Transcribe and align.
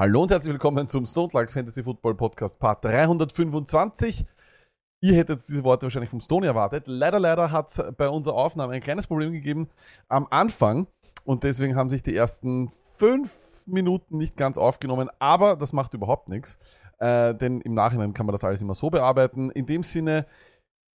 Hallo 0.00 0.22
und 0.22 0.30
herzlich 0.30 0.52
willkommen 0.52 0.86
zum 0.86 1.06
Luck 1.32 1.50
Fantasy 1.50 1.82
Football 1.82 2.14
Podcast 2.14 2.56
Part 2.60 2.84
325. 2.84 4.26
Ihr 5.00 5.16
hättet 5.16 5.40
diese 5.40 5.64
Worte 5.64 5.86
wahrscheinlich 5.86 6.10
vom 6.10 6.20
Stone 6.20 6.46
erwartet. 6.46 6.84
Leider, 6.86 7.18
leider 7.18 7.50
hat 7.50 7.68
es 7.70 7.82
bei 7.96 8.08
unserer 8.08 8.36
Aufnahme 8.36 8.74
ein 8.74 8.80
kleines 8.80 9.08
Problem 9.08 9.32
gegeben 9.32 9.68
am 10.06 10.28
Anfang 10.30 10.86
und 11.24 11.42
deswegen 11.42 11.74
haben 11.74 11.90
sich 11.90 12.04
die 12.04 12.14
ersten 12.14 12.70
fünf 12.96 13.40
Minuten 13.66 14.18
nicht 14.18 14.36
ganz 14.36 14.56
aufgenommen, 14.56 15.10
aber 15.18 15.56
das 15.56 15.72
macht 15.72 15.94
überhaupt 15.94 16.28
nichts, 16.28 16.60
äh, 17.00 17.34
denn 17.34 17.60
im 17.62 17.74
Nachhinein 17.74 18.14
kann 18.14 18.26
man 18.26 18.34
das 18.34 18.44
alles 18.44 18.62
immer 18.62 18.76
so 18.76 18.90
bearbeiten. 18.90 19.50
In 19.50 19.66
dem 19.66 19.82
Sinne, 19.82 20.26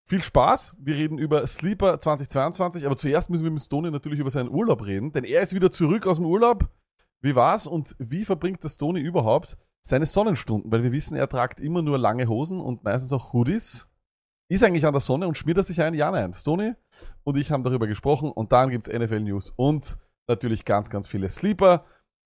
viel 0.05 0.21
Spaß. 0.21 0.77
Wir 0.79 0.95
reden 0.95 1.17
über 1.17 1.45
Sleeper 1.45 1.99
2022, 1.99 2.85
aber 2.85 2.95
zuerst 2.95 3.29
müssen 3.29 3.43
wir 3.43 3.51
mit 3.51 3.63
Stone 3.63 3.91
natürlich 3.91 4.19
über 4.19 4.31
seinen 4.31 4.49
Urlaub 4.49 4.85
reden, 4.85 5.11
denn 5.11 5.25
er 5.25 5.41
ist 5.41 5.53
wieder 5.53 5.71
zurück 5.71 6.07
aus 6.07 6.15
dem 6.15 6.25
Urlaub. 6.25 6.69
Wie 7.23 7.35
war's 7.35 7.67
und 7.67 7.95
wie 7.99 8.25
verbringt 8.25 8.63
das 8.65 8.77
Tony 8.77 8.99
überhaupt 8.99 9.57
seine 9.81 10.05
Sonnenstunden? 10.05 10.71
Weil 10.71 10.83
wir 10.83 10.91
wissen, 10.91 11.15
er 11.15 11.29
tragt 11.29 11.61
immer 11.61 11.81
nur 11.81 11.97
lange 11.97 12.27
Hosen 12.27 12.59
und 12.59 12.83
meistens 12.83 13.13
auch 13.13 13.31
Hoodies. 13.31 13.87
Ist 14.49 14.63
eigentlich 14.63 14.85
an 14.85 14.93
der 14.93 14.99
Sonne 14.99 15.27
und 15.27 15.37
schmiert 15.37 15.57
er 15.57 15.63
sich 15.63 15.81
ein? 15.81 15.93
Ja, 15.93 16.11
nein. 16.11 16.33
Stony 16.33 16.73
und 17.23 17.37
ich 17.37 17.49
haben 17.49 17.63
darüber 17.63 17.87
gesprochen 17.87 18.29
und 18.29 18.51
dann 18.51 18.69
gibt's 18.69 18.89
NFL 18.89 19.21
News 19.21 19.53
und 19.55 19.97
natürlich 20.27 20.65
ganz, 20.65 20.89
ganz 20.89 21.07
viele 21.07 21.29
Sleeper 21.29 21.85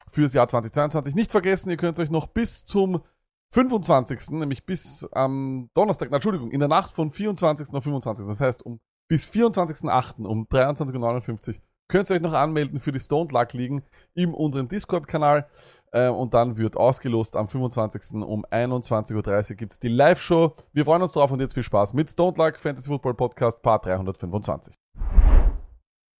fürs 0.10 0.34
Jahr 0.34 0.48
2022. 0.48 1.14
Nicht 1.14 1.32
vergessen, 1.32 1.70
ihr 1.70 1.78
könnt 1.78 2.00
euch 2.00 2.10
noch 2.10 2.26
bis 2.28 2.66
zum 2.66 3.04
25., 3.52 4.32
nämlich 4.32 4.66
bis 4.66 5.08
am 5.12 5.70
Donnerstag, 5.76 6.12
Entschuldigung, 6.12 6.50
in 6.50 6.60
der 6.60 6.70
Nacht 6.70 6.92
von 6.92 7.12
24. 7.12 7.72
auf 7.74 7.84
25., 7.84 8.26
das 8.26 8.42
heißt 8.42 8.66
um 8.66 8.80
bis 9.08 9.30
24.08. 9.30 10.26
um 10.26 10.48
23.59 10.48 11.50
Uhr 11.50 11.62
könnt 11.88 12.10
ihr 12.10 12.16
euch 12.16 12.22
noch 12.22 12.34
anmelden 12.34 12.80
für 12.80 12.92
die 12.92 13.00
Stoned 13.00 13.32
Luck 13.32 13.54
Ligen 13.54 13.84
in 14.14 14.34
unserem 14.34 14.68
Discord-Kanal. 14.68 15.48
Äh, 15.92 16.10
und 16.10 16.34
dann 16.34 16.58
wird 16.58 16.76
ausgelost 16.76 17.36
am 17.36 17.48
25. 17.48 18.22
um 18.22 18.46
21.30 18.46 19.52
Uhr 19.52 19.56
gibt's 19.56 19.80
die 19.80 19.88
Live-Show. 19.88 20.54
Wir 20.74 20.84
freuen 20.86 21.02
uns 21.02 21.14
drauf 21.14 21.32
und 21.32 21.40
jetzt 21.40 21.54
viel 21.54 21.64
Spaß 21.64 21.94
mit 21.94 22.10
Stoned 22.10 22.38
Luck 22.38 22.58
Fantasy 22.58 22.90
Football 22.90 23.14
Podcast 23.14 23.62
Part 23.62 23.86
325. 23.86 24.74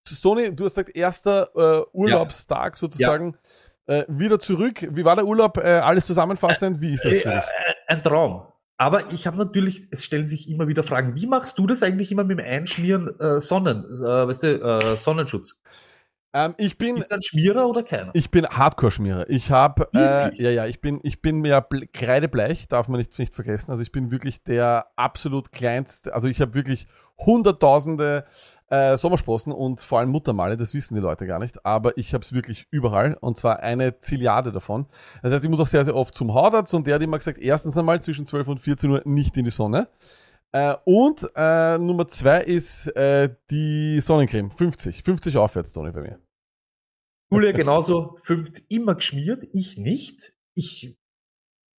Stony, 0.08 0.54
du 0.56 0.64
hast 0.64 0.74
gesagt, 0.76 0.96
erster 0.96 1.50
äh, 1.54 1.84
Urlaubstag 1.92 2.78
sozusagen. 2.78 3.36
Äh, 3.86 4.04
wieder 4.08 4.38
zurück. 4.38 4.86
Wie 4.90 5.04
war 5.04 5.16
der 5.16 5.26
Urlaub? 5.26 5.58
Äh, 5.58 5.78
alles 5.78 6.06
zusammenfassend, 6.06 6.80
wie 6.80 6.94
ist 6.94 7.04
das 7.04 7.18
für 7.18 7.28
Äh, 7.30 7.34
dich? 7.36 7.44
äh, 7.44 7.92
Ein 7.92 8.02
Traum. 8.02 8.42
Aber 8.78 9.12
ich 9.12 9.26
habe 9.26 9.36
natürlich, 9.36 9.88
es 9.90 10.04
stellen 10.04 10.28
sich 10.28 10.48
immer 10.48 10.68
wieder 10.68 10.84
Fragen, 10.84 11.16
wie 11.16 11.26
machst 11.26 11.58
du 11.58 11.66
das 11.66 11.82
eigentlich 11.82 12.12
immer 12.12 12.22
mit 12.24 12.38
dem 12.38 12.46
Einschmieren 12.46 13.08
äh, 13.18 13.40
Sonnen, 13.40 13.84
äh, 13.84 14.28
weißt 14.28 14.42
du, 14.44 14.62
äh, 14.62 14.96
Sonnenschutz? 14.96 15.60
Ähm, 16.32 16.54
ich 16.58 16.78
bin 16.78 16.96
Ist 16.96 17.12
ein 17.12 17.22
Schmierer 17.22 17.66
oder 17.68 17.82
keiner? 17.82 18.10
Ich 18.14 18.30
bin 18.30 18.46
Hardcore-Schmierer. 18.46 19.28
Ich 19.30 19.50
habe, 19.50 19.88
äh, 19.94 20.30
ja, 20.40 20.50
ja, 20.50 20.66
ich 20.66 20.80
bin, 20.80 21.00
ich 21.02 21.20
bin 21.22 21.40
mehr 21.40 21.66
ble- 21.68 21.88
kreidebleich, 21.92 22.68
darf 22.68 22.86
man 22.88 22.98
nicht, 22.98 23.18
nicht 23.18 23.34
vergessen. 23.34 23.70
Also 23.70 23.82
ich 23.82 23.90
bin 23.90 24.10
wirklich 24.10 24.44
der 24.44 24.86
absolut 24.94 25.50
kleinste, 25.50 26.14
also 26.14 26.28
ich 26.28 26.40
habe 26.40 26.54
wirklich 26.54 26.86
hunderttausende 27.18 28.24
äh, 28.70 28.96
Sommersprossen 28.96 29.52
und 29.52 29.80
vor 29.80 29.98
allem 29.98 30.10
Muttermale, 30.10 30.56
das 30.56 30.74
wissen 30.74 30.94
die 30.94 31.00
Leute 31.00 31.26
gar 31.26 31.38
nicht, 31.38 31.64
aber 31.64 31.96
ich 31.96 32.14
habe 32.14 32.22
es 32.22 32.32
wirklich 32.32 32.66
überall 32.70 33.16
und 33.20 33.38
zwar 33.38 33.60
eine 33.60 33.98
Zilliarde 33.98 34.52
davon. 34.52 34.86
Das 35.22 35.32
heißt, 35.32 35.44
ich 35.44 35.50
muss 35.50 35.60
auch 35.60 35.66
sehr, 35.66 35.84
sehr 35.84 35.96
oft 35.96 36.14
zum 36.14 36.34
Hautarzt 36.34 36.74
und 36.74 36.86
der 36.86 36.96
hat 36.96 37.02
immer 37.02 37.18
gesagt, 37.18 37.38
erstens 37.38 37.78
einmal 37.78 38.00
zwischen 38.02 38.26
12 38.26 38.48
und 38.48 38.58
14 38.60 38.90
Uhr 38.90 39.02
nicht 39.04 39.36
in 39.36 39.44
die 39.44 39.50
Sonne. 39.50 39.88
Äh, 40.52 40.76
und 40.84 41.28
äh, 41.34 41.78
Nummer 41.78 42.08
zwei 42.08 42.42
ist 42.42 42.88
äh, 42.88 43.34
die 43.50 44.00
Sonnencreme, 44.00 44.50
50, 44.50 45.02
50 45.02 45.36
aufwärts, 45.36 45.72
Toni, 45.72 45.90
bei 45.90 46.00
mir. 46.00 46.20
Julia 47.30 47.52
genauso, 47.52 48.16
fünft 48.18 48.62
immer 48.70 48.94
geschmiert, 48.94 49.46
ich 49.52 49.76
nicht. 49.76 50.32
Ich, 50.54 50.96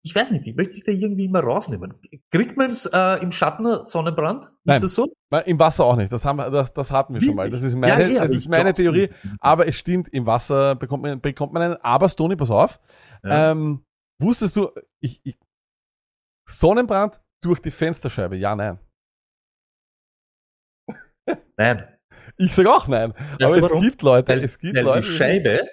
ich 0.02 0.16
weiß 0.16 0.32
nicht, 0.32 0.48
ich 0.48 0.56
möchte 0.56 0.74
mich 0.76 0.84
da 0.86 0.92
irgendwie 0.92 1.26
immer 1.26 1.42
rausnehmen. 1.42 1.94
Kriegt 2.32 2.56
man 2.56 2.72
äh, 2.94 3.22
im 3.22 3.32
Schatten 3.32 3.84
Sonnenbrand? 3.86 4.46
Ist 4.46 4.52
Nein. 4.64 4.82
das 4.82 4.96
so? 4.96 5.14
Im 5.46 5.60
Wasser 5.60 5.84
auch 5.86 5.98
nicht. 5.98 6.12
Das 6.12 6.24
haben 6.26 6.38
das, 6.38 6.74
das 6.74 6.92
hatten 6.92 7.14
wir 7.14 7.22
schon 7.22 7.36
mal. 7.36 7.50
Das 7.50 7.64
ist 7.64 7.76
meine, 7.76 8.02
Ja, 8.04 8.08
ja, 8.08 8.22
das 8.22 8.32
ist 8.32 8.50
meine 8.50 8.74
Theorie. 8.74 9.02
nicht. 9.08 9.14
Aber 9.40 9.68
es 9.68 9.76
stimmt, 9.78 10.08
im 10.10 10.26
Wasser 10.26 10.76
bekommt 10.76 11.04
man, 11.04 11.20
bekommt 11.20 11.52
man 11.54 11.62
einen. 11.62 11.76
Aber 11.78 12.08
Stony, 12.08 12.36
pass 12.38 12.50
auf. 12.50 12.80
Ja. 13.24 13.52
Ähm, 13.52 13.86
wusstest 14.22 14.56
du, 14.56 14.70
ich, 15.02 15.20
ich, 15.24 15.38
Sonnenbrand 16.48 17.20
durch 17.42 17.60
die 17.60 17.72
Fensterscheibe? 17.72 18.38
Ja, 18.38 18.56
nein. 18.56 18.80
Nein. 21.58 21.84
Ich 22.38 22.56
sag 22.56 22.66
auch 22.68 22.88
nein. 22.88 23.14
Weißt 23.14 23.42
aber 23.42 23.58
es 23.58 23.62
warum? 23.64 23.82
gibt 23.82 24.02
Leute, 24.02 24.32
Weil, 24.32 24.44
es 24.44 24.58
gibt 24.60 24.76
weil 24.76 24.84
Leute. 24.84 25.00
die 25.02 25.06
Scheibe, 25.14 25.68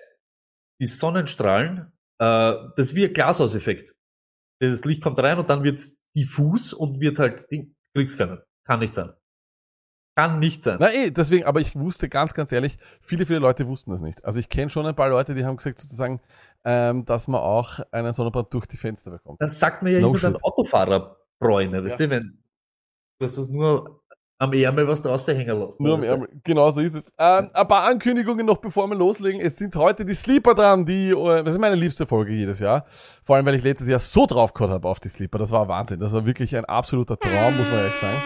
die 0.81 0.87
Sonnenstrahlen, 0.87 1.93
äh, 2.19 2.53
das 2.77 2.79
ist 2.79 2.95
wie 2.95 3.07
ein 3.07 3.13
Glashauseffekt. 3.13 3.96
Das 4.61 4.85
Licht 4.85 5.03
kommt 5.03 5.19
rein 5.19 5.39
und 5.39 5.51
dann 5.51 5.63
wird's 5.65 6.03
diffus 6.15 6.73
und 6.73 7.01
wird 7.01 7.19
halt, 7.19 7.51
Ding, 7.51 7.75
kriegst 7.95 8.19
keinen. 8.19 8.41
Kann 8.65 8.81
nicht 8.81 8.95
sein. 8.95 9.13
Kann 10.17 10.39
nicht 10.39 10.63
sein. 10.63 10.79
Na 10.81 10.93
eh, 10.93 11.11
deswegen, 11.11 11.45
aber 11.45 11.61
ich 11.61 11.77
wusste 11.77 12.09
ganz, 12.09 12.33
ganz 12.33 12.51
ehrlich, 12.51 12.79
viele, 13.03 13.27
viele 13.27 13.39
Leute 13.39 13.69
wussten 13.69 13.91
das 13.91 14.01
nicht. 14.01 14.25
Also 14.25 14.39
ich 14.39 14.49
kenne 14.49 14.71
schon 14.71 14.87
ein 14.87 14.97
paar 14.97 15.11
Leute, 15.11 15.35
die 15.35 15.45
haben 15.45 15.59
gesagt 15.59 15.79
sozusagen, 15.79 16.21
ähm, 16.65 17.05
dass 17.05 17.29
man 17.29 17.43
auch 17.43 17.81
einen 17.91 18.15
Sonnenbrand 18.15 18.53
durch 18.55 18.65
die 18.65 18.79
Fenster 18.79 19.11
bekommt. 19.11 19.41
Das 19.43 19.61
sagt 19.61 19.83
mir 19.83 19.93
ja 19.93 20.01
No 20.01 20.09
immer 20.09 20.19
dann 20.19 20.33
shit. 20.33 20.43
Autofahrerbräune, 20.43 21.85
weißt 21.85 22.01
du, 22.01 22.11
wenn 22.11 22.43
du 23.19 23.27
hast 23.27 23.37
das 23.37 23.51
nur 23.51 24.06
am 24.39 24.53
Ärmel 24.53 24.87
was 24.87 25.01
draußen 25.01 25.35
hängen 25.35 25.59
lassen. 25.59 25.83
Nur 25.83 25.95
am? 25.95 26.03
Ärmel. 26.03 26.29
Genau 26.45 26.71
so 26.71 26.81
ist 26.81 26.95
es. 26.95 27.13
Ähm, 27.19 27.51
ein 27.53 27.69
paar 27.69 27.85
Ankündigungen 27.85 28.45
noch, 28.45 28.59
bevor 28.59 28.87
wir 28.89 28.95
loslegen. 28.95 29.41
Es 29.41 29.57
sind 29.57 29.75
heute 29.77 30.05
die 30.05 30.15
Sleeper 30.15 30.55
dran, 30.55 30.85
die, 30.85 31.11
äh, 31.11 31.43
das 31.43 31.55
ist 31.55 31.61
meine 31.61 31.77
liebste 31.77 32.07
Folge 32.07 32.33
jedes 32.33 32.61
Jahr. 32.61 32.85
Vor 33.25 33.37
allem, 33.37 33.47
weil 33.47 33.55
ich 33.55 33.65
letztes 33.65 33.89
Jahr 33.89 34.01
so 34.01 34.27
drauf 34.27 34.53
gehabt 34.53 34.73
habe 34.73 34.89
auf 34.89 35.01
die 35.01 35.09
Sleeper. 35.09 35.39
Das 35.39 35.51
war 35.51 35.69
Wahnsinn. 35.69 36.01
Das 36.01 36.13
war 36.13 36.27
wirklich 36.27 36.55
ein 36.57 36.65
absoluter 36.65 37.19
Traum, 37.19 37.57
muss 37.57 37.67
man 37.67 37.79
ehrlich 37.79 37.97
sagen. 37.97 38.23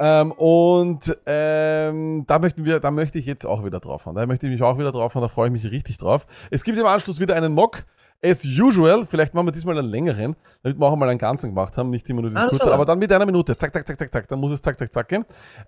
Ähm, 0.00 0.32
und 0.32 1.18
ähm, 1.26 2.24
da 2.26 2.38
möchten 2.38 2.64
wir, 2.64 2.78
da 2.78 2.90
möchte 2.90 3.18
ich 3.18 3.26
jetzt 3.26 3.44
auch 3.44 3.64
wieder 3.64 3.80
drauf 3.80 4.02
fahren. 4.02 4.14
Da 4.14 4.26
möchte 4.26 4.46
ich 4.46 4.52
mich 4.52 4.62
auch 4.62 4.78
wieder 4.78 4.92
drauf 4.92 5.12
fahren, 5.12 5.22
da 5.22 5.28
freue 5.28 5.48
ich 5.48 5.52
mich 5.52 5.70
richtig 5.70 5.98
drauf. 5.98 6.26
Es 6.50 6.62
gibt 6.62 6.78
im 6.78 6.86
Anschluss 6.86 7.18
wieder 7.18 7.34
einen 7.34 7.52
Mock. 7.52 7.84
As 8.20 8.44
usual, 8.44 9.06
vielleicht 9.06 9.32
machen 9.32 9.46
wir 9.46 9.52
diesmal 9.52 9.78
einen 9.78 9.88
längeren, 9.88 10.34
damit 10.62 10.78
wir 10.78 10.86
auch 10.86 10.92
einmal 10.92 11.08
einen 11.08 11.20
ganzen 11.20 11.50
gemacht 11.50 11.78
haben, 11.78 11.90
nicht 11.90 12.08
immer 12.10 12.22
nur 12.22 12.30
dieses 12.30 12.44
Ah, 12.44 12.48
kurze, 12.48 12.72
aber 12.72 12.84
dann 12.84 12.98
mit 12.98 13.12
einer 13.12 13.26
Minute. 13.26 13.56
Zack, 13.56 13.72
zack, 13.72 13.86
zack, 13.86 13.98
zack, 13.98 14.12
zack. 14.12 14.28
Dann 14.28 14.40
muss 14.40 14.50
es 14.50 14.60
zack, 14.60 14.76
zack, 14.76 14.92
zack 14.92 15.08
gehen. 15.08 15.24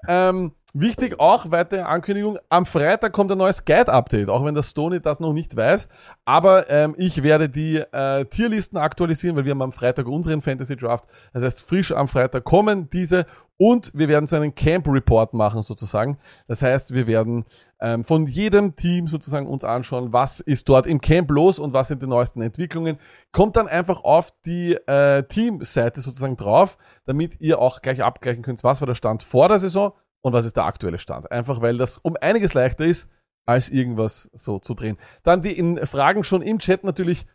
Ähm, 0.08 0.52
wichtig 0.74 1.18
auch, 1.18 1.50
weitere 1.50 1.82
Ankündigung, 1.82 2.38
am 2.48 2.66
Freitag 2.66 3.12
kommt 3.12 3.30
ein 3.32 3.38
neues 3.38 3.64
Guide-Update, 3.64 4.28
auch 4.28 4.44
wenn 4.44 4.54
der 4.54 4.62
Stony 4.62 5.00
das 5.00 5.20
noch 5.20 5.32
nicht 5.32 5.56
weiß. 5.56 5.88
Aber 6.24 6.70
ähm, 6.70 6.94
ich 6.98 7.22
werde 7.22 7.48
die 7.48 7.76
äh, 7.76 8.24
Tierlisten 8.26 8.78
aktualisieren, 8.78 9.36
weil 9.36 9.44
wir 9.44 9.52
haben 9.52 9.62
am 9.62 9.72
Freitag 9.72 10.06
unseren 10.06 10.42
Fantasy 10.42 10.76
Draft. 10.76 11.04
Das 11.32 11.42
heißt, 11.42 11.62
frisch 11.62 11.92
am 11.92 12.08
Freitag 12.08 12.44
kommen 12.44 12.88
diese 12.90 13.26
und 13.60 13.92
wir 13.92 14.08
werden 14.08 14.26
so 14.26 14.36
einen 14.36 14.54
Camp 14.54 14.88
Report 14.88 15.34
machen 15.34 15.60
sozusagen. 15.60 16.16
Das 16.48 16.62
heißt, 16.62 16.94
wir 16.94 17.06
werden 17.06 17.44
ähm, 17.82 18.04
von 18.04 18.26
jedem 18.26 18.74
Team 18.74 19.06
sozusagen 19.06 19.46
uns 19.46 19.64
anschauen, 19.64 20.14
was 20.14 20.40
ist 20.40 20.66
dort 20.70 20.86
im 20.86 21.02
Camp 21.02 21.30
los 21.30 21.58
und 21.58 21.74
was 21.74 21.88
sind 21.88 22.02
die 22.02 22.06
neuesten 22.06 22.40
Entwicklungen. 22.40 22.98
Kommt 23.32 23.56
dann 23.56 23.68
einfach 23.68 24.02
auf 24.02 24.32
die 24.46 24.72
äh, 24.86 25.24
Teamseite 25.24 26.00
sozusagen 26.00 26.38
drauf, 26.38 26.78
damit 27.04 27.38
ihr 27.40 27.58
auch 27.58 27.82
gleich 27.82 28.02
abgleichen 28.02 28.42
könnt, 28.42 28.64
was 28.64 28.80
war 28.80 28.86
der 28.86 28.94
Stand 28.94 29.22
vor 29.22 29.48
der 29.48 29.58
Saison 29.58 29.92
und 30.22 30.32
was 30.32 30.44
ist 30.44 30.56
der 30.56 30.64
aktuelle 30.64 30.98
Stand. 30.98 31.30
Einfach 31.30 31.60
weil 31.60 31.76
das 31.76 31.98
um 31.98 32.16
einiges 32.20 32.54
leichter 32.54 32.84
ist, 32.84 33.08
als 33.46 33.68
irgendwas 33.68 34.30
so 34.34 34.58
zu 34.58 34.74
drehen. 34.74 34.96
Dann 35.22 35.42
die 35.42 35.56
in 35.56 35.84
Fragen 35.86 36.24
schon 36.24 36.42
im 36.42 36.58
Chat 36.58 36.84
natürlich, 36.84 37.26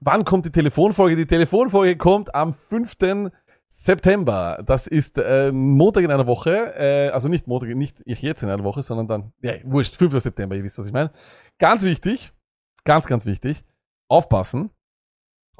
wann 0.00 0.24
kommt 0.24 0.46
die 0.46 0.52
Telefonfolge? 0.52 1.16
Die 1.16 1.26
Telefonfolge 1.26 1.96
kommt 1.96 2.34
am 2.34 2.54
5. 2.54 2.96
September. 3.68 4.62
Das 4.66 4.88
ist 4.88 5.18
äh, 5.18 5.52
Montag 5.52 6.02
in 6.02 6.10
einer 6.10 6.26
Woche. 6.26 6.74
Äh, 6.76 7.10
also 7.10 7.28
nicht 7.28 7.46
Montag, 7.46 7.68
nicht 7.76 8.02
jetzt 8.04 8.42
in 8.42 8.50
einer 8.50 8.64
Woche, 8.64 8.82
sondern 8.82 9.06
dann, 9.06 9.32
ja, 9.42 9.54
wurscht, 9.64 9.94
5. 9.94 10.20
September, 10.20 10.56
ihr 10.56 10.64
wisst, 10.64 10.78
was 10.78 10.86
ich 10.86 10.92
meine. 10.92 11.12
Ganz 11.58 11.84
wichtig, 11.84 12.32
ganz, 12.84 13.06
ganz 13.06 13.26
wichtig, 13.26 13.64
aufpassen. 14.08 14.70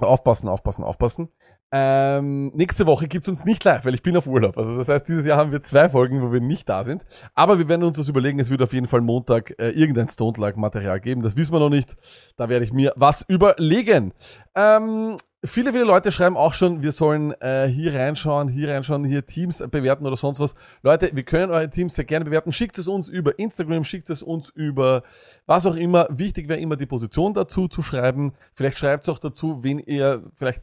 Aufpassen, 0.06 0.48
aufpassen, 0.48 0.84
aufpassen. 0.84 1.28
Ähm, 1.72 2.48
nächste 2.54 2.86
Woche 2.86 3.06
gibt's 3.06 3.28
uns 3.28 3.44
nicht 3.44 3.62
live, 3.64 3.84
weil 3.84 3.94
ich 3.94 4.02
bin 4.02 4.16
auf 4.16 4.26
Urlaub. 4.26 4.58
Also 4.58 4.76
das 4.76 4.88
heißt, 4.88 5.06
dieses 5.06 5.24
Jahr 5.24 5.38
haben 5.38 5.52
wir 5.52 5.62
zwei 5.62 5.88
Folgen, 5.88 6.20
wo 6.22 6.32
wir 6.32 6.40
nicht 6.40 6.68
da 6.68 6.84
sind. 6.84 7.04
Aber 7.34 7.58
wir 7.58 7.68
werden 7.68 7.84
uns 7.84 7.96
das 7.96 8.08
überlegen. 8.08 8.40
Es 8.40 8.50
wird 8.50 8.62
auf 8.62 8.72
jeden 8.72 8.88
Fall 8.88 9.00
Montag 9.00 9.54
äh, 9.58 9.70
irgendein 9.70 10.08
Stone-Lag-Material 10.08 11.00
geben. 11.00 11.22
Das 11.22 11.36
wissen 11.36 11.52
wir 11.52 11.60
noch 11.60 11.70
nicht. 11.70 11.96
Da 12.36 12.48
werde 12.48 12.64
ich 12.64 12.72
mir 12.72 12.92
was 12.96 13.22
überlegen. 13.22 14.12
Ähm, 14.54 15.16
viele, 15.44 15.72
viele 15.72 15.84
Leute 15.84 16.12
schreiben 16.12 16.36
auch 16.36 16.52
schon, 16.54 16.82
wir 16.82 16.92
sollen 16.92 17.32
äh, 17.40 17.66
hier 17.68 17.94
reinschauen, 17.94 18.48
hier 18.48 18.70
reinschauen, 18.70 19.04
hier 19.04 19.24
Teams 19.26 19.62
bewerten 19.70 20.06
oder 20.06 20.16
sonst 20.16 20.40
was. 20.40 20.54
Leute, 20.82 21.10
wir 21.14 21.22
können 21.22 21.50
eure 21.50 21.70
Teams 21.70 21.94
sehr 21.94 22.04
gerne 22.04 22.24
bewerten. 22.24 22.52
Schickt 22.52 22.78
es 22.78 22.88
uns 22.88 23.08
über 23.08 23.38
Instagram, 23.38 23.84
schickt 23.84 24.10
es 24.10 24.22
uns 24.22 24.50
über 24.50 25.02
was 25.46 25.66
auch 25.66 25.76
immer. 25.76 26.06
Wichtig 26.10 26.48
wäre 26.48 26.60
immer 26.60 26.76
die 26.76 26.86
Position 26.86 27.34
dazu 27.34 27.68
zu 27.68 27.82
schreiben. 27.82 28.32
Vielleicht 28.54 28.78
schreibt 28.78 29.04
es 29.04 29.08
auch 29.08 29.18
dazu, 29.18 29.62
wen 29.62 29.78
ihr 29.78 30.22
vielleicht 30.36 30.62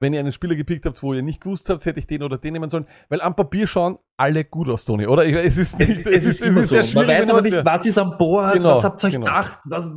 wenn 0.00 0.14
ihr 0.14 0.18
einen 0.18 0.32
Spieler 0.32 0.56
gepickt 0.56 0.84
habt, 0.84 1.00
wo 1.04 1.14
ihr 1.14 1.22
nicht 1.22 1.40
gewusst 1.40 1.70
habt, 1.70 1.86
hätte 1.86 2.00
ich 2.00 2.08
den 2.08 2.24
oder 2.24 2.36
den 2.36 2.54
nehmen 2.54 2.68
sollen. 2.68 2.88
Weil 3.08 3.20
am 3.20 3.36
Papier 3.36 3.68
schauen 3.68 3.98
alle 4.16 4.44
gut 4.44 4.68
aus, 4.68 4.84
Toni, 4.84 5.06
oder? 5.06 5.24
Ich- 5.24 5.32
Es 5.36 5.56
ist, 5.56 5.78
nicht, 5.78 5.90
Es, 5.90 6.06
es, 6.06 6.26
ist, 6.26 6.42
immer 6.42 6.64
so. 6.64 6.82
sehr 6.82 6.94
Man 6.96 7.06
weiß 7.06 7.28
wenn 7.28 7.30
aber 7.36 7.42
nicht, 7.42 7.64
was 7.64 7.86
ist 7.86 7.98
an 7.98 8.18
Bord, 8.18 8.54
Genau, 8.54 8.74
was 8.74 8.82
habt 8.82 9.04
ihr 9.04 9.06
euch 9.06 9.12
genau. 9.14 9.26
gedacht, 9.26 9.60
was, 9.68 9.88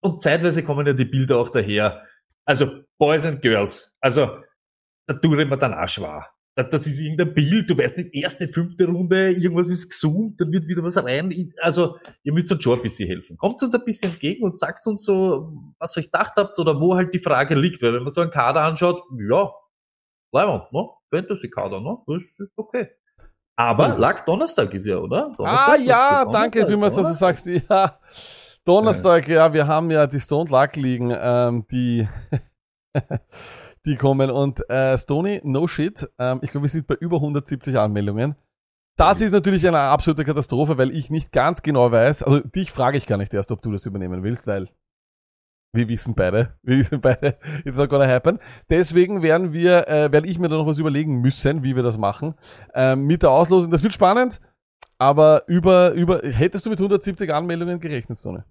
und 0.00 0.20
zeitweise 0.20 0.64
kommen 0.64 0.84
ja 0.84 0.94
die 0.94 1.04
Bilder 1.04 1.36
auch 1.38 1.48
daher. 1.48 2.02
Also, 2.50 2.66
Boys 2.98 3.24
and 3.26 3.40
Girls. 3.40 3.94
Also, 4.00 4.28
da 5.06 5.14
tue 5.14 5.40
ich 5.42 5.48
mir 5.48 5.56
dann 5.56 5.72
auch 5.74 5.88
schwer. 5.88 6.26
Da- 6.56 6.64
Das 6.64 6.84
ist 6.86 6.98
irgendein 6.98 7.32
Bild, 7.32 7.70
du 7.70 7.78
weißt 7.78 7.98
nicht, 7.98 8.12
erste, 8.12 8.48
fünfte 8.48 8.86
Runde, 8.86 9.30
irgendwas 9.30 9.68
ist 9.68 9.88
gesoomt, 9.88 10.40
dann 10.40 10.50
wird 10.50 10.66
wieder 10.66 10.82
was 10.82 10.96
rein. 11.02 11.32
Also, 11.62 11.96
ihr 12.24 12.32
müsst 12.32 12.50
uns 12.50 12.62
schon 12.64 12.78
ein 12.78 12.82
bisschen 12.82 13.08
helfen. 13.08 13.36
Kommt 13.36 13.62
uns 13.62 13.72
ein 13.74 13.84
bisschen 13.84 14.10
entgegen 14.10 14.42
und 14.44 14.58
sagt 14.58 14.84
uns 14.88 15.04
so, 15.04 15.52
was 15.78 15.96
ihr 15.96 16.00
euch 16.00 16.06
gedacht 16.10 16.32
habt 16.36 16.58
oder 16.58 16.80
wo 16.80 16.96
halt 16.96 17.14
die 17.14 17.20
Frage 17.20 17.54
liegt. 17.54 17.80
Weil 17.82 17.94
wenn 17.94 18.02
man 18.02 18.12
so 18.12 18.20
einen 18.20 18.32
Kader 18.32 18.62
anschaut, 18.62 19.00
ja, 19.30 19.48
Leiband, 20.32 20.72
ne? 20.72 20.88
Fantasy-Kader, 21.12 21.80
ne? 21.80 21.98
Das 22.06 22.22
ist 22.48 22.52
okay. 22.56 22.88
So 23.18 23.24
Aber 23.56 23.90
es. 23.90 23.98
Lack 23.98 24.26
Donnerstag 24.26 24.74
ist 24.74 24.86
ja, 24.86 24.96
oder? 24.98 25.26
Ah 25.26 25.32
Donnerstag, 25.36 25.76
das 25.78 25.86
ja, 25.86 26.24
danke, 26.24 26.68
wie 26.68 26.76
man 26.76 26.82
das 26.92 26.94
so 26.94 27.02
sagst. 27.12 27.46
Ja. 27.68 28.00
Donnerstag, 28.66 29.26
ja, 29.28 29.52
wir 29.52 29.66
haben 29.66 29.90
ja 29.90 30.06
die 30.06 30.20
Stone 30.20 30.50
Luck 30.50 30.76
liegen, 30.76 31.12
ähm, 31.16 31.66
die, 31.70 32.08
die 33.86 33.96
kommen 33.96 34.30
und 34.30 34.68
äh, 34.68 34.98
Stony, 34.98 35.40
no 35.44 35.66
shit. 35.66 36.08
Ähm, 36.18 36.40
ich 36.42 36.50
glaube, 36.50 36.66
wir 36.66 36.70
sind 36.70 36.86
bei 36.86 36.94
über 36.96 37.16
170 37.16 37.78
Anmeldungen. 37.78 38.36
Das 38.96 39.22
ist 39.22 39.32
natürlich 39.32 39.66
eine 39.66 39.78
absolute 39.78 40.24
Katastrophe, 40.24 40.76
weil 40.76 40.90
ich 40.90 41.08
nicht 41.10 41.32
ganz 41.32 41.62
genau 41.62 41.90
weiß, 41.90 42.22
also 42.22 42.40
dich 42.40 42.70
frage 42.70 42.98
ich 42.98 43.06
gar 43.06 43.16
nicht 43.16 43.32
erst, 43.32 43.50
ob 43.50 43.62
du 43.62 43.72
das 43.72 43.86
übernehmen 43.86 44.22
willst, 44.22 44.46
weil 44.46 44.68
wir 45.72 45.88
wissen 45.88 46.14
beide, 46.14 46.58
wir 46.62 46.78
wissen 46.78 47.00
beide, 47.00 47.38
it's 47.64 47.78
not 47.78 47.88
gonna 47.88 48.06
happen. 48.06 48.38
Deswegen 48.68 49.22
werden 49.22 49.54
wir, 49.54 49.88
äh, 49.88 50.12
werde 50.12 50.28
ich 50.28 50.38
mir 50.38 50.48
da 50.48 50.56
noch 50.56 50.66
was 50.66 50.78
überlegen 50.78 51.22
müssen, 51.22 51.62
wie 51.62 51.76
wir 51.76 51.82
das 51.82 51.96
machen. 51.96 52.34
Ähm, 52.74 53.04
mit 53.04 53.22
der 53.22 53.30
Auslosung, 53.30 53.70
das 53.70 53.82
wird 53.82 53.94
spannend, 53.94 54.40
aber 55.00 55.42
über, 55.48 55.92
über, 55.92 56.20
hättest 56.22 56.66
du 56.66 56.70
mit 56.70 56.78
170 56.78 57.32
Anmeldungen 57.32 57.80
gerechnet, 57.80 58.18
Stone? 58.18 58.44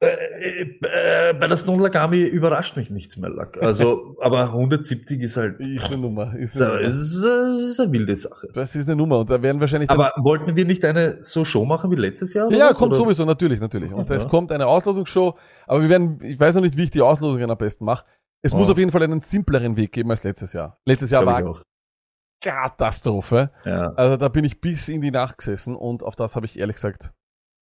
Äh, 0.00 0.62
äh, 0.62 1.34
bei 1.34 1.48
der 1.48 1.56
Stone 1.56 1.82
Lagami 1.82 2.22
überrascht 2.22 2.76
mich 2.76 2.88
nichts 2.88 3.16
mehr, 3.16 3.30
Lack. 3.30 3.60
Also, 3.60 4.16
aber 4.22 4.44
170 4.44 5.20
ist 5.20 5.36
halt, 5.36 5.58
Ist 5.58 5.86
eine 5.86 5.98
Nummer, 5.98 6.36
ist 6.36 6.62
eine 6.62 6.70
Nummer. 6.74 6.80
ist, 6.82 7.24
äh, 7.24 7.62
ist 7.70 7.80
eine 7.80 7.90
wilde 7.92 8.14
Sache. 8.14 8.46
Das 8.52 8.76
ist 8.76 8.86
eine 8.88 8.94
Nummer 8.94 9.18
und 9.18 9.28
da 9.30 9.42
werden 9.42 9.60
wahrscheinlich 9.60 9.90
Aber 9.90 10.12
wollten 10.18 10.54
wir 10.54 10.64
nicht 10.66 10.84
eine 10.84 11.20
so 11.24 11.44
Show 11.44 11.64
machen 11.64 11.90
wie 11.90 11.96
letztes 11.96 12.32
Jahr? 12.32 12.48
Ja, 12.52 12.70
was, 12.70 12.78
kommt 12.78 12.92
oder? 12.92 13.00
sowieso, 13.02 13.24
natürlich, 13.24 13.58
natürlich. 13.60 13.92
Und 13.92 14.08
Ja. 14.08 14.14
es 14.16 14.28
kommt 14.28 14.52
eine 14.52 14.68
Auslosungsshow, 14.68 15.36
aber 15.66 15.82
wir 15.82 15.88
werden, 15.88 16.20
ich 16.22 16.38
weiß 16.38 16.54
noch 16.54 16.62
nicht, 16.62 16.76
wie 16.76 16.84
ich 16.84 16.90
die 16.90 17.02
Auslosungen 17.02 17.50
am 17.50 17.58
besten 17.58 17.84
mache. 17.84 18.04
Es 18.40 18.54
muss 18.54 18.68
Ja. 18.68 18.72
auf 18.72 18.78
jeden 18.78 18.92
Fall 18.92 19.02
einen 19.02 19.20
simpleren 19.20 19.76
Weg 19.76 19.90
geben 19.90 20.12
als 20.12 20.22
letztes 20.22 20.52
Jahr. 20.52 20.78
Letztes 20.86 21.10
Jahr 21.10 21.26
war. 21.26 21.60
Katastrophe. 22.40 23.50
Ja. 23.64 23.92
Also 23.94 24.16
da 24.16 24.28
bin 24.28 24.44
ich 24.44 24.60
bis 24.60 24.88
in 24.88 25.00
die 25.00 25.10
Nacht 25.10 25.38
gesessen 25.38 25.74
und 25.74 26.02
auf 26.04 26.16
das 26.16 26.36
habe 26.36 26.46
ich 26.46 26.58
ehrlich 26.58 26.76
gesagt 26.76 27.12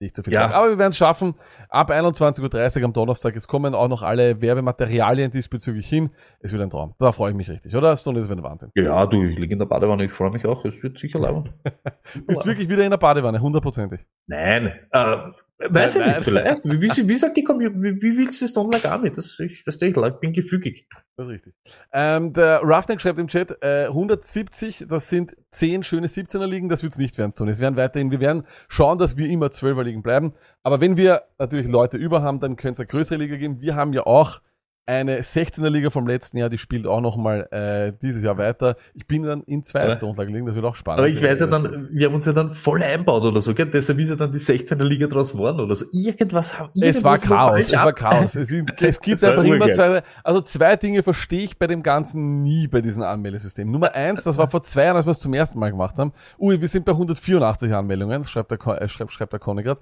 nicht 0.01 0.15
so 0.17 0.23
viel 0.23 0.33
Ja. 0.33 0.51
Aber 0.51 0.69
wir 0.71 0.79
werden 0.79 0.91
es 0.91 0.97
schaffen. 0.97 1.35
Ab 1.69 1.91
21.30 1.91 2.79
Uhr 2.79 2.85
am 2.85 2.93
Donnerstag. 2.93 3.35
Es 3.37 3.49
kommen 3.49 3.75
auch 3.75 3.89
noch 3.89 4.03
alle 4.03 4.41
Werbematerialien 4.41 5.31
diesbezüglich 5.31 5.89
hin. 5.89 6.11
Es 6.41 6.53
wird 6.53 6.63
ein 6.63 6.71
Traum. 6.71 6.95
Da 6.99 7.13
freue 7.13 7.31
ich 7.31 7.37
mich 7.37 7.49
richtig, 7.49 7.75
oder? 7.75 7.97
Stone, 7.97 8.19
das 8.21 8.29
wird 8.29 8.39
ein 8.39 8.45
Wahnsinn. 8.45 8.71
ja, 8.75 9.07
du, 9.07 9.23
ich 9.23 9.39
liege 9.39 9.55
in 9.55 9.59
der 9.59 9.67
Badewanne, 9.67 10.05
ich 10.05 10.13
freue 10.13 10.31
mich 10.31 10.45
auch, 10.47 10.65
es 10.65 10.83
wird 10.83 10.99
sicher 10.99 11.19
laufen. 11.19 11.53
Bist 12.27 12.45
wirklich 12.45 12.69
wieder 12.69 12.85
in 12.85 12.91
der 12.91 12.99
Badewanne, 12.99 13.41
hundertprozentig. 13.41 14.01
Nein, 14.27 14.73
äh, 14.91 14.99
weiß 15.01 15.95
ich 15.95 16.01
Nein, 16.01 16.07
nein. 16.07 16.09
nicht, 16.17 16.25
vielleicht. 16.25 16.65
Wie, 16.65 16.81
wie, 16.83 17.09
wie 17.09 17.17
sagt 17.17 17.37
die 17.37 17.45
Community, 17.45 17.83
wie, 17.83 18.03
wie 18.03 18.19
willst 18.19 18.41
du 18.41 18.45
das 18.45 18.51
Stone 18.51 18.71
Lagami? 18.73 19.11
Das, 19.11 19.39
ich, 19.41 19.63
das 19.65 19.81
ich, 19.81 19.97
ich 19.97 20.13
bin 20.21 20.33
gefügig. 20.33 20.89
Das 21.17 21.29
ist 21.29 21.33
richtig. 21.33 21.55
Ähm, 21.93 22.33
der 22.35 22.61
Roughneck 22.61 23.01
schreibt 23.01 23.19
im 23.19 23.29
Chat, 23.29 23.57
äh, 23.63 23.87
170, 23.87 24.87
das 24.89 25.09
sind 25.09 25.35
10 25.51 25.83
schöne 25.85 26.09
17er 26.09 26.47
Ligen, 26.47 26.69
das 26.69 26.83
wird's 26.83 26.99
nicht 26.99 27.17
werden, 27.17 27.33
Tony. 27.35 27.53
Es 27.53 27.61
werden 27.61 27.77
weiterhin, 27.77 28.11
wir 28.11 28.21
werden 28.21 28.43
schauen, 28.69 28.99
dass 28.99 29.17
wir 29.17 29.29
immer 29.31 29.47
12er 29.47 29.86
Ligen 29.87 30.03
bleiben. 30.03 30.35
Aber 30.63 30.81
wenn 30.81 30.97
wir 30.97 31.23
natürlich 31.39 31.69
Leute 31.69 31.97
über 31.97 32.23
haben, 32.23 32.41
dann 32.41 32.57
könnte 32.57 32.75
es 32.75 32.81
eine 32.81 32.87
größere 32.89 33.19
Liga 33.19 33.37
geben. 33.37 33.61
Wir 33.61 33.75
haben 33.75 33.93
ja 33.93 34.07
auch 34.07 34.41
eine 34.87 35.19
16er 35.21 35.69
Liga 35.69 35.91
vom 35.91 36.07
letzten 36.07 36.39
Jahr, 36.39 36.49
die 36.49 36.59
spielt 36.59 36.87
auch 36.87 37.01
nochmal 37.01 37.49
äh, 37.51 37.93
dieses 38.01 38.23
Jahr 38.23 38.39
weiter. 38.39 38.77
Ich 38.95 39.07
bin 39.07 39.25
dann 39.25 39.43
in 39.43 39.65
zwei 39.65 39.81
Ja. 39.81 40.23
Ligen, 40.23 40.47
das 40.47 40.55
wird 40.55 40.65
auch 40.65 40.77
spannend. 40.77 41.01
Aber 41.01 41.09
ich 41.09 41.21
weiß 41.21 41.41
ja 41.41 41.47
dann, 41.49 41.89
wir 41.91 42.07
haben 42.07 42.15
uns 42.15 42.25
ja 42.25 42.33
dann 42.33 42.53
voll 42.53 42.83
einbaut 42.83 43.25
oder 43.25 43.41
so, 43.41 43.53
gell? 43.53 43.67
Deshalb 43.67 43.99
ist 43.99 44.11
ja 44.11 44.17
dann 44.17 44.31
die 44.31 44.39
16er 44.39 44.85
Liga 44.85 45.09
draus 45.09 45.33
geworden 45.33 45.59
oder 45.59 45.75
so. 45.75 45.87
Irgendwas 45.93 46.57
haben, 46.59 46.71
Es 46.81 47.03
war 47.03 47.19
Chaos, 47.19 47.59
es 47.59 47.73
war 47.73 47.93
Chaos. 47.93 48.37
Es, 48.37 48.49
sind, 48.49 48.71
es 48.81 49.01
gibt 49.01 49.23
einfach 49.25 49.43
immer 49.43 49.71
zwei, 49.73 50.03
also 50.23 50.41
zwei 50.41 50.77
Dinge 50.77 51.03
verstehe 51.03 51.43
ich 51.43 51.59
bei 51.59 51.67
dem 51.67 51.83
Ganzen 51.83 52.43
nie 52.43 52.69
bei 52.69 52.81
diesem 52.81 53.03
Anmeldesystem. 53.03 53.69
Nummer 53.69 53.93
eins, 53.93 54.23
das 54.23 54.39
war 54.39 54.49
vor 54.49 54.63
zwei 54.63 54.85
Jahren, 54.85 54.97
als 54.97 55.07
wir 55.07 55.11
es 55.11 55.19
zum 55.21 55.35
ersten 55.35 55.59
Mal 55.59 55.71
gemacht 55.71 55.99
haben. 55.99 56.13
Ui, 56.39 56.61
wir 56.61 56.69
sind 56.69 56.85
bei 56.85 56.93
184 56.93 57.75
Anmeldungen, 57.75 58.23
schreibt 58.23 58.53
der, 58.53 58.81
äh, 58.81 58.89
schreibt, 58.89 59.11
schreibt 59.13 59.33
der 59.33 59.41
Conny 59.41 59.65
grad. 59.65 59.79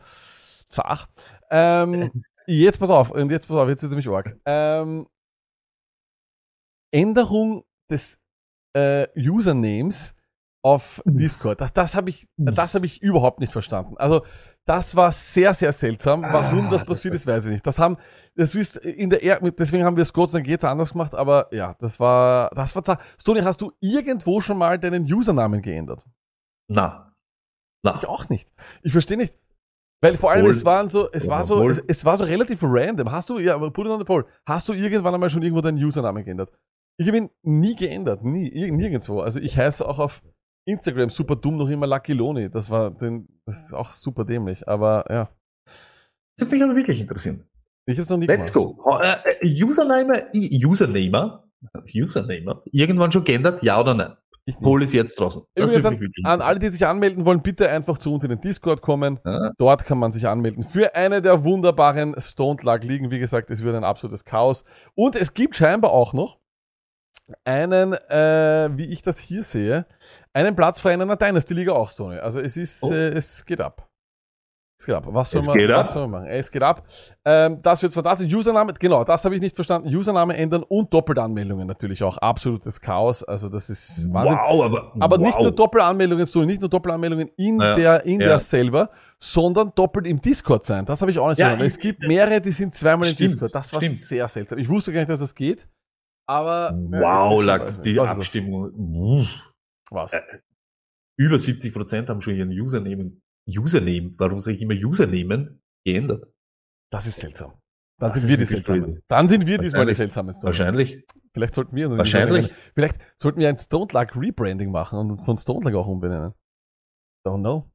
Zach. 0.70 1.06
Ähm, 1.50 2.10
jetzt 2.46 2.78
pass 2.78 2.90
auf, 2.90 3.10
und 3.10 3.30
jetzt 3.30 3.48
pass 3.48 3.56
auf, 3.56 3.68
jetzt 3.68 3.82
wird's 3.82 3.92
nämlich 3.92 4.08
arg. 4.08 4.36
Ähm, 4.44 5.06
Änderung 6.92 7.64
des 7.90 8.20
äh, 8.74 9.06
Usernames 9.16 10.14
auf 10.62 11.02
Discord. 11.04 11.60
Das, 11.60 11.72
das 11.72 11.94
habe 11.94 12.10
ich, 12.10 12.26
das 12.36 12.74
habe 12.74 12.86
ich 12.86 13.02
überhaupt 13.02 13.40
nicht 13.40 13.52
verstanden. 13.52 13.96
Also 13.98 14.24
das 14.66 14.96
war 14.96 15.12
sehr, 15.12 15.52
sehr 15.52 15.72
seltsam. 15.72 16.22
Warum 16.22 16.66
Ah, 16.66 16.70
das 16.70 16.80
das 16.80 16.86
passiert 16.86 17.14
ist, 17.14 17.26
weiß 17.26 17.44
ich 17.44 17.52
nicht. 17.52 17.66
Das 17.66 17.78
haben, 17.78 17.98
das 18.34 18.54
ist 18.54 18.76
in 18.76 19.10
der, 19.10 19.22
er 19.22 19.38
deswegen 19.50 19.84
haben 19.84 19.96
wir 19.96 20.02
es 20.02 20.12
Gott 20.12 20.30
sei 20.30 20.38
Dank 20.38 20.48
jetzt 20.48 20.64
anders 20.64 20.92
gemacht, 20.92 21.14
aber 21.14 21.48
ja, 21.52 21.74
das 21.80 22.00
war, 22.00 22.50
das 22.54 22.74
war, 22.74 22.98
Stony, 23.20 23.42
hast 23.42 23.60
du 23.60 23.72
irgendwo 23.80 24.40
schon 24.40 24.56
mal 24.56 24.78
deinen 24.78 25.04
Usernamen 25.04 25.60
geändert? 25.60 26.06
Na. 26.68 27.12
Na. 27.82 27.96
Ich 27.96 28.06
auch 28.06 28.30
nicht. 28.30 28.50
Ich 28.82 28.92
verstehe 28.92 29.18
nicht. 29.18 29.38
Weil 30.04 30.16
vor 30.16 30.30
allem, 30.30 30.44
Wohl. 30.44 30.50
es 30.50 30.64
waren 30.64 30.88
so, 30.88 31.10
es 31.12 31.24
Ja, 31.24 31.30
war 31.32 31.44
so, 31.44 31.68
es, 31.68 31.82
es 31.86 32.04
war 32.04 32.16
so 32.16 32.24
relativ 32.24 32.58
random. 32.62 33.10
Hast 33.10 33.30
du, 33.30 33.38
ja, 33.38 33.58
put 33.58 33.86
it 33.86 33.92
on 33.92 33.98
the 33.98 34.04
poll. 34.04 34.24
Hast 34.46 34.68
du 34.68 34.72
irgendwann 34.74 35.14
einmal 35.14 35.30
schon 35.30 35.42
irgendwo 35.42 35.60
deinen 35.62 35.82
Usernamen 35.82 36.24
geändert? 36.24 36.52
Ich 37.00 37.06
habe 37.08 37.16
ihn 37.18 37.30
nie 37.42 37.74
geändert. 37.74 38.22
Nie, 38.24 38.48
ir- 38.48 38.70
nirgendwo. 38.72 39.20
Also 39.20 39.40
ich 39.40 39.56
heiße 39.58 39.86
auch 39.88 39.98
auf 39.98 40.22
Instagram 40.66 41.10
super 41.10 41.36
dumm 41.36 41.56
noch 41.56 41.68
immer 41.68 41.86
Lucky 41.86 42.12
Loni. 42.12 42.50
Das 42.50 42.70
war, 42.70 42.90
den, 42.90 43.26
das 43.46 43.64
ist 43.66 43.72
auch 43.74 43.92
super 43.92 44.24
dämlich. 44.24 44.68
Aber 44.68 45.04
ja, 45.10 45.28
Das 46.38 46.46
würde 46.46 46.54
mich 46.54 46.62
aber 46.64 46.76
wirklich 46.76 47.00
interessieren. 47.00 47.44
ich 47.86 47.96
habe 47.96 48.02
es 48.02 48.10
noch 48.10 48.18
nie 48.18 48.26
Let's 48.26 48.52
gemacht. 48.52 48.76
go. 48.76 48.98
Äh, 49.00 49.16
äh, 49.40 49.64
Username, 49.64 50.26
Usernamer, 50.34 51.44
Usernamer, 51.94 52.62
irgendwann 52.72 53.10
schon 53.12 53.24
geändert, 53.24 53.62
ja 53.62 53.80
oder 53.80 53.94
nein? 53.94 54.16
Ich 54.46 54.56
nicht. 54.58 54.66
Hol 54.66 54.82
es 54.82 54.92
jetzt 54.92 55.18
draußen. 55.18 55.42
Übrigens 55.56 55.84
an, 55.86 55.98
an 56.24 56.40
alle, 56.42 56.58
die 56.58 56.68
sich 56.68 56.86
anmelden 56.86 57.24
wollen, 57.24 57.42
bitte 57.42 57.70
einfach 57.70 57.96
zu 57.96 58.12
uns 58.12 58.24
in 58.24 58.30
den 58.30 58.40
Discord 58.40 58.82
kommen. 58.82 59.18
Ja. 59.24 59.52
Dort 59.56 59.86
kann 59.86 59.98
man 59.98 60.12
sich 60.12 60.26
anmelden 60.28 60.64
für 60.64 60.94
eine 60.94 61.22
der 61.22 61.44
wunderbaren 61.44 62.14
Stoned 62.20 62.62
Lag 62.62 62.82
Ligen. 62.82 63.10
Wie 63.10 63.18
gesagt, 63.18 63.50
es 63.50 63.62
wird 63.62 63.74
ein 63.74 63.84
absolutes 63.84 64.24
Chaos. 64.24 64.64
Und 64.94 65.16
es 65.16 65.32
gibt 65.32 65.56
scheinbar 65.56 65.92
auch 65.92 66.12
noch 66.12 66.38
einen, 67.44 67.94
äh, 67.94 68.68
wie 68.76 68.84
ich 68.84 69.00
das 69.00 69.18
hier 69.18 69.44
sehe, 69.44 69.86
einen 70.34 70.54
Platz 70.54 70.80
frei 70.80 70.92
in 70.92 71.00
einer 71.00 71.16
Dynasty 71.16 71.54
Liga 71.54 71.72
auch, 71.72 71.88
Stone. 71.88 72.22
Also 72.22 72.38
es 72.40 72.58
ist, 72.58 72.82
Oh. 72.82 72.92
äh, 72.92 73.08
es 73.10 73.46
geht 73.46 73.62
ab. 73.62 73.88
Es 74.84 74.86
geht 74.86 74.96
ab. 74.96 75.04
Was 75.08 75.30
soll 75.30 75.40
man, 75.42 75.68
was 75.70 75.88
ab? 75.88 75.92
soll 75.94 76.02
man 76.08 76.20
machen? 76.22 76.26
Es 76.32 76.50
geht 76.50 76.62
ab. 76.62 76.86
Ähm, 77.24 77.62
das 77.62 77.82
wird 77.82 77.94
fantastisch. 77.94 78.30
Username, 78.32 78.74
genau, 78.74 79.02
das 79.02 79.24
habe 79.24 79.34
ich 79.34 79.40
nicht 79.40 79.56
verstanden. 79.56 79.88
Username 79.88 80.36
ändern 80.36 80.62
und 80.62 80.92
Doppelanmeldungen 80.92 81.66
natürlich 81.66 82.02
auch. 82.02 82.18
Absolutes 82.18 82.78
Chaos. 82.78 83.24
Also 83.24 83.48
das 83.48 83.70
ist 83.70 84.12
Wahnsinn. 84.12 84.36
Wow, 84.36 84.64
aber, 84.64 84.92
Aber 85.00 85.16
nicht 85.18 85.34
wow. 85.36 85.42
nur 85.44 85.52
Doppelanmeldungen, 85.52 86.26
so 86.26 86.42
nicht 86.42 86.60
nur 86.60 86.68
Doppelanmeldungen 86.68 87.30
in 87.38 87.58
Ja, 87.60 87.74
der 87.74 88.04
in 88.04 88.20
ja. 88.20 88.26
der 88.28 88.38
selber, 88.38 88.90
sondern 89.18 89.72
doppelt 89.74 90.06
im 90.06 90.20
Discord 90.20 90.64
sein. 90.64 90.84
Das 90.84 91.00
habe 91.00 91.10
ich 91.10 91.18
auch 91.18 91.28
nicht 91.30 91.38
Ja, 91.38 91.46
verstanden. 91.46 91.66
Es 91.66 91.78
gibt 91.78 92.02
mehrere, 92.02 92.42
die 92.42 92.50
sind 92.50 92.74
zweimal 92.74 93.08
im 93.08 93.14
Stimmt, 93.14 93.32
Discord. 93.32 93.54
Das 93.54 93.72
war 93.72 93.80
stimmt. 93.80 93.96
sehr 93.96 94.28
seltsam. 94.28 94.58
Ich 94.58 94.68
wusste 94.68 94.92
gar 94.92 94.98
nicht, 95.00 95.08
dass 95.08 95.20
das 95.20 95.34
geht. 95.34 95.66
Aber 96.28 96.72
ja, 96.92 97.00
Wow, 97.00 97.40
ist 97.40 97.46
lag 97.46 97.80
die 97.82 97.96
was? 97.96 98.10
Abstimmung. 98.10 98.70
Was? 99.90 100.12
Äh, 100.12 100.20
Über 101.16 101.38
70 101.38 101.72
Prozent 101.72 102.08
haben 102.10 102.20
schon 102.20 102.34
ihren 102.34 102.50
Username, 102.50 103.12
Username, 103.48 104.14
warum 104.18 104.38
sage 104.38 104.56
ich 104.56 104.62
immer 104.62 104.74
Usernamen, 104.74 105.62
geändert. 105.84 106.32
Das 106.90 107.06
ist 107.06 107.20
seltsam. 107.20 107.54
Dann 107.98 108.10
Das 108.10 108.20
sind 108.20 108.30
wir 108.30 108.36
die 108.38 108.44
Seltsamen. 108.44 109.02
Dann 109.06 109.28
sind 109.28 109.46
wir 109.46 109.58
diesmal 109.58 109.86
die. 109.86 109.94
Seltsamen. 109.94 110.34
Wahrscheinlich. 110.42 111.04
Vielleicht 111.32 111.54
sollten 111.54 111.76
wir 111.76 111.88
uns 111.88 111.98
Wahrscheinlich. 111.98 112.52
Vielleicht 112.74 113.00
sollten 113.16 113.40
wir 113.40 113.48
ein 113.48 113.56
Stone 113.56 113.88
Luck 113.92 114.16
Rebranding 114.16 114.70
machen 114.70 114.98
und 114.98 115.10
uns 115.10 115.24
von 115.24 115.36
Stone 115.36 115.64
Luck 115.64 115.74
auch 115.74 115.86
umbenennen. 115.86 116.32
Don't 117.26 117.40
know. 117.40 117.70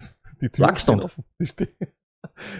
Die 0.40 0.48
Türen 0.48 0.68
Luckstone. 0.68 0.98
stehen 0.98 1.04
offen. 1.04 1.24
Die, 1.40 1.46
ste 1.46 1.68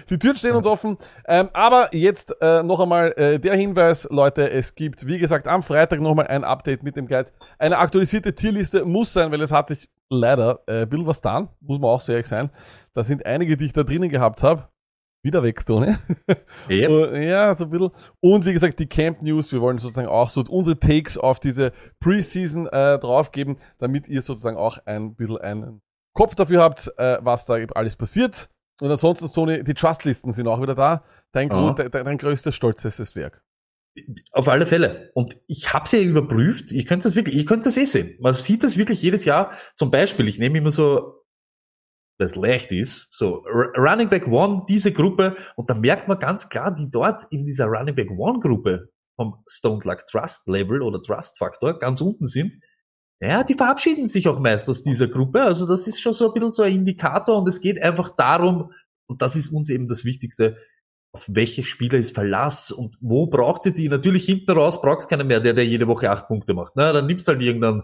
die 0.09 0.19
Türen 0.19 0.37
stehen 0.37 0.55
uns 0.55 0.67
offen. 0.67 0.97
Ähm, 1.27 1.49
aber 1.53 1.93
jetzt 1.93 2.35
äh, 2.41 2.63
noch 2.63 2.79
einmal 2.79 3.13
äh, 3.17 3.39
der 3.39 3.55
Hinweis, 3.55 4.07
Leute, 4.09 4.49
es 4.49 4.75
gibt, 4.75 5.07
wie 5.07 5.19
gesagt, 5.19 5.47
am 5.47 5.63
Freitag 5.63 6.01
nochmal 6.01 6.27
ein 6.27 6.43
Update 6.43 6.83
mit 6.83 6.95
dem 6.95 7.07
Guide. 7.07 7.31
Eine 7.59 7.77
aktualisierte 7.77 8.33
Tierliste 8.33 8.85
muss 8.85 9.13
sein, 9.13 9.31
weil 9.31 9.41
es 9.41 9.51
hat 9.51 9.69
sich 9.69 9.89
leider 10.09 10.59
äh, 10.67 10.83
ein 10.83 10.89
bisschen 10.89 11.07
was 11.07 11.21
getan, 11.21 11.49
muss 11.61 11.79
man 11.79 11.89
auch 11.89 12.01
sehr 12.01 12.15
ehrlich 12.15 12.27
sein. 12.27 12.49
Da 12.93 13.03
sind 13.03 13.25
einige, 13.25 13.57
die 13.57 13.65
ich 13.65 13.73
da 13.73 13.83
drinnen 13.83 14.09
gehabt 14.09 14.43
habe. 14.43 14.67
Wieder 15.23 15.41
weg, 15.41 15.59
Stone. 15.59 15.97
Yep. 16.69 17.15
Ja, 17.23 17.55
so 17.55 17.63
ein 17.63 17.71
bisschen. 17.71 17.89
Und 18.19 18.45
wie 18.45 18.53
gesagt, 18.53 18.79
die 18.79 18.85
Camp 18.85 19.23
News, 19.23 19.51
wir 19.51 19.59
wollen 19.59 19.79
sozusagen 19.79 20.07
auch 20.07 20.29
so 20.29 20.43
unsere 20.47 20.79
Takes 20.79 21.17
auf 21.17 21.39
diese 21.39 21.71
Preseason 21.99 22.67
äh, 22.67 22.99
draufgeben, 22.99 23.57
damit 23.79 24.07
ihr 24.07 24.21
sozusagen 24.21 24.55
auch 24.55 24.77
ein 24.85 25.15
bisschen 25.15 25.39
einen 25.39 25.81
Kopf 26.13 26.35
dafür 26.35 26.61
habt, 26.61 26.91
äh, 26.97 27.17
was 27.21 27.47
da 27.47 27.55
alles 27.73 27.97
passiert. 27.97 28.49
Und 28.81 28.91
ansonsten, 28.91 29.27
Tony, 29.31 29.63
die 29.63 29.73
Trustlisten 29.73 30.31
sind 30.31 30.47
auch 30.47 30.61
wieder 30.61 30.75
da. 30.75 31.03
Dein, 31.31 31.49
gro- 31.49 31.71
dein, 31.73 31.91
dein 31.91 32.17
größtes, 32.17 32.53
stolzestes 32.53 33.15
Werk. 33.15 33.41
Auf 34.33 34.49
alle 34.49 34.65
Fälle. 34.65 35.11
Und 35.13 35.37
ich 35.47 35.73
habe 35.73 35.85
es 35.85 35.93
ja 35.93 35.99
überprüft. 36.01 36.71
Ich 36.73 36.85
könnte 36.85 37.07
das 37.07 37.15
wirklich, 37.15 37.37
ich 37.37 37.45
könnte 37.45 37.65
das 37.65 37.77
eh 37.77 37.85
sehen. 37.85 38.17
Man 38.19 38.33
sieht 38.33 38.63
das 38.63 38.77
wirklich 38.77 39.01
jedes 39.01 39.23
Jahr. 39.23 39.51
Zum 39.77 39.91
Beispiel, 39.91 40.27
ich 40.27 40.37
nehme 40.39 40.57
immer 40.57 40.71
so, 40.71 41.23
was 42.17 42.35
leicht 42.35 42.71
ist, 42.71 43.07
so 43.11 43.43
Running 43.77 44.09
Back 44.09 44.27
One, 44.27 44.65
diese 44.69 44.91
Gruppe, 44.93 45.35
und 45.55 45.69
da 45.69 45.73
merkt 45.73 46.07
man 46.07 46.17
ganz 46.19 46.49
klar, 46.49 46.73
die 46.73 46.89
dort 46.89 47.23
in 47.29 47.45
dieser 47.45 47.65
Running 47.67 47.95
Back 47.95 48.09
One 48.11 48.39
Gruppe 48.39 48.89
vom 49.15 49.43
Stone 49.49 49.81
Luck 49.83 50.05
Trust 50.07 50.47
Level 50.47 50.81
oder 50.81 51.01
Trust 51.01 51.37
Faktor 51.37 51.79
ganz 51.79 52.01
unten 52.01 52.25
sind. 52.27 52.53
Ja, 53.25 53.43
die 53.43 53.55
verabschieden 53.55 54.07
sich 54.07 54.27
auch 54.27 54.39
meist 54.39 54.69
aus 54.69 54.83
dieser 54.83 55.07
Gruppe. 55.07 55.41
Also 55.41 55.65
das 55.65 55.87
ist 55.87 55.99
schon 55.99 56.13
so 56.13 56.27
ein 56.27 56.33
bisschen 56.33 56.51
so 56.51 56.63
ein 56.63 56.73
Indikator 56.73 57.37
und 57.37 57.47
es 57.47 57.59
geht 57.59 57.81
einfach 57.81 58.11
darum, 58.15 58.71
und 59.07 59.21
das 59.21 59.35
ist 59.35 59.49
uns 59.49 59.69
eben 59.69 59.87
das 59.87 60.05
Wichtigste, 60.05 60.57
auf 61.11 61.25
welche 61.29 61.63
Spieler 61.63 61.97
ist 61.97 62.13
Verlass 62.13 62.71
und 62.71 62.97
wo 62.99 63.27
braucht 63.27 63.63
sie 63.63 63.73
die? 63.73 63.87
Natürlich 63.87 64.25
hinten 64.25 64.51
raus 64.51 64.81
braucht 64.81 64.99
es 64.99 65.07
keinen 65.07 65.27
mehr, 65.27 65.39
der, 65.39 65.53
der 65.53 65.65
jede 65.65 65.87
Woche 65.87 66.11
acht 66.11 66.27
Punkte 66.27 66.53
macht. 66.53 66.73
Na, 66.75 66.91
dann 66.91 67.07
nimmst 67.07 67.27
halt 67.27 67.41
irgendeinen 67.41 67.83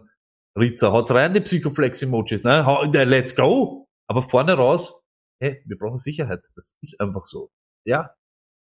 Ritzer, 0.59 0.91
haut's 0.91 1.11
rein, 1.11 1.33
die 1.33 1.39
Psychoflex-Emojis, 1.39 2.43
ne? 2.43 2.63
Let's 3.05 3.35
go! 3.35 3.87
Aber 4.07 4.21
vorne 4.21 4.53
raus, 4.53 5.01
hey, 5.41 5.63
wir 5.65 5.77
brauchen 5.77 5.97
Sicherheit. 5.97 6.41
Das 6.55 6.75
ist 6.81 6.99
einfach 6.99 7.23
so. 7.23 7.49
Ja, 7.85 8.13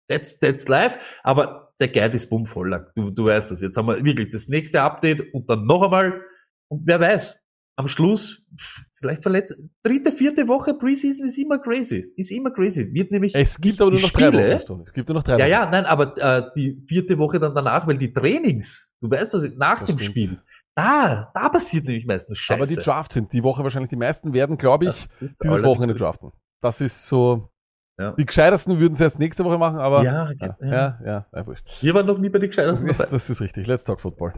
that's, 0.08 0.40
that's 0.40 0.66
life. 0.66 0.98
Aber 1.22 1.72
der 1.78 1.88
Guide 1.88 2.16
ist 2.16 2.28
bummvoll. 2.28 2.90
Du, 2.96 3.10
du 3.10 3.26
weißt 3.26 3.52
das. 3.52 3.62
Jetzt 3.62 3.76
haben 3.76 3.86
wir 3.86 4.04
wirklich 4.04 4.30
das 4.30 4.48
nächste 4.48 4.82
Update 4.82 5.32
und 5.32 5.48
dann 5.48 5.64
noch 5.64 5.82
einmal. 5.82 6.20
Und 6.68 6.82
wer 6.86 7.00
weiß, 7.00 7.38
am 7.76 7.86
Schluss, 7.88 8.44
vielleicht 8.92 9.22
verletzt, 9.22 9.54
dritte, 9.82 10.10
vierte 10.12 10.48
Woche 10.48 10.74
Preseason 10.74 11.26
ist 11.26 11.38
immer 11.38 11.58
crazy. 11.60 12.12
Ist 12.16 12.30
immer 12.32 12.50
crazy. 12.50 12.92
Wird 12.92 13.12
nämlich 13.12 13.34
Es 13.34 13.60
gibt 13.60 13.80
aber 13.80 13.90
nur 13.92 14.00
noch 14.00 14.10
drei 14.10 14.26
Spiele- 14.28 14.50
Wochen, 14.54 14.60
Stone. 14.60 14.82
Es 14.84 14.92
gibt 14.92 15.08
nur 15.08 15.14
noch 15.14 15.22
drei 15.22 15.38
ja, 15.38 15.44
Wochen. 15.44 15.50
ja, 15.50 15.70
nein, 15.70 15.84
aber 15.86 16.16
äh, 16.18 16.50
die 16.56 16.82
vierte 16.88 17.16
Woche 17.18 17.38
dann 17.38 17.54
danach, 17.54 17.86
weil 17.86 17.96
die 17.96 18.12
Trainings, 18.12 18.92
du 19.00 19.08
weißt 19.10 19.34
was, 19.34 19.48
nach 19.56 19.78
Das 19.80 19.84
dem 19.86 19.98
stimmt. 19.98 20.10
Spiel, 20.10 20.42
da, 20.74 21.30
da 21.34 21.48
passiert 21.48 21.86
nämlich 21.86 22.06
meistens 22.06 22.38
Scheiße. 22.38 22.60
Aber 22.60 22.66
die 22.66 22.76
Drafts 22.76 23.14
sind 23.14 23.32
die 23.32 23.42
Woche 23.42 23.62
wahrscheinlich 23.62 23.90
die 23.90 23.96
meisten 23.96 24.32
werden, 24.32 24.56
glaube 24.58 24.86
ich, 24.86 25.08
dieses 25.10 25.40
Wochenende 25.40 25.94
draften. 25.94 26.32
Das 26.60 26.80
ist 26.80 27.06
so. 27.06 27.50
Ja. 28.00 28.12
Die 28.12 28.24
gescheitesten 28.24 28.78
würden 28.78 28.94
es 28.94 29.00
erst 29.00 29.18
nächste 29.18 29.44
Woche 29.44 29.58
machen, 29.58 29.78
aber 29.80 30.04
Ja, 30.04 30.30
ja, 30.30 30.56
ja. 30.60 30.66
ja, 30.70 30.98
ja, 31.04 31.26
ja, 31.34 31.46
wurscht. 31.46 31.82
Wir 31.82 31.94
waren 31.94 32.06
noch 32.06 32.18
nie 32.18 32.28
bei 32.28 32.38
den 32.38 32.48
Gescheitersten 32.48 32.86
dabei. 32.86 33.06
Das 33.10 33.28
ist 33.28 33.40
richtig. 33.40 33.66
Let's 33.66 33.82
talk 33.82 34.00
Football. 34.00 34.34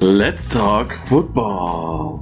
Let's 0.00 0.48
talk 0.48 0.90
football. 0.94 2.20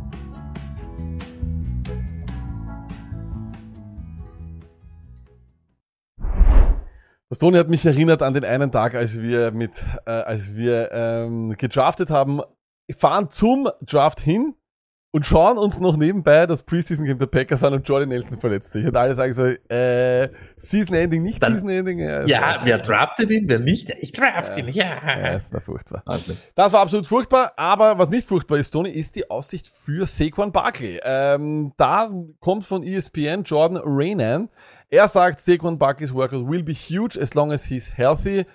Das 7.29 7.39
Toni 7.39 7.57
hat 7.57 7.69
mich 7.69 7.87
erinnert 7.87 8.23
an 8.23 8.35
den 8.35 8.45
einen 8.45 8.73
Tag, 8.73 8.95
als 8.97 9.21
wir 9.21 9.53
mit, 9.53 9.85
äh, 10.07 10.11
als 10.11 10.57
wir 10.57 10.91
ähm, 10.93 11.55
gedraftet 11.57 12.11
haben, 12.11 12.41
fahren 12.97 13.31
zum 13.31 13.69
Draft 13.83 14.21
hin 14.21 14.55
und 15.15 15.25
schauen 15.25 15.59
uns 15.59 15.79
noch 15.79 15.97
nebenbei 15.97 16.45
das 16.45 16.65
Preseason 16.65 17.07
Game 17.07 17.21
der 17.21 17.27
Packers 17.27 17.63
an 17.63 17.73
und 17.73 17.89
Jordan 17.89 18.09
Nelson 18.09 18.37
verletzt 18.37 18.73
sich. 18.73 18.85
Und 18.85 18.97
alle 18.97 19.15
sagen 19.15 19.33
so, 19.33 19.45
äh, 19.45 20.29
Season 20.57 20.97
Ending, 20.97 21.23
nicht 21.23 21.41
Dann- 21.41 21.53
Season 21.53 21.69
Ending. 21.69 22.01
Ja, 22.01 22.23
es 22.23 22.31
Ja, 22.31 22.61
wer 22.65 22.79
draftet 22.79 23.31
ihn, 23.31 23.45
wer 23.47 23.61
nicht? 23.61 23.95
Ich 24.01 24.11
draft 24.11 24.59
ihn, 24.59 24.67
ja, 24.71 24.97
ja. 25.07 25.35
es 25.35 25.53
war 25.53 25.61
furchtbar. 25.61 26.03
Wahnsinn. 26.05 26.37
Das 26.57 26.73
war 26.73 26.81
absolut 26.81 27.07
furchtbar, 27.07 27.53
aber 27.57 27.97
was 27.97 28.11
nicht 28.11 28.27
furchtbar 28.27 28.57
ist, 28.59 28.73
Tony, 28.73 28.91
ist 28.91 29.15
die 29.15 29.31
Aussicht 29.31 29.69
für 29.69 30.05
Saquon 30.05 30.51
Barkley. 30.51 30.99
Ähm, 31.05 31.73
da 31.77 32.11
kommt 32.41 32.67
von 32.67 32.83
ESPN 32.83 33.45
Jordan 33.45 33.81
Rainan. 33.85 34.49
Er 34.91 35.07
sagt, 35.07 35.39
Saquon 35.39 35.79
Barkley's 35.79 36.13
workload 36.13 36.51
will 36.51 36.65
be 36.65 36.73
huge 36.73 37.17
as 37.23 37.35
long 37.35 37.53
as 37.53 37.67
he's 37.67 37.97
healthy. 37.97 38.47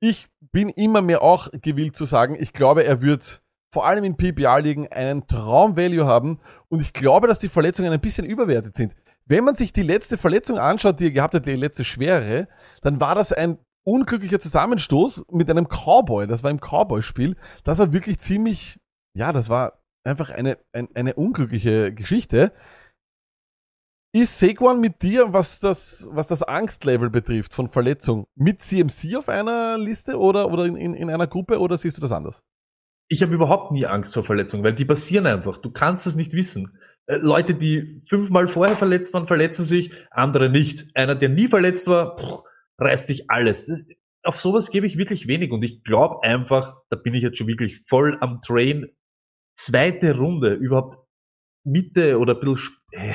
Ich 0.00 0.26
bin 0.50 0.68
immer 0.70 1.00
mehr 1.00 1.22
auch 1.22 1.46
gewillt 1.62 1.94
zu 1.94 2.06
sagen, 2.06 2.36
ich 2.40 2.52
glaube, 2.52 2.82
er 2.82 3.02
wird 3.02 3.40
vor 3.72 3.86
allem 3.86 4.04
in 4.04 4.16
PPR-Ligen 4.16 4.88
einen 4.88 5.26
Traum-Value 5.26 6.06
haben 6.06 6.40
und 6.68 6.80
ich 6.80 6.92
glaube, 6.92 7.28
dass 7.28 7.38
die 7.38 7.48
Verletzungen 7.48 7.92
ein 7.92 8.00
bisschen 8.00 8.26
überwertet 8.26 8.74
sind. 8.74 8.94
Wenn 9.26 9.44
man 9.44 9.54
sich 9.54 9.72
die 9.72 9.82
letzte 9.82 10.16
Verletzung 10.16 10.58
anschaut, 10.58 11.00
die 11.00 11.06
er 11.06 11.10
gehabt 11.10 11.34
hat, 11.34 11.46
die 11.46 11.52
letzte 11.52 11.84
schwere, 11.84 12.48
dann 12.80 13.00
war 13.00 13.14
das 13.14 13.32
ein 13.32 13.58
unglücklicher 13.84 14.40
Zusammenstoß 14.40 15.26
mit 15.30 15.50
einem 15.50 15.68
Cowboy. 15.68 16.26
Das 16.26 16.42
war 16.42 16.50
im 16.50 16.60
Cowboy-Spiel. 16.60 17.36
Das 17.64 17.78
war 17.78 17.92
wirklich 17.92 18.18
ziemlich, 18.18 18.78
ja, 19.14 19.32
das 19.32 19.48
war 19.48 19.82
einfach 20.04 20.30
eine, 20.30 20.58
ein, 20.72 20.88
eine 20.94 21.14
unglückliche 21.14 21.92
Geschichte. 21.92 22.52
Ist 24.14 24.38
Saquon 24.38 24.80
mit 24.80 25.02
dir, 25.02 25.34
was 25.34 25.60
das, 25.60 26.08
was 26.12 26.26
das 26.26 26.42
Angstlevel 26.42 27.10
betrifft 27.10 27.54
von 27.54 27.68
Verletzung, 27.68 28.26
mit 28.34 28.62
CMC 28.62 29.16
auf 29.16 29.28
einer 29.28 29.76
Liste 29.76 30.18
oder, 30.18 30.50
oder 30.50 30.64
in, 30.64 30.94
in 30.94 31.10
einer 31.10 31.26
Gruppe 31.26 31.60
oder 31.60 31.76
siehst 31.76 31.98
du 31.98 32.00
das 32.00 32.12
anders? 32.12 32.42
Ich 33.08 33.22
habe 33.22 33.34
überhaupt 33.34 33.72
nie 33.72 33.86
Angst 33.86 34.14
vor 34.14 34.22
Verletzungen, 34.22 34.64
weil 34.64 34.74
die 34.74 34.84
passieren 34.84 35.26
einfach. 35.26 35.58
Du 35.58 35.70
kannst 35.70 36.06
es 36.06 36.14
nicht 36.14 36.34
wissen. 36.34 36.78
Äh, 37.06 37.16
Leute, 37.16 37.54
die 37.54 38.00
fünfmal 38.06 38.48
vorher 38.48 38.76
verletzt 38.76 39.14
waren, 39.14 39.26
verletzen 39.26 39.64
sich, 39.64 39.92
andere 40.10 40.50
nicht. 40.50 40.86
Einer, 40.94 41.14
der 41.14 41.30
nie 41.30 41.48
verletzt 41.48 41.86
war, 41.86 42.16
pff, 42.18 42.42
reißt 42.78 43.06
sich 43.06 43.30
alles. 43.30 43.66
Das, 43.66 43.86
auf 44.22 44.40
sowas 44.40 44.70
gebe 44.70 44.86
ich 44.86 44.98
wirklich 44.98 45.26
wenig 45.26 45.52
und 45.52 45.64
ich 45.64 45.84
glaube 45.84 46.22
einfach, 46.22 46.76
da 46.90 46.96
bin 46.96 47.14
ich 47.14 47.22
jetzt 47.22 47.38
schon 47.38 47.46
wirklich 47.46 47.80
voll 47.86 48.18
am 48.20 48.40
Train. 48.42 48.86
Zweite 49.56 50.16
Runde, 50.16 50.54
überhaupt 50.54 50.96
Mitte 51.64 52.18
oder 52.18 52.34
ein 52.34 52.40
bisschen, 52.40 52.76
äh, 52.92 53.14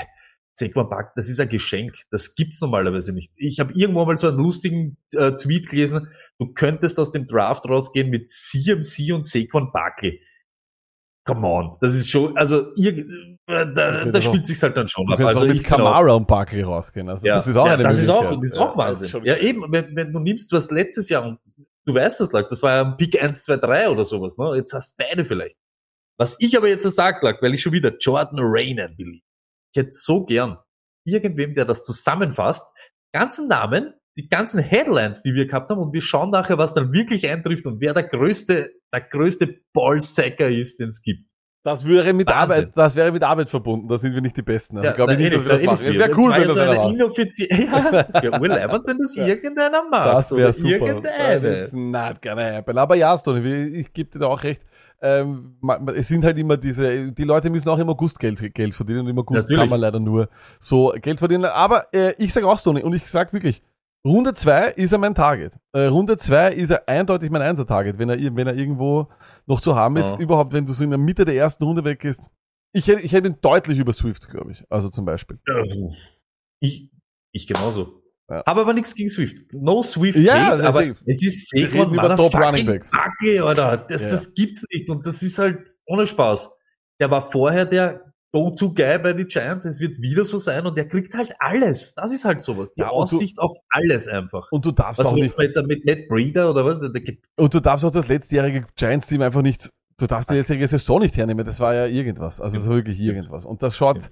Saquon 0.55 0.87
Barkley, 0.89 1.13
das 1.15 1.29
ist 1.29 1.39
ein 1.39 1.49
Geschenk. 1.49 1.95
Das 2.11 2.35
gibt's 2.35 2.61
normalerweise 2.61 3.11
nicht. 3.13 3.31
Ich 3.35 3.59
habe 3.59 3.73
irgendwo 3.73 4.05
mal 4.05 4.15
so 4.17 4.27
einen 4.27 4.37
lustigen 4.37 4.97
äh, 5.13 5.31
Tweet 5.31 5.69
gelesen. 5.69 6.09
Du 6.39 6.53
könntest 6.53 6.99
aus 6.99 7.11
dem 7.11 7.25
Draft 7.25 7.67
rausgehen 7.67 8.09
mit 8.09 8.29
CMC 8.29 9.13
und 9.13 9.25
Saquon 9.25 9.71
Barkley. 9.71 10.21
Come 11.25 11.47
on, 11.47 11.77
das 11.79 11.95
ist 11.95 12.09
schon, 12.09 12.35
also 12.37 12.73
ihr, 12.75 12.97
äh, 12.97 13.05
da, 13.47 14.05
da 14.05 14.19
auch- 14.19 14.21
spielt 14.21 14.45
sich's 14.45 14.61
halt 14.61 14.75
dann 14.75 14.89
schon 14.89 15.09
ab. 15.11 15.19
Also 15.21 15.45
mit 15.45 15.63
Kamara 15.63 16.11
und 16.13 16.27
Barkley 16.27 16.61
rausgehen. 16.63 17.07
Also 17.07 17.25
ja, 17.25 17.35
das 17.35 17.47
ist 17.47 17.55
auch 17.55 17.65
ja, 17.65 17.73
eine 17.75 17.83
das 17.83 17.97
ist 17.99 18.09
auch, 18.09 18.29
das 18.29 18.47
ist 18.47 18.57
auch 18.57 18.71
Ja, 18.73 18.77
Wahnsinn. 18.77 19.21
ja, 19.23 19.37
eben, 19.37 19.63
wenn, 19.71 19.95
wenn 19.95 20.11
du 20.11 20.19
nimmst, 20.19 20.51
was 20.51 20.69
letztes 20.69 21.07
Jahr 21.07 21.25
und 21.25 21.39
du 21.85 21.93
weißt 21.95 22.19
das, 22.19 22.29
das 22.29 22.61
war 22.61 22.75
ja 22.75 22.81
ein 22.83 22.97
Pick 22.97 23.21
1, 23.21 23.43
2, 23.45 23.55
3 23.57 23.89
oder 23.89 24.03
sowas, 24.03 24.37
ne? 24.37 24.51
Jetzt 24.57 24.73
hast 24.73 24.99
du 24.99 25.03
beide 25.05 25.23
vielleicht. 25.23 25.55
Was 26.17 26.35
ich 26.41 26.57
aber 26.57 26.67
jetzt 26.67 26.83
sag, 26.91 27.23
Lack, 27.23 27.41
weil 27.41 27.53
ich 27.53 27.61
schon 27.61 27.71
wieder 27.73 27.95
Jordan 27.97 28.39
Rainan 28.39 28.97
will. 28.97 29.21
Ich 29.73 29.81
hätte 29.81 29.91
so 29.91 30.25
gern 30.25 30.57
irgendwem, 31.05 31.53
der 31.53 31.65
das 31.65 31.83
zusammenfasst, 31.83 32.73
ganzen 33.13 33.47
Namen, 33.47 33.93
die 34.17 34.27
ganzen 34.27 34.59
Headlines, 34.61 35.21
die 35.23 35.33
wir 35.33 35.47
gehabt 35.47 35.69
haben 35.69 35.81
und 35.81 35.93
wir 35.93 36.01
schauen 36.01 36.29
nachher, 36.29 36.57
was 36.57 36.73
dann 36.73 36.93
wirklich 36.93 37.29
eintrifft 37.29 37.65
und 37.65 37.81
wer 37.81 37.93
der 37.93 38.03
größte, 38.03 38.71
der 38.93 39.01
größte 39.01 39.61
Ballsacker 39.73 40.47
ist, 40.47 40.79
den 40.79 40.89
es 40.89 41.01
gibt. 41.01 41.32
Das 41.63 41.87
wäre 41.87 42.11
mit 42.11 42.27
Wahnsinn. 42.27 42.65
Arbeit, 42.65 42.71
das 42.77 42.95
wäre 42.97 43.11
mit 43.13 43.23
Arbeit 43.23 43.49
verbunden. 43.49 43.87
Da 43.87 43.97
sind 43.97 44.13
wir 44.13 44.21
nicht 44.21 44.35
die 44.35 44.41
Besten. 44.41 44.77
Also 44.77 44.85
Ja, 44.85 44.91
ich 44.91 44.95
glaube 44.97 45.15
nicht, 45.15 45.33
dass 45.33 45.43
wir 45.43 45.49
das 45.49 45.63
machen. 45.63 45.85
Es 45.85 45.95
wäre 45.95 46.11
cool, 46.11 46.31
wenn 46.33 46.43
das 46.43 46.53
so 46.53 46.59
einer 46.59 46.81
eine 46.83 47.05
macht. 47.07 47.17
ja, 47.49 48.03
das 48.03 48.21
wäre 48.21 48.41
urleibend, 48.41 48.83
wenn 48.85 48.97
das 48.97 49.15
irgendeiner 49.15 49.83
macht. 49.89 50.07
Das 50.07 50.31
wäre 50.35 50.51
super. 50.51 50.87
Irgendeine. 50.87 51.69
Not 51.71 52.21
gonna 52.21 52.55
happen. 52.55 52.77
Aber 52.77 52.95
ja, 52.95 53.17
Stone, 53.17 53.47
ich, 53.47 53.93
gebe 53.93 54.09
dir 54.11 54.19
da 54.19 54.27
auch 54.27 54.43
recht. 54.43 54.61
Ähm, 55.01 55.55
es 55.95 56.09
sind 56.09 56.25
halt 56.25 56.37
immer 56.37 56.57
diese, 56.57 57.13
die 57.13 57.23
Leute 57.23 57.49
müssen 57.49 57.69
auch 57.69 57.79
im 57.79 57.89
August 57.89 58.19
Geld, 58.19 58.53
Geld 58.53 58.75
verdienen 58.75 58.99
und 58.99 59.07
im 59.07 59.19
August 59.19 59.43
Natürlich. 59.43 59.61
kann 59.61 59.69
man 59.69 59.79
leider 59.79 59.99
nur 60.01 60.27
so 60.59 60.93
Geld 61.01 61.19
verdienen. 61.19 61.45
Aber 61.45 61.87
äh, 61.93 62.13
ich 62.17 62.33
sage 62.33 62.45
auch 62.45 62.59
Stone 62.59 62.83
und 62.83 62.93
ich 62.93 63.05
sag 63.09 63.31
wirklich, 63.31 63.61
Runde 64.05 64.33
zwei 64.33 64.69
ist 64.71 64.91
er 64.91 64.97
mein 64.97 65.15
Target. 65.15 65.57
Äh, 65.71 65.85
Runde 65.85 66.17
zwei 66.17 66.51
ist 66.53 66.69
er 66.71 66.87
eindeutig 66.89 67.29
mein 67.29 67.41
Einser-Target, 67.41 67.97
wenn 67.97 68.09
er, 68.09 68.17
wenn 68.35 68.47
er 68.47 68.55
irgendwo 68.55 69.07
noch 69.45 69.61
zu 69.61 69.75
haben 69.75 69.95
ist. 69.97 70.11
Ja. 70.11 70.17
Überhaupt, 70.19 70.51
wenn 70.53 70.65
du 70.65 70.73
so 70.73 70.83
in 70.83 70.89
der 70.89 70.99
Mitte 70.99 71.23
der 71.23 71.35
ersten 71.35 71.63
Runde 71.63 71.83
weg 71.85 72.03
ist. 72.03 72.29
Ich 72.73 72.87
hätte, 72.87 73.01
ich 73.01 73.13
hätte 73.13 73.29
ihn 73.29 73.37
deutlich 73.41 73.77
über 73.77 73.93
Swift, 73.93 74.27
glaube 74.29 74.51
ich. 74.51 74.63
Also 74.69 74.89
zum 74.89 75.05
Beispiel. 75.05 75.39
Ja, 75.47 75.63
Ich, 76.59 76.89
ich 77.31 77.47
genauso. 77.47 78.01
Habe 78.29 78.61
aber 78.61 78.73
nichts 78.73 78.95
gegen 78.95 79.09
Swift. 79.09 79.53
No 79.53 79.83
Swift 79.83 80.17
Ja, 80.17 80.33
hate, 80.47 80.57
das 80.57 80.65
aber 80.67 80.83
ist- 80.83 80.97
es 81.05 81.21
ist 81.23 81.49
Saquon 81.51 81.93
über 81.93 82.15
Top 82.15 82.33
Running 82.35 82.65
Backs. 82.65 82.89
Backe, 82.89 83.43
Alter. 83.43 83.77
Das, 83.77 84.03
Ja. 84.03 84.11
das 84.11 84.33
gibt's 84.33 84.65
nicht. 84.71 84.89
Und 84.89 85.05
das 85.05 85.21
ist 85.21 85.37
halt 85.37 85.69
ohne 85.85 86.07
Spaß. 86.07 86.49
Der 86.99 87.11
war 87.11 87.21
vorher 87.21 87.65
der 87.65 88.12
Go-To-Guy 88.33 88.97
bei 88.99 89.13
den 89.13 89.27
Giants. 89.27 89.63
Es 89.65 89.79
wird 89.79 90.01
wieder 90.01 90.25
so 90.25 90.39
sein 90.39 90.65
und 90.65 90.75
der 90.77 90.87
kriegt 90.87 91.13
halt 91.13 91.33
alles. 91.39 91.93
Das 91.93 92.11
ist 92.11 92.25
halt 92.25 92.41
sowas. 92.41 92.73
Die 92.73 92.81
Ja, 92.81 92.89
und 92.89 93.09
du- 93.11 93.15
Aussicht 93.15 93.39
auf 93.39 93.55
alles 93.69 94.07
einfach. 94.07 94.51
Und 94.51 94.65
du 94.65 94.71
darfst 94.71 94.99
Was 94.99 95.07
auch 95.07 95.11
macht 95.11 95.21
nicht, 95.21 95.39
jetzt 95.39 95.61
mit 95.67 95.85
Matt 95.85 96.07
Breeder 96.09 96.49
oder 96.49 96.65
was? 96.65 96.81
Und 96.81 97.53
du 97.53 97.59
darfst 97.61 97.85
auch 97.85 97.91
das 97.91 98.07
letztjährige 98.07 98.65
Giants-Team 98.75 99.21
einfach 99.21 99.43
nicht, 99.43 99.69
du 99.97 100.07
darfst 100.07 100.29
die 100.31 100.33
letztjährige 100.33 100.67
Saison 100.67 100.99
nicht 100.99 101.15
hernehmen. 101.15 101.45
Das 101.45 101.59
war 101.59 101.75
ja 101.75 101.85
irgendwas. 101.85 102.41
Also 102.41 102.57
das 102.57 102.67
war 102.67 102.75
wirklich 102.75 102.99
irgendwas. 102.99 103.45
Und 103.45 103.61
das 103.61 103.77
schaut 103.77 104.09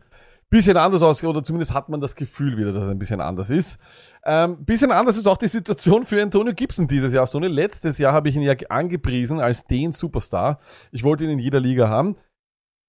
bisschen 0.51 0.75
anders 0.75 1.01
aus, 1.01 1.23
oder 1.23 1.41
zumindest 1.43 1.73
hat 1.73 1.87
man 1.87 2.01
das 2.01 2.13
Gefühl 2.13 2.57
wieder, 2.57 2.73
dass 2.73 2.83
es 2.83 2.89
ein 2.89 2.99
bisschen 2.99 3.21
anders 3.21 3.49
ist. 3.49 3.79
Ähm, 4.25 4.65
bisschen 4.65 4.91
anders 4.91 5.15
ist 5.17 5.25
auch 5.25 5.37
die 5.37 5.47
Situation 5.47 6.05
für 6.05 6.21
Antonio 6.21 6.53
Gibson 6.53 6.87
dieses 6.87 7.13
Jahr. 7.13 7.25
Stoney, 7.25 7.47
letztes 7.47 7.97
Jahr 7.97 8.11
habe 8.11 8.27
ich 8.27 8.35
ihn 8.35 8.41
ja 8.41 8.53
angepriesen 8.67 9.39
als 9.39 9.63
den 9.63 9.93
Superstar. 9.93 10.59
Ich 10.91 11.03
wollte 11.05 11.23
ihn 11.23 11.29
in 11.29 11.39
jeder 11.39 11.61
Liga 11.61 11.87
haben. 11.87 12.17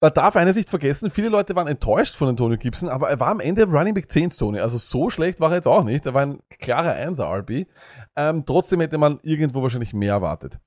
Man 0.03 0.13
darf 0.13 0.35
eines 0.35 0.57
nicht 0.57 0.69
vergessen, 0.69 1.09
viele 1.09 1.29
Leute 1.29 1.55
waren 1.55 1.67
enttäuscht 1.67 2.17
von 2.17 2.27
Antonio 2.27 2.57
Gibson, 2.57 2.89
aber 2.89 3.09
er 3.09 3.21
war 3.21 3.29
am 3.29 3.39
Ende 3.39 3.63
Running 3.63 3.93
Back 3.93 4.11
10 4.11 4.31
Stoney. 4.31 4.59
Also 4.59 4.77
so 4.77 5.09
schlecht 5.09 5.39
war 5.39 5.51
er 5.51 5.55
jetzt 5.55 5.65
auch 5.65 5.85
nicht. 5.85 6.05
Er 6.05 6.13
war 6.13 6.23
ein 6.23 6.39
klarer 6.59 6.91
1er 6.91 7.39
RB. 7.39 7.67
Ähm, 8.17 8.43
trotzdem 8.45 8.81
hätte 8.81 8.97
man 8.97 9.21
irgendwo 9.23 9.61
wahrscheinlich 9.61 9.93
mehr 9.93 10.11
erwartet. 10.11 10.59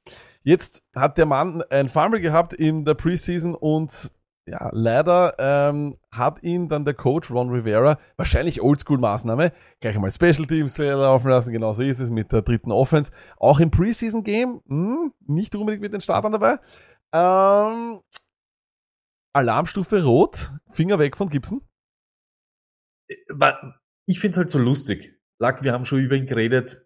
Jetzt 0.42 0.84
hat 0.96 1.18
der 1.18 1.26
Mann 1.26 1.62
ein 1.68 1.90
Fumble 1.90 2.22
gehabt 2.22 2.54
in 2.54 2.86
der 2.86 2.94
Preseason 2.94 3.54
und 3.54 4.10
ja, 4.46 4.70
leider 4.72 5.34
ähm, 5.38 5.98
hat 6.14 6.42
ihn 6.42 6.70
dann 6.70 6.86
der 6.86 6.94
Coach 6.94 7.30
Ron 7.30 7.50
Rivera, 7.50 7.98
wahrscheinlich 8.16 8.62
Oldschool-Maßnahme, 8.62 9.52
gleich 9.82 9.96
einmal 9.96 10.12
Special 10.12 10.46
Teams 10.46 10.78
laufen 10.78 11.28
lassen, 11.28 11.52
genauso 11.52 11.82
ist 11.82 12.00
es 12.00 12.08
mit 12.08 12.32
der 12.32 12.40
dritten 12.40 12.72
Offense. 12.72 13.10
Auch 13.36 13.60
im 13.60 13.70
Preseason-Game, 13.70 14.62
hm, 14.66 15.12
nicht 15.26 15.54
unbedingt 15.54 15.82
mit 15.82 15.92
den 15.92 16.00
Startern 16.00 16.32
dabei. 16.32 16.58
Ähm, 17.12 18.00
Alarmstufe 19.36 20.02
Rot, 20.02 20.52
Finger 20.70 20.98
weg 20.98 21.16
von 21.16 21.28
Gibson. 21.28 21.60
Ich 24.06 24.18
find's 24.18 24.38
halt 24.38 24.50
so 24.50 24.58
lustig. 24.58 25.14
Lack, 25.38 25.62
wir 25.62 25.72
haben 25.72 25.84
schon 25.84 26.00
über 26.00 26.16
ihn 26.16 26.26
geredet, 26.26 26.78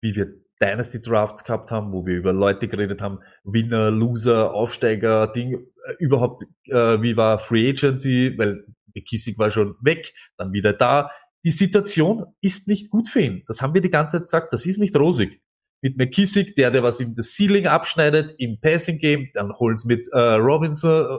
wie 0.00 0.16
wir 0.16 0.26
Dynasty 0.60 1.02
Drafts 1.02 1.44
gehabt 1.44 1.70
haben, 1.70 1.92
wo 1.92 2.06
wir 2.06 2.16
über 2.16 2.32
Leute 2.32 2.66
geredet 2.66 3.02
haben, 3.02 3.20
Winner, 3.44 3.90
Loser, 3.90 4.54
Aufsteiger, 4.54 5.26
Ding, 5.26 5.54
äh, 5.54 5.94
überhaupt, 5.98 6.44
äh, 6.64 7.00
wie 7.02 7.16
war 7.16 7.38
Free 7.38 7.68
Agency, 7.68 8.34
weil 8.38 8.64
McKissick 8.94 9.38
war 9.38 9.50
schon 9.50 9.76
weg, 9.82 10.12
dann 10.38 10.52
wieder 10.52 10.72
da. 10.72 11.10
Die 11.44 11.50
Situation 11.50 12.24
ist 12.40 12.68
nicht 12.68 12.90
gut 12.90 13.08
für 13.08 13.20
ihn. 13.20 13.42
Das 13.46 13.60
haben 13.60 13.74
wir 13.74 13.82
die 13.82 13.90
ganze 13.90 14.16
Zeit 14.16 14.24
gesagt. 14.24 14.52
Das 14.52 14.66
ist 14.66 14.78
nicht 14.78 14.96
rosig. 14.96 15.42
Mit 15.82 15.96
McKissick, 15.98 16.56
der, 16.56 16.70
der 16.70 16.82
was 16.82 17.00
ihm 17.00 17.14
das 17.14 17.36
Ceiling 17.36 17.66
abschneidet 17.66 18.34
im 18.38 18.58
Passing 18.60 18.98
Game, 18.98 19.28
dann 19.34 19.52
holt's 19.52 19.84
mit 19.84 20.08
äh, 20.12 20.18
Robinson, 20.18 21.04
äh, 21.04 21.18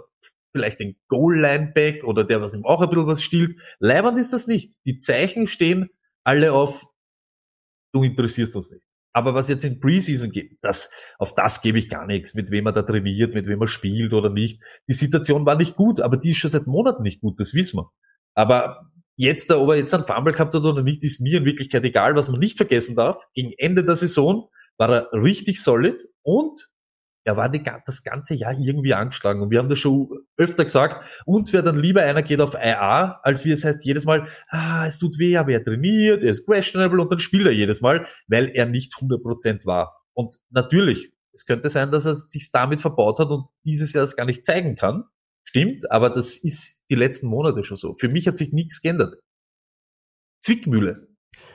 vielleicht 0.52 0.80
den 0.80 0.96
Goal 1.08 1.40
Line 1.40 1.72
Back 1.74 2.04
oder 2.04 2.24
der, 2.24 2.42
was 2.42 2.54
ihm 2.54 2.66
auch 2.66 2.82
ein 2.82 2.90
bisschen 2.90 3.08
was 3.08 3.22
stiehlt. 3.22 3.60
Leiband 3.80 4.18
ist 4.18 4.34
das 4.34 4.48
nicht. 4.48 4.74
Die 4.86 4.98
Zeichen 5.00 5.48
stehen 5.48 5.90
alle 6.24 6.54
auf, 6.54 6.86
du 7.94 8.04
interessierst 8.04 8.56
uns 8.56 8.72
nicht. 8.72 8.84
Aber 9.12 9.34
was 9.34 9.50
jetzt 9.50 9.66
in 9.66 9.80
Preseason 9.80 10.32
geht, 10.32 10.58
das, 10.62 10.92
auf 11.18 11.34
das 11.34 11.62
gebe 11.62 11.80
ich 11.80 11.90
gar 11.90 12.06
nichts, 12.06 12.36
mit 12.36 12.52
wem 12.52 12.68
er 12.68 12.74
da 12.74 12.84
trainiert, 12.84 13.34
mit 13.34 13.48
wem 13.48 13.62
er 13.62 13.68
spielt 13.68 14.14
oder 14.14 14.30
nicht. 14.30 14.62
Die 14.88 14.94
Situation 14.94 15.46
war 15.46 15.56
nicht 15.56 15.76
gut, 15.76 16.00
aber 16.00 16.18
die 16.18 16.32
ist 16.32 16.38
schon 16.38 16.52
seit 16.52 16.68
Monaten 16.68 17.02
nicht 17.02 17.22
gut, 17.22 17.40
das 17.40 17.54
wissen 17.54 17.78
wir. 17.80 17.92
Aber 18.36 18.92
jetzt, 19.16 19.52
ob 19.52 19.70
er 19.70 19.78
jetzt 19.78 19.94
einen 19.94 20.06
Fumble 20.06 20.34
gehabt 20.34 20.54
hat 20.54 20.64
oder 20.64 20.84
nicht, 20.84 21.04
ist 21.04 21.22
mir 21.22 21.40
in 21.40 21.46
Wirklichkeit 21.46 21.84
egal. 21.84 22.16
Was 22.16 22.30
man 22.30 22.40
nicht 22.40 22.58
vergessen 22.58 22.96
darf, 22.96 23.22
gegen 23.34 23.52
Ende 23.58 23.84
der 23.84 23.96
Saison 23.96 24.50
war 24.78 24.90
er 24.90 25.10
richtig 25.12 25.62
solid 25.62 26.08
und 26.22 26.70
er 27.30 27.38
war 27.38 27.48
die, 27.48 27.62
das 27.62 28.04
ganze 28.04 28.34
Jahr 28.34 28.54
irgendwie 28.60 28.96
angeschlagen. 28.96 29.42
Und 29.44 29.52
wir 29.52 29.60
haben 29.60 29.70
das 29.70 29.78
schon 29.78 30.10
öfter 30.36 30.66
gesagt, 30.66 31.06
uns 31.26 31.54
wäre 31.54 31.64
dann 31.64 31.80
lieber 31.80 32.02
einer 32.02 32.24
geht 32.24 32.42
auf 32.42 32.56
IA, 32.56 33.20
als 33.22 33.46
wie 33.46 33.52
es 33.52 33.64
heißt 33.64 33.86
jedes 33.86 34.06
Mal, 34.06 34.28
ah, 34.50 34.88
es 34.88 34.98
tut 34.98 35.20
weh, 35.20 35.38
aber 35.38 35.52
er 35.52 35.64
trainiert, 35.64 36.24
er 36.24 36.32
ist 36.32 36.46
questionable 36.46 37.00
und 37.00 37.12
dann 37.12 37.20
spielt 37.20 37.46
er 37.46 37.52
jedes 37.52 37.82
Mal, 37.82 38.08
weil 38.28 38.50
er 38.50 38.66
nicht 38.66 38.94
100% 38.96 39.68
war. 39.68 40.02
Und 40.14 40.38
natürlich, 40.50 41.14
es 41.32 41.46
könnte 41.46 41.70
sein, 41.70 41.92
dass 41.92 42.08
er 42.08 42.16
sich 42.16 42.50
damit 42.52 42.82
verbaut 42.82 43.20
hat 43.20 43.30
und 43.30 43.46
dieses 43.64 43.94
Jahr 43.94 44.04
es 44.04 44.16
gar 44.16 44.26
nicht 44.26 44.44
zeigen 44.44 44.76
kann. 44.76 45.04
Stimmt, 45.44 45.92
aber 45.92 46.10
das 46.10 46.38
ist 46.38 46.86
die 46.90 46.96
letzten 46.96 47.28
Monate 47.28 47.64
schon 47.64 47.78
so. 47.78 47.94
Für 47.96 48.10
mich 48.10 48.28
hat 48.28 48.38
sich 48.38 48.54
nichts 48.54 48.82
geändert. 48.82 49.16
Zwickmühle. 50.42 51.08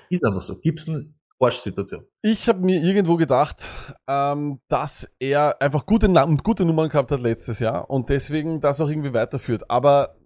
Ist 0.08 0.24
einfach 0.24 0.40
so. 0.40 0.60
Gibson, 0.60 1.18
Arschsituation. 1.40 2.04
Ich 2.22 2.48
habe 2.48 2.60
mir 2.60 2.82
irgendwo 2.82 3.16
gedacht, 3.16 3.72
ähm, 4.08 4.60
dass 4.68 5.08
er 5.18 5.60
einfach 5.60 5.86
gute, 5.86 6.08
Na 6.08 6.24
und 6.24 6.44
gute 6.44 6.64
Nummern 6.64 6.88
gehabt 6.88 7.10
hat 7.10 7.20
letztes 7.20 7.58
Jahr 7.58 7.90
und 7.90 8.08
deswegen 8.08 8.60
das 8.60 8.80
auch 8.80 8.88
irgendwie 8.88 9.12
weiterführt. 9.12 9.70
Aber 9.70 10.16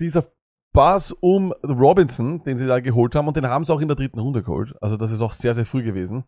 dieser 0.00 0.26
Buzz 0.72 1.14
um 1.20 1.52
Robinson, 1.64 2.42
den 2.44 2.56
sie 2.56 2.66
da 2.66 2.80
geholt 2.80 3.14
haben, 3.14 3.28
und 3.28 3.36
den 3.36 3.46
haben 3.46 3.64
sie 3.64 3.72
auch 3.72 3.80
in 3.80 3.88
der 3.88 3.96
dritten 3.96 4.20
Runde 4.20 4.42
geholt, 4.42 4.74
also 4.80 4.96
das 4.96 5.10
ist 5.10 5.20
auch 5.20 5.32
sehr, 5.32 5.54
sehr 5.54 5.66
früh 5.66 5.82
gewesen, 5.82 6.24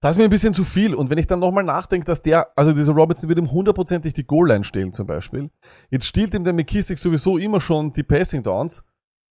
das 0.00 0.12
ist 0.16 0.18
mir 0.18 0.24
ein 0.24 0.30
bisschen 0.30 0.54
zu 0.54 0.64
viel. 0.64 0.94
Und 0.94 1.10
wenn 1.10 1.18
ich 1.18 1.26
dann 1.26 1.40
nochmal 1.40 1.64
nachdenke, 1.64 2.06
dass 2.06 2.22
der, 2.22 2.48
also 2.56 2.72
dieser 2.72 2.92
Robinson 2.92 3.28
wird 3.28 3.38
ihm 3.38 3.50
hundertprozentig 3.50 4.14
die 4.14 4.26
Goal-Line 4.26 4.64
stehlen 4.64 4.94
zum 4.94 5.06
Beispiel. 5.06 5.50
Jetzt 5.90 6.06
stiehlt 6.06 6.34
ihm 6.34 6.42
der 6.42 6.54
McKissick 6.54 6.98
sowieso 6.98 7.36
immer 7.36 7.60
schon 7.60 7.92
die 7.92 8.02
Passing 8.02 8.42
Downs. 8.42 8.82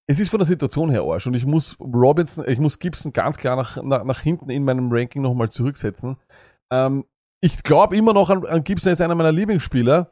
Es 0.10 0.20
ist 0.20 0.32
von 0.32 0.40
der 0.40 0.48
Situation 0.48 0.90
her 0.90 1.04
Arsch 1.04 1.28
und 1.28 1.36
ich 1.36 1.46
muss 1.46 1.78
Robinson, 1.80 2.44
ich 2.48 2.58
muss 2.58 2.80
Gibson 2.80 3.14
ganz 3.14 3.38
klar 3.38 3.56
nach, 3.56 3.78
nach, 3.84 4.04
nach 4.04 4.22
hinten 4.22 4.50
in 4.50 4.64
meinem 4.64 4.92
Ranking 4.92 5.22
nochmal 5.22 5.52
zurücksetzen. 5.52 6.18
Ähm, 6.74 7.06
ich 7.42 7.62
glaube 7.62 7.96
immer 7.96 8.12
noch 8.12 8.32
an, 8.32 8.44
an 8.48 8.64
Gibson 8.64 8.92
ist 8.92 9.02
einer 9.02 9.14
meiner 9.14 9.32
Lieblingsspieler, 9.32 10.10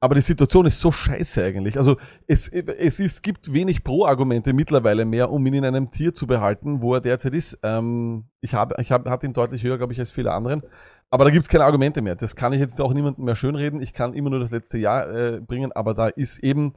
aber 0.00 0.14
die 0.14 0.20
Situation 0.20 0.66
ist 0.66 0.78
so 0.78 0.92
scheiße 0.92 1.42
eigentlich. 1.44 1.76
Also 1.76 1.96
es, 2.28 2.46
es 2.46 3.00
ist, 3.00 3.24
gibt 3.24 3.52
wenig 3.52 3.82
Pro-Argumente 3.82 4.52
mittlerweile 4.52 5.04
mehr, 5.04 5.32
um 5.32 5.44
ihn 5.44 5.54
in 5.54 5.64
einem 5.64 5.90
Tier 5.90 6.14
zu 6.14 6.28
behalten, 6.28 6.80
wo 6.80 6.94
er 6.94 7.00
derzeit 7.00 7.34
ist. 7.34 7.58
Ähm, 7.64 8.26
ich 8.42 8.54
habe, 8.54 8.76
ich 8.80 8.92
habe, 8.92 9.10
hatte 9.10 9.26
ihn 9.26 9.32
deutlich 9.32 9.64
höher, 9.64 9.76
glaube 9.76 9.92
ich, 9.92 9.98
als 9.98 10.12
viele 10.12 10.30
anderen. 10.30 10.62
Aber 11.10 11.24
da 11.24 11.30
gibt's 11.30 11.48
keine 11.48 11.64
Argumente 11.64 12.00
mehr. 12.00 12.14
Das 12.14 12.36
kann 12.36 12.52
ich 12.52 12.60
jetzt 12.60 12.80
auch 12.80 12.92
niemandem 12.92 13.24
mehr 13.24 13.34
schönreden. 13.34 13.82
Ich 13.82 13.92
kann 13.92 14.14
immer 14.14 14.30
nur 14.30 14.38
das 14.38 14.52
letzte 14.52 14.78
Jahr 14.78 15.10
äh, 15.12 15.40
bringen, 15.40 15.72
aber 15.72 15.94
da 15.94 16.06
ist 16.06 16.38
eben 16.44 16.74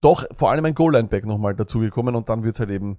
doch 0.00 0.24
vor 0.34 0.50
allem 0.50 0.64
ein 0.64 0.74
Goal-Line-Back 0.74 1.24
nochmal 1.24 1.54
dazugekommen 1.54 2.14
und 2.14 2.28
dann 2.28 2.44
wird's 2.44 2.60
halt 2.60 2.70
eben, 2.70 2.98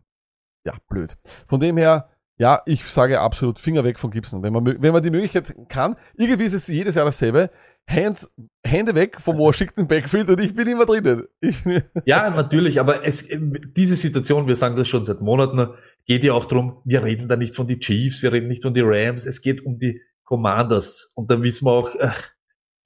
ja, 0.65 0.73
blöd. 0.89 1.17
Von 1.47 1.59
dem 1.59 1.77
her, 1.77 2.09
ja, 2.39 2.61
ich 2.65 2.83
sage 2.83 3.19
absolut 3.19 3.59
Finger 3.59 3.83
weg 3.83 3.97
von 3.97 4.11
Gibson. 4.11 4.43
Wenn 4.43 4.53
man, 4.53 4.65
wenn 4.65 4.93
man 4.93 5.01
die 5.01 5.09
Möglichkeit 5.09 5.55
kann, 5.69 5.95
irgendwie 6.15 6.43
ist 6.43 6.53
es 6.53 6.67
jedes 6.67 6.95
Jahr 6.95 7.05
dasselbe. 7.05 7.49
Hands, 7.89 8.31
Hände 8.63 8.93
weg 8.93 9.19
vom 9.19 9.37
Washington 9.37 9.87
Backfield 9.87 10.29
und 10.29 10.41
ich 10.41 10.53
bin 10.53 10.67
immer 10.67 10.85
drinnen. 10.85 11.23
Ja, 12.05 12.29
natürlich, 12.29 12.79
aber 12.79 13.05
es, 13.05 13.29
diese 13.75 13.95
Situation, 13.95 14.47
wir 14.47 14.55
sagen 14.55 14.75
das 14.75 14.87
schon 14.87 15.03
seit 15.03 15.21
Monaten, 15.21 15.73
geht 16.05 16.23
ja 16.23 16.33
auch 16.33 16.45
drum. 16.45 16.81
wir 16.83 17.03
reden 17.03 17.27
da 17.27 17.37
nicht 17.37 17.55
von 17.55 17.65
die 17.65 17.79
Chiefs, 17.79 18.21
wir 18.21 18.33
reden 18.33 18.47
nicht 18.47 18.63
von 18.63 18.73
die 18.73 18.83
Rams, 18.83 19.25
es 19.25 19.41
geht 19.41 19.65
um 19.65 19.77
die 19.79 20.01
Commanders. 20.25 21.11
Und 21.15 21.31
da 21.31 21.41
wissen 21.41 21.65
wir 21.65 21.71
auch, 21.71 21.95
äh, 21.95 22.09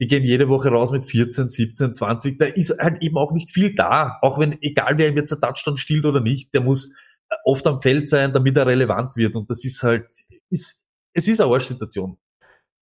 die 0.01 0.07
gehen 0.07 0.23
jede 0.23 0.49
Woche 0.49 0.69
raus 0.69 0.91
mit 0.91 1.03
14, 1.03 1.47
17, 1.47 1.93
20. 1.93 2.39
Da 2.39 2.45
ist 2.45 2.75
halt 2.79 3.03
eben 3.03 3.17
auch 3.17 3.31
nicht 3.31 3.51
viel 3.51 3.75
da. 3.75 4.17
Auch 4.21 4.39
wenn, 4.39 4.57
egal 4.61 4.97
wer 4.97 5.09
ihm 5.09 5.15
jetzt 5.15 5.31
einen 5.31 5.41
Touchdown 5.41 5.77
stiehlt 5.77 6.05
oder 6.05 6.21
nicht, 6.21 6.53
der 6.55 6.61
muss 6.61 6.87
äh, 7.29 7.35
oft 7.45 7.67
am 7.67 7.79
Feld 7.79 8.09
sein, 8.09 8.33
damit 8.33 8.57
er 8.57 8.65
relevant 8.65 9.15
wird. 9.15 9.35
Und 9.35 9.47
das 9.51 9.63
ist 9.63 9.83
halt, 9.83 10.11
ist, 10.49 10.83
es 11.13 11.27
ist 11.27 11.39
eine 11.39 11.51
Arschsituation. 11.51 12.17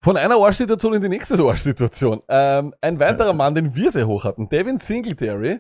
Von 0.02 0.16
einer 0.16 0.36
Arschsituation 0.36 0.94
in 0.94 1.02
die 1.02 1.10
nächste 1.10 1.44
Arschsituation. 1.44 2.22
Ähm, 2.30 2.74
ein 2.80 3.02
weiterer 3.02 3.34
Mann, 3.34 3.54
den 3.54 3.76
wir 3.76 3.92
sehr 3.92 4.08
hoch 4.08 4.24
hatten, 4.24 4.48
Devin 4.48 4.78
Singletary, 4.78 5.60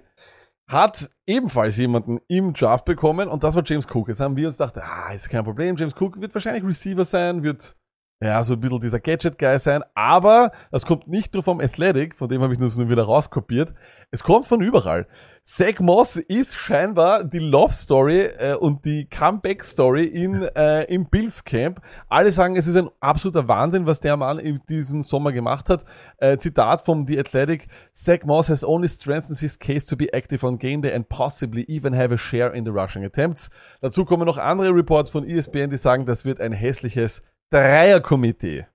hat 0.69 1.09
ebenfalls 1.27 1.75
jemanden 1.75 2.19
im 2.29 2.53
Draft 2.53 2.85
bekommen 2.85 3.27
und 3.27 3.43
das 3.43 3.55
war 3.55 3.63
James 3.65 3.85
Cook. 3.85 4.07
Jetzt 4.07 4.21
haben 4.21 4.37
wir 4.37 4.47
uns 4.47 4.59
gedacht, 4.59 4.77
ah, 4.77 5.11
ist 5.11 5.27
kein 5.27 5.43
Problem, 5.43 5.75
James 5.75 5.95
Cook 5.99 6.21
wird 6.21 6.33
wahrscheinlich 6.33 6.63
Receiver 6.63 7.03
sein, 7.03 7.43
wird 7.43 7.75
ja 8.21 8.43
so 8.43 8.53
ein 8.53 8.59
bisschen 8.59 8.79
dieser 8.81 8.99
Gadget-Guy 8.99 9.59
sein, 9.59 9.81
aber 9.95 10.51
das 10.71 10.85
kommt 10.85 11.07
nicht 11.07 11.33
nur 11.33 11.43
vom 11.43 11.61
Athletic, 11.61 12.15
von 12.15 12.27
dem 12.27 12.41
habe 12.41 12.53
ich 12.53 12.59
das 12.59 12.77
nur 12.77 12.89
wieder 12.89 13.03
rauskopiert, 13.03 13.73
es 14.11 14.23
kommt 14.23 14.47
von 14.47 14.61
überall. 14.61 15.07
Zach 15.43 15.79
Moss 15.79 16.17
ist 16.17 16.55
scheinbar 16.55 17.23
die 17.23 17.39
Love 17.39 17.73
Story 17.73 18.27
äh, 18.37 18.55
und 18.55 18.85
die 18.85 19.09
Comeback 19.09 19.63
Story 19.63 20.03
in 20.03 20.43
äh, 20.43 20.83
im 20.93 21.09
Bills 21.09 21.43
Camp. 21.43 21.81
Alle 22.07 22.29
sagen, 22.29 22.55
es 22.55 22.67
ist 22.67 22.75
ein 22.75 22.89
absoluter 22.99 23.47
Wahnsinn, 23.47 23.87
was 23.87 23.99
der 23.99 24.15
Mann 24.15 24.37
in 24.37 24.59
diesem 24.69 25.01
Sommer 25.01 25.31
gemacht 25.31 25.69
hat. 25.69 25.85
Äh, 26.17 26.37
Zitat 26.37 26.83
vom 26.83 27.07
The 27.07 27.19
Athletic: 27.19 27.67
Zach 27.95 28.25
Moss 28.25 28.49
has 28.49 28.63
only 28.63 28.87
strengthened 28.87 29.39
his 29.39 29.57
case 29.57 29.87
to 29.87 29.95
be 29.95 30.13
active 30.13 30.45
on 30.45 30.59
game 30.59 30.83
day 30.83 30.93
and 30.93 31.09
possibly 31.09 31.65
even 31.67 31.95
have 31.95 32.13
a 32.13 32.17
share 32.17 32.53
in 32.53 32.63
the 32.63 32.71
rushing 32.71 33.03
attempts. 33.03 33.49
Dazu 33.81 34.05
kommen 34.05 34.27
noch 34.27 34.37
andere 34.37 34.69
Reports 34.75 35.09
von 35.09 35.25
ESPN, 35.25 35.71
die 35.71 35.77
sagen, 35.77 36.05
das 36.05 36.25
wird 36.25 36.41
ein 36.41 36.51
hässliches 36.51 37.23
Dreier-Komitee. 37.51 38.65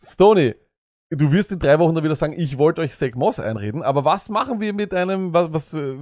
Stoney, 0.00 0.54
du 1.10 1.32
wirst 1.32 1.52
in 1.52 1.58
drei 1.58 1.78
Wochen 1.78 1.94
dann 1.94 2.04
wieder 2.04 2.14
sagen, 2.14 2.34
ich 2.36 2.58
wollte 2.58 2.82
euch 2.82 2.94
Zach 2.94 3.14
Moss 3.14 3.40
einreden, 3.40 3.82
aber 3.82 4.04
was 4.04 4.28
machen 4.28 4.60
wir 4.60 4.72
mit 4.72 4.92
einem, 4.92 5.32
was, 5.32 5.52
was 5.52 5.74
äh, 5.74 5.96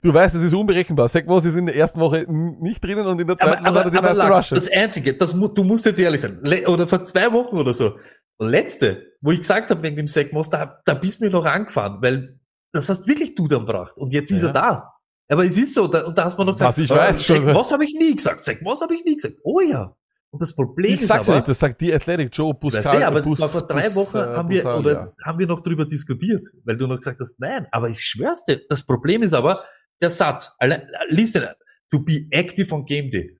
du 0.00 0.14
weißt, 0.14 0.34
es 0.36 0.42
ist 0.44 0.54
unberechenbar. 0.54 1.08
Zach 1.08 1.24
Moss 1.26 1.44
ist 1.44 1.54
in 1.54 1.66
der 1.66 1.76
ersten 1.76 2.00
Woche 2.00 2.24
nicht 2.28 2.84
drinnen 2.84 3.06
und 3.06 3.20
in 3.20 3.26
der 3.26 3.38
zweiten 3.38 3.64
aber, 3.66 3.80
Woche 3.80 3.84
hat 3.86 3.94
er 3.94 4.00
den 4.00 4.04
ersten 4.04 4.32
Rusher. 4.32 4.54
das 4.54 4.70
Einzige, 4.70 5.14
das, 5.14 5.32
du 5.32 5.64
musst 5.64 5.86
jetzt 5.86 5.98
ehrlich 5.98 6.20
sein, 6.20 6.40
oder 6.66 6.86
vor 6.86 7.02
zwei 7.02 7.32
Wochen 7.32 7.56
oder 7.56 7.72
so, 7.72 7.98
letzte, 8.38 9.12
wo 9.20 9.32
ich 9.32 9.38
gesagt 9.40 9.70
habe 9.70 9.82
wegen 9.82 9.96
dem 9.96 10.06
Segmos, 10.06 10.50
da, 10.50 10.80
da 10.84 10.94
bist 10.94 11.20
du 11.20 11.24
mir 11.26 11.30
noch 11.30 11.44
angefahren, 11.44 11.98
weil 12.00 12.38
das 12.72 12.88
hast 12.88 13.06
wirklich 13.06 13.34
du 13.34 13.48
dann 13.48 13.66
gebracht 13.66 13.96
und 13.96 14.12
jetzt 14.12 14.30
ist 14.30 14.42
Ja. 14.42 14.48
er 14.48 14.52
da. 14.54 14.92
Aber 15.28 15.44
es 15.44 15.56
ist 15.56 15.74
so, 15.74 15.86
da, 15.88 16.04
und 16.04 16.16
da 16.18 16.24
hast 16.24 16.36
man 16.38 16.46
noch 16.46 16.54
gesagt, 16.54 16.68
Was 16.70 16.78
ich 16.78 16.90
weiß 16.90 17.24
schon. 17.24 17.42
Segmos 17.44 17.72
habe 17.72 17.84
ich 17.84 17.94
nie 17.94 18.14
gesagt, 18.14 18.42
Segmos 18.44 18.80
habe 18.82 18.94
ich 18.94 19.04
nie 19.04 19.16
gesagt. 19.16 19.36
Oh 19.44 19.60
ja. 19.60 19.94
Und 20.32 20.40
das 20.40 20.54
Problem 20.54 20.94
Ich 20.94 21.02
ist 21.02 21.08
sag's 21.08 21.26
ja 21.26 21.32
aber, 21.34 21.40
nicht, 21.40 21.48
das 21.48 21.58
sagt 21.58 21.78
die 21.82 21.92
Athletic 21.92 22.30
Joe 22.32 22.50
ich 22.58 22.72
weiß 22.72 22.82
Buscal. 22.82 23.00
ja, 23.00 23.06
aber 23.06 23.20
Bus, 23.22 23.32
das 23.32 23.40
war 23.40 23.48
vor 23.60 23.66
drei 23.68 23.90
Bus, 23.90 23.96
Wochen, 24.14 24.16
äh, 24.16 24.20
haben 24.36 24.48
wir, 24.48 24.64
oder 24.78 24.92
ja. 24.92 25.12
haben 25.26 25.38
wir 25.38 25.46
noch 25.46 25.60
drüber 25.60 25.84
diskutiert, 25.84 26.44
weil 26.64 26.78
du 26.78 26.86
noch 26.86 26.96
gesagt 26.96 27.20
hast, 27.20 27.38
nein, 27.38 27.66
aber 27.70 27.90
ich 27.90 28.00
schwör's 28.02 28.42
dir, 28.44 28.60
das 28.68 28.84
Problem 28.86 29.22
ist 29.22 29.34
aber, 29.34 29.62
der 30.00 30.08
Satz, 30.08 30.54
allein, 30.58 30.88
listen, 31.08 31.46
to 31.90 31.98
be 32.00 32.26
active 32.30 32.74
on 32.74 32.86
game 32.86 33.10
day. 33.10 33.38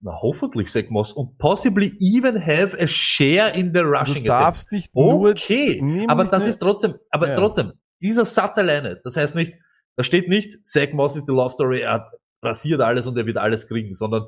Na, 0.00 0.18
hoffentlich, 0.20 0.72
sagt 0.72 0.90
Moss, 0.90 1.12
und 1.12 1.36
possibly 1.38 1.92
even 2.00 2.34
have 2.44 2.76
a 2.80 2.86
share 2.86 3.50
in 3.54 3.66
the 3.66 3.80
Du 3.82 3.82
rushing 3.82 4.24
attack. 4.24 4.44
darfst 4.46 4.72
nicht 4.72 4.94
nur 4.96 5.30
Okay, 5.30 6.04
aber 6.08 6.24
das 6.24 6.46
ist 6.48 6.58
trotzdem, 6.58 6.94
aber 7.10 7.28
Ja. 7.28 7.36
trotzdem, 7.36 7.72
dieser 8.00 8.24
Satz 8.24 8.58
alleine, 8.58 9.00
das 9.04 9.16
heißt 9.16 9.34
nicht, 9.36 9.52
da 9.96 10.02
steht 10.02 10.28
nicht, 10.28 10.64
Zach 10.66 10.92
Moss 10.92 11.14
ist 11.14 11.28
die 11.28 11.32
Love 11.32 11.50
Story, 11.50 11.82
er 11.82 12.10
rasiert 12.42 12.80
alles 12.80 13.06
und 13.06 13.16
er 13.16 13.26
wird 13.26 13.36
alles 13.36 13.68
kriegen, 13.68 13.92
sondern 13.94 14.24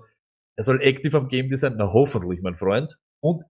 er 0.56 0.64
soll 0.64 0.80
active 0.82 1.16
am 1.16 1.28
Game 1.28 1.48
Design, 1.48 1.74
na 1.76 1.92
hoffentlich, 1.92 2.40
mein 2.42 2.56
Freund. 2.56 2.98
Und 3.22 3.42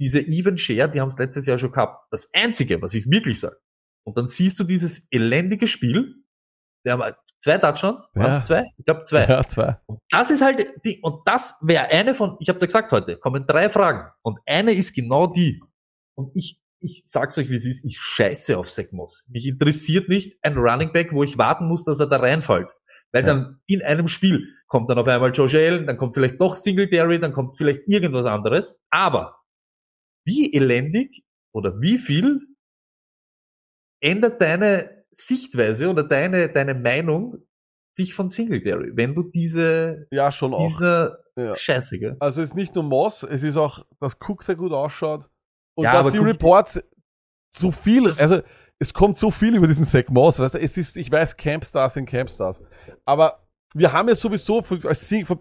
diese 0.00 0.20
Even 0.20 0.58
Share, 0.58 0.88
die 0.90 1.00
haben 1.00 1.08
es 1.08 1.18
letztes 1.18 1.46
Jahr 1.46 1.58
schon 1.58 1.72
gehabt. 1.72 2.06
Das 2.10 2.30
Einzige, 2.34 2.80
was 2.82 2.94
ich 2.94 3.10
wirklich 3.10 3.40
sage, 3.40 3.56
und 4.06 4.18
dann 4.18 4.26
siehst 4.26 4.58
du 4.60 4.64
dieses 4.64 5.06
elendige 5.10 5.66
Spiel, 5.66 6.14
wir 6.84 6.92
haben 6.92 7.14
zwei 7.42 7.58
Touchdowns, 7.58 8.06
Ja. 8.14 8.22
waren's 8.22 8.44
zwei? 8.44 8.64
Ich 8.76 8.84
glaube 8.84 9.02
zwei. 9.04 9.26
Ja, 9.26 9.46
zwei. 9.46 9.78
Und 9.86 10.00
das 10.10 10.30
ist 10.30 10.42
halt 10.42 10.66
die, 10.84 11.00
und 11.00 11.26
das 11.26 11.56
wäre 11.62 11.86
eine 11.86 12.14
von, 12.14 12.36
ich 12.40 12.48
habe 12.48 12.58
da 12.58 12.66
gesagt 12.66 12.92
heute, 12.92 13.16
kommen 13.16 13.46
drei 13.46 13.70
Fragen. 13.70 14.10
Und 14.22 14.38
eine 14.46 14.72
ist 14.72 14.94
genau 14.94 15.26
die. 15.26 15.62
Und 16.16 16.30
ich, 16.34 16.60
ich 16.80 17.00
sag's 17.04 17.38
euch, 17.38 17.48
wie 17.48 17.54
es 17.54 17.64
ist, 17.64 17.84
ich 17.84 17.98
scheiße 17.98 18.58
auf 18.58 18.70
Moss. 18.92 19.24
Mich 19.28 19.46
interessiert 19.46 20.08
nicht 20.10 20.36
ein 20.42 20.58
Running 20.58 20.92
Back, 20.92 21.12
wo 21.12 21.22
ich 21.22 21.38
warten 21.38 21.66
muss, 21.66 21.84
dass 21.84 21.98
er 22.00 22.06
da 22.08 22.16
reinfällt. 22.18 22.68
Weil 23.14 23.22
Ja. 23.26 23.28
dann 23.34 23.60
in 23.66 23.80
einem 23.82 24.08
Spiel 24.08 24.48
kommt 24.66 24.90
dann 24.90 24.98
auf 24.98 25.06
einmal 25.06 25.30
Josh 25.30 25.54
Allen, 25.54 25.86
dann 25.86 25.96
kommt 25.96 26.14
vielleicht 26.14 26.40
doch 26.40 26.54
Singletary, 26.56 27.20
dann 27.20 27.32
kommt 27.32 27.56
vielleicht 27.56 27.88
irgendwas 27.88 28.26
anderes. 28.26 28.80
Aber 28.90 29.40
wie 30.26 30.52
elendig 30.52 31.22
oder 31.54 31.80
wie 31.80 31.98
viel 31.98 32.40
ändert 34.02 34.40
deine 34.40 35.04
Sichtweise 35.10 35.88
oder 35.90 36.02
deine, 36.02 36.50
deine 36.52 36.74
Meinung 36.74 37.38
sich 37.96 38.14
von 38.14 38.28
Singletary, 38.28 38.90
wenn 38.96 39.14
du 39.14 39.22
diese, 39.22 40.08
Ja, 40.10 40.32
schon 40.32 40.52
auch. 40.52 40.58
dieser 40.66 41.18
Ja. 41.36 41.54
Scheiße, 41.54 41.98
gell? 41.98 42.16
Also 42.20 42.42
es 42.42 42.48
ist 42.48 42.54
nicht 42.56 42.74
nur 42.74 42.84
Moss, 42.84 43.22
es 43.22 43.42
ist 43.42 43.56
auch, 43.56 43.84
dass 44.00 44.16
Cook 44.20 44.42
sehr 44.42 44.56
gut 44.56 44.72
ausschaut 44.72 45.28
und 45.76 45.84
Ja, 45.84 46.02
dass 46.02 46.12
die 46.12 46.18
Cook- 46.18 46.26
Reports 46.26 46.82
so 47.54 47.70
viel, 47.70 48.08
also 48.08 48.42
es 48.78 48.92
kommt 48.92 49.16
so 49.16 49.30
viel 49.30 49.54
über 49.54 49.66
diesen 49.66 49.84
Zach 49.84 50.04
Moss, 50.08 50.38
weißt 50.38 50.54
du, 50.54 50.58
es 50.60 50.76
ist, 50.76 50.96
ich 50.96 51.10
weiß, 51.10 51.36
Campstars 51.36 51.94
sind 51.94 52.06
Campstars, 52.06 52.62
aber 53.04 53.40
wir 53.74 53.92
haben 53.92 54.08
ja 54.08 54.14
sowieso, 54.14 54.62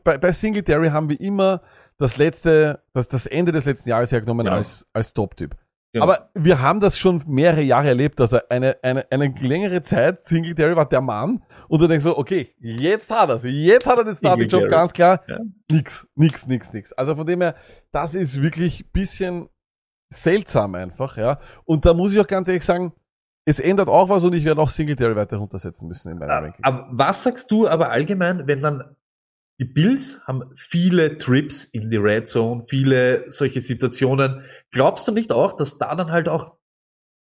bei, 0.04 0.32
Singletary 0.32 0.90
haben 0.90 1.08
wir 1.10 1.20
immer 1.22 1.62
das 1.98 2.18
letzte, 2.18 2.82
das, 2.94 3.08
das 3.08 3.28
Ende 3.28 3.52
des 3.52 3.66
letzten 3.66 3.90
Jahres 3.90 4.12
hergenommen 4.12 4.46
Genau. 4.46 4.58
als, 4.58 4.88
als 4.92 5.14
Top-Typ. 5.14 5.56
Genau. 5.94 6.06
Aber 6.06 6.32
wir 6.34 6.60
haben 6.60 6.80
das 6.80 6.98
schon 6.98 7.22
mehrere 7.28 7.62
Jahre 7.62 7.90
erlebt, 7.90 8.20
dass 8.20 8.34
er 8.34 8.50
eine, 8.50 8.76
eine, 8.82 9.06
eine 9.12 9.32
längere 9.40 9.84
Zeit, 9.84 10.26
Singletary 10.26 10.76
war 10.76 10.90
der 10.90 11.02
Mann, 11.02 11.44
und 11.68 11.80
du 11.80 11.88
denkst 11.88 12.04
so, 12.04 12.18
okay, 12.18 12.56
jetzt 12.60 13.12
hat 13.12 13.30
er's, 13.30 13.44
jetzt 13.44 13.86
hat 13.86 14.00
er 14.00 14.04
den 14.04 14.16
Starting-Job, 14.16 14.68
ganz 14.70 14.92
klar. 14.92 15.22
Ja. 15.28 15.38
Nix, 15.70 16.08
nix, 16.16 16.48
nix, 16.48 16.74
nix. 16.74 16.94
Also 16.94 17.16
von 17.16 17.28
dem 17.28 17.42
her, 17.42 17.54
das 17.92 18.16
ist 18.16 18.42
wirklich 18.42 18.92
bisschen 18.92 19.50
seltsam 20.12 20.74
einfach, 20.74 21.18
ja. 21.18 21.38
Und 21.66 21.86
da 21.86 21.94
muss 21.94 22.12
ich 22.14 22.20
auch 22.20 22.28
ganz 22.28 22.48
ehrlich 22.48 22.66
sagen, 22.66 22.92
es 23.46 23.60
ändert 23.60 23.90
auch 23.90 24.10
was 24.10 24.24
und 24.24 24.34
ich 24.34 24.46
werde 24.46 24.62
auch 24.62 24.70
Singletary 24.70 25.16
weiter 25.16 25.38
runtersetzen 25.38 25.88
müssen 25.88 26.12
in 26.12 26.18
meinen 26.18 26.32
Rankings. 26.32 26.64
Aber 26.64 26.88
was 26.92 27.24
sagst 27.24 27.52
du 27.52 27.68
aber 27.68 27.90
allgemein, 27.90 28.48
wenn 28.48 28.62
dann 28.62 28.96
die 29.60 29.66
Bills 29.66 30.22
haben 30.26 30.50
viele 30.56 31.18
Trips 31.18 31.64
in 31.64 31.90
die 31.90 31.98
Red 31.98 32.28
Zone, 32.28 32.64
viele 32.68 33.30
solche 33.30 33.62
Situationen. 33.62 34.44
Glaubst 34.72 35.08
du 35.08 35.12
nicht 35.12 35.32
auch, 35.32 35.54
dass 35.54 35.78
da 35.78 35.94
dann 35.96 36.12
halt 36.12 36.28
auch 36.28 36.58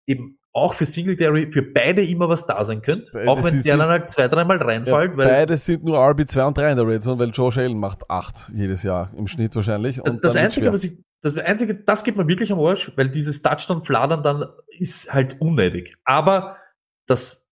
eben 0.07 0.37
auch 0.57 0.73
für 0.73 0.85
Singletary, 0.85 1.51
für 1.51 1.61
beide 1.61 2.03
immer 2.03 2.27
was 2.27 2.45
da 2.45 2.63
sein 2.65 2.81
könnte? 2.81 3.09
Beide 3.13 3.29
auch 3.29 3.43
wenn 3.43 3.61
der 3.61 3.77
dann 3.77 3.89
halt 3.89 4.11
zwei, 4.11 4.27
dreimal 4.27 4.57
ja, 4.57 4.65
reinfällt, 4.65 5.15
weil 5.15 5.27
beide 5.27 5.55
sind 5.55 5.83
nur 5.83 5.97
RB2 5.99 6.47
und 6.47 6.57
3 6.57 6.71
in 6.71 6.77
der 6.77 6.87
Red 6.87 7.03
Zone, 7.03 7.19
weil 7.19 7.29
Josh 7.29 7.57
Allen 7.57 7.77
macht 7.77 8.09
8 8.09 8.51
jedes 8.55 8.83
Jahr 8.83 9.11
im 9.15 9.27
Schnitt 9.27 9.55
wahrscheinlich. 9.55 10.01
Und 10.01 10.23
das 10.23 10.35
Einzige, 10.35 10.65
schwer. 10.65 10.73
was 10.73 10.83
ich, 10.83 10.97
das 11.21 11.37
Einzige, 11.37 11.75
das 11.83 12.03
geht 12.03 12.17
mir 12.17 12.27
wirklich 12.27 12.51
am 12.51 12.59
Arsch, 12.59 12.91
weil 12.95 13.09
dieses 13.09 13.41
Touchdown-Fladern 13.43 14.23
dann 14.23 14.45
ist 14.69 15.13
halt 15.13 15.39
unnötig. 15.39 15.95
Aber 16.03 16.57
das, 17.05 17.47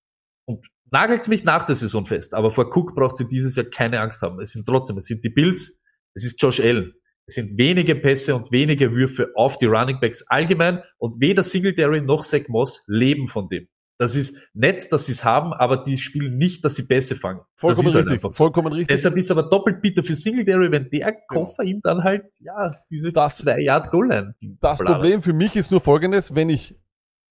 und 0.45 0.65
nagelt's 0.91 1.27
mich 1.27 1.43
nach 1.43 1.63
der 1.63 1.75
Saison 1.75 2.05
fest, 2.07 2.33
aber 2.33 2.49
vor 2.49 2.75
Cook 2.75 2.95
braucht 2.95 3.17
sie 3.17 3.27
dieses 3.27 3.55
Jahr 3.55 3.67
keine 3.67 4.01
Angst 4.01 4.23
haben. 4.23 4.39
Es 4.39 4.53
sind 4.53 4.65
trotzdem, 4.65 4.97
es 4.97 5.05
sind 5.05 5.23
die 5.23 5.29
Bills, 5.29 5.79
es 6.15 6.25
ist 6.25 6.41
Josh 6.41 6.59
Allen. 6.59 6.93
Es 7.27 7.35
sind 7.35 7.57
wenige 7.57 7.95
Pässe 7.95 8.35
und 8.35 8.51
wenige 8.51 8.93
Würfe 8.93 9.31
auf 9.35 9.57
die 9.57 9.65
Running 9.65 9.99
Backs 9.99 10.25
allgemein 10.27 10.81
und 10.97 11.19
weder 11.19 11.41
Singletary 11.43 12.01
noch 12.01 12.23
Zach 12.23 12.47
Moss 12.47 12.83
leben 12.87 13.27
von 13.27 13.49
dem. 13.49 13.67
Das 13.97 14.15
ist 14.15 14.49
nett, 14.53 14.91
dass 14.91 15.05
sie 15.05 15.13
es 15.13 15.23
haben, 15.23 15.53
aber 15.53 15.77
die 15.77 15.97
spielen 15.97 16.37
nicht, 16.37 16.63
dass 16.65 16.75
sie 16.75 16.83
Pässe 16.85 17.15
fangen. 17.15 17.39
Vollkommen 17.55 17.93
halt 17.93 18.05
richtig, 18.09 18.21
so. 18.21 18.29
vollkommen 18.31 18.67
richtig. 18.73 18.87
Deshalb 18.89 19.15
ist 19.15 19.31
aber 19.31 19.43
doppelt 19.43 19.81
bitter 19.81 20.03
für 20.03 20.15
Singletary, 20.15 20.69
wenn 20.71 20.89
der 20.89 21.13
Koffer 21.27 21.63
ihm 21.63 21.79
dann 21.81 22.03
halt, 22.03 22.25
ja, 22.41 22.75
diese 22.91 23.13
Das- 23.13 23.37
zwei 23.37 23.59
Yard 23.61 23.89
Goal. 23.89 24.35
Das 24.59 24.79
Problem 24.79 25.21
für 25.21 25.33
mich 25.33 25.55
ist 25.55 25.71
nur 25.71 25.79
folgendes, 25.79 26.35
wenn 26.35 26.49
ich 26.49 26.75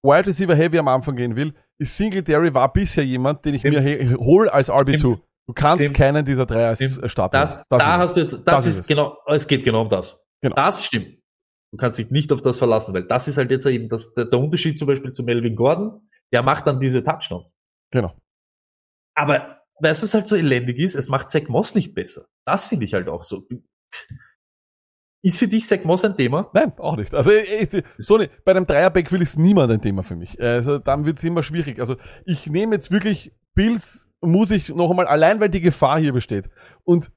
Wide 0.03 0.27
Receiver 0.27 0.55
Heavy 0.57 0.79
am 0.79 0.89
Anfang 0.89 1.17
gehen 1.17 1.37
will, 1.37 1.53
ist 1.79 1.97
Singletary 1.97 2.53
war 2.55 2.73
bisher 2.73 3.05
jemand, 3.05 3.45
den 3.45 3.55
ich 3.55 3.61
Stimmt. 3.61 3.77
mir 3.77 3.83
he- 3.83 4.15
hol 4.15 4.49
als 4.49 4.71
RB2. 4.71 4.99
Stimmt. 4.99 5.21
Du 5.47 5.53
kannst 5.53 5.81
Stimmt. 5.83 5.97
keinen 5.97 6.25
dieser 6.25 6.47
drei 6.47 6.67
als 6.69 6.79
Stimmt. 6.83 7.05
äh, 7.05 7.09
Starter. 7.09 7.39
Das, 7.41 7.57
holen. 7.59 7.65
da 7.71 7.77
ist 7.77 7.87
hast 7.87 8.09
es. 8.11 8.15
du 8.15 8.21
jetzt, 8.21 8.33
das, 8.35 8.45
Das 8.45 8.67
ist 8.67 8.75
ist, 8.75 8.81
es. 8.83 8.87
genau, 8.87 9.17
es 9.27 9.47
geht 9.47 9.65
genau 9.65 9.83
um 9.83 9.89
das. 9.89 10.19
Genau. 10.41 10.57
Das 10.57 10.85
stimmt. 10.85 11.19
Du 11.73 11.77
kannst 11.79 11.99
dich 11.99 12.11
nicht 12.11 12.33
auf 12.33 12.41
das 12.43 12.57
verlassen, 12.57 12.95
weil 12.95 13.07
das 13.07 13.27
ist 13.29 13.37
halt 13.37 13.51
jetzt 13.51 13.67
eben 13.67 13.89
das, 13.89 14.15
der, 14.15 14.27
der 14.27 14.39
Unterschied 14.39 14.79
zum 14.79 14.87
Beispiel 14.89 15.13
zu 15.13 15.23
Melvin 15.25 15.57
Gordon. 15.57 16.09
Der 16.33 16.43
macht 16.43 16.67
dann 16.67 16.79
diese 16.81 17.03
Touchdowns. 17.05 17.55
Genau. 17.91 18.15
Aber 19.17 19.61
weißt 19.81 20.03
du, 20.03 20.07
was 20.07 20.15
halt 20.15 20.29
so 20.29 20.37
elendig 20.37 20.79
ist? 20.79 20.95
Es 20.95 21.09
macht 21.09 21.31
Zach 21.31 21.49
Moss 21.49 21.75
nicht 21.75 21.95
besser. 21.95 22.27
Das 22.47 22.67
finde 22.67 22.85
ich 22.85 22.95
halt 22.95 23.09
auch 23.09 23.23
so. 23.23 23.47
Ist 25.23 25.39
für 25.39 25.49
dich 25.49 25.67
Zach 25.67 25.85
Moss 25.85 26.05
ein 26.05 26.17
Thema? 26.17 26.51
Nein, 26.53 26.73
auch 26.79 26.97
nicht. 26.97 27.15
Also 27.15 27.31
äh, 27.31 27.83
so 27.97 28.19
ne, 28.19 28.29
bei 28.45 28.53
einem 28.53 28.67
Dreier-Backfield 28.67 29.23
ist 29.23 29.39
niemand 29.39 29.71
ein 29.73 29.81
Thema 29.81 30.03
für 30.03 30.17
mich. 30.17 30.41
Also 30.41 30.79
dann 30.79 31.07
wird 31.07 31.19
es 31.19 31.25
immer 31.25 31.43
schwierig. 31.43 31.81
Also 31.81 31.97
ich 32.27 32.47
nehme 32.47 32.75
jetzt 32.75 32.91
wirklich 32.91 33.33
Bills, 33.55 34.09
muss 34.25 34.51
ich 34.51 34.69
noch 34.75 34.91
einmal, 34.91 35.07
allein 35.07 35.41
weil 35.41 35.49
die 35.49 35.61
Gefahr 35.61 35.99
hier 35.99 36.13
besteht. 36.13 36.49
Und 36.85 37.11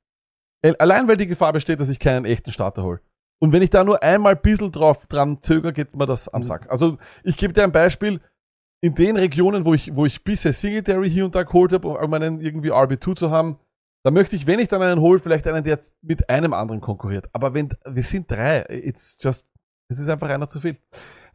äh, 0.61 0.73
allein 0.79 1.07
weil 1.07 1.17
die 1.17 1.27
Gefahr 1.27 1.53
besteht, 1.53 1.79
dass 1.79 1.89
ich 1.89 1.99
keinen 1.99 2.25
echten 2.25 2.51
Starter 2.51 2.83
hole. 2.83 2.99
Und 3.39 3.53
wenn 3.53 3.61
ich 3.61 3.69
da 3.69 3.83
nur 3.83 4.01
einmal 4.01 4.35
ein 4.35 4.41
bisschen 4.41 4.71
drauf 4.71 5.05
dran 5.07 5.41
zögere, 5.41 5.73
geht 5.73 5.95
mir 5.95 6.05
das 6.05 6.27
am 6.29 6.41
Mhm. 6.41 6.45
Sack. 6.45 6.71
Also 6.71 6.97
ich 7.23 7.37
gebe 7.37 7.53
dir 7.53 7.63
ein 7.63 7.71
Beispiel. 7.71 8.19
In 8.79 8.93
den 8.93 9.17
Regionen, 9.17 9.65
wo 9.65 9.73
ich, 9.73 9.95
wo 9.95 10.05
ich 10.05 10.23
bisher 10.23 10.53
Singletary 10.53 11.09
hier 11.09 11.25
und 11.25 11.33
da 11.33 11.41
geholt 11.41 11.73
habe, 11.73 11.87
um 11.87 12.13
einen 12.13 12.39
irgendwie 12.39 12.71
RB2 12.71 13.15
zu 13.15 13.31
haben, 13.31 13.57
da 14.03 14.11
möchte 14.11 14.35
ich, 14.35 14.45
wenn 14.45 14.59
ich 14.59 14.67
dann 14.67 14.83
einen 14.83 15.01
hole, 15.01 15.19
vielleicht 15.19 15.47
einen, 15.47 15.63
der 15.63 15.79
mit 16.01 16.29
einem 16.29 16.53
anderen 16.53 16.79
konkurriert. 16.79 17.27
Aber 17.33 17.55
wenn, 17.55 17.69
wir 17.85 18.03
sind 18.03 18.29
drei, 18.29 18.65
it's 18.69 19.17
just, 19.19 19.47
es 19.89 19.97
ist 19.97 20.07
einfach 20.09 20.29
einer 20.29 20.47
zu 20.47 20.59
viel. 20.59 20.77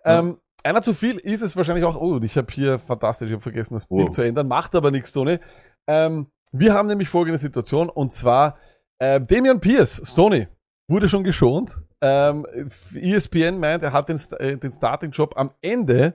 Ja. 0.05 0.21
Ähm, 0.21 0.39
einer 0.65 0.83
zu 0.83 0.95
viel 0.95 1.19
ist 1.19 1.43
es 1.43 1.57
wahrscheinlich 1.57 1.85
auch, 1.85 1.97
oh, 1.97 2.21
ich 2.23 2.37
habe 2.37 2.53
hier, 2.53 2.79
fantastisch, 2.79 3.29
ich 3.29 3.35
habe 3.35 3.43
vergessen, 3.43 3.75
das 3.75 3.87
Bild 3.87 4.09
Wow. 4.09 4.11
zu 4.11 4.23
ändern, 4.23 4.49
macht 4.49 4.75
aber 4.75 4.91
nichts, 4.91 5.13
Tony. 5.13 5.39
Ähm, 5.87 6.29
wir 6.53 6.75
haben 6.75 6.89
nämlich 6.89 7.09
folgende 7.09 7.39
Situation, 7.39 7.89
und 7.89 8.13
zwar, 8.13 8.57
äh, 8.99 9.21
Damian 9.21 9.61
Pierce, 9.61 10.03
Stoney, 10.05 10.49
wurde 10.89 11.09
schon 11.09 11.25
geschont. 11.25 11.81
Ähm, 12.01 12.47
ESPN 12.95 13.59
meint, 13.59 13.83
er 13.83 13.93
hat 13.93 14.09
den, 14.09 14.21
äh, 14.39 14.57
den 14.57 14.73
Starting-Job 14.73 15.35
am 15.37 15.53
Ende 15.63 16.15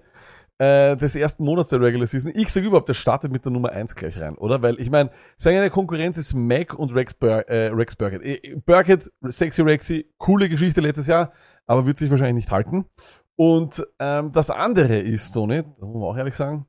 äh, 0.59 0.95
des 0.95 1.15
ersten 1.15 1.43
Monats 1.43 1.69
der 1.69 1.79
Regular 1.81 2.07
Season. 2.07 2.31
Ich 2.35 2.51
sage 2.51 2.67
überhaupt, 2.67 2.89
der 2.89 2.93
startet 2.93 3.31
mit 3.31 3.45
der 3.45 3.51
Nummer 3.51 3.71
1 3.71 3.95
gleich 3.95 4.19
rein, 4.19 4.35
oder? 4.37 4.61
Weil 4.61 4.79
ich 4.79 4.89
meine, 4.89 5.11
seine 5.37 5.69
Konkurrenz 5.69 6.17
ist 6.17 6.33
Mac 6.33 6.73
und 6.73 6.93
Rex, 6.95 7.13
Bur 7.13 7.47
äh, 7.47 7.67
Rex 7.67 7.95
Burkett. 7.95 8.23
Äh, 8.23 8.55
Burkett, 8.65 9.11
Sexy 9.29 9.61
Rexy, 9.61 10.11
coole 10.17 10.49
Geschichte 10.49 10.81
letztes 10.81 11.07
Jahr, 11.07 11.31
aber 11.67 11.85
wird 11.85 11.97
sich 11.97 12.09
wahrscheinlich 12.09 12.45
nicht 12.45 12.51
halten. 12.51 12.85
Und 13.39 13.85
ähm, 13.99 14.31
das 14.31 14.49
andere 14.49 14.97
ist, 14.97 15.31
Tony, 15.31 15.61
da 15.61 15.85
muss 15.85 15.93
man 15.93 16.03
auch 16.03 16.17
ehrlich 16.17 16.33
sagen, 16.33 16.65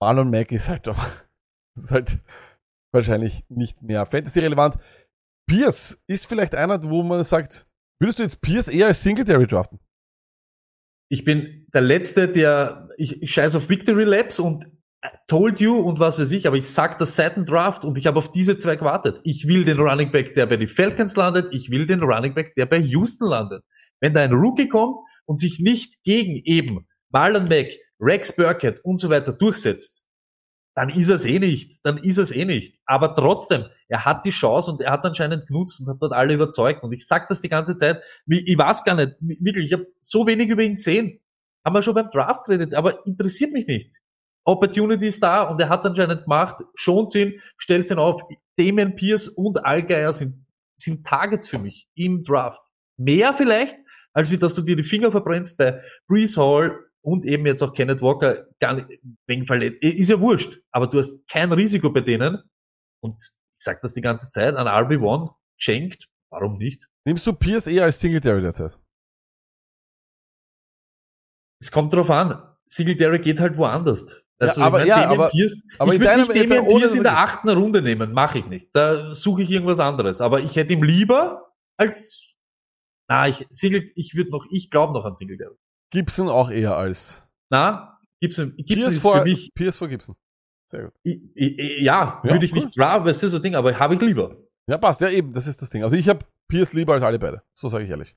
Marlon 0.00 0.30
Mack 0.30 0.52
ist 0.52 0.68
halt, 0.68 0.86
ist 1.76 1.90
halt 1.90 2.18
wahrscheinlich 2.92 3.44
nicht 3.48 3.82
mehr 3.82 4.06
Fantasy-relevant. 4.06 4.78
Pierce 5.48 6.00
ist 6.06 6.26
vielleicht 6.26 6.54
einer, 6.54 6.82
wo 6.88 7.02
man 7.02 7.24
sagt, 7.24 7.66
würdest 8.00 8.20
du 8.20 8.22
jetzt 8.22 8.40
Pierce 8.40 8.68
eher 8.68 8.86
als 8.86 9.02
Singletary 9.02 9.48
draften? 9.48 9.80
Ich 11.10 11.24
bin 11.24 11.66
der 11.74 11.80
Letzte, 11.80 12.28
der, 12.28 12.88
ich, 12.96 13.20
ich 13.20 13.32
scheiß 13.32 13.56
auf 13.56 13.68
Victory 13.68 14.04
Labs 14.04 14.38
und 14.38 14.66
äh, 15.02 15.08
told 15.26 15.60
you 15.60 15.76
und 15.76 15.98
was 15.98 16.20
weiß 16.20 16.30
ich, 16.30 16.46
aber 16.46 16.56
ich 16.56 16.68
sag 16.68 16.98
das 16.98 17.16
seit 17.16 17.36
Draft 17.48 17.84
und 17.84 17.98
ich 17.98 18.06
habe 18.06 18.18
auf 18.18 18.30
diese 18.30 18.56
zwei 18.58 18.76
gewartet. 18.76 19.20
Ich 19.24 19.48
will 19.48 19.64
den 19.64 19.80
Running 19.80 20.12
Back, 20.12 20.34
der 20.34 20.46
bei 20.46 20.56
den 20.56 20.68
Falcons 20.68 21.16
landet, 21.16 21.52
ich 21.52 21.72
will 21.72 21.88
den 21.88 22.04
Running 22.04 22.34
Back, 22.34 22.54
der 22.54 22.66
bei 22.66 22.78
Houston 22.78 23.26
landet. 23.26 23.64
Wenn 24.00 24.14
da 24.14 24.22
ein 24.22 24.32
Rookie 24.32 24.68
kommt 24.68 25.00
und 25.30 25.38
sich 25.38 25.60
nicht 25.60 26.02
gegen 26.02 26.42
eben 26.44 26.88
Marlon 27.10 27.48
Mack, 27.48 27.68
Rex 28.00 28.34
Burkett 28.34 28.84
und 28.84 28.96
so 28.96 29.10
weiter 29.10 29.32
durchsetzt, 29.32 30.04
dann 30.74 30.88
ist 30.88 31.08
es 31.08 31.24
eh 31.24 31.38
nicht, 31.38 31.78
dann 31.84 31.98
ist 31.98 32.18
es 32.18 32.32
eh 32.32 32.44
nicht. 32.44 32.78
Aber 32.84 33.14
trotzdem, 33.14 33.66
er 33.86 34.04
hat 34.04 34.26
die 34.26 34.30
Chance 34.30 34.72
und 34.72 34.80
er 34.80 34.90
hat 34.90 35.00
es 35.00 35.06
anscheinend 35.06 35.46
genutzt 35.46 35.80
und 35.80 35.88
hat 35.88 35.98
dort 36.00 36.14
alle 36.14 36.34
überzeugt. 36.34 36.82
Und 36.82 36.90
ich 36.92 37.06
sag 37.06 37.28
das 37.28 37.40
die 37.40 37.48
ganze 37.48 37.76
Zeit, 37.76 38.02
ich 38.26 38.58
weiß 38.58 38.82
gar 38.82 38.96
nicht, 38.96 39.12
wirklich, 39.20 39.66
ich 39.66 39.72
habe 39.72 39.86
so 40.00 40.26
wenig 40.26 40.48
über 40.48 40.62
ihn 40.62 40.74
gesehen. 40.74 41.20
Haben 41.64 41.76
wir 41.76 41.82
schon 41.82 41.94
beim 41.94 42.10
Draft 42.10 42.46
geredet, 42.46 42.74
aber 42.74 43.06
interessiert 43.06 43.52
mich 43.52 43.68
nicht. 43.68 43.98
Opportunity 44.44 45.06
ist 45.06 45.22
da 45.22 45.42
und 45.42 45.60
er 45.60 45.68
hat 45.68 45.80
es 45.80 45.86
anscheinend 45.86 46.24
gemacht, 46.24 46.56
schont 46.74 47.14
ihn, 47.14 47.40
stellt 47.56 47.88
ihn 47.88 47.98
auf. 47.98 48.22
Damien 48.58 48.96
Pierce 48.96 49.28
und 49.28 49.64
Allgeier 49.64 50.12
sind, 50.12 50.44
sind 50.74 51.06
Targets 51.06 51.46
für 51.46 51.60
mich 51.60 51.88
im 51.94 52.24
Draft. 52.24 52.60
Mehr 52.96 53.32
vielleicht, 53.32 53.76
als 54.14 54.30
wie 54.30 54.38
dass 54.38 54.54
du 54.54 54.62
dir 54.62 54.76
die 54.76 54.82
Finger 54.82 55.10
verbrennst 55.10 55.56
bei 55.56 55.82
Brees 56.08 56.36
Hall 56.36 56.78
und 57.02 57.24
eben 57.24 57.46
jetzt 57.46 57.62
auch 57.62 57.72
Kenneth 57.72 58.02
Walker 58.02 58.46
gar 58.60 58.74
nicht, 58.74 59.00
wegen 59.26 59.46
verletzt. 59.46 59.82
Ist 59.82 60.10
ja 60.10 60.20
wurscht, 60.20 60.60
aber 60.70 60.86
du 60.86 60.98
hast 60.98 61.26
kein 61.28 61.52
Risiko 61.52 61.90
bei 61.92 62.00
denen 62.00 62.42
und 63.02 63.14
ich 63.14 63.62
sag 63.64 63.80
das 63.80 63.92
die 63.94 64.00
ganze 64.02 64.28
Zeit, 64.30 64.54
an 64.56 64.66
RB1 64.66 65.34
schenkt, 65.56 66.08
warum 66.30 66.58
nicht? 66.58 66.88
Nimmst 67.06 67.26
du 67.26 67.32
Pierce 67.32 67.66
eher 67.68 67.84
als 67.84 68.00
Singletary 68.00 68.42
derzeit? 68.42 68.78
Es 71.60 71.70
kommt 71.70 71.92
drauf 71.92 72.10
an. 72.10 72.42
Singletary 72.66 73.18
geht 73.18 73.40
halt 73.40 73.56
woanders. 73.56 74.24
Weißt 74.38 74.56
Ja, 74.56 74.62
du, 74.62 74.66
aber- 74.66 74.80
ich 74.82 74.86
ja, 74.86 75.00
Damien 75.02 75.20
aber- 75.20 75.28
Pierce, 75.30 75.60
aber 75.78 75.94
ich 75.94 76.00
würde 76.00 76.16
nicht 76.32 76.50
ohne- 76.60 76.78
Pierce 76.78 76.94
in 76.94 77.02
der 77.02 77.18
achten 77.18 77.48
Runde 77.50 77.82
nehmen, 77.82 78.12
mache 78.12 78.38
ich 78.38 78.46
nicht. 78.46 78.74
Da 78.74 79.12
suche 79.14 79.42
ich 79.42 79.50
irgendwas 79.50 79.80
anderes. 79.80 80.20
Aber 80.22 80.40
ich 80.40 80.56
hätte 80.56 80.72
ihm 80.72 80.82
lieber 80.82 81.52
als, 81.76 82.29
na, 83.10 83.28
ich, 83.28 83.46
Single, 83.50 83.84
ich 83.96 84.14
würde 84.14 84.30
noch, 84.30 84.46
ich 84.50 84.70
glaube 84.70 84.92
noch 84.94 85.04
an 85.04 85.14
Singletary. 85.14 85.56
Gibson 85.92 86.28
auch 86.28 86.50
eher 86.50 86.76
als 86.76 87.24
Na, 87.50 87.98
Gibson, 88.22 88.54
Gibson 88.56 88.76
Pierce 88.76 88.94
ist 88.94 89.02
vor, 89.02 89.16
für 89.18 89.24
mich, 89.24 89.50
Pierce 89.54 89.76
vor 89.76 89.88
Gibson. 89.88 90.14
Sehr 90.70 90.84
gut. 90.84 90.92
i- 91.04 91.30
i- 91.34 91.84
ja, 91.84 92.20
Ja, 92.22 92.30
würde 92.32 92.44
ich 92.44 92.52
cool. 92.52 92.60
nicht 92.64 92.78
draft, 92.78 93.04
weißt 93.04 93.22
du, 93.24 93.28
so 93.28 93.38
Ding, 93.40 93.56
aber 93.56 93.76
habe 93.78 93.94
ich 93.96 94.00
lieber. 94.00 94.36
Ja, 94.68 94.78
passt. 94.78 95.00
Ja, 95.00 95.08
eben, 95.10 95.32
das 95.32 95.48
ist 95.48 95.60
das 95.60 95.70
Ding. 95.70 95.82
Also 95.82 95.96
ich 95.96 96.08
habe 96.08 96.24
Pierce 96.48 96.72
lieber 96.74 96.92
als 96.94 97.02
alle 97.02 97.18
beide. 97.18 97.42
So 97.58 97.68
sage 97.68 97.84
ich 97.84 97.90
ehrlich. 97.90 98.14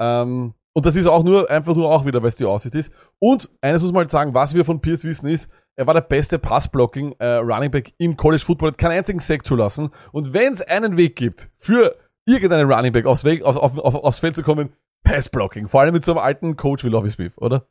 Ähm, 0.00 0.54
und 0.74 0.86
das 0.86 0.96
ist 0.96 1.06
auch 1.06 1.22
nur, 1.22 1.48
einfach 1.48 1.76
nur 1.76 1.88
auch 1.88 2.04
wieder, 2.04 2.20
weil 2.22 2.28
es 2.30 2.36
die 2.36 2.44
Aussicht 2.44 2.74
ist. 2.74 2.92
Und 3.20 3.48
eines 3.60 3.82
muss 3.82 3.92
man 3.92 4.00
halt 4.00 4.10
sagen, 4.10 4.34
was 4.34 4.54
wir 4.54 4.64
von 4.64 4.80
Pierce 4.80 5.04
wissen 5.04 5.28
ist, 5.28 5.48
er 5.76 5.86
war 5.86 5.94
der 5.94 6.00
beste 6.00 6.38
Passblocking 6.40 7.14
äh, 7.20 7.34
Running 7.36 7.70
Back 7.70 7.94
im 7.98 8.16
College 8.16 8.42
Football, 8.44 8.70
hat 8.72 8.78
keinen 8.78 8.92
einzigen 8.98 9.20
Sack 9.20 9.46
zulassen. 9.46 9.90
Und 10.10 10.32
wenn 10.32 10.52
es 10.54 10.60
einen 10.60 10.96
Weg 10.96 11.14
gibt, 11.14 11.50
für 11.56 11.94
irgendeinen 12.26 12.70
Running 12.70 12.92
Back 12.92 13.06
aufs, 13.06 13.24
Weg, 13.24 13.42
auf, 13.42 13.56
auf, 13.56 13.78
auf, 13.78 13.94
aufs 13.94 14.18
Feld 14.20 14.34
zu 14.34 14.42
kommen, 14.42 14.72
Passblocking. 15.04 15.68
Vor 15.68 15.80
allem 15.80 15.94
mit 15.94 16.04
so 16.04 16.12
einem 16.12 16.20
alten 16.20 16.56
Coach 16.56 16.84
wie 16.84 16.88
Lovie 16.88 17.10
Smith, 17.10 17.32
oder? 17.36 17.66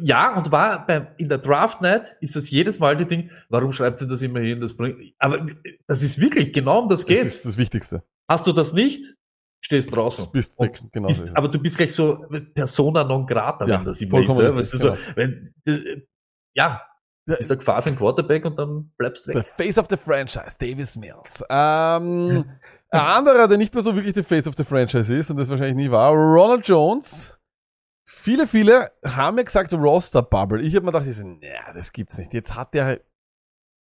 Ja, 0.00 0.36
und 0.36 0.52
war 0.52 0.86
beim, 0.86 1.08
in 1.16 1.28
der 1.28 1.38
Draft 1.38 1.82
Night 1.82 2.16
ist 2.20 2.36
das 2.36 2.50
jedes 2.50 2.78
Mal 2.78 2.96
die 2.96 3.06
Ding, 3.06 3.30
warum 3.48 3.72
schreibt 3.72 4.00
ihr 4.00 4.06
das 4.06 4.22
immer 4.22 4.38
hin? 4.38 4.60
Das 4.60 4.76
bringt, 4.76 4.98
aber 5.18 5.44
das 5.88 6.02
ist 6.04 6.20
wirklich 6.20 6.52
genau 6.52 6.82
um 6.82 6.88
das 6.88 7.00
Das 7.00 7.06
geht. 7.08 7.24
ist 7.24 7.44
das 7.44 7.56
Wichtigste. 7.56 8.04
Hast 8.28 8.46
du 8.46 8.52
das 8.52 8.72
nicht, 8.72 9.02
stehst 9.60 9.94
draußen. 9.94 10.26
Du 10.26 10.30
bist 10.32 10.56
weg. 10.60 10.80
Genau 10.92 11.08
bist, 11.08 11.36
aber 11.36 11.48
du 11.48 11.58
bist 11.58 11.78
gleich 11.78 11.92
so 11.92 12.24
Persona 12.54 13.02
non 13.02 13.26
grata, 13.26 13.66
Ja, 13.66 13.78
wenn 13.78 13.86
das 13.86 14.00
immer 14.00 14.20
ist. 14.20 14.28
Weißt 14.38 14.74
du, 14.74 14.78
so, 14.78 14.96
wenn, 15.16 15.52
äh, 15.66 16.02
ja, 16.54 16.82
ist 17.26 17.50
der 17.50 17.56
Gefahr 17.56 17.82
für 17.82 17.90
den 17.90 17.98
Quarterback 17.98 18.44
und 18.44 18.56
dann 18.56 18.92
bleibst 18.96 19.26
du 19.26 19.32
The 19.32 19.38
weg. 19.38 19.46
Face 19.46 19.78
of 19.78 19.86
the 19.90 19.96
Franchise, 19.96 20.56
Davis 20.60 20.96
Mills. 20.96 21.42
Ähm, 21.50 22.44
ein 22.90 23.00
anderer, 23.00 23.48
der 23.48 23.58
nicht 23.58 23.74
mehr 23.74 23.82
so 23.82 23.94
wirklich 23.94 24.14
der 24.14 24.24
Face 24.24 24.46
of 24.46 24.54
the 24.56 24.64
Franchise 24.64 25.14
ist 25.14 25.30
und 25.30 25.36
das 25.36 25.48
wahrscheinlich 25.48 25.76
nie 25.76 25.90
war, 25.90 26.12
Ronald 26.12 26.66
Jones. 26.66 27.36
Viele, 28.08 28.46
viele 28.46 28.92
haben 29.04 29.36
mir 29.36 29.44
gesagt 29.44 29.72
Roster 29.72 30.22
Bubble. 30.22 30.62
Ich 30.62 30.74
habe 30.74 30.86
mir 30.86 30.92
gedacht, 30.92 31.06
ich 31.08 31.16
so, 31.16 31.26
naja, 31.26 31.72
das 31.74 31.92
gibt's 31.92 32.18
nicht. 32.18 32.32
Jetzt 32.34 32.54
hat 32.54 32.74
der, 32.74 33.00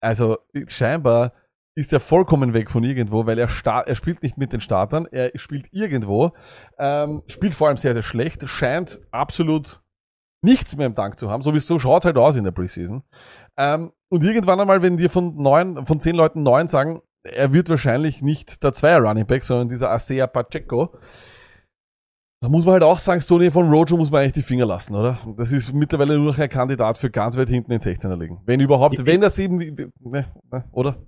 also 0.02 0.38
scheinbar 0.68 1.34
ist 1.76 1.92
er 1.94 2.00
vollkommen 2.00 2.54
weg 2.54 2.72
von 2.72 2.84
irgendwo, 2.84 3.26
weil 3.26 3.38
er 3.38 3.50
start, 3.50 3.88
er 3.88 3.96
spielt 3.96 4.24
nicht 4.24 4.38
mit 4.38 4.54
den 4.54 4.62
Startern, 4.62 5.08
er 5.12 5.32
spielt 5.36 5.68
irgendwo, 5.72 6.32
ähm, 6.80 7.22
spielt 7.28 7.54
vor 7.54 7.68
allem 7.68 7.78
sehr, 7.78 7.94
sehr 7.94 8.04
schlecht, 8.04 8.48
scheint 8.48 9.02
absolut 9.12 9.82
nichts 10.42 10.78
mehr 10.78 10.88
im 10.88 10.94
Dank 10.94 11.20
zu 11.20 11.30
haben. 11.30 11.42
Sowieso 11.42 11.78
schaut's 11.80 12.06
halt 12.06 12.18
aus 12.18 12.36
in 12.36 12.46
der 12.46 12.52
Preseason. 12.52 13.04
Ähm, 13.58 13.92
und 14.10 14.24
irgendwann 14.24 14.60
einmal, 14.60 14.82
wenn 14.82 14.96
dir 14.96 15.10
von 15.10 15.36
neun, 15.36 15.86
von 15.86 16.00
zehn 16.00 16.16
Leuten 16.16 16.44
neun 16.44 16.68
sagen, 16.68 17.02
er 17.26 17.54
wird 17.54 17.70
wahrscheinlich 17.70 18.22
nicht 18.22 18.64
der 18.64 18.74
Zweier 18.74 19.00
Running 19.00 19.26
Back, 19.26 19.44
sondern 19.44 19.70
dieser 19.70 19.92
Asea 19.92 20.28
Pacheco, 20.28 20.98
da 22.42 22.50
muss 22.50 22.66
man 22.66 22.74
halt 22.74 22.84
auch 22.84 23.00
sagen, 23.00 23.22
Stoney 23.22 23.50
von 23.50 23.70
Rojo 23.70 23.98
muss 23.98 24.12
man 24.12 24.22
eigentlich 24.22 24.34
die 24.34 24.42
Finger 24.44 24.66
lassen, 24.66 24.94
oder? 24.94 25.18
Das 25.38 25.52
ist 25.52 25.74
mittlerweile 25.74 26.16
nur 26.18 26.28
noch 26.28 26.38
ein 26.38 26.50
Kandidat 26.50 26.98
für 26.98 27.10
ganz 27.10 27.38
weit 27.38 27.50
hinten 27.50 27.72
in 27.72 27.80
16er 27.82 28.16
liegen. 28.20 28.42
Wenn 28.46 28.60
überhaupt, 28.60 29.00
Ich- 29.00 29.06
wenn 29.06 29.22
das 29.22 29.40
eben, 29.40 29.58
ne, 29.58 29.92
ne, 30.52 30.70
oder? 30.72 31.02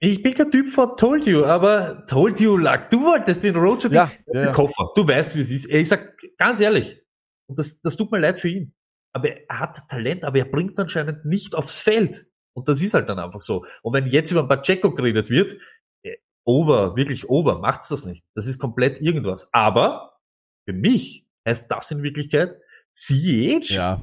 Ich 0.00 0.22
bin 0.22 0.34
kein 0.34 0.50
Typ 0.50 0.68
von 0.68 0.96
Told 0.96 1.24
You, 1.26 1.44
aber 1.44 2.04
Told 2.06 2.40
You 2.40 2.56
Luck. 2.56 2.90
Du 2.90 3.00
wolltest 3.02 3.44
den 3.44 3.54
Roger 3.56 3.90
Ja, 3.92 4.10
den 4.26 4.34
ja, 4.34 4.44
ja. 4.46 4.52
Koffer. 4.52 4.90
Du 4.96 5.06
weißt, 5.06 5.36
wie 5.36 5.40
es 5.40 5.50
ist. 5.50 5.66
Ich 5.70 5.88
sag 5.88 6.18
ganz 6.36 6.60
ehrlich, 6.60 7.00
und 7.48 7.58
das, 7.58 7.80
das 7.80 7.96
tut 7.96 8.10
mir 8.10 8.18
leid 8.18 8.38
für 8.40 8.48
ihn. 8.48 8.74
Aber 9.14 9.28
er 9.28 9.60
hat 9.60 9.78
Talent, 9.88 10.24
aber 10.24 10.38
er 10.38 10.46
bringt 10.46 10.72
es 10.72 10.78
anscheinend 10.80 11.24
nicht 11.24 11.54
aufs 11.54 11.78
Feld. 11.78 12.26
Und 12.54 12.68
das 12.68 12.80
ist 12.82 12.94
halt 12.94 13.08
dann 13.08 13.18
einfach 13.18 13.40
so. 13.40 13.64
Und 13.82 13.94
wenn 13.94 14.06
jetzt 14.06 14.30
über 14.30 14.46
Pacheco 14.48 14.92
geredet 14.94 15.30
wird, 15.30 15.56
äh, 16.04 16.16
over, 16.44 16.96
wirklich 16.96 17.28
over, 17.28 17.58
macht's 17.58 17.88
das 17.88 18.06
nicht. 18.06 18.24
Das 18.34 18.46
ist 18.46 18.58
komplett 18.58 19.00
irgendwas. 19.00 19.48
Aber 19.52 20.18
für 20.66 20.72
mich 20.74 21.26
heißt 21.46 21.70
das 21.70 21.90
in 21.90 22.02
Wirklichkeit 22.02 22.56
CH 22.94 23.70
Ja. 23.74 24.00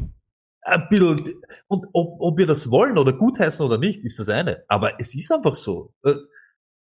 ein 0.63 0.87
bisschen, 0.89 1.41
und 1.67 1.87
ob, 1.93 2.17
ob 2.19 2.37
wir 2.37 2.45
das 2.45 2.69
wollen 2.69 2.97
oder 2.97 3.13
gutheißen 3.13 3.65
oder 3.65 3.77
nicht, 3.77 4.03
ist 4.03 4.19
das 4.19 4.29
eine. 4.29 4.63
Aber 4.67 4.99
es 4.99 5.15
ist 5.15 5.31
einfach 5.31 5.55
so. 5.55 5.93
Äh, 6.03 6.15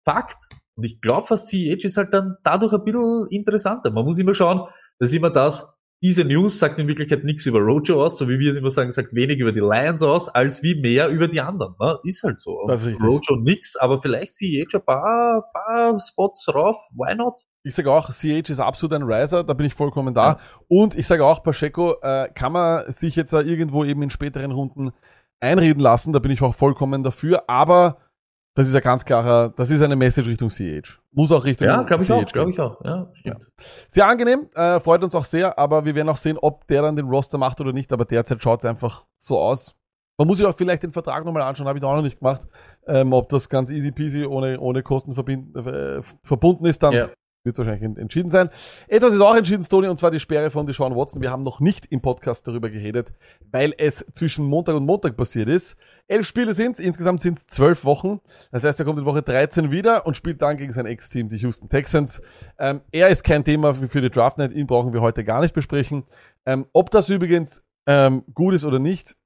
Fakt. 0.04 0.48
Und 0.76 0.84
ich 0.84 1.00
glaube 1.00 1.26
fast 1.26 1.48
CH 1.50 1.84
ist 1.84 1.96
halt 1.98 2.14
dann 2.14 2.36
dadurch 2.44 2.72
ein 2.72 2.84
bisschen 2.84 3.26
interessanter. 3.30 3.90
Man 3.90 4.04
muss 4.04 4.18
immer 4.18 4.34
schauen, 4.34 4.66
das 4.98 5.10
ist 5.10 5.16
immer 5.16 5.30
das, 5.30 5.76
diese 6.02 6.24
News 6.24 6.58
sagt 6.58 6.78
in 6.78 6.86
Wirklichkeit 6.86 7.24
nichts 7.24 7.46
über 7.46 7.58
Rojo 7.58 8.04
aus, 8.04 8.18
so 8.18 8.28
wie 8.28 8.38
wir 8.38 8.50
es 8.50 8.56
immer 8.56 8.70
sagen, 8.70 8.90
sagt 8.90 9.14
wenig 9.14 9.38
über 9.38 9.52
die 9.52 9.60
Lions 9.60 10.02
aus, 10.02 10.28
als 10.28 10.62
wie 10.62 10.80
mehr 10.80 11.08
über 11.08 11.26
die 11.26 11.40
anderen. 11.40 11.74
Ne? 11.80 11.98
Ist 12.04 12.22
halt 12.22 12.38
so. 12.38 12.64
Das 12.68 12.86
ist. 12.86 13.02
Rojo 13.02 13.36
nix, 13.40 13.76
aber 13.76 14.00
vielleicht 14.00 14.36
CH 14.36 14.74
ein 14.74 14.84
paar, 14.84 15.50
paar 15.52 15.98
Spots 15.98 16.44
drauf. 16.44 16.76
Why 16.92 17.16
not? 17.16 17.34
Ich 17.64 17.74
sage 17.74 17.90
auch, 17.90 18.10
CH 18.10 18.48
ist 18.48 18.60
absolut 18.60 18.94
ein 18.94 19.02
Riser, 19.02 19.42
da 19.42 19.52
bin 19.52 19.66
ich 19.66 19.74
vollkommen 19.74 20.14
da. 20.14 20.26
Ja. 20.26 20.38
Und 20.68 20.96
ich 20.96 21.06
sage 21.06 21.24
auch, 21.24 21.42
Pacheco 21.42 21.96
äh, 22.02 22.28
kann 22.32 22.52
man 22.52 22.90
sich 22.90 23.16
jetzt 23.16 23.32
da 23.32 23.40
irgendwo 23.40 23.84
eben 23.84 24.02
in 24.02 24.10
späteren 24.10 24.52
Runden 24.52 24.92
einreden 25.40 25.80
lassen, 25.80 26.12
da 26.12 26.18
bin 26.18 26.30
ich 26.30 26.42
auch 26.42 26.54
vollkommen 26.54 27.02
dafür, 27.02 27.44
aber 27.48 27.98
das 28.54 28.66
ist 28.66 28.74
ja 28.74 28.80
ganz 28.80 29.04
klarer, 29.04 29.50
das 29.50 29.70
ist 29.70 29.82
eine 29.82 29.96
Message 29.96 30.28
Richtung 30.28 30.48
CH. 30.48 31.00
Muss 31.12 31.30
auch 31.30 31.44
Richtung 31.44 31.68
Ja, 31.68 31.82
glaube 31.82 32.02
ich 32.02 32.08
CH 32.08 32.12
auch, 32.12 32.26
glaube 32.26 32.50
ich 32.50 32.60
auch. 32.60 32.84
Ja, 32.84 33.08
stimmt. 33.14 33.46
Sehr 33.88 34.06
angenehm, 34.06 34.48
äh, 34.54 34.80
freut 34.80 35.02
uns 35.04 35.14
auch 35.14 35.24
sehr, 35.24 35.58
aber 35.58 35.84
wir 35.84 35.94
werden 35.94 36.08
auch 36.08 36.16
sehen, 36.16 36.38
ob 36.40 36.66
der 36.66 36.82
dann 36.82 36.96
den 36.96 37.06
Roster 37.06 37.38
macht 37.38 37.60
oder 37.60 37.72
nicht, 37.72 37.92
aber 37.92 38.04
derzeit 38.04 38.42
schaut 38.42 38.60
es 38.60 38.64
einfach 38.66 39.04
so 39.16 39.38
aus. 39.38 39.74
Man 40.18 40.26
muss 40.26 40.38
sich 40.38 40.46
auch 40.46 40.56
vielleicht 40.56 40.82
den 40.82 40.90
Vertrag 40.90 41.24
nochmal 41.24 41.42
anschauen, 41.42 41.68
habe 41.68 41.78
ich 41.78 41.84
auch 41.84 41.94
noch 41.94 42.02
nicht 42.02 42.18
gemacht, 42.18 42.42
ähm, 42.88 43.12
ob 43.12 43.28
das 43.28 43.48
ganz 43.48 43.70
easy 43.70 43.92
peasy 43.92 44.26
ohne, 44.26 44.58
ohne 44.58 44.82
Kosten 44.82 45.14
verbind, 45.14 45.54
äh, 45.56 46.02
verbunden 46.24 46.66
ist, 46.66 46.82
dann 46.82 46.92
Ja. 46.92 47.08
Wird 47.48 47.58
wahrscheinlich 47.58 47.82
ent- 47.82 47.98
entschieden 47.98 48.30
sein. 48.30 48.50
Etwas 48.86 49.14
ist 49.14 49.20
auch 49.20 49.34
entschieden, 49.34 49.62
Tony, 49.68 49.88
und 49.88 49.98
zwar 49.98 50.10
die 50.10 50.20
Sperre 50.20 50.50
von 50.50 50.66
Deshaun 50.66 50.94
Watson. 50.94 51.20
Wir 51.22 51.30
haben 51.30 51.42
noch 51.42 51.58
nicht 51.60 51.86
im 51.86 52.00
Podcast 52.00 52.46
darüber 52.46 52.70
geredet, 52.70 53.12
weil 53.50 53.74
es 53.78 54.04
zwischen 54.12 54.44
Montag 54.44 54.76
und 54.76 54.86
Montag 54.86 55.16
passiert 55.16 55.48
ist. 55.48 55.76
Elf 56.06 56.26
Spiele 56.26 56.54
sind's, 56.54 56.78
insgesamt 56.80 57.20
sind's 57.20 57.46
zwölf 57.46 57.84
Wochen. 57.84 58.20
Das 58.52 58.64
heißt, 58.64 58.78
er 58.78 58.86
kommt 58.86 58.98
in 58.98 59.04
Woche 59.04 59.22
13 59.22 59.70
wieder 59.70 60.06
und 60.06 60.16
spielt 60.16 60.40
dann 60.42 60.56
gegen 60.56 60.72
sein 60.72 60.86
Ex-Team, 60.86 61.28
die 61.28 61.36
Houston 61.38 61.68
Texans. 61.68 62.22
Ähm, 62.58 62.82
er 62.92 63.08
ist 63.08 63.24
kein 63.24 63.44
Thema 63.44 63.74
für, 63.74 63.88
für 63.88 64.00
die 64.00 64.10
Draft 64.10 64.38
Night, 64.38 64.52
ihn 64.52 64.66
brauchen 64.66 64.92
wir 64.92 65.00
heute 65.00 65.24
gar 65.24 65.40
nicht 65.40 65.54
besprechen. 65.54 66.04
Ähm, 66.46 66.66
ob 66.72 66.90
das 66.90 67.08
übrigens 67.08 67.62
ähm, 67.86 68.24
gut 68.34 68.54
ist 68.54 68.64
oder 68.64 68.78
nicht, 68.78 69.16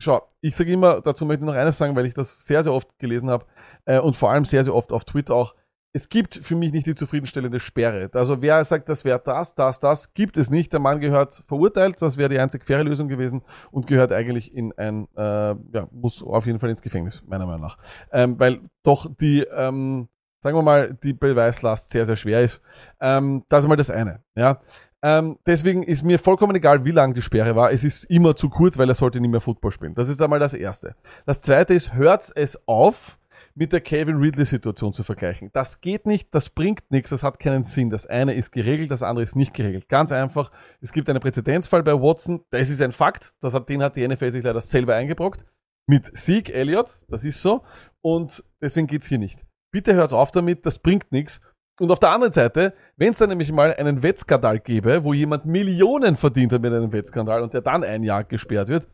Schau, 0.00 0.22
ich 0.40 0.54
sage 0.54 0.72
immer, 0.72 1.00
dazu 1.00 1.26
möchte 1.26 1.42
ich 1.42 1.46
noch 1.46 1.56
eines 1.56 1.76
sagen, 1.76 1.96
weil 1.96 2.06
ich 2.06 2.14
das 2.14 2.46
sehr, 2.46 2.62
sehr 2.62 2.72
oft 2.72 2.88
gelesen 3.00 3.30
habe 3.30 3.46
äh, 3.84 3.98
und 3.98 4.14
vor 4.14 4.30
allem 4.30 4.44
sehr, 4.44 4.62
sehr 4.62 4.72
oft 4.72 4.92
auf 4.92 5.04
Twitter 5.04 5.34
auch. 5.34 5.56
Es 5.92 6.08
gibt 6.08 6.34
für 6.34 6.54
mich 6.54 6.72
nicht 6.72 6.86
die 6.86 6.94
zufriedenstellende 6.94 7.60
Sperre. 7.60 8.10
Also 8.12 8.42
wer 8.42 8.62
sagt, 8.64 8.88
das 8.88 9.04
wäre 9.04 9.20
das, 9.24 9.54
das, 9.54 9.80
das, 9.80 10.12
gibt 10.12 10.36
es 10.36 10.50
nicht. 10.50 10.72
Der 10.72 10.80
Mann 10.80 11.00
gehört 11.00 11.42
verurteilt, 11.46 12.00
das 12.02 12.18
wäre 12.18 12.28
die 12.28 12.38
einzig 12.38 12.64
faire 12.64 12.84
Lösung 12.84 13.08
gewesen 13.08 13.42
und 13.70 13.86
gehört 13.86 14.12
eigentlich 14.12 14.54
in 14.54 14.72
ein, 14.76 15.08
äh, 15.16 15.22
ja, 15.22 15.88
muss 15.90 16.22
auf 16.22 16.46
jeden 16.46 16.60
Fall 16.60 16.70
ins 16.70 16.82
Gefängnis, 16.82 17.22
meiner 17.26 17.46
Meinung 17.46 17.62
nach. 17.62 17.78
Ähm, 18.12 18.38
weil 18.38 18.60
doch 18.82 19.10
die, 19.18 19.40
ähm, 19.40 20.08
sagen 20.42 20.56
wir 20.56 20.62
mal, 20.62 20.94
die 21.02 21.14
Beweislast 21.14 21.90
sehr, 21.90 22.04
sehr 22.04 22.16
schwer 22.16 22.42
ist. 22.42 22.60
Ähm, 23.00 23.44
das 23.48 23.64
ist 23.64 23.68
mal 23.68 23.76
das 23.76 23.90
eine. 23.90 24.22
Ja. 24.36 24.60
Ähm, 25.00 25.38
deswegen 25.46 25.84
ist 25.84 26.02
mir 26.02 26.18
vollkommen 26.18 26.56
egal, 26.56 26.84
wie 26.84 26.90
lang 26.90 27.14
die 27.14 27.22
Sperre 27.22 27.54
war. 27.54 27.72
Es 27.72 27.84
ist 27.84 28.04
immer 28.04 28.34
zu 28.34 28.50
kurz, 28.50 28.76
weil 28.78 28.88
er 28.88 28.94
sollte 28.94 29.20
nicht 29.20 29.30
mehr 29.30 29.40
Football 29.40 29.70
spielen. 29.70 29.94
Das 29.94 30.08
ist 30.08 30.20
einmal 30.20 30.40
das 30.40 30.54
Erste. 30.54 30.96
Das 31.24 31.40
Zweite 31.40 31.74
ist, 31.74 31.94
hört 31.94 32.30
es 32.34 32.60
auf, 32.66 33.17
mit 33.54 33.72
der 33.72 33.80
Calvin 33.80 34.16
Ridley-Situation 34.16 34.92
zu 34.92 35.02
vergleichen. 35.02 35.50
Das 35.52 35.80
geht 35.80 36.06
nicht, 36.06 36.34
das 36.34 36.50
bringt 36.50 36.90
nichts, 36.90 37.10
das 37.10 37.22
hat 37.22 37.38
keinen 37.38 37.64
Sinn. 37.64 37.90
Das 37.90 38.06
eine 38.06 38.34
ist 38.34 38.52
geregelt, 38.52 38.90
das 38.90 39.02
andere 39.02 39.22
ist 39.22 39.36
nicht 39.36 39.54
geregelt. 39.54 39.88
Ganz 39.88 40.12
einfach, 40.12 40.50
es 40.80 40.92
gibt 40.92 41.08
einen 41.08 41.20
Präzedenzfall 41.20 41.82
bei 41.82 41.94
Watson, 41.94 42.44
das 42.50 42.70
ist 42.70 42.82
ein 42.82 42.92
Fakt, 42.92 43.34
das 43.40 43.54
hat, 43.54 43.68
den 43.68 43.82
hat 43.82 43.96
die 43.96 44.06
NFL 44.06 44.30
sich 44.30 44.44
leider 44.44 44.60
selber 44.60 44.94
eingebrockt. 44.94 45.46
Mit 45.86 46.04
Sieg 46.16 46.50
Elliott, 46.50 47.04
das 47.08 47.24
ist 47.24 47.40
so. 47.40 47.62
Und 48.02 48.44
deswegen 48.60 48.86
geht's 48.86 49.06
hier 49.06 49.18
nicht. 49.18 49.46
Bitte 49.72 49.94
hört 49.94 50.12
auf 50.12 50.30
damit, 50.30 50.66
das 50.66 50.78
bringt 50.78 51.12
nichts. 51.12 51.40
Und 51.80 51.90
auf 51.90 52.00
der 52.00 52.10
anderen 52.10 52.32
Seite, 52.32 52.74
wenn 52.96 53.12
es 53.12 53.18
dann 53.18 53.28
nämlich 53.28 53.52
mal 53.52 53.72
einen 53.74 54.02
Wettskandal 54.02 54.58
gäbe, 54.58 55.04
wo 55.04 55.12
jemand 55.12 55.46
Millionen 55.46 56.16
verdient 56.16 56.52
hat 56.52 56.60
mit 56.60 56.72
einem 56.72 56.92
Wettskandal 56.92 57.42
und 57.42 57.54
der 57.54 57.60
dann 57.60 57.84
ein 57.84 58.02
Jahr 58.02 58.24
gesperrt 58.24 58.68
wird, 58.68 58.88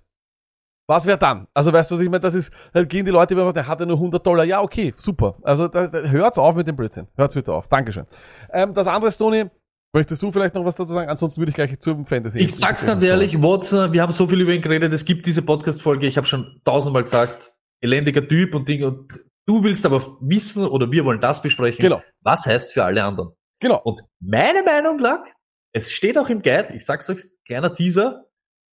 was 0.86 1.06
wäre 1.06 1.18
dann? 1.18 1.46
Also 1.54 1.72
weißt 1.72 1.90
du, 1.90 1.94
was 1.94 2.02
ich 2.02 2.08
meine, 2.08 2.20
das 2.20 2.34
ist, 2.34 2.52
da 2.72 2.84
gehen 2.84 3.04
die 3.04 3.10
Leute 3.10 3.34
immer, 3.34 3.52
der 3.52 3.66
hatte 3.66 3.86
nur 3.86 3.96
100 3.96 4.26
Dollar. 4.26 4.44
Ja, 4.44 4.60
okay, 4.60 4.94
super. 4.96 5.36
Also 5.42 5.68
da, 5.68 5.86
da, 5.86 5.98
hört's 6.00 6.38
auf 6.38 6.54
mit 6.54 6.66
dem 6.66 6.76
Blödsinn. 6.76 7.08
Hört's 7.16 7.34
bitte 7.34 7.52
auf. 7.52 7.68
Dankeschön. 7.68 8.06
Ähm, 8.52 8.74
das 8.74 8.86
andere, 8.86 9.10
Tony, 9.12 9.44
möchtest 9.94 10.20
du 10.22 10.30
vielleicht 10.30 10.54
noch 10.54 10.64
was 10.64 10.76
dazu 10.76 10.92
sagen? 10.92 11.08
Ansonsten 11.08 11.40
würde 11.40 11.50
ich 11.50 11.54
gleich 11.56 11.78
zum 11.80 12.04
Fantasy. 12.04 12.40
Ich 12.40 12.54
sag's 12.54 12.84
ganz 12.84 13.02
ehrlich, 13.02 13.40
Watson, 13.42 13.92
wir 13.92 14.02
haben 14.02 14.12
so 14.12 14.26
viel 14.26 14.40
über 14.40 14.52
ihn 14.52 14.60
geredet, 14.60 14.92
es 14.92 15.04
gibt 15.04 15.24
diese 15.26 15.42
Podcast-Folge, 15.42 16.06
ich 16.06 16.16
habe 16.16 16.26
schon 16.26 16.60
tausendmal 16.64 17.04
gesagt, 17.04 17.52
elendiger 17.80 18.26
Typ 18.26 18.54
und 18.54 18.68
Dinge 18.68 18.88
und 18.88 19.20
du 19.46 19.62
willst 19.62 19.86
aber 19.86 20.02
wissen 20.20 20.66
oder 20.66 20.90
wir 20.90 21.04
wollen 21.04 21.20
das 21.20 21.40
besprechen, 21.40 21.82
Genau. 21.82 22.02
was 22.22 22.46
heißt 22.46 22.72
für 22.72 22.84
alle 22.84 23.04
anderen. 23.04 23.30
Genau. 23.60 23.80
Und 23.84 24.02
meine 24.20 24.62
Meinung 24.62 24.98
lag, 24.98 25.24
es 25.72 25.92
steht 25.92 26.18
auch 26.18 26.28
im 26.28 26.42
Guide, 26.42 26.74
ich 26.74 26.84
sag's 26.84 27.08
euch, 27.08 27.22
kleiner 27.46 27.72
Teaser, 27.72 28.24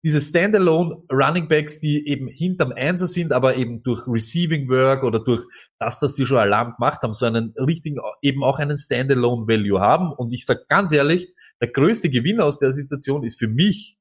diese 0.04 0.20
Standalone 0.20 1.02
Running 1.12 1.48
Backs, 1.48 1.78
die 1.78 2.08
eben 2.08 2.26
hinterm 2.28 2.72
Einser 2.72 3.06
sind, 3.06 3.32
aber 3.32 3.56
eben 3.56 3.82
durch 3.82 4.06
Receiving 4.08 4.68
Work 4.68 5.04
oder 5.04 5.20
durch 5.20 5.44
das, 5.78 6.00
dass 6.00 6.16
sie 6.16 6.26
schon 6.26 6.38
Alarm 6.38 6.74
gemacht 6.76 7.02
haben, 7.02 7.14
so 7.14 7.24
einen 7.24 7.54
richtigen, 7.56 8.00
eben 8.20 8.42
auch 8.42 8.58
einen 8.58 8.76
Standalone 8.76 9.46
Value 9.46 9.80
haben. 9.80 10.12
Und 10.12 10.32
ich 10.32 10.44
sag 10.44 10.66
ganz 10.68 10.92
ehrlich, 10.92 11.32
der 11.60 11.70
größte 11.70 12.10
Gewinner 12.10 12.44
aus 12.44 12.58
der 12.58 12.72
Situation 12.72 13.22
ist 13.22 13.38
für 13.38 13.48
mich 13.48 13.96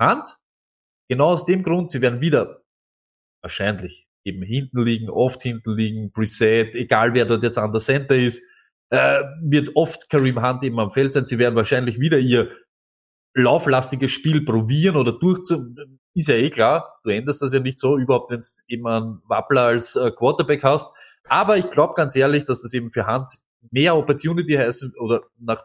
Hunt. 0.00 0.36
Genau 1.08 1.28
aus 1.28 1.46
dem 1.46 1.62
Grund, 1.62 1.90
sie 1.90 2.02
werden 2.02 2.20
wieder 2.20 2.62
wahrscheinlich 3.42 4.06
eben 4.24 4.42
hinten 4.42 4.84
liegen, 4.84 5.08
oft 5.08 5.42
hinten 5.42 5.74
liegen, 5.74 6.12
Preset, 6.12 6.74
egal 6.74 7.14
wer 7.14 7.24
dort 7.24 7.44
jetzt 7.44 7.58
an 7.58 7.72
der 7.72 7.80
Center 7.80 8.16
ist, 8.16 8.42
äh, 8.90 9.22
wird 9.40 9.70
oft 9.74 10.10
Kareem 10.10 10.42
Hunt 10.42 10.62
eben 10.64 10.78
am 10.78 10.90
Feld 10.90 11.12
sein. 11.12 11.26
Sie 11.26 11.38
werden 11.38 11.54
wahrscheinlich 11.54 11.98
wieder 11.98 12.18
ihr 12.18 12.50
lauflastiges 13.36 14.10
Spiel 14.10 14.44
probieren 14.44 14.96
oder 14.96 15.12
durchzu, 15.12 15.74
ist 16.14 16.28
ja 16.28 16.34
eh 16.34 16.48
klar, 16.48 16.98
du 17.04 17.10
änderst 17.10 17.42
das 17.42 17.52
ja 17.52 17.60
nicht 17.60 17.78
so, 17.78 17.98
überhaupt 17.98 18.30
wenn 18.30 18.40
du 18.40 18.46
eben 18.68 18.86
einen 18.86 19.22
Wappler 19.28 19.64
als 19.64 19.94
äh, 19.94 20.10
Quarterback 20.10 20.64
hast. 20.64 20.92
Aber 21.28 21.56
ich 21.58 21.70
glaube 21.70 21.94
ganz 21.94 22.16
ehrlich, 22.16 22.46
dass 22.46 22.62
das 22.62 22.72
eben 22.72 22.90
für 22.90 23.06
Hand 23.06 23.38
mehr 23.70 23.96
Opportunity 23.96 24.54
heißt 24.54 24.86
oder 24.98 25.22
nach 25.38 25.64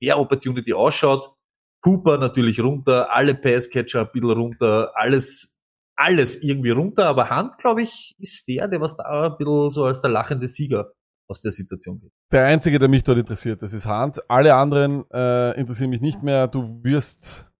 mehr 0.00 0.18
Opportunity 0.18 0.72
ausschaut. 0.72 1.34
Cooper 1.82 2.18
natürlich 2.18 2.60
runter, 2.60 3.12
alle 3.12 3.34
Passcatcher 3.34 4.02
ein 4.02 4.10
bisschen 4.12 4.30
runter, 4.30 4.92
alles, 4.94 5.60
alles 5.96 6.42
irgendwie 6.42 6.70
runter, 6.70 7.06
aber 7.06 7.30
Hand, 7.30 7.58
glaube 7.58 7.82
ich, 7.82 8.14
ist 8.18 8.46
der, 8.46 8.68
der 8.68 8.80
was 8.80 8.96
da 8.96 9.26
ein 9.26 9.36
bisschen 9.38 9.70
so 9.70 9.84
als 9.84 10.00
der 10.00 10.10
lachende 10.10 10.46
Sieger 10.46 10.92
aus 11.28 11.40
der 11.40 11.52
Situation 11.52 12.00
geht. 12.00 12.12
Der 12.32 12.46
einzige, 12.46 12.78
der 12.78 12.88
mich 12.88 13.02
dort 13.04 13.18
interessiert, 13.18 13.62
das 13.62 13.72
ist 13.72 13.86
Hunt. 13.86 14.18
Alle 14.28 14.54
anderen 14.54 15.04
äh, 15.12 15.58
interessieren 15.58 15.90
mich 15.90 16.00
nicht 16.00 16.22
mehr. 16.22 16.48
Du 16.48 16.80
wirst, 16.82 17.50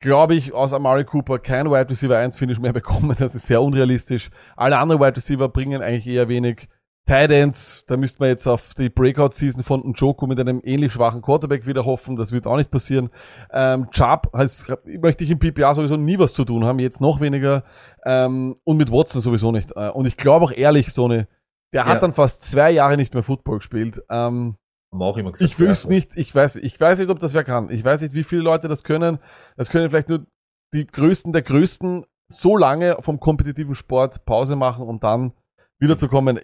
glaube 0.00 0.34
ich, 0.34 0.52
aus 0.52 0.72
Amari 0.72 1.04
Cooper 1.04 1.38
kein 1.38 1.66
Wide 1.70 1.88
Receiver 1.90 2.16
1 2.16 2.36
Finish 2.36 2.58
mehr 2.60 2.72
bekommen. 2.72 3.14
Das 3.18 3.34
ist 3.34 3.46
sehr 3.46 3.62
unrealistisch. 3.62 4.30
Alle 4.56 4.78
anderen 4.78 5.00
Wide 5.00 5.16
Receiver 5.16 5.48
bringen 5.48 5.82
eigentlich 5.82 6.06
eher 6.06 6.28
wenig. 6.28 6.68
Tight 7.06 7.30
Ends, 7.30 7.86
da 7.86 7.96
müsste 7.96 8.20
man 8.20 8.28
jetzt 8.28 8.46
auf 8.46 8.74
die 8.74 8.90
Breakout-Season 8.90 9.62
von 9.64 9.80
Njoku 9.80 10.26
mit 10.26 10.38
einem 10.38 10.60
ähnlich 10.62 10.92
schwachen 10.92 11.22
Quarterback 11.22 11.66
wieder 11.66 11.86
hoffen. 11.86 12.16
Das 12.16 12.32
wird 12.32 12.46
auch 12.46 12.58
nicht 12.58 12.70
passieren. 12.70 13.08
Ähm, 13.50 13.90
Chubb 13.90 14.30
heißt, 14.36 14.66
möchte 15.00 15.24
ich 15.24 15.30
im 15.30 15.38
PPA 15.38 15.74
sowieso 15.74 15.96
nie 15.96 16.18
was 16.18 16.34
zu 16.34 16.44
tun 16.44 16.66
haben, 16.66 16.78
jetzt 16.78 17.00
noch 17.00 17.22
weniger. 17.22 17.64
Ähm, 18.04 18.56
und 18.62 18.76
mit 18.76 18.92
Watson 18.92 19.22
sowieso 19.22 19.52
nicht. 19.52 19.72
Äh, 19.74 19.88
Und 19.88 20.06
ich 20.06 20.18
glaube 20.18 20.44
auch 20.44 20.52
ehrlich, 20.52 20.92
so 20.92 21.06
eine, 21.06 21.28
der 21.72 21.84
hat 21.86 21.94
Ja. 21.94 22.00
dann 22.00 22.14
fast 22.14 22.42
zwei 22.42 22.70
Jahre 22.70 22.96
nicht 22.96 23.14
mehr 23.14 23.22
Football 23.22 23.58
gespielt. 23.58 24.02
Ähm, 24.10 24.56
Haben 24.92 24.98
wir 25.00 25.04
auch 25.04 25.16
immer 25.16 25.32
gesagt. 25.32 25.50
ich 25.50 25.58
wüsste 25.58 25.88
nicht, 25.90 26.16
ich 26.16 26.34
weiß, 26.34 26.56
ich 26.56 26.80
weiß 26.80 26.98
nicht, 26.98 27.10
ob 27.10 27.18
das 27.20 27.34
wer 27.34 27.44
kann. 27.44 27.70
Ich 27.70 27.84
weiß 27.84 28.00
nicht, 28.02 28.14
wie 28.14 28.24
viele 28.24 28.42
Leute 28.42 28.68
das 28.68 28.84
können. 28.84 29.18
Das 29.56 29.68
können 29.70 29.90
vielleicht 29.90 30.08
nur 30.08 30.26
die 30.74 30.86
Größten 30.86 31.32
der 31.32 31.42
Größten 31.42 32.04
so 32.30 32.56
lange 32.56 32.96
vom 33.00 33.20
kompetitiven 33.20 33.74
Sport 33.74 34.24
Pause 34.26 34.56
machen 34.56 34.86
und 34.86 35.02
dann 35.02 35.32
wiederzukommen. 35.78 36.38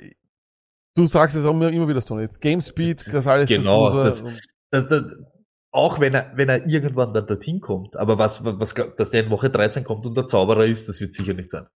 Du 0.97 1.07
sagst 1.07 1.37
es 1.37 1.45
auch 1.45 1.51
immer, 1.51 1.69
immer 1.71 1.89
wieder, 1.89 2.01
Tony. 2.01 2.23
Jetzt 2.23 2.41
Game 2.41 2.61
Speed, 2.61 3.01
Das 3.01 3.07
das, 3.07 3.15
ist 3.17 3.29
alles 3.29 3.49
genau, 3.49 3.87
Loser. 3.87 4.05
das- 4.05 4.25
Das, 4.71 4.87
das, 4.87 5.13
auch 5.73 5.99
wenn 6.01 6.15
er, 6.15 6.31
wenn 6.37 6.49
er 6.49 6.65
irgendwann 6.67 7.13
dann 7.13 7.27
dorthin 7.27 7.61
kommt, 7.61 7.97
aber 7.97 8.17
was, 8.19 8.45
was, 8.45 8.75
dass 8.97 9.11
der 9.11 9.25
in 9.25 9.31
Woche 9.31 9.51
13 9.51 9.83
kommt 9.85 10.07
und 10.07 10.17
der 10.17 10.27
Zauberer 10.27 10.65
ist, 10.65 10.89
das 10.89 11.01
wird 11.01 11.15
sicher 11.15 11.35
nicht 11.35 11.51
sein. 11.51 11.67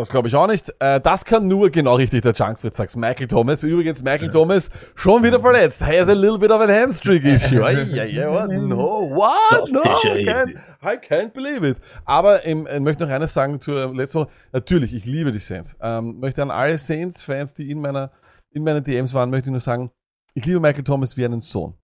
Das 0.00 0.08
glaube 0.08 0.28
ich 0.28 0.34
auch 0.34 0.46
nicht. 0.46 0.74
Äh, 0.78 0.98
das 1.00 1.24
kann 1.24 1.46
nur 1.46 1.70
genau 1.70 1.94
richtig 1.94 2.22
der 2.22 2.32
Junkfritz 2.32 2.78
sagst. 2.78 2.96
Michael 2.96 3.26
Thomas. 3.28 3.62
Übrigens, 3.62 4.02
Michael 4.02 4.30
Thomas 4.30 4.70
schon 4.94 5.22
wieder 5.22 5.38
verletzt. 5.38 5.84
He 5.84 6.00
has 6.00 6.08
a 6.08 6.14
little 6.14 6.38
bit 6.38 6.50
of 6.50 6.60
an 6.60 6.70
hamstring 6.70 7.22
issue. 7.22 7.62
Ai, 7.62 7.74
ai, 7.76 8.28
what? 8.28 8.50
No, 8.50 9.10
what? 9.14 9.38
Soft 9.50 9.72
No, 9.72 9.80
I 9.80 10.24
can't, 10.24 10.56
I 10.82 10.96
can't 10.96 11.32
believe 11.32 11.68
it. 11.68 11.78
Aber 12.06 12.46
ich 12.46 12.54
möchte 12.80 13.04
noch 13.04 13.12
eines 13.12 13.34
sagen 13.34 13.60
zur 13.60 13.94
letzten 13.94 14.20
Woche. 14.20 14.30
Natürlich, 14.52 14.94
ich 14.94 15.04
liebe 15.04 15.32
die 15.32 15.38
Saints. 15.38 15.76
Ähm, 15.80 16.18
möchte 16.18 16.40
an 16.42 16.50
alle 16.50 16.78
Saints-Fans, 16.78 17.52
die 17.54 17.70
in 17.70 17.80
meiner, 17.80 18.10
in 18.50 18.64
meinen 18.64 18.82
DMs 18.82 19.12
waren, 19.12 19.28
möchte 19.28 19.50
ich 19.50 19.52
nur 19.52 19.60
sagen, 19.60 19.90
ich 20.32 20.46
liebe 20.46 20.60
Michael 20.60 20.84
Thomas 20.84 21.16
wie 21.18 21.26
einen 21.26 21.42
Sohn. 21.42 21.74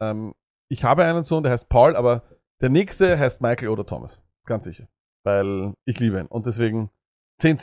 Ähm, 0.00 0.34
ich 0.68 0.82
habe 0.82 1.04
einen 1.04 1.24
Sohn, 1.24 1.42
der 1.42 1.52
heißt 1.52 1.68
Paul, 1.68 1.94
aber 1.94 2.22
der 2.62 2.70
nächste 2.70 3.18
heißt 3.18 3.42
Michael 3.42 3.68
oder 3.68 3.84
Thomas. 3.84 4.22
Ganz 4.46 4.64
sicher. 4.64 4.88
Weil 5.24 5.74
ich 5.84 5.98
liebe 5.98 6.18
ihn. 6.18 6.26
Und 6.26 6.46
deswegen 6.46 6.90
10, 7.38 7.58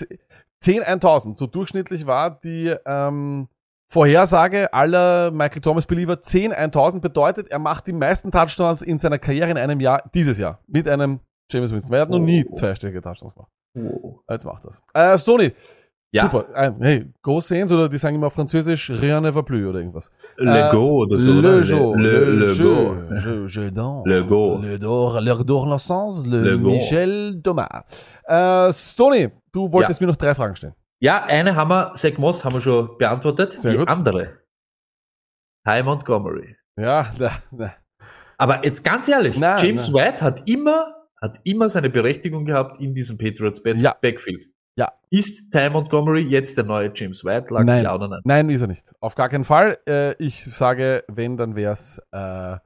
10 0.60 0.84
1000. 0.84 1.38
So 1.38 1.48
durchschnittlich 1.48 2.06
war 2.06 2.40
die 2.40 2.76
ähm, 2.86 3.48
Vorhersage 3.88 4.74
aller 4.74 5.32
Michael 5.32 5.62
Thomas 5.62 5.86
Believer 5.86 6.22
10 6.22 6.52
1000 6.52 7.02
bedeutet, 7.02 7.50
er 7.50 7.60
macht 7.60 7.88
die 7.88 7.94
meisten 7.94 8.32
Touchdowns 8.32 8.82
in 8.82 8.98
seiner 8.98 9.20
Karriere 9.20 9.52
in 9.52 9.58
einem 9.58 9.80
Jahr, 9.80 10.10
dieses 10.14 10.38
Jahr, 10.38 10.60
mit 10.68 10.88
einem 10.88 11.20
James 11.52 11.72
Winston. 11.72 11.92
Weil 11.92 12.00
er 12.00 12.02
hat 12.04 12.10
noch 12.10 12.20
nie 12.20 12.46
zweistellige 12.56 13.02
Touchdowns 13.02 13.34
gemacht. 13.34 13.52
Jetzt 14.30 14.46
macht 14.46 14.66
das. 14.66 14.82
Äh, 14.94 15.18
Stoney. 15.18 15.52
Ja. 16.16 16.24
Super. 16.26 16.46
Äh, 16.54 16.72
hey, 16.80 17.06
Go 17.24 17.42
Saints 17.42 17.72
oder 17.72 17.90
die 17.90 17.98
sagen 17.98 18.16
immer 18.16 18.28
auf 18.28 18.34
Französisch 18.34 18.92
Rien 19.02 19.24
ne 19.24 19.34
va 19.34 19.42
plus 19.42 19.66
oder 19.66 19.80
irgendwas. 19.80 20.12
Le 20.38 20.68
Äh, 20.68 20.72
Go 20.72 21.02
oder 21.02 21.18
so, 21.18 21.32
le 21.42 21.62
jour, 21.64 21.98
le, 21.98 22.26
le, 22.26 22.56
Go. 22.56 22.96
je, 23.18 23.48
je 23.48 23.70
dors. 23.72 24.04
Le 24.06 24.24
go. 24.24 24.60
Le 24.62 24.78
dor, 24.78 25.20
le 25.22 25.44
dor 25.44 25.66
l'essence, 25.68 26.28
le, 26.28 26.42
Le 26.42 26.58
go. 26.60 26.70
Michel 26.70 27.42
Thomas. 27.44 27.84
Äh, 28.26 28.72
Stoney, 28.72 29.32
du 29.52 29.72
wolltest 29.72 30.00
mir 30.02 30.08
noch 30.08 30.16
drei 30.16 30.36
Fragen 30.36 30.56
stellen. 30.56 30.76
Ja, 31.00 31.24
eine 31.26 31.56
haben 31.56 31.70
wir, 31.72 31.94
Zach 31.96 32.18
Moss 32.20 32.46
haben 32.46 32.54
wir 32.54 32.62
schon 32.62 32.96
beantwortet. 33.00 33.52
Sehr 33.54 33.72
die 33.72 33.78
gut. 33.80 33.90
andere. 33.90 34.38
Ty 35.66 35.82
Montgomery. 35.84 36.56
Ja, 36.78 37.08
na, 37.18 37.32
na. 37.52 37.74
Aber 38.38 38.64
jetzt 38.64 38.84
ganz 38.84 39.08
ehrlich, 39.10 39.38
Nein, 39.40 39.58
James. 39.60 39.92
White 39.94 40.24
hat 40.24 40.48
immer, 40.48 40.94
hat 41.22 41.40
immer 41.44 41.70
seine 41.70 41.90
Berechtigung 41.90 42.46
gehabt 42.46 42.80
in 42.80 42.94
diesem 42.94 43.18
Patriots 43.18 43.64
Back 43.64 43.80
Ja. 43.80 43.96
Ja. 44.76 44.92
Ist 45.10 45.52
Ty 45.52 45.70
Montgomery 45.70 46.22
jetzt 46.22 46.58
der 46.58 46.66
neue 46.66 46.92
James 46.94 47.24
White? 47.24 47.54
Lag 47.54 47.64
Nein. 47.64 47.84
Ja 47.84 47.96
oder 47.96 48.08
nein? 48.08 48.22
Nein, 48.24 48.50
ist 48.50 48.62
er 48.62 48.68
nicht. 48.68 48.94
Auf 49.00 49.16
gar 49.16 49.30
keinen 49.30 49.44
Fall. 49.44 49.78
Äh, 49.88 50.14
ich 50.24 50.44
sage, 50.46 51.04
wenn, 51.08 51.38
dann 51.38 51.56
wär's 51.56 52.02
äh, 52.12 52.58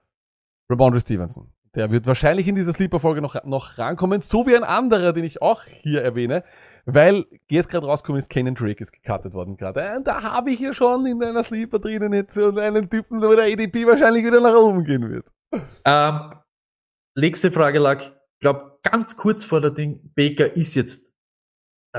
Ramondre 0.70 1.02
Stevenson. 1.02 1.52
Der 1.76 1.92
wird 1.92 2.08
wahrscheinlich 2.08 2.48
in 2.48 2.56
dieser 2.56 2.74
Sleeper-Folge 2.74 3.22
noch, 3.22 3.44
noch 3.44 3.78
rankommen, 3.78 4.22
so 4.22 4.48
wie 4.48 4.56
ein 4.56 4.64
anderer, 4.64 5.14
den 5.14 5.24
ich 5.24 5.42
auch 5.42 5.64
hier 5.66 6.02
erwähne, 6.02 6.44
weil 6.86 7.26
jetzt 7.52 7.70
gerade 7.70 7.86
rausgekommen 7.86 8.18
ist, 8.18 8.30
Kenan 8.30 8.56
Drake 8.56 8.82
ist 8.82 8.94
gecuttet 8.94 9.34
worden 9.34 9.58
gerade. 9.58 10.02
Da 10.04 10.24
habe 10.24 10.52
ich 10.52 10.60
ja 10.60 10.74
schon 10.74 11.06
in 11.06 11.22
einer 11.22 11.44
Sleeper 11.44 11.80
drinnen 11.80 12.14
jetzt 12.14 12.34
so 12.34 12.56
einen 12.56 12.90
Typen, 12.90 13.22
wo 13.22 13.36
der 13.36 13.46
ADP 13.46 13.86
wahrscheinlich 13.86 14.26
wieder 14.26 14.42
nach 14.42 14.56
oben 14.56 14.86
gehen 14.86 15.08
wird. 15.10 15.28
Ähm, 15.86 16.34
nächste 17.16 17.52
Frage 17.52 17.80
lag, 17.80 18.02
ich 18.02 18.40
glaube, 18.40 18.80
ganz 18.84 19.18
kurz 19.18 19.44
vor 19.44 19.62
der 19.62 19.72
Ding, 19.72 20.12
Baker 20.16 20.56
ist 20.56 20.76
jetzt 20.76 21.14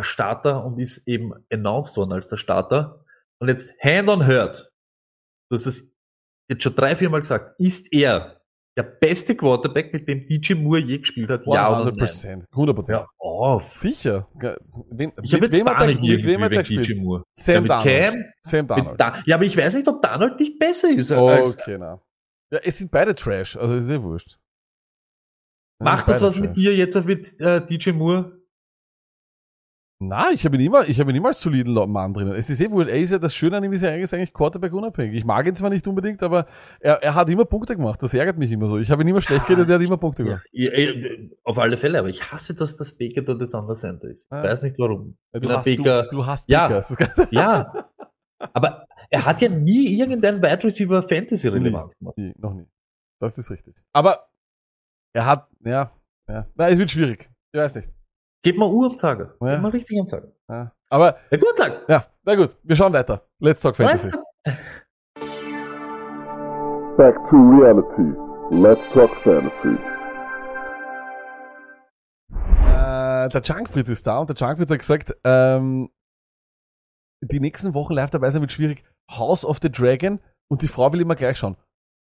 Starter 0.03 0.65
und 0.65 0.79
ist 0.79 1.07
eben 1.09 1.33
announced 1.53 1.97
worden 1.97 2.13
als 2.13 2.29
der 2.29 2.37
Starter. 2.37 3.05
Und 3.41 3.49
jetzt 3.49 3.73
Hand 3.83 4.09
on 4.09 4.27
Hurt, 4.27 4.71
du 5.51 5.55
hast 5.57 5.67
es 5.67 5.93
jetzt 6.51 6.63
schon 6.63 6.75
drei, 6.75 6.97
vier 6.97 7.11
Mal 7.11 7.21
gesagt, 7.21 7.55
ist 7.61 7.93
er 7.93 8.41
der 8.77 8.85
beste 8.85 9.37
Quarterback, 9.37 9.93
mit 9.93 10.07
dem 10.07 10.25
DJ 10.27 10.55
Moore 10.55 10.79
je 10.81 10.99
gespielt 10.99 11.31
hat? 11.31 11.45
Ja 11.47 11.81
oder 11.81 11.91
nein? 11.93 12.07
100%. 12.07 12.45
100%. 12.53 12.91
Ja, 12.93 13.07
auf. 13.19 13.77
Sicher. 13.77 14.29
Wen, 14.91 15.13
Ich 15.23 15.33
habe 15.33 15.43
mit 15.43 15.53
jetzt 15.53 15.59
wem 15.59 15.65
Panik 15.67 16.01
mit 16.01 16.25
wem 16.25 16.43
hat 16.45 16.53
er 16.53 16.63
DJ? 16.63 16.95
Moore. 16.95 17.25
Sam 17.37 17.67
ja, 17.67 17.77
mit. 17.77 17.85
Cam, 17.85 18.25
Sam 18.43 18.61
mit 18.61 18.71
Darnold. 18.71 19.01
da 19.01 19.15
ja, 19.27 19.35
aber 19.35 19.45
ich 19.45 19.57
weiß 19.57 19.75
nicht, 19.75 19.89
ob 19.89 20.01
Darnold 20.01 20.39
nicht 20.39 20.59
besser 20.59 20.91
ist 20.91 21.11
als 21.11 21.59
Okay, 21.61 21.77
na. 21.79 22.01
Ja, 22.53 22.61
es 22.63 22.79
sind 22.79 22.91
beide 22.91 23.15
Trash, 23.15 23.57
also 23.57 23.75
ist 23.75 23.91
eh 23.91 24.01
wurscht. 24.03 24.39
Macht 25.81 26.09
das 26.09 26.23
was 26.23 26.37
mit 26.39 26.51
wahrscheinlich. 26.51 26.65
dir 26.67 26.77
jetzt 26.77 26.97
auch 26.97 27.05
mit 27.05 27.41
äh, 27.41 27.65
DJ 27.67 27.91
Moore? 27.91 28.38
Na, 30.01 30.31
ich 30.31 30.45
habe 30.45 30.55
ihn 30.57 30.63
immer, 30.67 30.89
ich 30.89 31.01
habe 31.01 31.11
ihn 31.11 31.17
immer 31.17 31.29
als 31.29 31.41
soliden 31.41 31.75
Mann 31.91 32.15
drinnen. 32.15 32.33
Es 32.37 32.49
ist 32.49 32.61
eh 32.61 32.71
wohl, 32.71 32.89
er 32.89 32.99
ist 32.99 33.11
ja 33.11 33.19
das 33.19 33.35
Schöne 33.35 33.57
an 33.57 33.65
ihm 33.65 33.73
ist 33.73 33.83
ja 33.83 33.91
eigentlich, 33.91 34.13
eigentlich 34.15 34.33
Quarterback 34.33 34.73
unabhängig. 34.73 35.17
Ich 35.17 35.25
mag 35.25 35.45
ihn 35.45 35.57
zwar 35.57 35.71
nicht 35.71 35.89
unbedingt, 35.89 36.23
aber 36.23 36.47
er, 36.79 37.03
er 37.03 37.17
hat 37.17 37.29
immer 37.29 37.45
Punkte 37.45 37.75
gemacht. 37.75 38.01
Das 38.01 38.15
ärgert 38.15 38.39
mich 38.39 38.53
immer 38.53 38.69
so. 38.69 38.79
Ich 38.79 38.93
habe 38.93 39.03
ihn 39.03 39.09
immer 39.09 39.21
schlecht 39.21 39.47
geredet, 39.47 39.69
der 39.69 39.77
hat 39.77 39.85
immer 39.85 39.97
Punkte 39.97 40.23
Ja, 40.23 40.29
gemacht. 40.29 40.47
ja, 40.53 40.71
ja, 40.73 41.17
auf 41.43 41.59
alle 41.59 41.77
Fälle, 41.77 41.99
aber 41.99 42.09
ich 42.09 42.31
hasse, 42.31 42.55
dass 42.55 42.77
das 42.77 42.97
Baker 42.97 43.23
dort 43.23 43.41
jetzt 43.41 43.57
an 43.57 43.67
der 43.67 43.75
Center 43.75 44.09
ist. 44.09 44.27
Ich 44.27 44.31
Ja. 44.31 44.43
weiß 44.45 44.63
nicht 44.63 44.79
warum. 44.79 45.17
Ja, 45.33 45.41
du, 45.41 45.49
hast, 45.49 45.65
Baker. 45.65 46.03
du, 46.05 46.09
du 46.17 46.27
hast 46.27 46.49
Ja. 46.49 46.69
Baker. 46.69 46.95
Ganz- 46.95 47.29
Ja, 47.33 47.89
aber 48.53 48.87
er 49.11 49.27
hat 49.27 49.41
ja 49.41 49.49
nie 49.49 49.99
irgendeinen 49.99 50.41
Wide 50.41 50.63
Receiver 50.63 51.03
Fantasy 51.03 51.49
relevant 51.49 51.99
gemacht. 51.99 52.17
nie, 52.19 52.33
noch 52.39 52.55
nie. 52.55 52.67
Das 53.19 53.37
ist 53.37 53.51
richtig. 53.51 53.75
Aber 53.93 54.29
er 55.13 55.27
hat, 55.27 55.49
ja, 55.65 55.91
ja. 56.29 56.47
Na, 56.55 56.69
es 56.69 56.79
wird 56.79 56.93
schwierig. 56.93 57.29
Ich 57.53 57.59
weiß 57.59 57.75
nicht. 57.75 57.91
Gib 58.43 58.57
mal 58.57 58.69
Uhr 58.71 58.87
am 58.91 58.97
Tage. 58.97 59.35
Ja. 59.41 59.55
Gib 59.55 59.63
mal 59.63 59.71
richtig 59.71 60.01
am 60.01 60.07
Tage. 60.07 60.33
Ja. 60.49 60.73
Aber, 60.91 61.17
Ja, 61.31 61.39
gut, 61.39 61.59
lang. 61.59 61.73
ja, 61.89 62.05
na 62.25 62.35
gut, 62.37 62.57
wir 62.63 62.77
schauen 62.77 62.93
weiter. 62.93 63.23
Let's 63.41 63.61
talk 63.61 63.77
Fantasy. 63.77 64.17
Back 66.97 67.15
to 67.31 67.37
reality. 67.37 68.15
Let's 68.51 68.81
talk 68.93 69.15
fantasy. 69.23 69.77
Äh, 72.65 73.29
der 73.29 73.43
Junkfritz 73.43 73.89
ist 73.89 74.07
da 74.07 74.19
und 74.19 74.31
der 74.31 74.37
Junkfritz 74.37 74.71
hat 74.71 74.79
gesagt, 74.79 75.17
ähm, 75.25 75.91
die 77.21 77.41
nächsten 77.41 77.75
Wochen 77.75 77.93
live 77.93 78.11
dabei 78.11 78.31
sein 78.31 78.41
wird 78.41 78.53
schwierig. 78.53 78.85
House 79.11 79.45
of 79.45 79.59
the 79.61 79.71
Dragon 79.71 80.21
und 80.51 80.63
die 80.63 80.69
Frau 80.69 80.93
will 80.93 81.01
immer 81.01 81.15
gleich 81.15 81.39
schauen. 81.39 81.57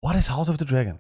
What 0.03 0.17
is 0.17 0.31
House 0.31 0.49
of 0.51 0.57
the 0.59 0.65
Dragon? 0.67 0.99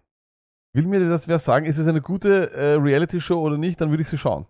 Will 0.74 0.86
mir 0.86 1.06
das 1.08 1.28
wer 1.28 1.38
sagen, 1.38 1.66
ist 1.66 1.78
es 1.78 1.86
eine 1.86 2.00
gute 2.00 2.50
äh, 2.52 2.74
Reality-Show 2.74 3.38
oder 3.38 3.58
nicht, 3.58 3.80
dann 3.80 3.90
würde 3.90 4.02
ich 4.02 4.08
sie 4.08 4.16
schauen. 4.18 4.46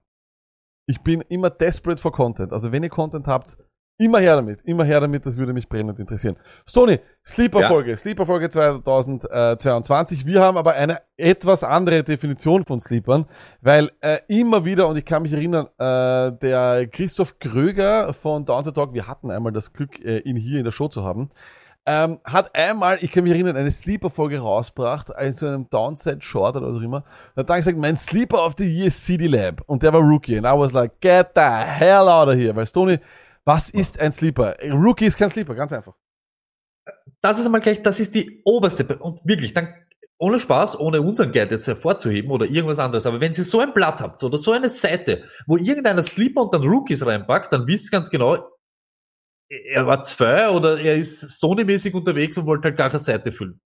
Ich 0.87 1.01
bin 1.01 1.21
immer 1.23 1.51
desperate 1.51 2.01
for 2.01 2.13
Content. 2.13 2.53
Also 2.53 2.73
wenn 2.73 2.83
ihr 2.83 2.89
Content 2.89 3.27
habt, 3.27 3.57
immer 3.99 4.19
her 4.19 4.37
damit. 4.37 4.61
Immer 4.63 4.85
her 4.85 5.01
damit, 5.01 5.25
das 5.27 5.39
würde 5.39 5.53
mich 5.53 5.69
brennend 5.69 5.99
interessieren. 5.99 6.37
Stony, 6.69 6.99
Sleeper-Folge. 7.25 7.97
Sleeper-Folge 7.97 8.51
2022. 8.51 10.27
Wir 10.27 10.41
haben 10.41 10.57
aber 10.57 10.73
eine 10.73 11.01
etwas 11.17 11.63
andere 11.63 12.03
Definition 12.03 12.65
von 12.65 12.81
Sleepern, 12.81 13.27
weil 13.61 13.91
äh, 14.01 14.19
immer 14.29 14.65
wieder, 14.65 14.89
und 14.89 14.97
ich 14.97 15.05
kann 15.05 15.23
mich 15.23 15.33
erinnern, 15.33 15.67
äh, 15.79 16.33
der 16.39 16.89
Christoph 16.89 17.39
Kröger 17.39 18.13
von 18.13 18.45
Downside 18.45 18.75
Talk, 18.75 18.93
wir 18.93 19.07
hatten 19.07 19.31
einmal 19.31 19.53
das 19.53 19.73
Glück, 19.73 20.05
äh, 20.05 20.19
ihn 20.19 20.37
hier 20.37 20.59
in 20.59 20.65
der 20.65 20.73
Show 20.73 20.89
zu 20.89 21.05
haben, 21.05 21.31
ähm, 21.87 22.21
hat 22.25 22.55
einmal, 22.55 22.99
ich 23.01 23.11
kann 23.11 23.25
mich 23.25 23.33
erinnern, 23.33 23.57
eine 23.57 23.71
Sleeper-Folge 23.71 24.39
rausgebracht, 24.39 25.11
in 25.21 25.33
so 25.33 25.47
einem 25.47 25.69
Downside-Short 25.69 26.57
oder 26.57 26.69
was 26.69 26.77
auch 26.77 26.81
immer. 26.83 27.05
Und 27.35 27.41
hat 27.41 27.51
dann 27.51 27.57
gesagt, 27.59 27.77
mein 27.79 27.97
Sleeper 27.97 28.45
of 28.45 28.55
the 28.57 28.65
Year 28.65 28.87
ist 28.87 29.05
CD 29.05 29.27
Lab. 29.27 29.63
Und 29.67 29.83
der 29.83 29.93
war 29.93 30.01
Rookie. 30.01 30.37
And 30.37 30.47
I 30.47 30.51
was 30.51 30.73
like, 30.73 31.01
get 31.01 31.31
the 31.35 31.41
hell 31.41 32.09
out 32.09 32.29
of 32.29 32.35
here. 32.35 32.55
Weil 32.55 32.67
Stoney, 32.67 32.99
was 33.45 33.71
ist 33.71 34.01
ein 34.01 34.13
Sleeper? 34.13 34.55
Rookie 34.71 35.07
ist 35.07 35.17
kein 35.19 35.31
Sleeper, 35.31 35.55
ganz 35.55 35.73
einfach. 35.73 35.95
Das 37.21 37.39
ist 37.39 37.47
einmal 37.47 37.61
gleich, 37.61 37.83
das 37.83 38.01
ist 38.01 38.15
die 38.15 38.43
oberste. 38.45 38.85
Be- 38.85 38.99
Und 38.99 39.21
wirklich, 39.25 39.53
dann, 39.53 39.75
ohne 40.19 40.39
Spaß, 40.39 40.79
ohne 40.79 41.01
unseren 41.03 41.33
Guide 41.33 41.55
jetzt 41.57 41.67
hervorzuheben 41.67 42.31
oder 42.31 42.47
irgendwas 42.47 42.79
anderes, 42.79 43.07
aber 43.07 43.21
wenn 43.21 43.33
ihr 43.33 43.43
so 43.45 43.59
ein 43.61 43.73
Blatt 43.75 44.01
habt 44.01 44.23
oder 44.23 44.39
so 44.39 44.53
eine 44.53 44.69
Seite, 44.71 45.25
wo 45.47 45.57
irgendeiner 45.57 46.03
Sleeper 46.03 46.43
und 46.43 46.55
dann 46.55 46.63
Rookies 46.63 47.05
reinpackt, 47.05 47.53
dann 47.53 47.67
wisst 47.67 47.87
ihr 47.93 47.97
ganz 47.97 48.09
genau, 48.11 48.39
er 49.53 49.87
war 49.87 50.03
zwei 50.03 50.49
oder 50.51 50.81
er 50.81 50.97
ist 50.97 51.21
Sony-mäßig 51.41 51.95
unterwegs 51.95 52.39
und 52.39 52.47
wollte 52.47 52.69
halt 52.69 52.79
gar 52.79 52.89
keine 52.89 53.01
Seite 53.01 53.33
füllen. 53.33 53.61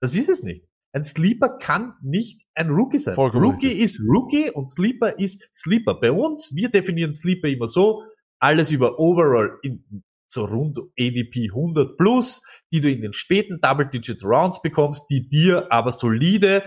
Das 0.00 0.14
ist 0.14 0.28
es 0.28 0.42
nicht. 0.42 0.64
Ein 0.92 1.02
Sleeper 1.02 1.56
kann 1.58 1.94
nicht 2.02 2.46
ein 2.54 2.70
Rookie 2.70 2.98
sein. 2.98 3.14
Vollkommen 3.14 3.44
Rookie 3.44 3.68
richtig. 3.68 3.84
ist 3.84 4.00
Rookie 4.00 4.50
und 4.50 4.66
Sleeper 4.66 5.18
ist 5.18 5.48
Sleeper. 5.54 5.94
Bei 6.00 6.10
uns, 6.10 6.54
wir 6.54 6.68
definieren 6.68 7.14
Sleeper 7.14 7.48
immer 7.48 7.68
so, 7.68 8.02
alles 8.40 8.70
über 8.70 8.98
Overall 8.98 9.58
in 9.62 10.02
so 10.32 10.44
rund 10.44 10.78
ADP 10.98 11.48
100 11.50 11.96
plus, 11.96 12.42
die 12.72 12.80
du 12.80 12.90
in 12.90 13.02
den 13.02 13.12
späten 13.12 13.60
Double-Digit 13.60 14.22
Rounds 14.24 14.62
bekommst, 14.62 15.06
die 15.10 15.28
dir 15.28 15.70
aber 15.72 15.90
solide, 15.90 16.62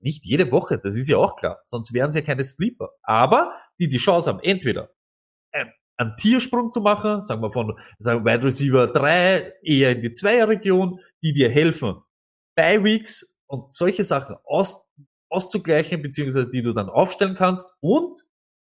nicht 0.00 0.26
jede 0.26 0.50
Woche, 0.52 0.78
das 0.78 0.94
ist 0.94 1.08
ja 1.08 1.16
auch 1.16 1.36
klar, 1.36 1.60
sonst 1.64 1.92
wären 1.94 2.12
sie 2.12 2.20
ja 2.20 2.24
keine 2.24 2.44
Sleeper, 2.44 2.90
aber 3.02 3.52
die 3.80 3.88
die 3.88 3.96
Chance 3.96 4.28
haben, 4.28 4.40
entweder 4.40 4.90
ähm, 5.52 5.68
einen 5.98 6.16
Tiersprung 6.16 6.72
zu 6.72 6.80
machen, 6.80 7.22
sagen 7.22 7.42
wir 7.42 7.52
von 7.52 7.78
sagen 7.98 8.24
wir 8.24 8.32
Wide 8.32 8.44
Receiver 8.44 8.86
3 8.86 9.54
eher 9.62 9.92
in 9.92 10.02
die 10.02 10.12
Zweierregion, 10.12 11.00
die 11.22 11.32
dir 11.32 11.50
helfen, 11.50 11.96
bei 12.56 12.82
Weeks 12.82 13.36
und 13.46 13.72
solche 13.72 14.04
Sachen 14.04 14.36
aus, 14.44 14.84
auszugleichen, 15.28 16.00
beziehungsweise 16.00 16.50
die 16.50 16.62
du 16.62 16.72
dann 16.72 16.88
aufstellen 16.88 17.34
kannst 17.34 17.74
und 17.80 18.24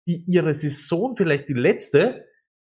die 0.08 0.22
ihre 0.26 0.54
Saison 0.54 1.16
vielleicht 1.16 1.48
die 1.48 1.54
letzte 1.54 2.24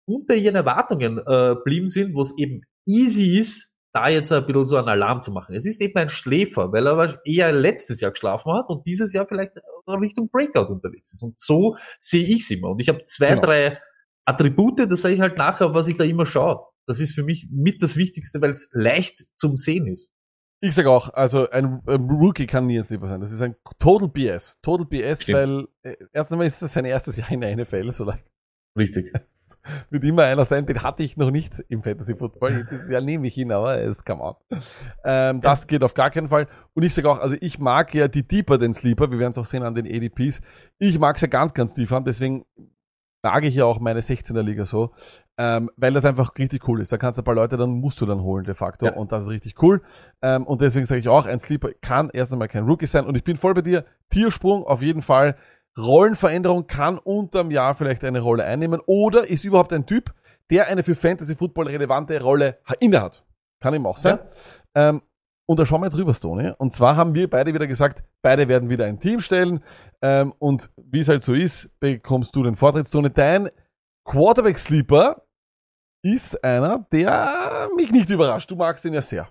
unter 0.05 0.35
ihren 0.35 0.55
Erwartungen 0.55 1.19
äh, 1.19 1.55
blieben 1.63 1.87
sind, 1.87 2.15
wo 2.15 2.21
es 2.21 2.37
eben 2.37 2.61
easy 2.85 3.37
ist, 3.37 3.75
da 3.93 4.07
jetzt 4.09 4.31
ein 4.31 4.45
bisschen 4.45 4.65
so 4.65 4.77
einen 4.77 4.89
Alarm 4.89 5.21
zu 5.21 5.31
machen. 5.31 5.55
Es 5.55 5.65
ist 5.65 5.81
eben 5.81 5.97
ein 5.97 6.09
Schläfer, 6.09 6.71
weil 6.71 6.87
er 6.87 7.19
eher 7.25 7.51
letztes 7.51 7.99
Jahr 8.01 8.11
geschlafen 8.11 8.53
hat 8.53 8.69
und 8.69 8.85
dieses 8.85 9.13
Jahr 9.13 9.27
vielleicht 9.27 9.53
Richtung 9.87 10.29
Breakout 10.29 10.71
unterwegs 10.71 11.13
ist. 11.13 11.23
Und 11.23 11.39
so 11.39 11.77
sehe 11.99 12.23
ich 12.23 12.41
es 12.41 12.51
immer. 12.51 12.69
Und 12.71 12.81
ich 12.81 12.89
habe 12.89 13.03
zwei, 13.03 13.29
Genau. 13.29 13.41
drei 13.41 13.79
Attribute, 14.27 14.79
das 14.89 15.01
sage 15.01 15.15
ich 15.15 15.21
halt 15.21 15.37
nachher, 15.37 15.67
auf 15.67 15.73
was 15.73 15.87
ich 15.87 15.97
da 15.97 16.03
immer 16.03 16.25
schaue. 16.25 16.65
Das 16.85 16.99
ist 16.99 17.13
für 17.13 17.23
mich 17.23 17.47
mit 17.51 17.81
das 17.81 17.97
Wichtigste, 17.97 18.41
weil 18.41 18.49
es 18.49 18.69
leicht 18.73 19.25
zum 19.37 19.57
Sehen 19.57 19.87
ist. 19.87 20.11
Ich 20.59 20.73
sag 20.73 20.87
auch, 20.87 21.13
also 21.13 21.49
ein, 21.49 21.81
ein 21.85 22.09
Rookie 22.09 22.47
kann 22.47 22.65
nie 22.65 22.77
ein 22.77 22.83
Sleeper 22.83 23.07
sein. 23.07 23.19
Das 23.19 23.31
ist 23.31 23.41
ein 23.41 23.55
Total 23.77 24.09
BS. 24.09 24.57
Total 24.61 24.85
BS, 24.85 25.23
Stimmt. 25.23 25.37
weil 25.37 25.67
äh, 25.83 25.95
erst 26.13 26.31
einmal 26.31 26.47
ist 26.47 26.61
es 26.61 26.73
sein 26.73 26.85
erstes 26.85 27.17
Jahr 27.17 27.31
in 27.31 27.41
der 27.41 27.55
NFL, 27.55 27.91
so 27.91 28.05
like, 28.05 28.23
Richtig. 28.77 29.11
wird 29.89 30.03
immer 30.03 30.23
einer 30.23 30.45
sein, 30.45 30.65
den 30.65 30.83
hatte 30.83 31.03
ich 31.03 31.17
noch 31.17 31.31
nicht 31.31 31.63
im 31.67 31.81
Fantasy 31.81 32.15
Football. 32.15 32.67
Dieses 32.69 32.89
Jahr 32.89 33.01
nehme 33.01 33.27
ich 33.27 33.37
ihn, 33.37 33.51
aber 33.51 33.79
es 33.79 34.03
kam 34.03 34.21
an. 34.21 34.35
Ähm, 35.03 35.41
das 35.41 35.67
geht 35.67 35.83
auf 35.83 35.93
gar 35.93 36.11
keinen 36.11 36.29
Fall. 36.29 36.47
Und 36.73 36.83
ich 36.83 36.93
sage 36.93 37.09
auch, 37.09 37.19
also 37.19 37.35
ich 37.39 37.59
mag 37.59 37.93
ja 37.93 38.07
die 38.07 38.27
Deeper 38.27 38.57
den 38.57 38.73
Sleeper, 38.73 39.09
wir 39.09 39.19
werden 39.19 39.31
es 39.31 39.37
auch 39.37 39.45
sehen 39.45 39.63
an 39.63 39.73
den 39.73 39.87
ADPs. 39.87 40.41
Ich 40.77 40.99
mag 40.99 41.15
es 41.15 41.21
ja 41.23 41.27
ganz, 41.27 41.53
ganz 41.53 41.73
tief 41.73 41.89
haben, 41.89 42.05
deswegen 42.05 42.45
trage 43.27 43.47
ich 43.47 43.55
ja 43.55 43.65
auch 43.65 43.79
meine 43.79 43.99
16er 44.01 44.41
Liga 44.41 44.65
so, 44.65 44.91
ähm, 45.37 45.69
weil 45.77 45.93
das 45.93 46.05
einfach 46.05 46.31
richtig 46.37 46.67
cool 46.67 46.81
ist. 46.81 46.91
Da 46.91 46.97
kannst 46.97 47.17
du 47.17 47.21
ein 47.21 47.25
paar 47.25 47.35
Leute, 47.35 47.57
dann 47.57 47.69
musst 47.71 47.99
du 48.01 48.05
dann 48.05 48.21
holen 48.21 48.43
de 48.45 48.55
facto 48.55 48.85
Ja. 48.87 48.93
und 48.93 49.11
das 49.11 49.23
ist 49.23 49.29
richtig 49.29 49.61
cool. 49.61 49.81
Ähm, 50.21 50.45
und 50.47 50.61
deswegen 50.61 50.85
sage 50.85 50.99
ich 50.99 51.09
auch, 51.09 51.25
ein 51.25 51.39
Sleeper 51.39 51.69
kann 51.81 52.09
erst 52.13 52.31
einmal 52.33 52.47
kein 52.47 52.65
Rookie 52.65 52.85
sein 52.87 53.05
und 53.05 53.15
ich 53.17 53.23
bin 53.23 53.37
voll 53.37 53.53
bei 53.53 53.61
dir. 53.61 53.85
Tiersprung 54.09 54.63
auf 54.65 54.81
jeden 54.81 55.01
Fall. 55.01 55.35
Rollenveränderung 55.77 56.67
kann 56.67 56.97
unterm 56.97 57.51
Jahr 57.51 57.75
vielleicht 57.75 58.03
eine 58.03 58.19
Rolle 58.21 58.43
einnehmen 58.45 58.81
oder 58.87 59.27
ist 59.29 59.43
überhaupt 59.43 59.71
ein 59.73 59.85
Typ, 59.85 60.13
der 60.49 60.67
eine 60.67 60.81
für 60.83 60.95
Fantasy 60.95 61.35
Football 61.35 61.67
relevante 61.67 62.19
Rolle 62.21 62.57
ha- 62.65 62.73
innehat. 62.79 63.23
Kann 63.59 63.73
eben 63.73 63.85
auch 63.85 63.97
sein. 63.97 64.19
Ähm, 64.75 65.01
und 65.47 65.59
da 65.59 65.65
schauen 65.65 65.81
wir 65.81 65.85
jetzt 65.85 65.97
rüber, 65.97 66.13
Stone. 66.13 66.55
Und 66.57 66.73
zwar 66.73 66.97
haben 66.97 67.15
wir 67.15 67.29
beide 67.29 67.53
wieder 67.53 67.67
gesagt, 67.67 68.03
beide 68.21 68.49
werden 68.49 68.69
wieder 68.69 68.85
ein 68.85 68.99
Team 68.99 69.21
stellen. 69.21 69.63
Ähm, 70.01 70.33
und 70.39 70.69
wie 70.75 70.99
es 70.99 71.07
halt 71.07 71.23
so 71.23 71.33
ist, 71.33 71.69
bekommst 71.79 72.35
du 72.35 72.43
den 72.43 72.55
Vortritt, 72.55 72.87
Stone. 72.87 73.09
Dein 73.09 73.49
Quarterback-Sleeper 74.03 75.23
ist 76.03 76.43
einer, 76.43 76.85
der 76.91 77.69
mich 77.77 77.91
nicht 77.91 78.09
überrascht. 78.09 78.51
Du 78.51 78.57
magst 78.57 78.83
ihn 78.83 78.93
ja 78.93 79.01
sehr. 79.01 79.29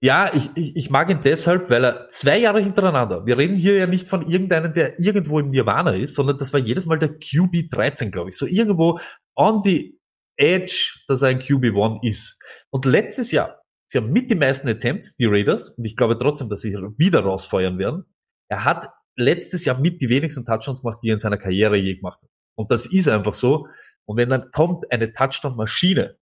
Ja, 0.00 0.30
ich, 0.32 0.50
ich, 0.54 0.76
ich 0.76 0.90
mag 0.90 1.10
ihn 1.10 1.20
deshalb, 1.22 1.68
weil 1.70 1.84
er 1.84 2.08
zwei 2.08 2.38
Jahre 2.38 2.60
hintereinander, 2.60 3.26
wir 3.26 3.36
reden 3.36 3.56
hier 3.56 3.76
ja 3.76 3.86
nicht 3.86 4.08
von 4.08 4.22
irgendeinem, 4.22 4.72
der 4.72 4.98
irgendwo 4.98 5.40
im 5.40 5.48
Nirvana 5.48 5.90
ist, 5.90 6.14
sondern 6.14 6.38
das 6.38 6.52
war 6.52 6.60
jedes 6.60 6.86
Mal 6.86 6.98
der 6.98 7.18
QB 7.18 7.68
13, 7.70 8.10
glaube 8.10 8.30
ich. 8.30 8.38
So 8.38 8.46
irgendwo 8.46 9.00
on 9.34 9.60
the 9.62 9.98
edge, 10.36 11.00
dass 11.08 11.22
er 11.22 11.30
ein 11.30 11.40
QB 11.40 11.76
1 11.76 11.98
ist. 12.04 12.38
Und 12.70 12.86
letztes 12.86 13.32
Jahr, 13.32 13.57
sie 13.88 13.98
haben 13.98 14.12
mit 14.12 14.30
die 14.30 14.34
meisten 14.34 14.68
Attempts, 14.68 15.16
die 15.16 15.26
Raiders, 15.26 15.70
und 15.70 15.84
ich 15.84 15.96
glaube 15.96 16.18
trotzdem, 16.18 16.48
dass 16.48 16.60
sie 16.60 16.74
wieder 16.96 17.20
rausfeuern 17.20 17.78
werden. 17.78 18.04
Er 18.48 18.64
hat 18.64 18.88
letztes 19.16 19.64
Jahr 19.64 19.80
mit 19.80 20.00
die 20.00 20.08
wenigsten 20.08 20.44
Touchdowns 20.44 20.82
gemacht, 20.82 20.98
die 21.02 21.08
er 21.08 21.14
in 21.14 21.18
seiner 21.18 21.38
Karriere 21.38 21.76
je 21.76 21.96
gemacht 21.96 22.20
hat. 22.22 22.30
Und 22.56 22.70
das 22.70 22.86
ist 22.86 23.08
einfach 23.08 23.34
so. 23.34 23.66
Und 24.06 24.16
wenn 24.16 24.30
dann 24.30 24.50
kommt 24.52 24.90
eine 24.90 25.12
Touchdown-Maschine 25.12 26.18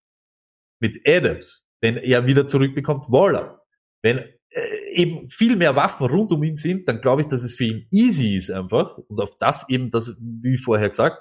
mit 0.81 1.01
Adams, 1.07 1.65
wenn 1.81 1.97
er 1.97 2.27
wieder 2.27 2.47
zurückbekommt, 2.47 3.07
Waller, 3.11 3.63
wenn 4.03 4.19
äh, 4.19 4.93
eben 4.93 5.29
viel 5.29 5.57
mehr 5.57 5.77
Waffen 5.77 6.07
rund 6.07 6.33
um 6.33 6.43
ihn 6.43 6.57
sind, 6.57 6.89
dann 6.89 7.01
glaube 7.01 7.23
ich, 7.23 7.29
dass 7.29 7.43
es 7.43 7.55
für 7.55 7.65
ihn 7.65 7.87
easy 7.93 8.35
ist 8.35 8.51
einfach 8.51 8.97
und 8.97 9.21
auf 9.21 9.35
das 9.37 9.69
eben, 9.69 9.91
das, 9.91 10.17
wie 10.21 10.57
vorher 10.57 10.89
gesagt, 10.89 11.19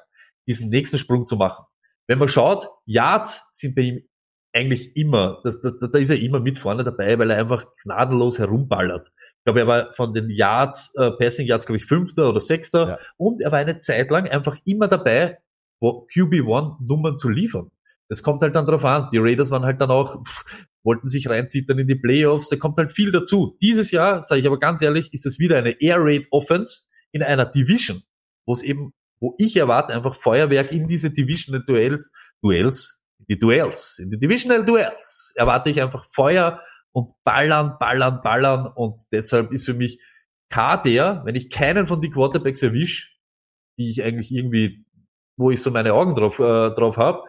diesen 0.48 0.70
nächsten 0.70 0.98
Sprung 0.98 1.26
zu 1.26 1.36
machen. 1.36 1.66
Wenn 2.08 2.20
man 2.20 2.28
schaut, 2.28 2.68
Yards 2.86 3.50
sind 3.52 3.76
bei 3.76 3.82
ihm 3.82 4.08
eigentlich 4.56 4.95
immer, 4.95 5.41
das, 5.43 5.60
da, 5.60 5.72
da 5.72 5.97
ist 5.99 6.10
er 6.10 6.20
immer 6.20 6.39
mit 6.39 6.58
vorne 6.58 6.84
dabei, 6.84 7.20
weil 7.20 7.30
er 7.30 7.38
einfach 7.38 7.66
gnadenlos 7.84 8.39
herumballert. 8.39 9.12
Ich 9.18 9.43
glaube, 9.43 9.60
er 9.60 9.68
war 9.68 9.93
von 9.93 10.14
den 10.14 10.30
Yards, 10.30 10.93
äh, 10.95 11.12
Passing 11.12 11.45
Yards, 11.45 11.66
glaube 11.66 11.78
ich, 11.78 11.86
Fünfter 11.86 12.30
oder 12.30 12.39
Sechster 12.39 12.88
Ja. 12.89 12.97
und 13.18 13.41
er 13.41 13.51
war 13.51 13.60
eine 13.60 13.80
Zeit 13.80 14.10
lang 14.10 14.28
einfach 14.30 14.58
immer 14.66 14.88
dabei, 14.88 15.38
wo 15.82 16.08
QB1 16.14 16.78
Nummern 16.88 17.18
zu 17.18 17.30
liefern. 17.30 17.70
Das 18.08 18.24
kommt 18.24 18.41
halt 18.43 18.56
dann 18.56 18.66
drauf 18.66 18.86
an. 18.86 19.10
Die 19.12 19.18
Raiders 19.18 19.51
waren 19.51 19.66
halt 19.66 19.82
dann 19.82 19.91
auch, 19.91 20.24
pff, 20.24 20.45
wollten 20.84 21.08
sich 21.08 21.28
reinzittern 21.30 21.80
in 21.80 21.88
die 21.88 21.95
Playoffs, 21.95 22.49
da 22.49 22.56
kommt 22.56 22.78
halt 22.78 22.91
viel 22.91 23.12
dazu. 23.12 23.58
Dieses 23.62 23.91
Jahr, 23.91 24.22
sage 24.22 24.41
ich 24.41 24.47
aber 24.47 24.60
ganz 24.60 24.82
ehrlich, 24.82 25.12
ist 25.14 25.26
es 25.26 25.39
wieder 25.39 25.58
eine 25.58 25.82
Air 25.82 25.97
Raid 25.99 26.28
Offense. 26.32 26.84
in 27.12 27.24
einer 27.24 27.45
Division, 27.45 28.03
wo 28.45 28.53
es 28.53 28.62
eben, 28.62 28.93
wo 29.20 29.36
ich 29.39 29.58
erwarte 29.58 29.93
einfach 29.93 30.16
Feuerwerk 30.16 30.72
in 30.72 30.88
diese 30.88 31.12
Divisional 31.12 31.64
Duels, 31.66 32.12
Duels, 32.43 33.05
die 33.28 33.39
Duels, 33.39 33.99
in 33.99 34.09
die 34.09 34.19
Divisional 34.19 34.65
Duels 34.65 35.34
erwarte 35.36 35.69
ich 35.69 35.82
einfach 35.82 36.05
Feuer 36.11 36.61
und 36.91 37.09
ballern, 37.23 37.78
ballern, 37.80 38.21
ballern 38.23 38.67
und 38.67 39.01
deshalb 39.11 39.51
ist 39.51 39.65
für 39.65 39.73
mich 39.73 39.99
K 40.49 40.78
der, 40.78 41.21
wenn 41.26 41.36
ich 41.36 41.49
keinen 41.49 41.88
von 41.88 42.01
die 42.01 42.09
Quarterbacks 42.09 42.61
erwisch, 42.61 43.19
die 43.78 43.89
ich 43.89 44.03
eigentlich 44.03 44.32
irgendwie, 44.32 44.86
wo 45.38 45.51
ich 45.51 45.61
so 45.61 45.71
meine 45.71 45.93
Augen 45.93 46.15
drauf, 46.15 46.39
äh, 46.39 46.69
drauf 46.71 46.97
habe, 46.97 47.23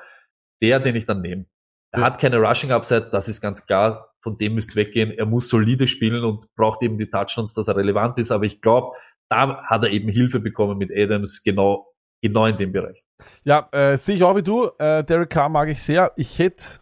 der, 0.63 0.81
den 0.81 0.97
ich 0.97 1.07
dann 1.07 1.23
nehme. 1.23 1.47
Er 1.93 2.03
hat 2.03 2.19
keine 2.19 2.37
Rushing 2.39 2.73
Upside, 2.73 3.09
das 3.11 3.29
ist 3.29 3.41
ganz 3.41 3.65
klar. 3.65 4.13
Von 4.21 4.37
dem 4.37 4.55
müsste 4.55 4.77
weggehen. 4.77 5.13
Er 5.13 5.25
muss 5.25 5.49
solide 5.49 5.87
spielen 5.87 6.25
und 6.25 6.45
braucht 6.55 6.83
eben 6.83 6.99
die 6.99 7.09
Touchdowns, 7.09 7.55
dass 7.55 7.69
er 7.69 7.77
relevant 7.77 8.19
ist. 8.19 8.31
Aber 8.31 8.45
ich 8.45 8.61
glaube, 8.61 8.95
da 9.31 9.65
hat 9.65 9.85
er 9.85 9.91
eben 9.91 10.09
Hilfe 10.09 10.41
bekommen 10.41 10.79
mit 10.79 10.91
Adams 10.95 11.43
genau, 11.43 11.95
genau 12.21 12.47
in 12.47 12.59
dem 12.59 12.73
Bereich. 12.73 13.06
Ja, 13.45 13.69
äh, 13.73 13.97
sehe 13.97 14.17
ich 14.17 14.23
auch 14.23 14.37
wie 14.37 14.43
du. 14.43 14.71
Äh, 14.79 15.05
Derek 15.05 15.31
Carr 15.31 15.49
mag 15.49 15.69
ich 15.69 15.83
sehr. 15.83 16.13
Ich 16.17 16.39
hätte 16.39 16.81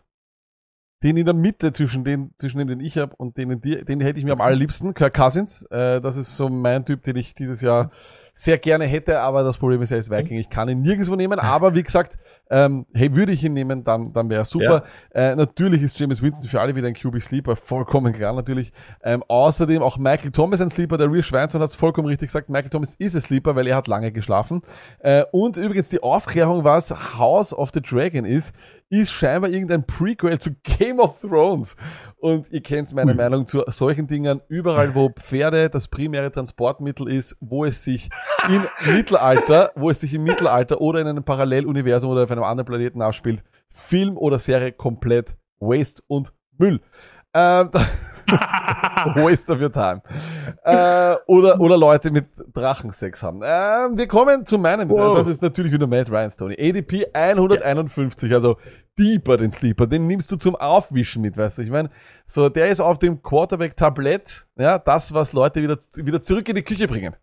den 1.02 1.18
in 1.18 1.26
der 1.26 1.34
Mitte 1.34 1.72
zwischen 1.72 2.02
den, 2.02 2.32
zwischen 2.38 2.58
denen, 2.58 2.78
den 2.78 2.80
ich 2.80 2.96
habe 2.96 3.14
und 3.16 3.36
denen, 3.36 3.60
die, 3.60 3.84
den 3.84 4.00
hätte 4.00 4.18
ich 4.18 4.24
mir 4.24 4.32
am 4.32 4.40
allerliebsten. 4.40 4.94
Kirk 4.94 5.14
Cousins. 5.14 5.62
Äh, 5.70 6.00
das 6.00 6.16
ist 6.16 6.36
so 6.36 6.48
mein 6.48 6.84
Typ, 6.86 7.02
den 7.02 7.16
ich 7.16 7.34
dieses 7.34 7.60
Jahr 7.60 7.90
sehr 8.36 8.58
gerne 8.58 8.84
hätte, 8.84 9.20
aber 9.20 9.44
das 9.44 9.58
Problem 9.58 9.80
ist, 9.80 9.92
er 9.92 9.98
ist 9.98 10.10
Viking. 10.10 10.38
Ich 10.38 10.50
kann 10.50 10.68
ihn 10.68 10.80
nirgendwo 10.80 11.14
nehmen, 11.14 11.38
aber 11.38 11.74
wie 11.76 11.84
gesagt, 11.84 12.18
ähm, 12.50 12.84
hey, 12.92 13.14
würde 13.14 13.32
ich 13.32 13.44
ihn 13.44 13.52
nehmen, 13.52 13.84
dann, 13.84 14.12
dann 14.12 14.28
wäre 14.28 14.42
er 14.42 14.44
super. 14.44 14.82
Äh, 15.14 15.36
natürlich 15.36 15.82
ist 15.82 15.98
James 15.98 16.20
Winston 16.20 16.48
für 16.48 16.60
alle 16.60 16.74
wieder 16.74 16.88
ein 16.88 16.94
QB-Sleeper, 16.94 17.54
vollkommen 17.54 18.12
klar 18.12 18.32
natürlich. 18.32 18.72
Ähm, 19.04 19.22
außerdem 19.28 19.82
auch 19.82 19.98
Michael 19.98 20.32
Thomas 20.32 20.60
ein 20.60 20.68
Sleeper, 20.68 20.98
der 20.98 21.10
Real 21.10 21.22
Schweinson 21.22 21.62
hat 21.62 21.70
es 21.70 21.76
vollkommen 21.76 22.08
richtig 22.08 22.28
gesagt, 22.28 22.48
Michael 22.48 22.70
Thomas 22.70 22.96
ist 22.96 23.14
ein 23.14 23.20
Sleeper, 23.20 23.54
weil 23.54 23.68
er 23.68 23.76
hat 23.76 23.86
lange 23.86 24.10
geschlafen. 24.10 24.62
Äh, 24.98 25.24
und 25.30 25.56
übrigens 25.56 25.90
die 25.90 26.02
Aufklärung, 26.02 26.64
was 26.64 26.90
House 27.16 27.54
of 27.54 27.70
the 27.72 27.80
Dragon 27.80 28.24
ist, 28.24 28.52
ist 28.90 29.12
scheinbar 29.12 29.50
irgendein 29.50 29.86
Prequel 29.86 30.38
zu 30.38 30.50
Game 30.64 30.98
of 30.98 31.20
Thrones. 31.20 31.76
Und 32.24 32.50
ihr 32.50 32.62
kennt 32.62 32.90
meine 32.94 33.12
Meinung 33.12 33.46
zu 33.46 33.62
solchen 33.66 34.06
Dingen. 34.06 34.40
Überall, 34.48 34.94
wo 34.94 35.10
Pferde 35.10 35.68
das 35.68 35.88
primäre 35.88 36.32
Transportmittel 36.32 37.06
ist, 37.06 37.36
wo 37.40 37.66
es 37.66 37.84
sich 37.84 38.08
im 38.48 38.66
Mittelalter, 38.96 39.72
wo 39.74 39.90
es 39.90 40.00
sich 40.00 40.14
im 40.14 40.22
Mittelalter 40.22 40.80
oder 40.80 41.02
in 41.02 41.06
einem 41.06 41.22
Paralleluniversum 41.22 42.10
oder 42.10 42.24
auf 42.24 42.30
einem 42.30 42.44
anderen 42.44 42.64
Planeten 42.64 43.02
abspielt, 43.02 43.44
Film 43.68 44.16
oder 44.16 44.38
Serie 44.38 44.72
komplett 44.72 45.36
Waste 45.60 46.02
und 46.06 46.32
Müll. 46.56 46.80
Ähm, 47.34 47.68
Waste 48.26 49.52
of 49.52 49.60
your 49.60 49.72
time. 49.72 50.02
Äh, 50.62 51.16
oder, 51.26 51.60
oder 51.60 51.76
Leute 51.76 52.10
mit 52.10 52.26
Drachensex 52.52 53.22
haben. 53.22 53.40
Ähm, 53.44 53.96
wir 53.96 54.06
kommen 54.08 54.46
zu 54.46 54.58
meinem, 54.58 54.88
Wow. 54.88 55.16
das 55.18 55.26
ist 55.26 55.42
natürlich 55.42 55.72
wieder 55.72 55.86
Matt 55.86 56.10
Ryan 56.10 56.30
Tony. 56.36 56.56
ADP 56.58 57.06
151, 57.12 58.32
also 58.32 58.56
deeper 58.98 59.36
den 59.36 59.50
Sleeper, 59.50 59.86
den 59.86 60.06
nimmst 60.06 60.30
du 60.30 60.36
zum 60.36 60.54
Aufwischen 60.56 61.22
mit, 61.22 61.36
weißt 61.36 61.58
du, 61.58 61.62
ich 61.62 61.70
meine, 61.70 61.90
so, 62.26 62.48
der 62.48 62.68
ist 62.68 62.80
auf 62.80 62.98
dem 62.98 63.22
Quarterback-Tablett, 63.22 64.46
ja, 64.56 64.78
das, 64.78 65.12
was 65.12 65.32
Leute 65.32 65.62
wieder, 65.62 65.78
wieder 65.96 66.22
zurück 66.22 66.48
in 66.48 66.54
die 66.56 66.62
Küche 66.62 66.86
bringen. 66.86 67.14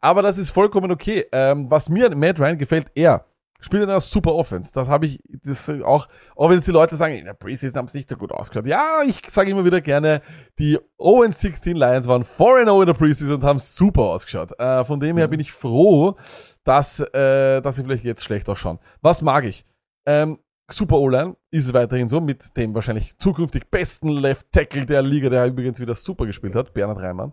Aber 0.00 0.22
das 0.22 0.38
ist 0.38 0.50
vollkommen 0.50 0.90
okay. 0.90 1.26
Ähm, 1.32 1.70
was 1.70 1.88
mir 1.88 2.06
an 2.06 2.18
Matt 2.18 2.38
Ryan 2.38 2.58
gefällt, 2.58 2.86
er 2.94 3.24
spielt 3.60 3.82
in 3.82 3.90
einer 3.90 4.00
super 4.00 4.34
Offense. 4.34 4.72
Das 4.72 4.88
habe 4.88 5.06
ich, 5.06 5.20
das 5.44 5.68
auch, 5.84 6.08
auch 6.34 6.48
wenn 6.48 6.56
jetzt 6.56 6.68
die 6.68 6.72
Leute 6.72 6.96
sagen, 6.96 7.14
in 7.14 7.24
der 7.24 7.34
Preseason 7.34 7.78
haben 7.78 7.86
es 7.86 7.94
nicht 7.94 8.08
so 8.08 8.16
gut 8.16 8.32
ausgehört. 8.32 8.66
Ja, 8.66 9.02
ich 9.06 9.20
sage 9.28 9.50
immer 9.50 9.64
wieder 9.64 9.80
gerne, 9.80 10.22
die 10.58 10.78
0-16 10.98 11.74
Lions 11.74 12.06
waren 12.06 12.24
4-0 12.24 12.80
in 12.80 12.86
der 12.86 12.94
Preseason 12.94 13.36
und 13.36 13.44
haben 13.44 13.58
super 13.58 14.02
ausgeschaut. 14.02 14.58
Äh, 14.58 14.84
von 14.84 15.00
dem 15.00 15.16
her 15.16 15.28
bin 15.28 15.40
ich 15.40 15.52
froh, 15.52 16.16
dass, 16.64 17.00
äh, 17.00 17.60
dass 17.60 17.76
sie 17.76 17.84
vielleicht 17.84 18.04
jetzt 18.04 18.24
schlecht 18.24 18.48
ausschauen. 18.48 18.78
Was 19.00 19.22
mag 19.22 19.44
ich? 19.44 19.64
Ähm, 20.04 20.38
Super 20.68 20.96
O-Line 20.96 21.36
ist 21.52 21.66
es 21.66 21.74
weiterhin 21.74 22.08
so, 22.08 22.20
mit 22.20 22.56
dem 22.56 22.74
wahrscheinlich 22.74 23.16
zukünftig 23.18 23.70
besten 23.70 24.08
Left 24.08 24.50
Tackle 24.50 24.84
der 24.84 25.00
Liga, 25.00 25.28
der 25.28 25.46
übrigens 25.46 25.78
wieder 25.78 25.94
super 25.94 26.26
gespielt 26.26 26.56
hat, 26.56 26.74
Bernhard 26.74 27.00
Reimann. 27.00 27.32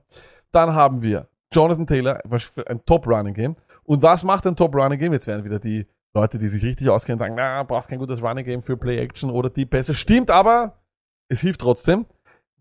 Dann 0.52 0.76
haben 0.76 1.02
wir 1.02 1.28
Jonathan 1.52 1.88
Taylor, 1.88 2.22
ein 2.68 2.86
Top 2.86 3.08
Running 3.08 3.34
Game. 3.34 3.56
Und 3.84 4.04
was 4.04 4.24
macht 4.24 4.46
ein 4.46 4.56
Top 4.56 4.76
Running 4.76 5.00
Game? 5.00 5.14
Jetzt 5.14 5.26
werden 5.26 5.44
wieder 5.44 5.60
die 5.60 5.88
Leute, 6.16 6.38
die 6.38 6.48
sich 6.48 6.64
richtig 6.64 6.90
auskennen, 6.90 7.20
sagen, 7.20 7.36
na, 7.36 7.64
brauchst 7.64 7.90
kein 7.90 8.00
gutes 8.00 8.22
Running 8.22 8.46
Game 8.46 8.62
für 8.62 8.78
Play 8.78 9.00
Action 9.00 9.32
oder 9.32 9.50
Deep 9.50 9.72
Pässe. 9.72 9.96
Stimmt, 9.96 10.30
aber 10.30 10.84
es 11.28 11.42
hilft 11.42 11.62
trotzdem. 11.62 12.06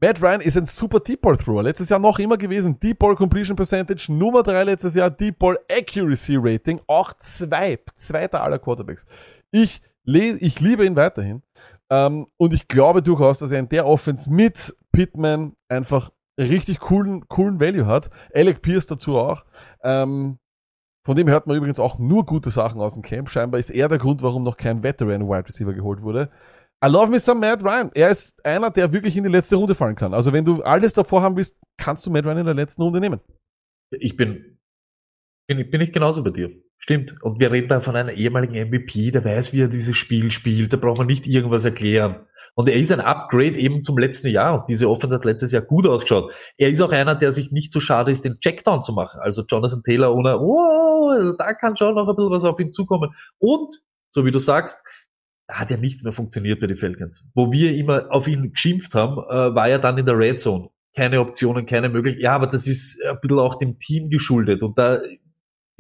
Matt 0.00 0.20
Ryan 0.20 0.40
ist 0.40 0.56
ein 0.56 0.66
super 0.66 0.98
Deep 0.98 1.20
Ball 1.20 1.36
Thrower. 1.36 1.62
Letztes 1.62 1.90
Jahr 1.90 2.00
noch 2.00 2.18
immer 2.18 2.36
gewesen. 2.36 2.80
Deep 2.80 2.98
Ball 2.98 3.14
Completion 3.14 3.54
Percentage 3.54 4.12
Nummer 4.12 4.42
drei 4.42 4.64
letztes 4.64 4.96
Jahr. 4.96 5.10
Deep 5.10 5.38
Ball 5.38 5.56
Accuracy 5.70 6.36
Rating 6.40 6.80
auch 6.88 7.12
zwei. 7.12 7.78
Zweiter 7.94 8.42
aller 8.42 8.58
Quarterbacks. 8.58 9.06
Ich, 9.52 9.80
ich 10.04 10.60
liebe 10.60 10.84
ihn 10.84 10.96
weiterhin. 10.96 11.42
Ähm, 11.88 12.26
und 12.36 12.52
ich 12.52 12.66
glaube 12.66 13.00
durchaus, 13.00 13.38
dass 13.38 13.52
er 13.52 13.60
in 13.60 13.68
der 13.68 13.86
Offense 13.86 14.28
mit 14.28 14.74
Pittman 14.90 15.54
einfach 15.68 16.10
richtig 16.36 16.80
coolen, 16.80 17.28
coolen 17.28 17.60
Value 17.60 17.86
hat. 17.86 18.10
Alec 18.34 18.60
Pierce 18.60 18.88
dazu 18.88 19.18
auch. 19.18 19.44
Ähm, 19.84 20.38
von 21.04 21.16
dem 21.16 21.28
hört 21.28 21.46
man 21.46 21.56
übrigens 21.56 21.80
auch 21.80 21.98
nur 21.98 22.24
gute 22.24 22.50
Sachen 22.50 22.80
aus 22.80 22.94
dem 22.94 23.02
Camp. 23.02 23.28
Scheinbar 23.28 23.58
ist 23.58 23.70
er 23.70 23.88
der 23.88 23.98
Grund, 23.98 24.22
warum 24.22 24.44
noch 24.44 24.56
kein 24.56 24.82
Veteran 24.82 25.28
Wide 25.28 25.48
Receiver 25.48 25.72
geholt 25.72 26.02
wurde. 26.02 26.30
I 26.84 26.88
love 26.88 27.10
me 27.10 27.20
some 27.20 27.40
Matt 27.40 27.62
Ryan. 27.62 27.90
Er 27.94 28.10
ist 28.10 28.44
einer, 28.44 28.70
der 28.70 28.92
wirklich 28.92 29.16
in 29.16 29.24
die 29.24 29.30
letzte 29.30 29.56
Runde 29.56 29.74
fallen 29.74 29.94
kann. 29.94 30.14
Also 30.14 30.32
wenn 30.32 30.44
du 30.44 30.62
alles 30.62 30.94
davor 30.94 31.22
haben 31.22 31.36
willst, 31.36 31.56
kannst 31.76 32.06
du 32.06 32.10
Matt 32.10 32.24
Ryan 32.24 32.38
in 32.38 32.46
der 32.46 32.54
letzten 32.54 32.82
Runde 32.82 33.00
nehmen. 33.00 33.20
Ich 33.90 34.16
bin, 34.16 34.58
bin, 35.48 35.70
bin 35.70 35.80
ich 35.80 35.92
genauso 35.92 36.22
bei 36.22 36.30
dir. 36.30 36.50
Stimmt. 36.84 37.14
Und 37.22 37.38
wir 37.38 37.52
reden 37.52 37.68
da 37.68 37.80
von 37.80 37.94
einem 37.94 38.08
ehemaligen 38.08 38.68
MVP, 38.68 39.12
der 39.12 39.24
weiß, 39.24 39.52
wie 39.52 39.60
er 39.60 39.68
dieses 39.68 39.96
Spiel 39.96 40.32
spielt. 40.32 40.72
Da 40.72 40.76
braucht 40.76 40.98
man 40.98 41.06
nicht 41.06 41.28
irgendwas 41.28 41.64
erklären. 41.64 42.26
Und 42.56 42.68
er 42.68 42.74
ist 42.74 42.90
ein 42.90 43.00
Upgrade 43.00 43.56
eben 43.56 43.84
zum 43.84 43.98
letzten 43.98 44.28
Jahr. 44.28 44.58
Und 44.58 44.68
diese 44.68 44.90
Offense 44.90 45.14
hat 45.14 45.24
letztes 45.24 45.52
Jahr 45.52 45.62
gut 45.62 45.86
ausgeschaut. 45.86 46.34
Er 46.56 46.70
ist 46.70 46.80
auch 46.80 46.90
einer, 46.90 47.14
der 47.14 47.30
sich 47.30 47.52
nicht 47.52 47.72
so 47.72 47.78
schade 47.78 48.10
ist, 48.10 48.24
den 48.24 48.40
Checkdown 48.40 48.82
zu 48.82 48.92
machen. 48.92 49.20
Also 49.20 49.44
Jonathan 49.48 49.84
Taylor 49.84 50.12
ohne, 50.12 50.40
oh, 50.40 51.10
also 51.10 51.36
da 51.36 51.54
kann 51.54 51.76
schon 51.76 51.94
noch 51.94 52.08
ein 52.08 52.16
bisschen 52.16 52.32
was 52.32 52.42
auf 52.42 52.58
ihn 52.58 52.72
zukommen. 52.72 53.10
Und, 53.38 53.80
so 54.10 54.24
wie 54.24 54.32
du 54.32 54.40
sagst, 54.40 54.82
da 55.46 55.60
hat 55.60 55.70
ja 55.70 55.76
nichts 55.76 56.02
mehr 56.02 56.12
funktioniert 56.12 56.58
bei 56.58 56.66
den 56.66 56.76
Falcons. 56.76 57.24
Wo 57.32 57.52
wir 57.52 57.76
immer 57.76 58.06
auf 58.10 58.26
ihn 58.26 58.50
geschimpft 58.50 58.96
haben, 58.96 59.18
äh, 59.18 59.54
war 59.54 59.68
er 59.68 59.78
dann 59.78 59.98
in 59.98 60.06
der 60.06 60.18
Red 60.18 60.40
Zone. 60.40 60.68
Keine 60.96 61.20
Optionen, 61.20 61.64
keine 61.64 61.88
Möglichkeiten. 61.88 62.24
Ja, 62.24 62.34
aber 62.34 62.48
das 62.48 62.66
ist 62.66 63.00
ein 63.08 63.18
bisschen 63.22 63.38
auch 63.38 63.54
dem 63.54 63.78
Team 63.78 64.10
geschuldet. 64.10 64.64
Und 64.64 64.76
da, 64.78 64.98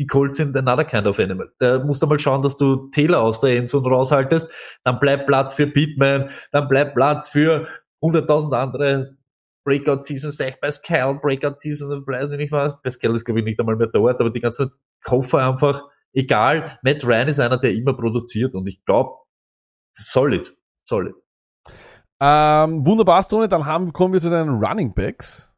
die 0.02 0.06
Colts 0.08 0.36
sind 0.36 0.56
another 0.56 0.84
kind 0.84 1.06
of 1.06 1.20
animal. 1.20 1.52
Da 1.60 1.78
musst 1.78 2.02
du 2.02 2.08
mal 2.08 2.18
schauen, 2.18 2.42
dass 2.42 2.56
du 2.56 2.88
Taylor 2.90 3.20
aus 3.20 3.38
der 3.38 3.56
Endzone 3.56 3.88
raushaltest. 3.88 4.80
Dann 4.82 4.98
bleibt 4.98 5.28
Platz 5.28 5.54
für 5.54 5.68
Pittman. 5.68 6.28
Dann 6.50 6.66
bleibt 6.66 6.96
Platz 6.96 7.28
für 7.28 7.68
100.000 8.02 8.52
andere 8.52 9.16
Breakout 9.64 10.00
Seasons, 10.00 10.40
echt 10.40 10.60
Pascal, 10.60 11.20
Breakout 11.20 11.54
Season, 11.58 12.04
weiß 12.04 12.32
ich 12.32 12.36
nicht 12.36 12.50
was. 12.50 12.82
Pascal 12.82 13.14
ist, 13.14 13.24
glaube 13.24 13.38
ich, 13.38 13.46
nicht 13.46 13.60
einmal 13.60 13.76
mehr 13.76 13.86
dort, 13.86 14.18
aber 14.18 14.30
die 14.30 14.40
ganzen 14.40 14.72
Koffer 15.04 15.48
einfach, 15.48 15.84
egal. 16.12 16.80
Matt 16.82 17.06
Ryan 17.06 17.28
ist 17.28 17.38
einer, 17.38 17.58
der 17.58 17.72
immer 17.72 17.94
produziert 17.94 18.56
und 18.56 18.66
ich 18.66 18.84
glaube, 18.84 19.12
solid, 19.92 20.52
solid. 20.84 21.14
Ähm, 22.20 22.84
wunderbar, 22.84 23.22
Stone. 23.22 23.48
Dann 23.48 23.66
haben, 23.66 23.92
kommen 23.92 24.14
wir 24.14 24.20
zu 24.20 24.30
den 24.30 24.48
Running 24.48 24.94
Backs. 24.94 25.51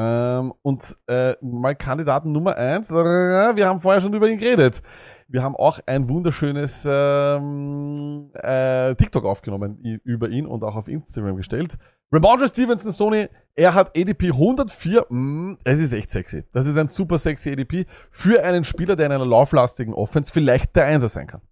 Ähm, 0.00 0.54
und 0.62 0.96
äh, 1.08 1.34
mal 1.42 1.74
Kandidaten 1.76 2.32
Nummer 2.32 2.56
eins. 2.56 2.90
Äh, 2.90 2.94
Wir 2.94 3.66
haben 3.66 3.80
vorher 3.80 4.00
schon 4.00 4.14
über 4.14 4.30
ihn 4.30 4.38
geredet. 4.38 4.80
Wir 5.28 5.42
haben 5.42 5.54
auch 5.54 5.78
ein 5.86 6.08
wunderschönes 6.08 6.88
ähm, 6.90 8.30
äh, 8.34 8.94
TikTok 8.94 9.26
aufgenommen 9.26 9.78
über 10.04 10.30
ihn 10.30 10.46
und 10.46 10.64
auch 10.64 10.74
auf 10.74 10.88
Instagram 10.88 11.36
gestellt. 11.36 11.76
Ramondre 12.10 12.48
Stevenson, 12.48 12.92
Stoney, 12.92 13.28
er 13.54 13.74
hat 13.74 13.96
ADP 13.96 14.28
104. 14.28 15.06
Mm, 15.10 15.58
es 15.62 15.80
ist 15.80 15.92
echt 15.92 16.10
sexy. 16.10 16.44
Das 16.52 16.66
ist 16.66 16.78
ein 16.78 16.88
super 16.88 17.18
sexy 17.18 17.52
ADP 17.52 17.86
für 18.10 18.42
einen 18.42 18.64
Spieler, 18.64 18.96
der 18.96 19.06
in 19.06 19.12
einer 19.12 19.26
lauflastigen 19.26 19.92
Offense 19.92 20.32
vielleicht 20.32 20.74
der 20.76 20.86
Einser 20.86 21.10
sein 21.10 21.26
kann. 21.26 21.42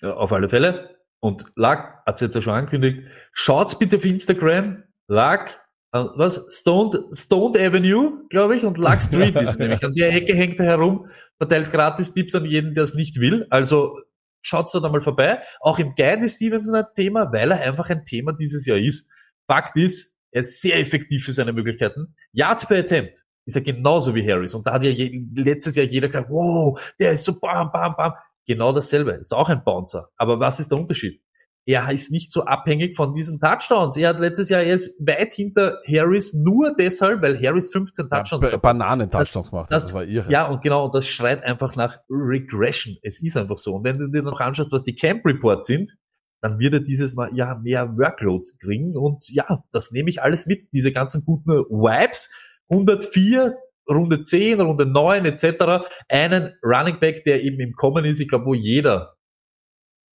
Ja, 0.00 0.14
auf 0.14 0.32
alle 0.32 0.48
Fälle. 0.48 0.90
Und 1.20 1.46
Lack 1.56 2.02
hat's 2.04 2.20
jetzt 2.20 2.34
ja 2.34 2.42
schon 2.42 2.52
angekündigt. 2.52 3.08
Schaut's 3.32 3.78
bitte 3.78 3.96
auf 3.96 4.04
Instagram. 4.04 4.84
Lack, 5.08 5.50
äh, 5.50 5.63
was? 5.94 6.44
Stoned, 6.48 6.96
Stoned 7.12 7.56
Avenue, 7.56 8.24
glaube 8.28 8.56
ich, 8.56 8.64
und 8.64 8.78
Lack 8.78 9.02
Street 9.02 9.34
ist 9.36 9.58
nämlich. 9.60 9.84
An 9.84 9.94
der 9.94 10.12
Ecke 10.12 10.34
hängt 10.34 10.58
er 10.58 10.66
herum, 10.66 11.06
verteilt 11.38 11.70
gratis 11.70 12.12
Tipps 12.12 12.34
an 12.34 12.44
jeden, 12.44 12.74
der 12.74 12.82
es 12.82 12.94
nicht 12.94 13.20
will. 13.20 13.46
Also 13.50 13.98
schaut's 14.42 14.72
da 14.72 14.80
mal 14.80 15.00
vorbei. 15.00 15.42
Auch 15.60 15.78
im 15.78 15.94
Guide 15.94 16.24
ist 16.24 16.36
Stevenson 16.36 16.74
ein 16.74 16.84
Thema, 16.94 17.32
weil 17.32 17.50
er 17.50 17.60
einfach 17.60 17.88
ein 17.90 18.04
Thema 18.04 18.32
dieses 18.32 18.66
Jahr 18.66 18.78
ist. 18.78 19.08
Fakt 19.46 19.76
ist, 19.76 20.16
er 20.32 20.40
ist 20.40 20.60
sehr 20.60 20.78
effektiv 20.78 21.24
für 21.24 21.32
seine 21.32 21.52
Möglichkeiten. 21.52 22.14
Yards 22.32 22.66
per 22.66 22.78
Attempt 22.78 23.24
ist 23.46 23.56
er 23.56 23.62
genauso 23.62 24.14
wie 24.14 24.28
Harris. 24.28 24.54
Und 24.54 24.66
da 24.66 24.72
hat 24.72 24.82
ja 24.82 24.90
je, 24.90 25.26
letztes 25.34 25.76
Jahr 25.76 25.86
jeder 25.86 26.08
gesagt, 26.08 26.30
wow, 26.30 26.78
der 26.98 27.12
ist 27.12 27.24
so 27.24 27.38
bam, 27.38 27.70
bam, 27.70 27.94
bam. 27.96 28.14
Genau 28.46 28.72
dasselbe. 28.72 29.12
Ist 29.12 29.32
auch 29.32 29.48
ein 29.48 29.64
Bouncer. 29.64 30.10
Aber 30.16 30.40
was 30.40 30.60
ist 30.60 30.70
der 30.70 30.78
Unterschied? 30.78 31.22
Er 31.66 31.90
ist 31.90 32.10
nicht 32.12 32.30
so 32.30 32.44
abhängig 32.44 32.94
von 32.94 33.12
diesen 33.14 33.40
Touchdowns. 33.40 33.96
Er 33.96 34.10
hat 34.10 34.20
letztes 34.20 34.50
Jahr, 34.50 34.62
er 34.62 34.74
ist 34.74 34.98
weit 35.06 35.32
hinter 35.32 35.78
Harris 35.86 36.34
nur 36.34 36.74
deshalb, 36.78 37.22
weil 37.22 37.40
Harris 37.42 37.70
15 37.72 38.08
Touchdowns 38.08 38.44
Ja. 38.50 38.56
Bananen-Touchdowns 38.58 39.50
gemacht. 39.50 39.64
hat, 39.66 39.72
das- 39.72 39.84
Das 39.84 39.94
war 39.94 40.04
irre. 40.04 40.30
Ja, 40.30 40.46
und 40.48 40.62
genau, 40.62 40.84
und 40.86 40.94
das 40.94 41.06
schreit 41.06 41.42
einfach 41.42 41.74
nach 41.76 41.98
Regression. 42.10 42.96
Es 43.02 43.22
ist 43.22 43.36
einfach 43.36 43.56
so. 43.58 43.74
Und 43.76 43.84
wenn 43.84 43.98
du 43.98 44.08
dir 44.08 44.22
noch 44.22 44.40
anschaust, 44.40 44.72
was 44.72 44.82
die 44.82 44.94
Camp 44.94 45.24
Reports 45.24 45.66
sind, 45.68 45.94
dann 46.42 46.58
wird 46.58 46.74
er 46.74 46.80
dieses 46.80 47.14
Mal 47.14 47.30
ja 47.34 47.54
mehr 47.54 47.88
Workload 47.96 48.44
kriegen. 48.60 48.94
Und 48.96 49.24
ja, 49.30 49.64
das 49.72 49.90
nehme 49.92 50.10
ich 50.10 50.20
alles 50.22 50.44
mit. 50.46 50.68
Diese 50.74 50.92
ganzen 50.92 51.24
guten 51.24 51.50
Vibes. 51.70 52.30
104, 52.70 53.56
Runde 53.88 54.22
10, 54.22 54.60
Runde 54.60 54.84
9 54.86 55.24
etc. 55.24 55.84
Einen 56.08 56.52
Running 56.62 57.00
Back, 57.00 57.24
der 57.24 57.42
eben 57.42 57.60
im 57.60 57.72
Kommen 57.72 58.04
ist, 58.04 58.20
ich 58.20 58.28
glaube, 58.28 58.46
wo 58.46 58.54
jeder 58.54 59.13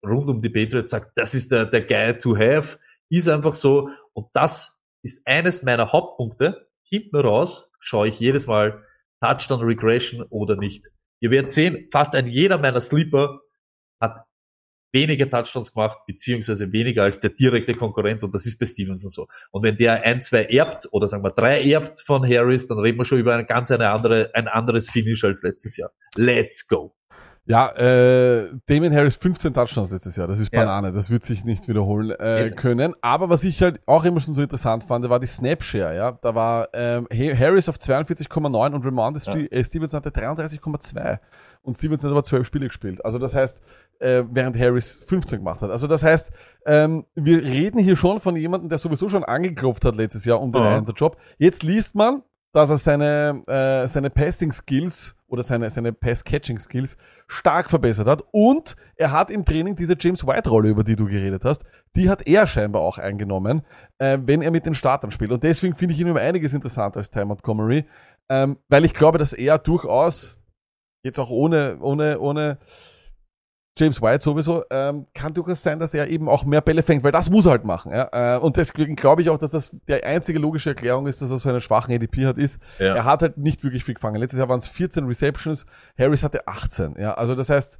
rund 0.06 0.30
um 0.30 0.42
die 0.42 0.50
Patriots 0.50 0.92
sagt, 0.92 1.12
das 1.16 1.34
ist 1.34 1.52
der, 1.52 1.66
der 1.66 1.82
Guy 1.82 2.18
to 2.18 2.36
have, 2.36 2.80
ist 3.10 3.28
einfach 3.28 3.54
so. 3.54 3.90
Und 4.14 4.28
das 4.34 4.80
ist 5.04 5.26
eines 5.26 5.64
meiner 5.64 5.92
Hauptpunkte. 5.92 6.68
Hinten 6.84 7.18
raus 7.18 7.70
schaue 7.80 8.08
ich 8.08 8.20
jedes 8.20 8.48
Mal 8.48 8.84
Touchdown 9.22 9.62
Regression 9.62 10.26
oder 10.30 10.56
nicht. 10.56 10.90
Ihr 11.22 11.32
werdet 11.32 11.52
sehen, 11.52 11.88
fast 11.92 12.16
ein 12.16 12.28
jeder 12.28 12.58
meiner 12.58 12.82
Sleeper 12.82 13.42
hat 14.02 14.26
weniger 14.92 15.30
Touchdowns 15.30 15.74
gemacht, 15.74 16.00
beziehungsweise 16.08 16.72
weniger 16.72 17.04
als 17.04 17.20
der 17.20 17.32
direkte 17.32 17.74
Konkurrent 17.74 18.24
und 18.24 18.34
das 18.34 18.46
ist 18.46 18.58
bei 18.58 18.66
Stevenson 18.66 19.10
so. 19.10 19.28
Und 19.52 19.64
wenn 19.64 19.76
der 19.76 20.04
ein, 20.04 20.22
zwei 20.22 20.46
erbt 20.46 20.88
oder 20.92 21.08
sagen 21.08 21.24
wir 21.24 21.32
drei 21.32 21.62
erbt 21.62 22.02
von 22.02 22.28
Harris, 22.28 22.68
dann 22.68 22.80
reden 22.80 22.98
wir 22.98 23.06
schon 23.06 23.20
über 23.20 23.34
eine 23.34 23.46
ganz 23.46 23.72
eine 23.72 23.90
andere, 23.90 24.32
ein 24.34 24.48
anderes 24.48 24.90
Finish 24.90 25.24
als 25.24 25.44
letztes 25.44 25.78
Jahr. 25.78 25.92
Let's 26.16 26.68
go. 26.68 26.96
Ja, 27.52 27.72
äh, 27.72 28.48
Damien 28.68 28.94
Harris 28.94 29.16
15 29.16 29.52
Touchdowns 29.56 29.90
letztes 29.90 30.16
Jahr. 30.16 30.28
Das 30.28 30.40
ist 30.40 30.54
Ja. 30.54 30.60
Banane. 30.60 30.92
Das 30.92 31.10
wird 31.10 31.24
sich 31.24 31.46
nicht 31.46 31.68
wiederholen 31.68 32.12
äh, 32.12 32.50
Ja. 32.50 32.50
können. 32.54 32.94
Aber 33.02 33.28
was 33.30 33.44
ich 33.44 33.64
halt 33.64 33.80
auch 33.88 34.06
immer 34.06 34.20
schon 34.20 34.36
so 34.36 34.42
interessant 34.44 34.84
fand, 34.84 35.10
war 35.10 35.20
die 35.20 35.26
Snapshare. 35.26 35.96
Ja, 35.96 36.12
da 36.22 36.36
war 36.36 36.68
ähm, 36.74 37.08
Ha- 37.12 37.36
Harris 37.36 37.68
auf 37.68 37.78
42,9 37.78 38.74
und 38.76 38.86
Ramondre 38.86 39.20
Ja. 39.26 39.34
Äh, 39.50 39.64
Stevenson 39.66 39.98
hatte 39.98 40.12
33,2 40.12 41.20
und 41.64 41.76
Stevenson 41.76 42.10
hat 42.10 42.14
aber 42.14 42.24
12 42.24 42.46
Spiele 42.46 42.68
gespielt. 42.68 43.04
Also 43.04 43.18
das 43.18 43.34
heißt, 43.34 43.62
äh, 43.98 44.24
während 44.30 44.56
Harris 44.58 45.00
15 45.08 45.40
gemacht 45.40 45.64
hat. 45.64 45.72
Also 45.72 45.88
das 45.88 46.04
heißt, 46.04 46.32
ähm, 46.68 47.06
wir 47.16 47.42
reden 47.44 47.80
hier 47.80 47.96
schon 47.96 48.22
von 48.22 48.36
jemandem, 48.36 48.70
der 48.70 48.78
sowieso 48.78 49.10
schon 49.10 49.24
angeklopft 49.24 49.86
hat 49.86 49.96
letztes 49.96 50.24
Jahr 50.24 50.40
um 50.40 50.52
den 50.52 50.62
Ja. 50.64 50.78
Einser-Job. 50.78 51.18
Jetzt 51.40 51.64
liest 51.64 51.96
man, 51.96 52.22
dass 52.52 52.70
er 52.70 52.78
seine, 52.78 53.44
äh, 53.48 53.88
seine 53.88 54.10
Passing-Skills 54.10 55.16
oder 55.28 55.44
seine, 55.44 55.70
seine 55.70 55.94
Pass-Catching-Skills 55.94 56.98
stark 57.28 57.70
verbessert 57.70 58.08
hat. 58.08 58.24
Und 58.32 58.76
er 58.96 59.12
hat 59.12 59.30
im 59.30 59.46
Training 59.46 59.76
diese 59.76 59.96
James 60.00 60.26
White-Rolle, 60.26 60.70
über 60.70 60.84
die 60.84 60.96
du 60.96 61.06
geredet 61.06 61.46
hast, 61.46 61.64
die 61.96 62.10
hat 62.10 62.28
er 62.28 62.48
scheinbar 62.48 62.82
auch 62.82 62.98
eingenommen, 62.98 63.62
äh, 64.00 64.18
wenn 64.26 64.42
er 64.42 64.52
mit 64.52 64.66
den 64.66 64.74
Startern 64.74 65.12
spielt. 65.12 65.32
Und 65.32 65.44
deswegen 65.44 65.76
finde 65.76 65.94
ich 65.94 66.00
ihn 66.00 66.10
um 66.10 66.18
einiges 66.18 66.54
interessanter 66.54 66.98
als 66.98 67.12
Ty 67.12 67.26
Montgomery, 67.26 67.86
ähm, 68.30 68.58
weil 68.68 68.86
ich 68.86 68.94
glaube, 68.94 69.20
dass 69.20 69.34
er 69.34 69.60
durchaus, 69.60 70.40
jetzt 71.04 71.20
auch 71.20 71.30
ohne, 71.30 71.78
ohne, 71.80 72.20
ohne 72.20 72.58
James 73.80 74.02
White 74.02 74.24
sowieso, 74.24 74.64
ähm, 74.70 75.06
kann 75.14 75.34
durchaus 75.34 75.64
sein, 75.64 75.80
dass 75.80 75.94
er 75.94 76.08
eben 76.10 76.28
auch 76.28 76.44
mehr 76.46 76.62
Bälle 76.62 76.84
fängt, 76.84 77.04
weil 77.04 77.12
das 77.12 77.30
muss 77.30 77.46
er 77.46 77.52
halt 77.52 77.64
machen. 77.66 77.92
Ja? 77.92 78.36
Äh, 78.36 78.40
und 78.40 78.58
deswegen 78.58 78.96
glaube 78.96 79.22
ich 79.22 79.30
auch, 79.30 79.38
dass 79.38 79.52
das 79.52 79.76
die 79.88 80.04
einzige 80.04 80.40
logische 80.40 80.70
Erklärung 80.72 81.08
ist, 81.08 81.22
dass 81.22 81.32
er 81.32 81.38
so 81.38 81.50
einen 81.50 81.62
schwachen 81.62 81.94
ADP 81.96 82.26
hat, 82.26 82.38
ist, 82.38 82.60
Ja. 82.80 82.96
er 82.96 83.06
hat 83.06 83.22
halt 83.22 83.38
nicht 83.38 83.64
wirklich 83.64 83.84
viel 83.84 83.96
gefangen. 83.96 84.18
Letztes 84.18 84.40
Jahr 84.40 84.50
waren 84.50 84.60
es 84.60 84.68
14 84.68 85.06
Receptions, 85.06 85.66
Harris 85.98 86.24
hatte 86.24 86.48
18. 86.48 86.96
Ja, 87.00 87.14
also 87.14 87.36
das 87.36 87.50
heißt, 87.50 87.80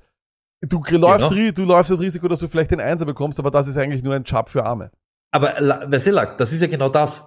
du 0.62 0.82
läufst, 0.92 1.30
Genau. 1.32 1.52
du 1.52 1.64
läufst 1.66 1.92
das 1.92 2.00
Risiko, 2.00 2.28
dass 2.28 2.40
du 2.40 2.48
vielleicht 2.48 2.72
den 2.72 2.80
Einser 2.82 3.06
bekommst, 3.06 3.40
aber 3.40 3.52
das 3.52 3.68
ist 3.68 3.78
eigentlich 3.78 4.04
nur 4.04 4.16
ein 4.16 4.24
Job 4.24 4.50
für 4.50 4.66
Arme. 4.66 4.92
Aber 5.32 5.60
La- 5.60 5.90
Veselak, 5.92 6.38
das 6.38 6.54
ist 6.54 6.62
ja 6.62 6.68
genau 6.68 6.90
das. 6.90 7.24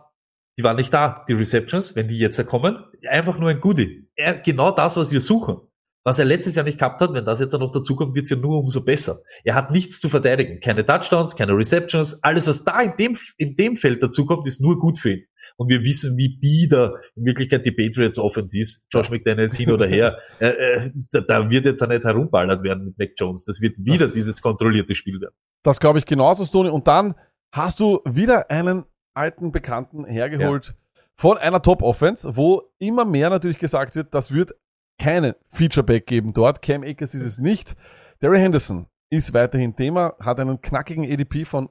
Die 0.59 0.65
waren 0.65 0.77
nicht 0.77 0.93
da, 0.93 1.25
die 1.29 1.33
Receptions, 1.33 1.95
wenn 1.97 2.09
die 2.09 2.19
jetzt 2.19 2.45
kommen. 2.47 2.85
Einfach 3.09 3.39
nur 3.39 3.49
ein 3.49 3.61
Goodie. 3.61 4.07
Genau 4.45 4.71
das, 4.71 4.99
was 4.99 5.11
wir 5.11 5.21
suchen. 5.23 5.61
Was 6.05 6.19
er 6.19 6.25
letztes 6.25 6.57
Jahr 6.57 6.65
nicht 6.65 6.79
gehabt 6.79 7.01
hat, 7.01 7.13
wenn 7.13 7.25
das 7.25 7.39
jetzt 7.39 7.53
noch 7.53 7.71
dazukommt, 7.71 8.15
wird's 8.17 8.31
ja 8.31 8.37
nur 8.37 8.59
umso 8.59 8.83
besser. 8.83 9.21
Er 9.45 9.55
hat 9.55 9.71
nichts 9.71 10.01
zu 10.01 10.09
verteidigen. 10.09 10.59
Keine 10.59 10.85
Touchdowns, 10.85 11.37
keine 11.37 11.57
Receptions. 11.57 12.23
Alles, 12.25 12.49
was 12.49 12.65
da 12.65 12.81
in 12.81 12.95
dem, 12.99 13.17
in 13.37 13.55
dem 13.55 13.77
Feld 13.77 14.03
dazukommt, 14.03 14.47
ist 14.49 14.61
nur 14.61 14.79
gut 14.81 14.99
für 14.99 15.13
ihn. 15.13 15.25
Und 15.57 15.69
wir 15.69 15.83
wissen, 15.83 16.17
wie 16.17 16.39
bieder 16.41 16.95
in 17.15 17.25
Wirklichkeit 17.25 17.65
die 17.67 17.71
Patriots 17.73 18.19
Offense 18.19 18.59
ist. 18.59 18.87
Josh 18.93 19.11
McDaniels 19.11 19.57
hin 19.57 19.71
oder 19.71 19.87
her. 19.87 20.19
äh, 20.41 20.49
äh, 20.49 20.91
da, 21.13 21.21
da 21.21 21.51
wird 21.51 21.67
jetzt 21.67 21.83
auch 21.83 21.89
nicht 21.89 22.05
herumballert 22.05 22.63
werden 22.65 22.85
mit 22.87 22.99
Mac 22.99 23.11
Jones. 23.17 23.45
Das 23.45 23.61
wird 23.61 23.77
wieder 23.79 24.07
Das- 24.07 24.15
dieses 24.15 24.43
kontrollierte 24.43 24.95
Spiel 24.95 25.21
werden. 25.21 25.35
Das 25.63 25.79
glaube 25.79 26.01
ich 26.01 26.07
genauso, 26.07 26.45
Stoney. 26.45 26.71
Und 26.71 26.89
dann 26.89 27.15
hast 27.53 27.79
du 27.79 28.01
wieder 28.05 28.51
einen 28.51 28.85
alten 29.15 29.53
Bekannten 29.53 30.05
hergeholt 30.05 30.75
von 31.17 31.39
einer 31.39 31.63
Top-Offense, 31.63 32.37
wo 32.37 32.63
immer 32.81 33.05
mehr 33.05 33.31
natürlich 33.31 33.59
gesagt 33.59 33.95
wird, 33.95 34.15
das 34.15 34.33
wird 34.33 34.55
keinen 35.03 35.35
Featureback 35.49 36.07
geben 36.07 36.33
dort. 36.33 36.63
Cam 36.63 36.83
Akers 36.83 37.15
ist 37.15 37.25
es 37.25 37.39
nicht. 37.39 37.75
Derry 38.21 38.39
Henderson 38.39 38.87
ist 39.11 39.35
weiterhin 39.35 39.75
Thema, 39.75 40.15
hat 40.21 40.39
einen 40.39 40.61
knackigen 40.61 41.11
ADP 41.11 41.45
von 41.45 41.69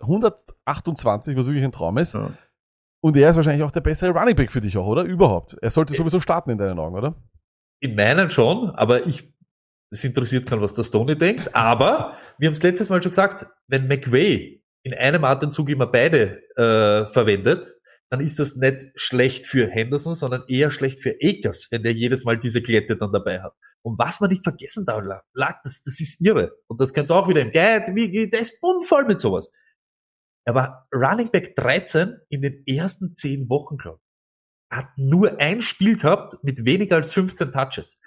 128, 0.00 1.36
was 1.36 1.46
wirklich 1.46 1.64
ein 1.64 1.72
Traum 1.72 1.98
ist. 1.98 2.14
Ja. 2.14 2.32
Und 3.02 3.16
er 3.18 3.30
ist 3.30 3.36
wahrscheinlich 3.36 3.62
auch 3.62 3.70
der 3.70 3.82
bessere 3.82 4.18
Running 4.18 4.34
Back 4.34 4.50
für 4.50 4.62
dich 4.62 4.76
auch, 4.78 4.86
oder? 4.86 5.02
Überhaupt. 5.02 5.56
Er 5.60 5.70
sollte 5.70 5.92
sowieso 5.92 6.20
starten 6.20 6.50
in 6.50 6.58
deinen 6.58 6.78
Augen, 6.78 6.96
oder? 6.96 7.14
In 7.80 7.94
meinen 7.96 8.30
schon, 8.30 8.70
aber 8.70 9.06
ich, 9.06 9.34
es 9.90 10.02
interessiert 10.04 10.46
keinen, 10.46 10.62
was 10.62 10.72
der 10.72 10.84
Stoney 10.84 11.16
denkt. 11.16 11.54
Aber 11.54 12.14
wir 12.38 12.48
haben 12.48 12.54
es 12.54 12.62
letztes 12.62 12.88
Mal 12.88 13.02
schon 13.02 13.10
gesagt, 13.10 13.46
wenn 13.68 13.88
McVay 13.88 14.64
in 14.84 14.94
einem 14.94 15.24
Atemzug 15.24 15.68
immer 15.68 15.86
beide 15.86 16.40
äh, 16.56 17.06
verwendet, 17.12 17.74
dann 18.14 18.24
ist 18.24 18.38
das 18.38 18.54
nicht 18.54 18.92
schlecht 18.94 19.44
für 19.44 19.68
Henderson, 19.68 20.14
sondern 20.14 20.44
eher 20.46 20.70
schlecht 20.70 21.00
für 21.00 21.16
Akers, 21.20 21.66
wenn 21.72 21.82
der 21.82 21.92
jedes 21.92 22.24
Mal 22.24 22.38
diese 22.38 22.62
Klette 22.62 22.96
dann 22.96 23.10
dabei 23.10 23.42
hat. 23.42 23.56
Und 23.82 23.98
was 23.98 24.20
man 24.20 24.30
nicht 24.30 24.44
vergessen 24.44 24.86
darf, 24.86 25.02
lag, 25.32 25.56
das, 25.64 25.82
das 25.82 25.98
ist 25.98 26.24
irre. 26.24 26.52
Und 26.68 26.80
das 26.80 26.94
könnt 26.94 27.10
ihr 27.10 27.16
auch 27.16 27.28
wieder 27.28 27.40
im 27.40 27.50
Guide, 27.50 27.92
wie, 27.96 28.30
der 28.30 28.38
ist 28.38 28.60
bummvoll 28.60 29.04
mit 29.06 29.20
sowas. 29.20 29.50
Er 30.46 30.54
war 30.54 30.84
Running 30.94 31.28
Back 31.32 31.56
13 31.56 32.20
in 32.28 32.42
den 32.42 32.64
ersten 32.68 33.16
10 33.16 33.48
Wochen, 33.48 33.78
glaube 33.78 33.98
ich. 34.00 34.76
Hat 34.78 34.96
nur 34.96 35.40
ein 35.40 35.60
Spiel 35.60 35.98
gehabt 35.98 36.36
mit 36.44 36.64
weniger 36.64 36.94
als 36.94 37.12
15 37.12 37.50
Touches. 37.50 37.98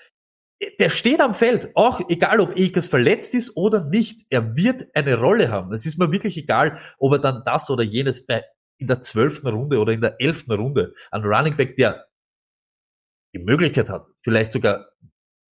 Der 0.79 0.89
steht 0.89 1.19
am 1.19 1.35
Feld, 1.35 1.71
auch 1.75 1.99
egal 2.07 2.39
ob 2.39 2.51
Akers 2.57 2.87
verletzt 2.87 3.35
ist 3.35 3.57
oder 3.57 3.89
nicht. 3.89 4.21
Er 4.29 4.55
wird 4.55 4.85
eine 4.93 5.17
Rolle 5.19 5.51
haben. 5.51 5.73
Es 5.73 5.85
ist 5.85 5.99
mir 5.99 6.13
wirklich 6.13 6.37
egal, 6.37 6.79
ob 6.97 7.11
er 7.11 7.19
dann 7.19 7.43
das 7.45 7.69
oder 7.69 7.83
jenes 7.83 8.25
bei 8.25 8.41
in 8.77 8.87
der 8.87 9.01
zwölften 9.01 9.47
Runde 9.47 9.79
oder 9.79 9.93
in 9.93 10.01
der 10.01 10.19
elften 10.19 10.53
Runde 10.53 10.93
ein 11.11 11.23
Running 11.23 11.57
Back, 11.57 11.75
der 11.75 12.05
die 13.35 13.43
Möglichkeit 13.43 13.89
hat, 13.89 14.07
vielleicht 14.21 14.51
sogar 14.51 14.87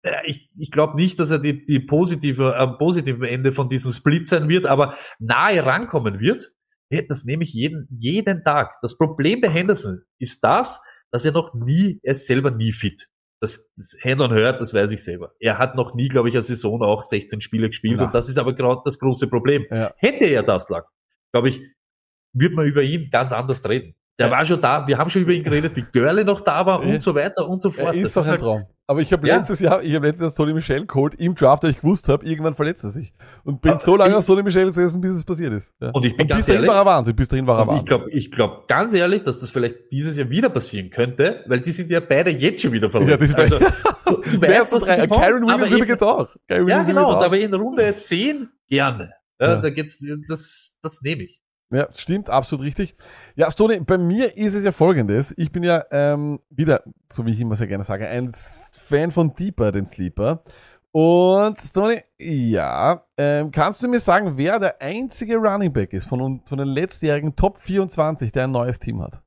äh, 0.06 0.12
ich, 0.26 0.50
ich 0.58 0.72
glaube 0.72 0.96
nicht, 0.96 1.20
dass 1.20 1.32
er 1.32 1.40
die, 1.40 1.66
die 1.66 1.80
positive, 1.80 2.56
am 2.56 2.78
positiven 2.78 3.24
Ende 3.24 3.52
von 3.52 3.70
diesem 3.70 3.92
Split 3.92 4.30
sein 4.30 4.48
wird, 4.48 4.68
aber 4.68 4.96
nahe 5.20 5.66
rankommen 5.66 6.20
wird. 6.20 6.54
Ja, 6.90 7.02
Das 7.08 7.26
nehme 7.26 7.44
ich 7.44 7.54
jeden, 7.54 7.88
jeden 7.92 8.44
Tag. 8.44 8.76
Das 8.82 8.98
Problem 8.98 9.42
bei 9.42 9.50
Henderson 9.50 10.04
ist 10.20 10.44
das, 10.44 10.82
dass 11.12 11.26
er 11.26 11.32
noch 11.32 11.54
nie, 11.54 12.00
er 12.04 12.12
ist 12.12 12.28
selber 12.28 12.52
nie 12.52 12.72
fit. 12.72 13.08
Das, 13.42 13.70
das 13.76 13.98
Hand 14.04 14.22
on 14.22 14.32
hört, 14.32 14.62
das 14.62 14.74
weiß 14.74 14.92
ich 14.92 15.04
selber. 15.04 15.34
Er 15.40 15.58
hat 15.58 15.76
noch 15.76 15.94
nie, 15.94 16.08
glaube 16.08 16.30
ich, 16.30 16.36
eine 16.36 16.44
Saison 16.44 16.82
auch 16.84 17.02
16 17.02 17.42
Spiele 17.42 17.68
gespielt 17.68 17.98
Na. 17.98 18.06
und 18.06 18.16
das 18.16 18.30
ist 18.30 18.38
aber 18.38 18.56
gerade 18.56 18.82
das 18.86 18.98
große 19.00 19.28
Problem. 19.28 19.66
Ja. 19.72 19.94
Hätte 19.98 20.26
er 20.26 20.44
das 20.44 20.70
lag, 20.70 20.88
glaube 21.32 21.50
ich, 21.50 21.62
würde 22.36 22.56
man 22.56 22.66
über 22.66 22.84
ihn 22.84 23.10
ganz 23.12 23.32
anders 23.32 23.68
reden. 23.68 23.96
Der 24.20 24.28
Ja. 24.28 24.32
war 24.32 24.46
schon 24.46 24.62
da, 24.62 24.88
wir 24.88 24.98
haben 24.98 25.10
schon 25.10 25.24
über 25.24 25.34
ihn 25.34 25.44
geredet, 25.44 25.76
wie 25.76 25.84
Görle 25.92 26.24
noch 26.24 26.40
da 26.42 26.66
war 26.66 26.82
Ja. 26.86 26.94
und 26.94 27.02
so 27.02 27.14
weiter 27.16 27.50
und 27.50 27.62
so 27.62 27.68
Er 27.70 27.74
fort. 27.74 27.96
ist 27.96 28.16
doch 28.16 28.22
Das 28.22 28.26
ein 28.28 28.32
halt- 28.32 28.42
Traum. 28.42 28.64
Aber 28.88 29.02
ich 29.02 29.12
habe 29.12 29.28
Ja. 29.28 29.38
letztes 29.38 29.60
Jahr, 29.62 29.82
ich 29.82 29.96
habe 29.96 30.06
letztes 30.06 30.22
Jahr 30.22 30.30
Sonny 30.30 30.54
Michel 30.54 30.86
geholt 30.86 31.16
im 31.16 31.34
Draft, 31.34 31.64
weil 31.64 31.72
ich 31.72 31.82
gewusst 31.82 32.08
habe, 32.08 32.24
irgendwann 32.24 32.54
verletzt 32.54 32.84
er 32.84 32.92
sich. 32.92 33.14
Und 33.44 33.60
bin 33.60 33.72
Aber 33.72 33.80
so 33.80 33.96
lange 33.96 34.12
ich- 34.12 34.16
auf 34.16 34.24
Sonny 34.24 34.44
Michel 34.44 34.68
gesessen, 34.68 35.02
bis 35.02 35.14
es 35.16 35.26
passiert 35.26 35.52
ist. 35.54 35.74
Ja. 35.82 35.90
Und 35.90 36.06
ich 36.06 36.16
bin 36.16 36.28
bis 36.28 36.36
ganz 36.36 36.46
dahin 36.46 36.58
ehrlich, 36.62 36.70
war 36.70 36.78
er 36.84 36.86
Wahnsinn, 36.86 37.16
bis 37.16 37.28
dahin 37.28 37.48
war 37.48 37.58
er 37.58 37.62
Und 37.64 37.68
ich 37.68 37.72
Wahnsinn. 37.72 37.86
glaube 37.88 38.10
ich 38.12 38.32
glaub 38.32 38.68
ganz 38.68 38.94
ehrlich, 38.94 39.24
dass 39.24 39.40
das 39.40 39.50
vielleicht 39.50 39.76
dieses 39.92 40.16
Jahr 40.16 40.30
wieder 40.30 40.50
passieren 40.50 40.92
könnte, 40.92 41.44
weil 41.48 41.60
die 41.62 41.72
sind 41.72 41.90
ja 41.90 42.00
beide 42.00 42.30
jetzt 42.30 42.62
schon 42.62 42.72
wieder 42.74 42.90
verletzt. 42.92 43.32
Ja, 43.36 43.44
ist 43.44 43.54
also, 43.54 43.58
du 43.60 43.66
weißt, 44.42 44.44
ersten 44.44 44.76
was 44.76 44.84
du 44.84 44.88
drei, 44.88 45.02
bekommst, 45.02 45.24
Kyron 45.24 45.50
aber 45.50 45.64
Williams 45.64 45.72
übrigens 45.82 46.02
auch. 46.04 46.30
Ja, 46.50 46.58
Williams 46.58 46.88
genau, 46.88 47.10
und 47.10 47.16
auch. 47.16 47.26
aber 47.26 47.40
in 47.40 47.54
Runde 47.56 47.96
10 48.04 48.50
gerne. 48.70 49.14
Ja, 49.42 49.48
Ja. 49.48 49.56
Da 49.62 49.70
geht's, 49.72 50.06
das, 50.30 50.78
das 50.84 51.02
nehme 51.02 51.24
ich. 51.24 51.42
Ja, 51.76 51.88
stimmt, 51.94 52.30
absolut 52.30 52.66
richtig. 52.66 52.96
Ja, 53.36 53.52
Stone, 53.52 53.82
bei 53.82 53.98
mir 53.98 54.38
ist 54.38 54.56
es 54.56 54.64
ja 54.64 54.72
folgendes. 54.72 55.34
Ich 55.38 55.52
bin 55.52 55.64
ja 55.64 55.84
ähm, 55.92 56.40
wieder, 56.50 56.84
so 57.12 57.26
wie 57.26 57.32
ich 57.32 57.42
immer 57.42 57.56
sehr 57.56 57.68
gerne 57.68 57.84
sage, 57.84 58.08
ein 58.08 58.32
Fan 58.34 59.12
von 59.12 59.34
Deeper, 59.36 59.72
den 59.72 59.86
Sleeper. 59.86 60.44
Und 60.92 61.60
Stone, 61.60 62.02
ja, 62.20 63.06
ähm, 63.18 63.52
kannst 63.52 63.84
du 63.84 63.88
mir 63.90 64.00
sagen, 64.00 64.38
wer 64.38 64.60
der 64.60 64.82
einzige 64.82 65.36
Running 65.36 65.74
Back 65.74 65.92
ist 65.94 66.06
von, 66.08 66.42
von 66.46 66.58
den 66.58 66.68
letztjährigen 66.68 67.36
Top 67.36 67.58
24, 67.60 68.32
der 68.32 68.46
ein 68.46 68.52
neues 68.52 68.80
Team 68.80 69.02
hat? 69.02 69.22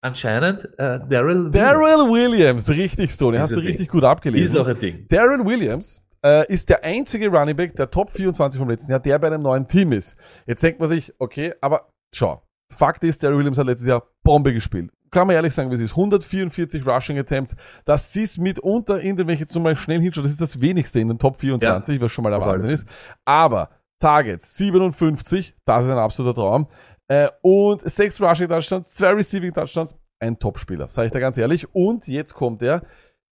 Anscheinend 0.00 0.64
äh, 0.78 1.00
Daryl 1.08 1.50
Darrell 1.50 2.08
Williams, 2.10 2.68
richtig, 2.68 3.10
Stone, 3.10 3.38
hast 3.40 3.50
Ist 3.50 3.56
du 3.56 3.60
richtig 3.60 3.86
Ding. 3.86 3.92
gut 3.92 4.02
Ist 4.02 4.08
abgelesen. 4.08 4.58
auch 4.60 4.66
ein 4.66 4.78
Ding. 4.78 5.06
Darren 5.08 5.44
Williams 5.44 6.02
äh, 6.28 6.52
ist 6.52 6.68
der 6.68 6.84
einzige 6.84 7.28
Running 7.28 7.56
Back 7.56 7.76
der 7.76 7.90
Top 7.90 8.10
24 8.10 8.58
vom 8.58 8.68
letzten 8.68 8.90
Jahr, 8.92 9.00
der 9.00 9.18
bei 9.18 9.28
einem 9.28 9.42
neuen 9.42 9.66
Team 9.66 9.92
ist. 9.92 10.18
Jetzt 10.46 10.62
denkt 10.62 10.78
man 10.78 10.88
sich, 10.88 11.12
okay, 11.18 11.54
aber 11.60 11.88
schau. 12.14 12.42
Fakt 12.70 13.02
ist, 13.02 13.18
Terry 13.18 13.38
Williams 13.38 13.56
hat 13.56 13.66
letztes 13.66 13.88
Jahr 13.88 14.02
Bombe 14.22 14.52
gespielt. 14.52 14.90
Kann 15.10 15.26
man 15.26 15.36
ehrlich 15.36 15.54
sagen, 15.54 15.70
wie 15.70 15.74
es 15.76 15.80
ist. 15.80 15.92
144 15.92 16.86
Rushing 16.86 17.18
Attempts. 17.18 17.56
Das 17.86 18.14
ist 18.14 18.36
mitunter 18.36 19.00
in 19.00 19.16
den, 19.16 19.26
wenn 19.26 19.34
ich 19.34 19.40
jetzt 19.40 19.58
mal 19.58 19.74
schnell 19.74 20.00
hinschaue, 20.00 20.22
das 20.22 20.32
ist 20.32 20.40
das 20.40 20.60
wenigste 20.60 21.00
in 21.00 21.08
den 21.08 21.18
Top 21.18 21.40
24, 21.40 21.98
was 21.98 22.12
schon 22.12 22.24
mal 22.24 22.30
der 22.30 22.42
Wahnsinn 22.42 22.68
ist. 22.68 22.86
Aber 23.24 23.70
Targets 24.00 24.58
57, 24.58 25.54
das 25.64 25.86
ist 25.86 25.90
ein 25.90 25.96
absoluter 25.96 26.34
Traum. 26.34 26.68
Äh, 27.08 27.28
und 27.40 27.88
sechs 27.88 28.20
Rushing 28.20 28.48
Touchdowns, 28.48 28.92
zwei 28.92 29.12
Receiving 29.14 29.54
Touchdowns, 29.54 29.96
ein 30.20 30.38
Topspieler, 30.38 30.90
sage 30.90 31.06
ich 31.06 31.12
da 31.12 31.20
ganz 31.20 31.38
ehrlich. 31.38 31.74
Und 31.74 32.06
jetzt 32.06 32.34
kommt 32.34 32.60
er 32.60 32.82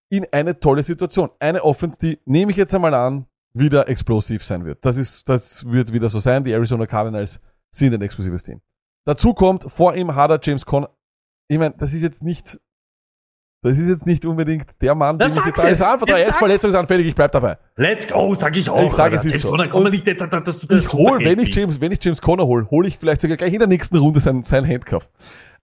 in 0.08 0.26
eine 0.32 0.58
tolle 0.58 0.82
Situation. 0.82 1.30
Eine 1.38 1.62
Offense, 1.62 1.98
die, 1.98 2.18
nehme 2.24 2.50
ich 2.50 2.56
jetzt 2.56 2.74
einmal 2.74 2.94
an, 2.94 3.26
wieder 3.52 3.88
explosiv 3.88 4.44
sein 4.44 4.64
wird. 4.64 4.84
Das 4.84 4.96
ist, 4.96 5.28
das 5.28 5.64
wird 5.70 5.92
wieder 5.92 6.10
so 6.10 6.20
sein. 6.20 6.44
Die 6.44 6.52
Arizona 6.52 6.86
Cardinals 6.86 7.40
sind 7.70 7.94
ein 7.94 8.02
explosives 8.02 8.42
Team. 8.42 8.60
Dazu 9.04 9.34
kommt, 9.34 9.70
vor 9.70 9.94
ihm 9.94 10.14
hat 10.14 10.30
er 10.30 10.40
James 10.42 10.66
Conner. 10.66 10.90
Ich 11.48 11.58
meine, 11.58 11.74
das 11.78 11.92
ist 11.94 12.02
jetzt 12.02 12.22
nicht, 12.22 12.58
das 13.62 13.78
ist 13.78 13.88
jetzt 13.88 14.06
nicht 14.06 14.24
unbedingt 14.24 14.80
der 14.82 14.94
Mann, 14.94 15.16
Na, 15.18 15.26
den 15.26 15.28
ich 15.28 15.34
sag's 15.34 15.62
jetzt, 15.62 15.82
einfach, 15.82 16.06
Jetzt 16.06 16.22
er 16.22 16.28
ist 16.28 16.38
verletzungsanfällig, 16.38 17.06
ich 17.06 17.14
bleib 17.14 17.32
dabei. 17.32 17.56
Let's 17.76 18.08
go, 18.08 18.34
sag 18.34 18.56
ich 18.56 18.68
auch. 18.68 18.88
Ich 18.88 18.92
sag, 18.92 19.12
es 19.12 19.24
ist 19.24 19.30
James 19.30 19.42
so. 19.42 19.50
Conner, 19.50 19.68
komm 19.68 19.84
mal 19.84 19.90
nicht 19.90 20.06
jetzt, 20.06 20.20
dass 20.20 20.58
du 20.60 20.76
Ich 20.76 20.92
hol, 20.92 21.20
wenn 21.20 21.38
ich. 21.38 21.54
James, 21.54 21.80
wenn 21.80 21.92
ich 21.92 22.02
James 22.02 22.20
Conner 22.20 22.46
hol, 22.46 22.68
hole 22.70 22.88
ich 22.88 22.98
vielleicht 22.98 23.20
sogar 23.20 23.36
gleich 23.36 23.52
in 23.52 23.60
der 23.60 23.68
nächsten 23.68 23.96
Runde 23.96 24.20
sein, 24.20 24.42
sein 24.42 24.66
Handcuff. 24.68 25.08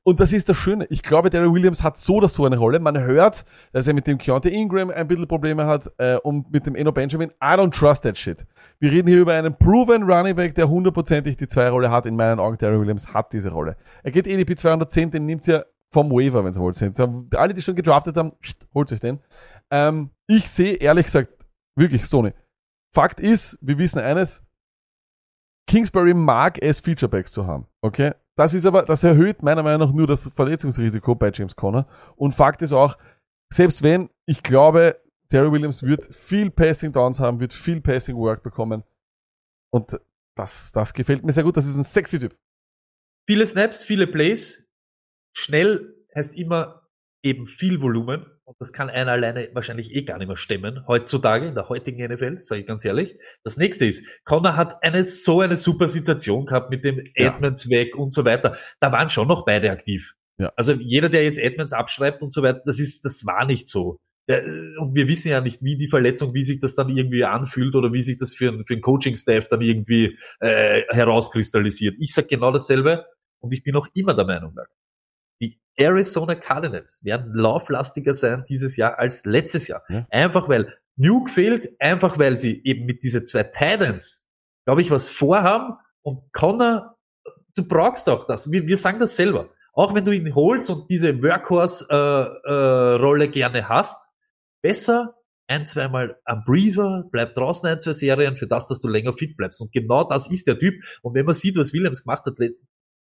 Und 0.05 0.19
das 0.19 0.33
ist 0.33 0.49
das 0.49 0.57
Schöne. 0.57 0.85
Ich 0.89 1.01
glaube, 1.01 1.29
Darryl 1.29 1.53
Williams 1.53 1.81
hat 1.81 1.97
so 1.97 2.15
oder 2.15 2.27
so 2.27 2.45
eine 2.45 2.57
Rolle. 2.57 2.79
Man 2.79 2.99
hört, 2.99 3.45
dass 3.71 3.87
er 3.87 3.93
mit 3.93 4.05
dem 4.05 4.17
Keontae 4.17 4.49
Ingram 4.49 4.89
ein 4.89 5.07
bisschen 5.07 5.27
Probleme 5.27 5.65
hat 5.65 5.89
äh, 5.97 6.17
und 6.17 6.51
mit 6.51 6.65
dem 6.65 6.75
Eno 6.75 6.91
Benjamin. 6.91 7.29
I 7.41 7.55
don't 7.55 7.71
trust 7.71 8.03
that 8.03 8.17
shit. 8.17 8.45
Wir 8.79 8.91
reden 8.91 9.07
hier 9.07 9.21
über 9.21 9.33
einen 9.33 9.57
proven 9.57 10.03
Running 10.03 10.35
Back, 10.35 10.55
der 10.55 10.67
hundertprozentig 10.67 11.37
die 11.37 11.47
zwei 11.47 11.69
Rolle 11.69 11.89
hat. 11.89 12.05
In 12.05 12.17
meinen 12.17 12.39
Augen, 12.39 12.57
Darryl 12.57 12.81
Williams 12.81 13.13
hat 13.13 13.31
diese 13.31 13.51
Rolle. 13.51 13.77
Er 14.03 14.11
geht 14.11 14.27
EDP 14.27 14.57
210, 14.57 15.11
den 15.11 15.25
nimmt 15.25 15.47
ihr 15.47 15.65
vom 15.89 16.11
Waiver, 16.11 16.43
wenn 16.43 16.51
Sie 16.51 16.59
wollt. 16.59 16.75
Sind. 16.75 16.99
Alle, 17.35 17.53
die 17.53 17.61
schon 17.61 17.75
gedraftet 17.75 18.17
haben, 18.17 18.33
holt 18.73 18.91
euch 18.91 18.99
den. 18.99 19.19
Ähm, 19.71 20.09
ich 20.27 20.49
sehe 20.49 20.73
ehrlich 20.73 21.05
gesagt, 21.05 21.29
wirklich, 21.75 22.03
Stoney. 22.03 22.33
Fakt 22.93 23.21
ist, 23.21 23.57
wir 23.61 23.77
wissen 23.77 23.99
eines, 23.99 24.43
Kingsbury 25.67 26.13
mag 26.13 26.61
es, 26.61 26.81
Featurebacks 26.81 27.31
zu 27.31 27.47
haben. 27.47 27.67
Okay? 27.81 28.11
Das 28.35 28.53
ist 28.53 28.65
aber, 28.65 28.83
das 28.83 29.03
erhöht 29.03 29.43
meiner 29.43 29.61
Meinung 29.61 29.87
nach 29.87 29.93
nur 29.93 30.07
das 30.07 30.29
Verletzungsrisiko 30.29 31.15
bei 31.15 31.31
James 31.33 31.55
Conner. 31.55 31.87
Und 32.15 32.33
Fakt 32.33 32.61
ist 32.61 32.73
auch, 32.73 32.97
selbst 33.51 33.83
wenn, 33.83 34.09
ich 34.25 34.41
glaube, 34.41 34.99
Terry 35.29 35.51
Williams 35.51 35.83
wird 35.83 36.03
viel 36.03 36.49
Passing 36.49 36.91
Downs 36.91 37.19
haben, 37.19 37.39
wird 37.39 37.53
viel 37.53 37.81
Passing 37.81 38.17
Work 38.17 38.43
bekommen. 38.43 38.83
Und 39.71 39.99
das, 40.35 40.71
das 40.71 40.93
gefällt 40.93 41.23
mir 41.23 41.31
sehr 41.31 41.43
gut. 41.43 41.57
Das 41.57 41.67
ist 41.67 41.75
ein 41.75 41.83
sexy 41.83 42.19
Typ. 42.19 42.35
Viele 43.27 43.45
Snaps, 43.45 43.85
viele 43.85 44.07
Plays. 44.07 44.71
Schnell 45.35 45.95
heißt 46.15 46.35
immer 46.35 46.87
eben 47.23 47.47
viel 47.47 47.81
Volumen. 47.81 48.25
Und 48.45 48.55
das 48.59 48.73
kann 48.73 48.89
einer 48.89 49.13
alleine 49.13 49.49
wahrscheinlich 49.53 49.93
eh 49.95 50.03
gar 50.03 50.17
nicht 50.17 50.27
mehr 50.27 50.35
stemmen. 50.37 50.85
Heutzutage, 50.87 51.47
in 51.47 51.55
der 51.55 51.69
heutigen 51.69 52.03
NFL, 52.05 52.39
sage 52.41 52.61
ich 52.61 52.67
ganz 52.67 52.83
ehrlich. 52.83 53.15
Das 53.43 53.55
nächste 53.57 53.85
ist, 53.85 54.05
Connor 54.25 54.57
hat 54.57 54.83
eine, 54.83 55.03
so 55.03 55.39
eine 55.41 55.55
super 55.57 55.87
Situation 55.87 56.45
gehabt 56.45 56.69
mit 56.69 56.83
dem 56.83 56.97
Ja. 57.15 57.33
Edmonds 57.33 57.69
weg 57.69 57.95
und 57.95 58.11
so 58.11 58.25
weiter. 58.25 58.55
Da 58.81 58.91
waren 58.91 59.09
schon 59.09 59.27
noch 59.29 59.45
beide 59.45 59.71
aktiv. 59.71 60.13
Ja. 60.37 60.51
Also 60.57 60.73
jeder, 60.73 61.09
der 61.09 61.23
jetzt 61.23 61.39
Edmonds 61.39 61.73
abschreibt 61.73 62.21
und 62.21 62.33
so 62.33 62.43
weiter, 62.43 62.61
das 62.65 62.79
ist, 62.79 63.05
das 63.05 63.25
war 63.25 63.45
nicht 63.45 63.69
so. 63.69 63.99
Und 64.79 64.95
wir 64.95 65.07
wissen 65.09 65.29
ja 65.29 65.41
nicht, 65.41 65.63
wie 65.63 65.75
die 65.75 65.87
Verletzung, 65.89 66.33
wie 66.33 66.43
sich 66.43 66.59
das 66.59 66.75
dann 66.75 66.89
irgendwie 66.89 67.25
anfühlt 67.25 67.75
oder 67.75 67.91
wie 67.91 68.01
sich 68.01 68.17
das 68.17 68.33
für, 68.33 68.49
ein- 68.51 68.65
für 68.65 68.73
ein 68.73 68.81
Coaching-Staff 68.81 69.49
dann 69.49 69.61
irgendwie 69.61 70.17
äh, 70.39 70.81
herauskristallisiert. 70.89 71.95
Ich 71.99 72.13
sag 72.13 72.29
genau 72.29 72.51
dasselbe 72.51 73.05
und 73.39 73.53
ich 73.53 73.63
bin 73.63 73.75
auch 73.75 73.87
immer 73.93 74.13
der 74.13 74.25
Meinung, 74.25 74.55
die 75.43 75.59
Arizona 75.75 76.35
Cardinals 76.35 77.01
werden 77.03 77.33
lauflastiger 77.33 78.13
sein 78.13 78.43
dieses 78.47 78.77
Jahr 78.77 78.99
als 78.99 79.25
letztes 79.25 79.67
Jahr. 79.67 79.83
Ja. 79.89 80.05
Einfach 80.09 80.47
weil 80.47 80.73
Nuke 80.95 81.31
fehlt, 81.31 81.69
einfach 81.79 82.19
weil 82.19 82.37
sie 82.37 82.61
eben 82.63 82.85
mit 82.85 83.03
diese 83.03 83.25
zwei 83.25 83.43
Titans, 83.43 84.27
glaube 84.65 84.81
ich, 84.81 84.91
was 84.91 85.09
vorhaben 85.09 85.75
und 86.03 86.31
Connor, 86.31 86.97
du 87.55 87.67
brauchst 87.67 88.07
auch 88.09 88.25
das. 88.25 88.51
Wir, 88.51 88.67
wir 88.67 88.77
sagen 88.77 88.99
das 88.99 89.15
selber. 89.15 89.49
Auch 89.73 89.95
wenn 89.95 90.05
du 90.05 90.11
ihn 90.11 90.35
holst 90.35 90.69
und 90.69 90.89
diese 90.91 91.21
Workhorse-Rolle 91.23 92.41
äh, 92.43 92.95
Rolle 93.01 93.27
gerne 93.29 93.67
hast, 93.67 94.09
besser 94.61 95.15
ein, 95.47 95.65
zweimal 95.65 96.15
am 96.25 96.43
Breather, 96.45 97.05
bleib 97.11 97.33
draußen 97.33 97.67
ein, 97.67 97.81
zwei 97.81 97.91
Serien 97.91 98.37
für 98.37 98.47
das, 98.47 98.67
dass 98.67 98.79
du 98.79 98.87
länger 98.87 99.13
fit 99.13 99.35
bleibst. 99.35 99.61
Und 99.61 99.71
genau 99.71 100.03
das 100.03 100.29
ist 100.31 100.45
der 100.45 100.59
Typ. 100.59 100.75
Und 101.01 101.15
wenn 101.15 101.25
man 101.25 101.33
sieht, 101.33 101.57
was 101.57 101.73
Williams 101.73 102.03
gemacht 102.03 102.23
hat, 102.25 102.35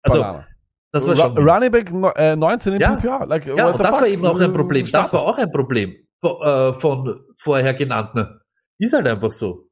also 0.02 0.22
Banane. 0.22 0.48
Das 0.92 1.08
war 1.08 1.16
schon. 1.16 1.38
Running 1.38 1.72
Back 1.72 1.92
no- 1.92 2.12
äh, 2.16 2.36
19 2.36 2.74
im 2.74 2.82
Ja. 2.82 2.96
PPR. 2.96 3.26
Like, 3.26 3.46
Ja, 3.46 3.68
und 3.72 3.80
das 3.80 3.88
fuck? 3.98 4.02
war 4.02 4.08
eben 4.08 4.26
auch 4.26 4.40
ein 4.40 4.54
Problem. 4.54 4.88
Das 4.92 5.12
war 5.14 5.22
auch 5.22 5.38
ein 5.38 5.52
Problem 5.52 5.96
von, 6.20 6.42
äh, 6.42 6.74
von 6.74 7.20
vorher 7.38 7.74
genannten. 7.74 8.40
Ist 8.80 8.94
halt 8.94 9.08
einfach 9.08 9.32
so. 9.32 9.68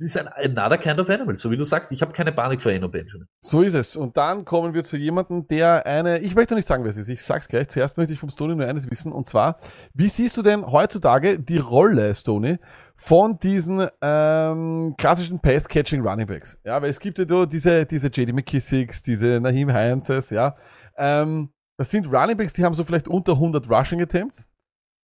Es 0.00 0.14
ist 0.14 0.18
ein 0.18 0.28
another 0.28 0.78
kind 0.78 1.00
of 1.00 1.10
animal, 1.10 1.34
so 1.34 1.50
wie 1.50 1.56
du 1.56 1.64
sagst. 1.64 1.90
Ich 1.90 2.02
habe 2.02 2.12
keine 2.12 2.30
Panik 2.30 2.62
vor 2.62 2.70
Eno 2.70 2.88
Benjamin. 2.88 3.26
So 3.40 3.62
ist 3.62 3.74
es. 3.74 3.96
Und 3.96 4.16
dann 4.16 4.44
kommen 4.44 4.72
wir 4.72 4.84
zu 4.84 4.96
jemandem, 4.96 5.48
der 5.48 5.84
eine, 5.86 6.20
ich 6.20 6.36
möchte 6.36 6.54
nicht 6.54 6.68
sagen, 6.68 6.84
wer 6.84 6.90
es 6.90 6.98
ist, 6.98 7.08
ich 7.08 7.20
sag's 7.20 7.48
gleich. 7.48 7.66
Zuerst 7.68 7.96
möchte 7.96 8.12
ich 8.12 8.20
vom 8.20 8.30
Stoney 8.30 8.54
nur 8.54 8.66
eines 8.68 8.88
wissen, 8.88 9.10
und 9.10 9.26
zwar, 9.26 9.56
wie 9.94 10.06
siehst 10.06 10.36
du 10.36 10.42
denn 10.42 10.64
heutzutage 10.70 11.40
die 11.40 11.58
Rolle, 11.58 12.14
Stoney, 12.14 12.58
von 12.98 13.38
diesen 13.38 13.86
ähm, 14.02 14.94
klassischen 14.98 15.40
Pass-Catching 15.40 16.06
Runningbacks? 16.06 16.58
Ja, 16.64 16.82
weil 16.82 16.90
es 16.90 16.98
gibt 16.98 17.18
ja 17.18 17.46
diese, 17.46 17.86
diese 17.86 18.08
JD 18.08 18.34
McKissicks, 18.34 19.02
diese 19.02 19.40
Naheem 19.40 19.72
Heinzes, 19.72 20.30
ja. 20.30 20.56
Ähm, 20.96 21.50
das 21.78 21.90
sind 21.90 22.12
Runningbacks, 22.12 22.52
die 22.54 22.64
haben 22.64 22.74
so 22.74 22.82
vielleicht 22.84 23.08
unter 23.08 23.32
100 23.32 23.70
Rushing 23.70 24.02
Attempts. 24.02 24.48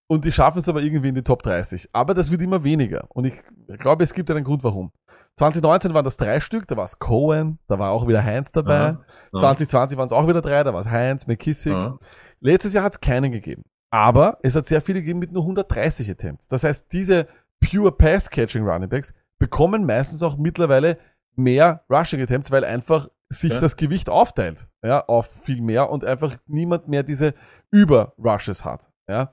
Und 0.07 0.27
die 0.27 0.33
schaffen 0.33 0.59
es 0.59 0.69
aber 0.69 0.83
irgendwie 0.83 1.09
in 1.09 1.15
die 1.15 1.23
Top 1.23 1.43
30. 1.43 1.89
Aber 1.93 2.13
das 2.13 2.31
wird 2.31 2.43
immer 2.43 2.63
weniger. 2.63 3.07
Und 3.09 3.25
ich 3.25 3.35
glaube, 3.79 4.05
es 4.05 4.13
gibt 4.13 4.31
einen 4.31 4.45
Grund, 4.45 4.63
warum. 4.63 4.93
2019 5.39 5.95
waren 5.95 6.05
das 6.05 6.19
drei 6.19 6.41
Stück, 6.41 6.69
da 6.69 6.77
war 6.77 6.85
es 6.85 6.99
Cohen, 6.99 7.59
da 7.69 7.79
war 7.79 7.91
auch 7.91 8.07
wieder 8.07 8.23
Heinz 8.23 8.53
dabei. 8.53 8.91
Aha. 8.91 9.05
2020 9.33 9.97
waren 9.97 10.07
es 10.07 10.13
auch 10.13 10.29
wieder 10.29 10.43
drei, 10.43 10.63
da 10.63 10.75
war 10.75 10.81
es 10.81 10.89
Heinz, 10.89 11.27
McKissick. 11.27 11.73
Ja. 11.73 11.97
Letztes 12.41 12.75
Jahr 12.75 12.85
hat 12.85 12.93
es 12.93 13.01
keinen 13.01 13.33
gegeben. 13.33 13.63
Aber 13.91 14.39
es 14.43 14.57
hat 14.57 14.67
sehr 14.67 14.81
viele 14.81 15.01
gegeben 15.01 15.21
mit 15.21 15.33
nur 15.33 15.43
130 15.43 16.11
Attempts. 16.11 16.49
Das 16.49 16.65
heißt, 16.65 16.93
diese 16.93 17.27
pure 17.71 17.93
Pass-Catching 17.93 18.65
Running 18.67 18.89
Backs 18.89 19.13
bekommen 19.39 19.85
meistens 19.87 20.23
auch 20.23 20.37
mittlerweile 20.37 20.99
mehr 21.37 21.85
Rushing 21.91 22.21
Attempts, 22.23 22.51
weil 22.51 22.65
einfach 22.65 23.09
sich 23.29 23.53
Ja. 23.53 23.61
das 23.61 23.77
Gewicht 23.77 24.09
aufteilt, 24.09 24.69
ja, 24.83 25.05
auf 25.07 25.29
viel 25.43 25.61
mehr 25.61 25.91
und 25.91 26.05
einfach 26.05 26.37
niemand 26.47 26.89
mehr 26.89 27.03
diese 27.03 27.35
Über-Rushes 27.71 28.65
hat, 28.65 28.91
ja. 29.09 29.33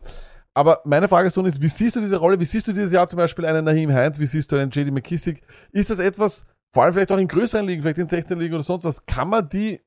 Aber 0.53 0.81
meine 0.83 1.07
Frage 1.07 1.27
ist, 1.27 1.37
ist, 1.37 1.61
wie 1.61 1.67
siehst 1.69 1.95
du 1.95 2.01
diese 2.01 2.17
Rolle? 2.17 2.37
Wie 2.39 2.45
siehst 2.45 2.67
du 2.67 2.73
dieses 2.73 2.91
Jahr 2.91 3.07
zum 3.07 3.17
Beispiel 3.17 3.45
einen 3.45 3.63
Naheem 3.63 3.93
Heinz? 3.93 4.19
Wie 4.19 4.25
siehst 4.25 4.51
du 4.51 4.57
einen 4.57 4.69
JD 4.69 4.91
McKissick? 4.91 5.43
Ist 5.71 5.89
das 5.89 5.99
etwas, 5.99 6.45
vor 6.71 6.83
allem 6.83 6.93
vielleicht 6.93 7.11
auch 7.13 7.17
in 7.17 7.27
größeren 7.29 7.65
Ligen, 7.65 7.81
vielleicht 7.81 7.99
in 7.99 8.07
16 8.09 8.37
Ligen 8.37 8.55
oder 8.55 8.63
sonst 8.63 8.83
was, 8.83 9.05
kann 9.05 9.29
man 9.29 9.47
die 9.47 9.79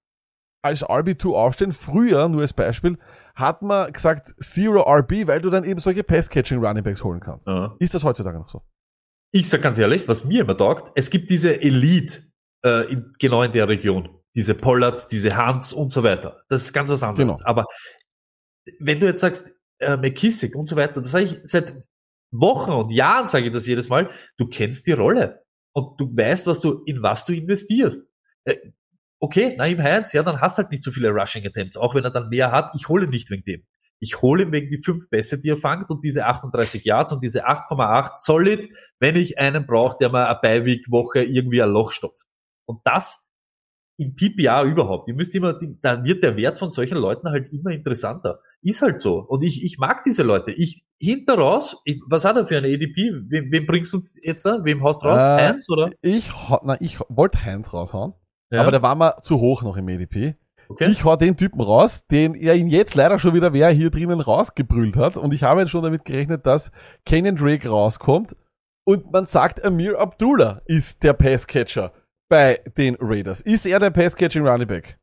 als 0.64 0.84
RB2 0.84 1.34
aufstellen? 1.34 1.72
Früher, 1.72 2.28
nur 2.28 2.42
als 2.42 2.52
Beispiel, 2.52 2.98
hat 3.34 3.62
man 3.62 3.92
gesagt 3.92 4.34
Zero 4.40 4.82
RB, 4.82 5.26
weil 5.26 5.40
du 5.40 5.50
dann 5.50 5.64
eben 5.64 5.80
solche 5.80 6.02
Pass-Catching 6.02 6.64
Runningbacks 6.64 7.04
holen 7.04 7.20
kannst. 7.20 7.46
Ja. 7.46 7.76
Ist 7.78 7.94
das 7.94 8.04
heutzutage 8.04 8.38
noch 8.38 8.48
so? 8.48 8.62
Ich 9.32 9.48
sag 9.48 9.62
ganz 9.62 9.78
ehrlich, 9.78 10.06
was 10.08 10.24
mir 10.24 10.42
immer 10.42 10.56
taugt, 10.56 10.92
es 10.94 11.10
gibt 11.10 11.28
diese 11.28 11.60
Elite 11.60 12.22
äh, 12.64 12.90
in, 12.92 13.12
genau 13.18 13.42
in 13.42 13.52
der 13.52 13.68
Region. 13.68 14.08
Diese 14.34 14.54
Pollards, 14.54 15.06
diese 15.06 15.36
Hunts 15.36 15.72
und 15.72 15.90
so 15.90 16.02
weiter. 16.02 16.42
Das 16.48 16.62
ist 16.62 16.72
ganz 16.72 16.90
was 16.90 17.02
anderes. 17.02 17.38
Genau. 17.38 17.48
Aber 17.48 17.66
wenn 18.80 19.00
du 19.00 19.06
jetzt 19.06 19.20
sagst, 19.20 19.52
äh, 19.78 19.96
McKissick 19.96 20.56
und 20.56 20.66
so 20.66 20.76
weiter, 20.76 21.00
das 21.00 21.10
sage 21.10 21.24
ich 21.24 21.38
seit 21.42 21.74
Wochen 22.32 22.72
und 22.72 22.90
Jahren 22.90 23.28
sage 23.28 23.46
ich 23.46 23.52
das 23.52 23.66
jedes 23.66 23.88
Mal, 23.88 24.10
du 24.38 24.46
kennst 24.48 24.86
die 24.86 24.92
Rolle 24.92 25.44
und 25.72 26.00
du 26.00 26.06
weißt, 26.16 26.46
was 26.46 26.60
du, 26.60 26.82
in 26.84 27.02
was 27.02 27.26
du 27.26 27.32
investierst. 27.32 28.08
Äh, 28.44 28.56
okay, 29.24 29.54
Naim 29.56 29.82
Heinz, 29.82 30.12
ja, 30.12 30.22
dann 30.22 30.40
hast 30.42 30.58
halt 30.58 30.70
nicht 30.70 30.82
so 30.82 30.90
viele 30.90 31.08
Rushing 31.08 31.46
Attempts, 31.46 31.78
auch 31.78 31.94
wenn 31.94 32.04
er 32.04 32.10
dann 32.10 32.28
mehr 32.28 32.52
hat, 32.52 32.74
ich 32.76 32.90
hole 32.90 33.04
ihn 33.04 33.10
nicht 33.10 33.30
wegen 33.30 33.44
dem. 33.44 33.64
Ich 33.98 34.20
hole 34.20 34.42
ihn 34.42 34.52
wegen 34.52 34.68
die 34.68 34.76
fünf 34.76 35.08
Pässe, 35.08 35.40
die 35.40 35.48
er 35.48 35.56
fangt 35.56 35.88
und 35.88 36.04
diese 36.04 36.26
38 36.26 36.84
Yards 36.84 37.12
und 37.14 37.24
diese 37.24 37.46
8,8 37.46 38.10
solid, 38.16 38.68
wenn 38.98 39.16
ich 39.16 39.38
einen 39.38 39.66
brauche, 39.66 39.96
der 39.98 40.10
mal 40.10 40.26
eine 40.26 40.38
Beiweek-Woche 40.42 41.22
irgendwie 41.22 41.62
ein 41.62 41.70
Loch 41.70 41.90
stopft. 41.90 42.26
Und 42.66 42.80
das 42.84 43.26
im 43.96 44.14
PPA 44.14 44.64
überhaupt. 44.64 45.08
Ihr 45.08 45.14
müsst 45.14 45.34
immer, 45.34 45.58
da 45.80 46.04
wird 46.04 46.22
der 46.22 46.36
Wert 46.36 46.58
von 46.58 46.70
solchen 46.70 46.98
Leuten 46.98 47.28
halt 47.28 47.50
immer 47.50 47.70
interessanter. 47.70 48.40
Ist 48.60 48.82
halt 48.82 48.98
so. 48.98 49.20
Und 49.20 49.42
ich, 49.42 49.64
ich 49.64 49.78
mag 49.78 50.02
diese 50.02 50.22
Leute. 50.22 50.50
Ich, 50.50 50.84
hinter 51.00 51.34
raus, 51.38 51.76
ich, 51.84 52.02
was 52.08 52.24
hat 52.24 52.36
er 52.36 52.46
für 52.46 52.58
eine 52.58 52.68
EDP? 52.68 53.12
Wem, 53.28 53.52
wem 53.52 53.66
bringst 53.66 53.92
du 53.92 53.98
uns 53.98 54.18
jetzt 54.22 54.44
da? 54.44 54.64
Wem 54.64 54.82
haust 54.82 55.02
du 55.02 55.06
raus? 55.06 55.22
Äh, 55.22 55.46
Heinz, 55.48 55.68
oder? 55.70 55.90
Ich, 56.02 56.30
na, 56.62 56.78
ich 56.80 56.98
wollte 57.08 57.42
Heinz 57.44 57.72
raushauen, 57.72 58.14
Ja, 58.50 58.60
aber 58.60 58.70
der 58.70 58.82
war 58.82 58.94
mir 58.94 59.16
zu 59.22 59.40
hoch 59.40 59.62
noch 59.62 59.76
im 59.76 59.88
EDP. 59.88 60.36
okay. 60.68 60.90
Ich 60.90 61.04
hau 61.04 61.16
den 61.16 61.36
Typen 61.36 61.60
raus, 61.60 62.06
den 62.06 62.34
er 62.34 62.54
ihn 62.54 62.68
jetzt 62.68 62.94
leider 62.94 63.18
schon 63.18 63.34
wieder 63.34 63.52
wer 63.52 63.70
hier 63.70 63.90
drinnen 63.90 64.20
rausgebrüllt 64.20 64.96
hat. 64.96 65.16
Und 65.16 65.34
ich 65.34 65.42
habe 65.42 65.66
schon 65.68 65.82
damit 65.82 66.04
gerechnet, 66.04 66.46
dass 66.46 66.70
Kenyon 67.04 67.36
Drake 67.36 67.68
rauskommt 67.68 68.36
Und 68.84 69.10
man 69.12 69.26
sagt, 69.26 69.64
Amir 69.64 69.98
Abdullah 69.98 70.60
ist 70.66 71.02
der 71.02 71.14
Passcatcher 71.14 71.92
bei 72.28 72.60
den 72.76 72.96
Raiders. 73.00 73.40
Ist 73.40 73.66
er 73.66 73.78
der 73.78 73.90
Passcatching 73.90 74.46
Running 74.46 74.68
Back? 74.68 74.98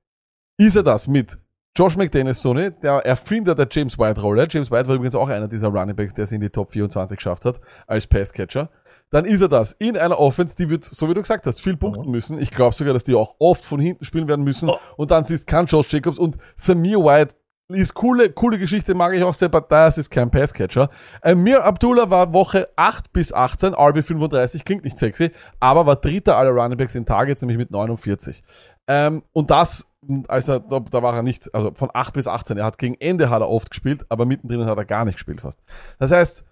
Ist 0.57 0.75
er 0.75 0.83
das 0.83 1.07
mit 1.07 1.37
Josh 1.77 1.95
McDaniels 1.95 2.41
Sony, 2.41 2.71
der 2.83 3.05
Erfinder 3.05 3.55
der 3.55 3.67
James 3.71 3.97
White 3.97 4.19
Rolle. 4.19 4.45
James 4.49 4.69
White 4.69 4.89
war 4.89 4.95
übrigens 4.95 5.15
auch 5.15 5.29
einer 5.29 5.47
dieser 5.47 5.69
Running 5.69 5.95
Backs, 5.95 6.13
der 6.13 6.25
es 6.25 6.31
in 6.33 6.41
die 6.41 6.49
Top 6.49 6.71
24 6.71 7.17
geschafft 7.17 7.45
hat, 7.45 7.61
als 7.87 8.07
Passcatcher. 8.07 8.69
Dann 9.11 9.25
ist 9.25 9.41
er 9.41 9.49
das 9.49 9.73
in 9.73 9.97
einer 9.97 10.19
Offense, 10.19 10.55
die 10.55 10.69
wird, 10.69 10.83
so 10.83 11.07
wie 11.09 11.13
du 11.13 11.21
gesagt 11.21 11.45
hast, 11.45 11.61
viel 11.61 11.77
punkten 11.77 12.09
müssen. 12.09 12.39
Ich 12.39 12.49
glaube 12.49 12.75
sogar, 12.75 12.93
dass 12.93 13.03
die 13.03 13.13
auch 13.13 13.35
oft 13.39 13.63
von 13.63 13.79
hinten 13.79 14.05
spielen 14.05 14.27
werden 14.27 14.43
müssen. 14.43 14.69
Oh. 14.69 14.77
Und 14.97 15.11
dann 15.11 15.25
siehst 15.25 15.47
kann 15.47 15.65
Josh 15.65 15.91
Jacobs 15.91 16.17
und 16.17 16.37
Samir 16.55 16.97
White 16.97 17.35
ist 17.73 17.93
coole, 17.93 18.29
coole 18.31 18.59
Geschichte, 18.59 18.93
mag 18.93 19.13
ich 19.13 19.23
auch 19.23 19.33
sehr, 19.33 19.47
aber 19.47 19.61
das 19.61 19.97
ist 19.97 20.09
kein 20.09 20.29
Passcatcher. 20.29 20.89
Amir 21.21 21.63
Abdullah 21.63 22.09
war 22.09 22.33
Woche 22.33 22.69
8 22.75 23.11
bis 23.13 23.33
18, 23.33 23.73
RB 23.73 24.03
35, 24.03 24.65
klingt 24.65 24.83
nicht 24.83 24.97
sexy, 24.97 25.31
aber 25.59 25.85
war 25.85 25.95
dritter 25.95 26.37
aller 26.37 26.51
Runningbacks 26.51 26.95
in 26.95 27.05
Targets, 27.05 27.41
nämlich 27.41 27.57
mit 27.57 27.71
49. 27.71 28.43
Ähm, 28.87 29.23
und 29.31 29.51
das, 29.51 29.87
also 30.27 30.59
da, 30.59 30.79
da 30.79 31.03
war 31.03 31.15
er 31.15 31.23
nicht, 31.23 31.53
also 31.53 31.71
von 31.73 31.89
8 31.93 32.13
bis 32.13 32.27
18, 32.27 32.57
er 32.57 32.65
hat 32.65 32.77
gegen 32.77 32.95
Ende 32.95 33.29
hat 33.29 33.41
er 33.41 33.49
oft 33.49 33.69
gespielt, 33.69 34.05
aber 34.09 34.25
mittendrin 34.25 34.65
hat 34.65 34.77
er 34.77 34.85
gar 34.85 35.05
nicht 35.05 35.15
gespielt 35.15 35.41
fast. 35.41 35.61
Das 35.99 36.11
heißt, 36.11 36.45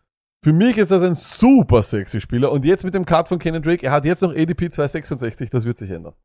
für 0.43 0.53
mich 0.53 0.77
ist 0.77 0.91
das 0.91 1.03
ein 1.03 1.15
super 1.15 1.83
sexy 1.83 2.21
Spieler 2.21 2.51
und 2.51 2.63
jetzt 2.65 2.83
mit 2.83 2.93
dem 2.93 3.05
Cut 3.05 3.27
von 3.27 3.39
Kenan 3.39 3.61
Drake, 3.61 3.85
er 3.85 3.91
hat 3.91 4.05
jetzt 4.05 4.21
noch 4.21 4.31
ADP 4.31 4.69
266, 4.69 5.49
das 5.49 5.65
wird 5.65 5.77
sich 5.77 5.89
ändern. 5.89 6.15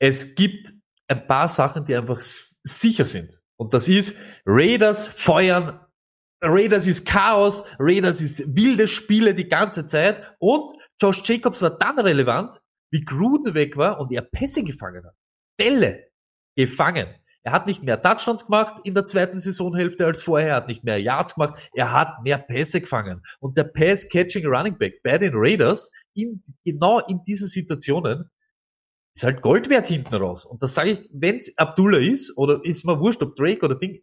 Es 0.00 0.34
gibt 0.34 0.72
ein 1.08 1.26
paar 1.26 1.48
Sachen, 1.48 1.84
die 1.84 1.96
einfach 1.96 2.20
sicher 2.20 3.04
sind. 3.04 3.40
Und 3.56 3.74
das 3.74 3.88
ist, 3.88 4.16
Raiders 4.46 5.08
feuern, 5.08 5.80
Raiders 6.42 6.86
ist 6.86 7.06
Chaos, 7.06 7.64
Raiders 7.78 8.20
ist 8.20 8.56
wilde 8.56 8.86
Spiele 8.86 9.34
die 9.34 9.48
ganze 9.48 9.84
Zeit 9.86 10.22
und 10.38 10.70
Josh 11.02 11.22
Jacobs 11.28 11.60
war 11.62 11.76
dann 11.76 11.98
relevant, 11.98 12.60
wie 12.92 13.04
Gruden 13.04 13.54
weg 13.54 13.76
war 13.76 14.00
und 14.00 14.12
er 14.12 14.22
Pässe 14.22 14.62
gefangen 14.62 15.04
hat. 15.04 15.14
Bälle 15.58 16.08
gefangen. 16.56 17.08
Er 17.44 17.52
hat 17.52 17.66
nicht 17.66 17.84
mehr 17.84 18.02
Touchdowns 18.02 18.46
gemacht 18.46 18.80
in 18.84 18.94
der 18.94 19.06
zweiten 19.06 19.38
Saisonhälfte 19.38 20.04
als 20.04 20.22
vorher, 20.22 20.50
er 20.50 20.56
hat 20.56 20.68
nicht 20.68 20.84
mehr 20.84 21.00
Yards 21.00 21.34
gemacht, 21.34 21.70
er 21.72 21.92
hat 21.92 22.22
mehr 22.22 22.38
Pässe 22.38 22.80
gefangen. 22.80 23.22
Und 23.40 23.56
der 23.56 23.64
Pass-Catching 23.64 24.46
Running 24.46 24.76
Back 24.76 25.02
bei 25.02 25.18
den 25.18 25.32
Raiders, 25.34 25.90
in, 26.14 26.42
genau 26.64 27.00
in 27.06 27.22
diesen 27.22 27.48
Situationen, 27.48 28.30
ist 29.14 29.24
halt 29.24 29.42
Gold 29.42 29.68
wert 29.68 29.86
hinten 29.86 30.14
raus. 30.14 30.44
Und 30.44 30.62
das 30.62 30.74
sage 30.74 30.90
ich, 30.90 31.10
wenn 31.12 31.40
Abdullah 31.56 31.98
ist, 31.98 32.36
oder 32.36 32.60
ist 32.64 32.84
mir 32.84 33.00
wurscht, 33.00 33.22
ob 33.22 33.34
Drake 33.34 33.64
oder 33.64 33.74
Ding, 33.74 34.00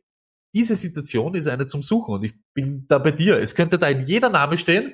diese 0.54 0.76
Situation 0.76 1.36
ist 1.36 1.48
eine 1.48 1.68
zum 1.68 1.84
Suchen. 1.84 2.16
Und 2.16 2.24
ich 2.24 2.34
bin 2.54 2.86
da 2.88 2.98
bei 2.98 3.12
dir. 3.12 3.40
Es 3.40 3.56
könnte 3.56 3.78
da 3.78 3.88
in 3.88 4.06
jeder 4.08 4.30
Name 4.30 4.58
stehen. 4.58 4.94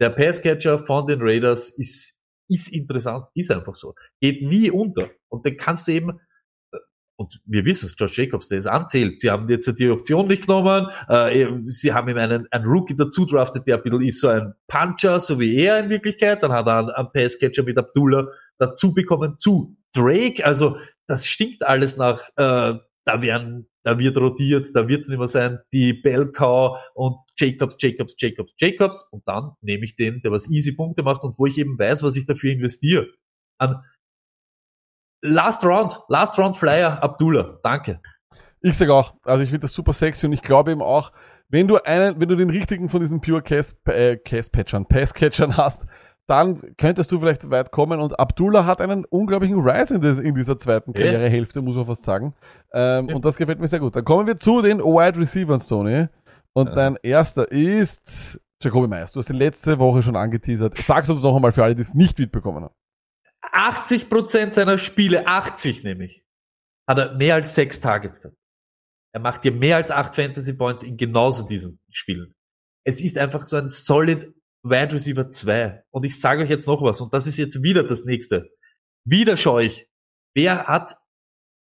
Der 0.00 0.10
Passcatcher 0.10 0.80
von 0.80 1.06
den 1.06 1.20
Raiders 1.22 1.70
ist, 1.70 2.20
ist 2.48 2.72
interessant, 2.72 3.26
ist 3.34 3.50
einfach 3.50 3.74
so. 3.74 3.94
Geht 4.20 4.42
nie 4.42 4.70
unter. 4.70 5.10
Und 5.28 5.46
den 5.46 5.56
kannst 5.56 5.86
du 5.86 5.92
eben, 5.92 6.20
und 7.22 7.40
wir 7.44 7.64
wissen 7.64 7.86
es, 7.86 7.94
Josh 7.96 8.18
Jacobs, 8.18 8.48
der 8.48 8.58
ist 8.58 8.66
anzählt. 8.66 9.20
Sie 9.20 9.30
haben 9.30 9.48
jetzt 9.48 9.78
die 9.78 9.88
Option 9.90 10.26
nicht 10.26 10.46
genommen. 10.46 10.88
Äh, 11.08 11.46
sie 11.68 11.92
haben 11.92 12.08
ihm 12.08 12.18
einen, 12.18 12.48
einen 12.50 12.64
Rookie 12.64 12.96
dazu 12.96 13.24
draftet, 13.24 13.66
der 13.66 13.76
ein 13.76 13.82
bisschen 13.82 14.02
ist 14.02 14.20
so 14.20 14.28
ein 14.28 14.54
Puncher, 14.66 15.20
so 15.20 15.38
wie 15.38 15.56
er 15.56 15.78
in 15.78 15.88
Wirklichkeit. 15.88 16.42
Dann 16.42 16.52
hat 16.52 16.66
er 16.66 16.78
einen, 16.78 16.90
einen 16.90 17.12
Passcatcher 17.12 17.62
mit 17.62 17.78
Abdullah 17.78 18.26
dazu 18.58 18.92
bekommen 18.92 19.38
zu 19.38 19.76
Drake. 19.94 20.44
Also 20.44 20.76
das 21.06 21.28
stinkt 21.28 21.64
alles 21.64 21.96
nach, 21.96 22.20
äh, 22.36 22.74
da 23.04 23.20
werden, 23.20 23.68
da 23.84 23.98
wird 23.98 24.16
rotiert, 24.16 24.68
da 24.74 24.88
wird 24.88 25.02
es 25.02 25.08
nicht 25.08 25.18
mehr 25.18 25.28
sein, 25.28 25.58
die 25.72 25.92
Bellcow 25.92 26.78
und 26.94 27.16
Jacobs, 27.38 27.76
Jacobs, 27.78 28.14
Jacobs, 28.18 28.52
Jacobs. 28.58 29.08
Und 29.12 29.22
dann 29.26 29.52
nehme 29.60 29.84
ich 29.84 29.94
den, 29.94 30.22
der 30.22 30.32
was 30.32 30.50
easy 30.50 30.74
Punkte 30.74 31.02
macht 31.02 31.22
und 31.22 31.38
wo 31.38 31.46
ich 31.46 31.58
eben 31.58 31.78
weiß, 31.78 32.02
was 32.02 32.16
ich 32.16 32.26
dafür 32.26 32.52
investiere. 32.52 33.06
An 33.58 33.76
Last 35.22 35.64
Round, 35.64 36.00
Last 36.08 36.38
Round 36.38 36.56
Flyer, 36.56 37.02
Abdullah. 37.02 37.58
Danke. 37.62 38.00
Ich 38.60 38.76
sage 38.76 38.92
auch, 38.94 39.14
also 39.24 39.42
ich 39.42 39.50
finde 39.50 39.62
das 39.62 39.72
super 39.72 39.92
sexy 39.92 40.26
und 40.26 40.32
ich 40.32 40.42
glaube 40.42 40.70
eben 40.72 40.82
auch, 40.82 41.12
wenn 41.48 41.68
du 41.68 41.76
einen, 41.82 42.20
wenn 42.20 42.28
du 42.28 42.36
den 42.36 42.50
richtigen 42.50 42.88
von 42.88 43.00
diesen 43.00 43.20
Pure 43.20 43.42
Cast, 43.42 43.76
äh, 43.88 44.16
Cast-Patchern, 44.16 44.86
Pass-Catchern 44.86 45.56
hast, 45.56 45.86
dann 46.28 46.60
könntest 46.78 47.10
du 47.12 47.18
vielleicht 47.18 47.50
weit 47.50 47.72
kommen 47.72 48.00
und 48.00 48.18
Abdullah 48.18 48.64
hat 48.64 48.80
einen 48.80 49.04
unglaublichen 49.04 49.60
Rise 49.60 49.96
in, 49.96 50.00
des, 50.00 50.18
in 50.18 50.34
dieser 50.34 50.56
zweiten. 50.56 50.92
Karrierehälfte, 50.92 51.60
muss 51.60 51.74
man 51.74 51.86
fast 51.86 52.04
sagen. 52.04 52.34
Ähm, 52.72 53.08
Ja. 53.08 53.14
Und 53.16 53.24
das 53.24 53.36
gefällt 53.36 53.58
mir 53.60 53.68
sehr 53.68 53.80
gut. 53.80 53.94
Dann 53.96 54.04
kommen 54.04 54.26
wir 54.26 54.36
zu 54.36 54.62
den 54.62 54.78
Wide 54.78 55.18
Receivers, 55.18 55.66
Tony. 55.66 56.06
Und 56.52 56.68
Ja. 56.68 56.74
dein 56.74 56.96
erster 57.02 57.50
ist 57.50 58.40
Jacoby 58.62 58.86
Myers. 58.86 59.10
Du 59.12 59.18
hast 59.20 59.28
ihn 59.30 59.36
letzte 59.36 59.78
Woche 59.78 60.02
schon 60.02 60.14
angeteasert. 60.16 60.78
Sag's 60.78 61.10
uns 61.10 61.22
noch 61.22 61.34
einmal 61.34 61.50
für 61.52 61.64
alle, 61.64 61.74
die 61.74 61.82
es 61.82 61.94
nicht 61.94 62.18
mitbekommen 62.18 62.64
haben. 62.64 62.74
80 63.52 64.08
Prozent 64.08 64.54
seiner 64.54 64.78
Spiele, 64.78 65.26
80 65.26 65.84
nämlich, 65.84 66.24
hat 66.88 66.98
er 66.98 67.14
mehr 67.14 67.36
als 67.36 67.54
sechs 67.54 67.80
Targets 67.80 68.20
gehabt. 68.20 68.36
Er 69.14 69.20
macht 69.20 69.44
dir 69.44 69.52
mehr 69.52 69.76
als 69.76 69.90
acht 69.90 70.14
Fantasy 70.14 70.54
Points 70.54 70.82
in 70.82 70.96
genauso 70.96 71.46
diesen 71.46 71.78
Spielen. 71.90 72.34
Es 72.84 73.02
ist 73.02 73.18
einfach 73.18 73.42
so 73.42 73.56
ein 73.56 73.68
solid 73.68 74.32
Wide 74.64 74.94
Receiver 74.94 75.28
2. 75.28 75.84
Und 75.90 76.04
ich 76.04 76.18
sage 76.18 76.42
euch 76.42 76.50
jetzt 76.50 76.66
noch 76.66 76.82
was, 76.82 77.00
und 77.00 77.12
das 77.12 77.26
ist 77.26 77.36
jetzt 77.36 77.62
wieder 77.62 77.84
das 77.84 78.04
nächste. 78.04 78.48
Wieder 79.04 79.36
schaue 79.36 79.64
ich, 79.64 79.88
wer 80.34 80.64
hat 80.66 80.94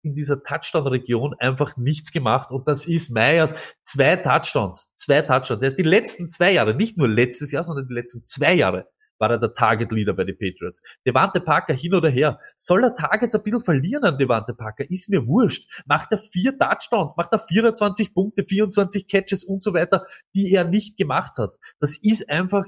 in 0.03 0.15
dieser 0.15 0.43
Touchdown-Region 0.43 1.35
einfach 1.39 1.77
nichts 1.77 2.13
gemacht 2.13 2.51
und 2.53 2.67
das 2.69 2.87
ist 2.87 3.11
Meyers 3.11 3.55
zwei 3.83 4.17
Touchdowns, 4.17 4.91
zwei 4.95 5.23
Touchdowns. 5.23 5.63
Er 5.63 5.69
ist 5.69 5.79
die 5.79 5.83
letzten 5.83 6.29
zwei 6.29 6.53
Jahre, 6.53 6.75
nicht 6.75 6.97
nur 6.97 7.09
letztes 7.09 7.53
Jahr, 7.53 7.65
sondern 7.65 7.87
die 7.87 7.95
letzten 7.95 8.25
zwei 8.25 8.55
Jahre 8.55 8.89
war 9.21 9.31
er 9.31 9.39
der 9.39 9.53
Target 9.53 9.93
Leader 9.93 10.15
bei 10.15 10.25
den 10.25 10.37
Patriots. 10.37 10.81
Devante 11.07 11.41
Parker 11.41 11.75
hin 11.75 11.95
oder 11.95 12.09
her. 12.09 12.41
Soll 12.57 12.85
er 12.85 12.95
Targets 12.95 13.35
ein 13.35 13.43
bisschen 13.43 13.61
verlieren 13.61 14.05
an 14.05 14.19
Devante 14.19 14.55
Parker? 14.55 14.91
Ist 14.91 15.11
mir 15.11 15.27
wurscht. 15.27 15.83
Macht 15.87 16.11
er 16.11 16.19
vier 16.19 16.59
Touchdowns, 16.59 17.17
macht 17.17 17.33
er 17.33 17.39
24 17.39 18.15
Punkte, 18.15 18.45
24 18.45 19.07
Catches 19.07 19.45
und 19.45 19.63
so 19.63 19.75
weiter, 19.75 20.05
die 20.35 20.53
er 20.53 20.65
nicht 20.65 20.97
gemacht 20.97 21.39
hat. 21.39 21.57
Das 21.79 21.97
ist 21.97 22.29
einfach 22.29 22.65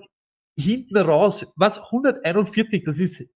hinten 0.59 0.99
raus. 0.99 1.53
Was? 1.57 1.79
141, 1.79 2.85
das 2.85 3.01
ist, 3.01 3.29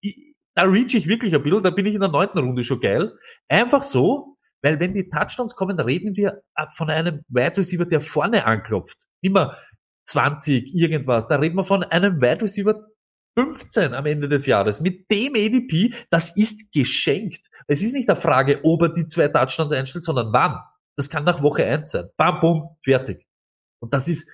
da 0.55 0.63
reach 0.63 0.95
ich 0.95 1.07
wirklich 1.07 1.35
ein 1.35 1.43
bisschen, 1.43 1.63
da 1.63 1.71
bin 1.71 1.87
ich 1.87 1.95
in 1.95 2.01
der 2.01 2.11
neunten 2.11 2.39
Runde 2.39 2.65
schon 2.65 2.81
geil. 2.81 3.13
Einfach 3.49 3.83
so, 3.83 4.37
weil 4.63 4.81
wenn 4.81 4.95
die 4.95 5.09
Touchdowns 5.09 5.55
kommen, 5.55 5.79
reden 5.81 6.17
wir 6.17 6.43
von 6.75 6.91
einem 6.91 7.23
Wide 7.29 7.59
Receiver, 7.59 7.87
der 7.87 8.01
vorne 8.01 8.45
anklopft. 8.45 9.05
Immer 9.23 9.57
20, 10.07 10.75
irgendwas. 10.75 11.29
Da 11.29 11.37
reden 11.37 11.57
wir 11.57 11.65
von 11.65 11.83
einem 11.83 12.21
Wide 12.21 12.43
Receiver 12.43 12.87
15 13.39 13.95
am 13.95 14.07
Ende 14.07 14.29
des 14.29 14.47
Jahres. 14.47 14.81
Mit 14.81 15.11
dem 15.11 15.35
ADP, 15.35 15.95
das 16.11 16.37
ist 16.37 16.73
geschenkt. 16.73 17.47
Es 17.67 17.83
ist 17.83 17.93
nicht 17.93 18.09
eine 18.09 18.19
Frage, 18.19 18.61
ob 18.65 18.83
er 18.83 18.89
die 18.89 19.07
zwei 19.07 19.29
Touchdowns 19.29 19.73
einstellt, 19.73 20.05
sondern 20.05 20.33
wann. 20.33 20.59
Das 20.97 21.11
kann 21.11 21.25
nach 21.25 21.43
Woche 21.43 21.67
1 21.67 21.91
sein. 21.91 22.09
Bam, 22.17 22.41
bum, 22.41 22.77
fertig. 22.83 23.27
Und 23.81 23.93
das 23.93 24.09
ist, 24.09 24.29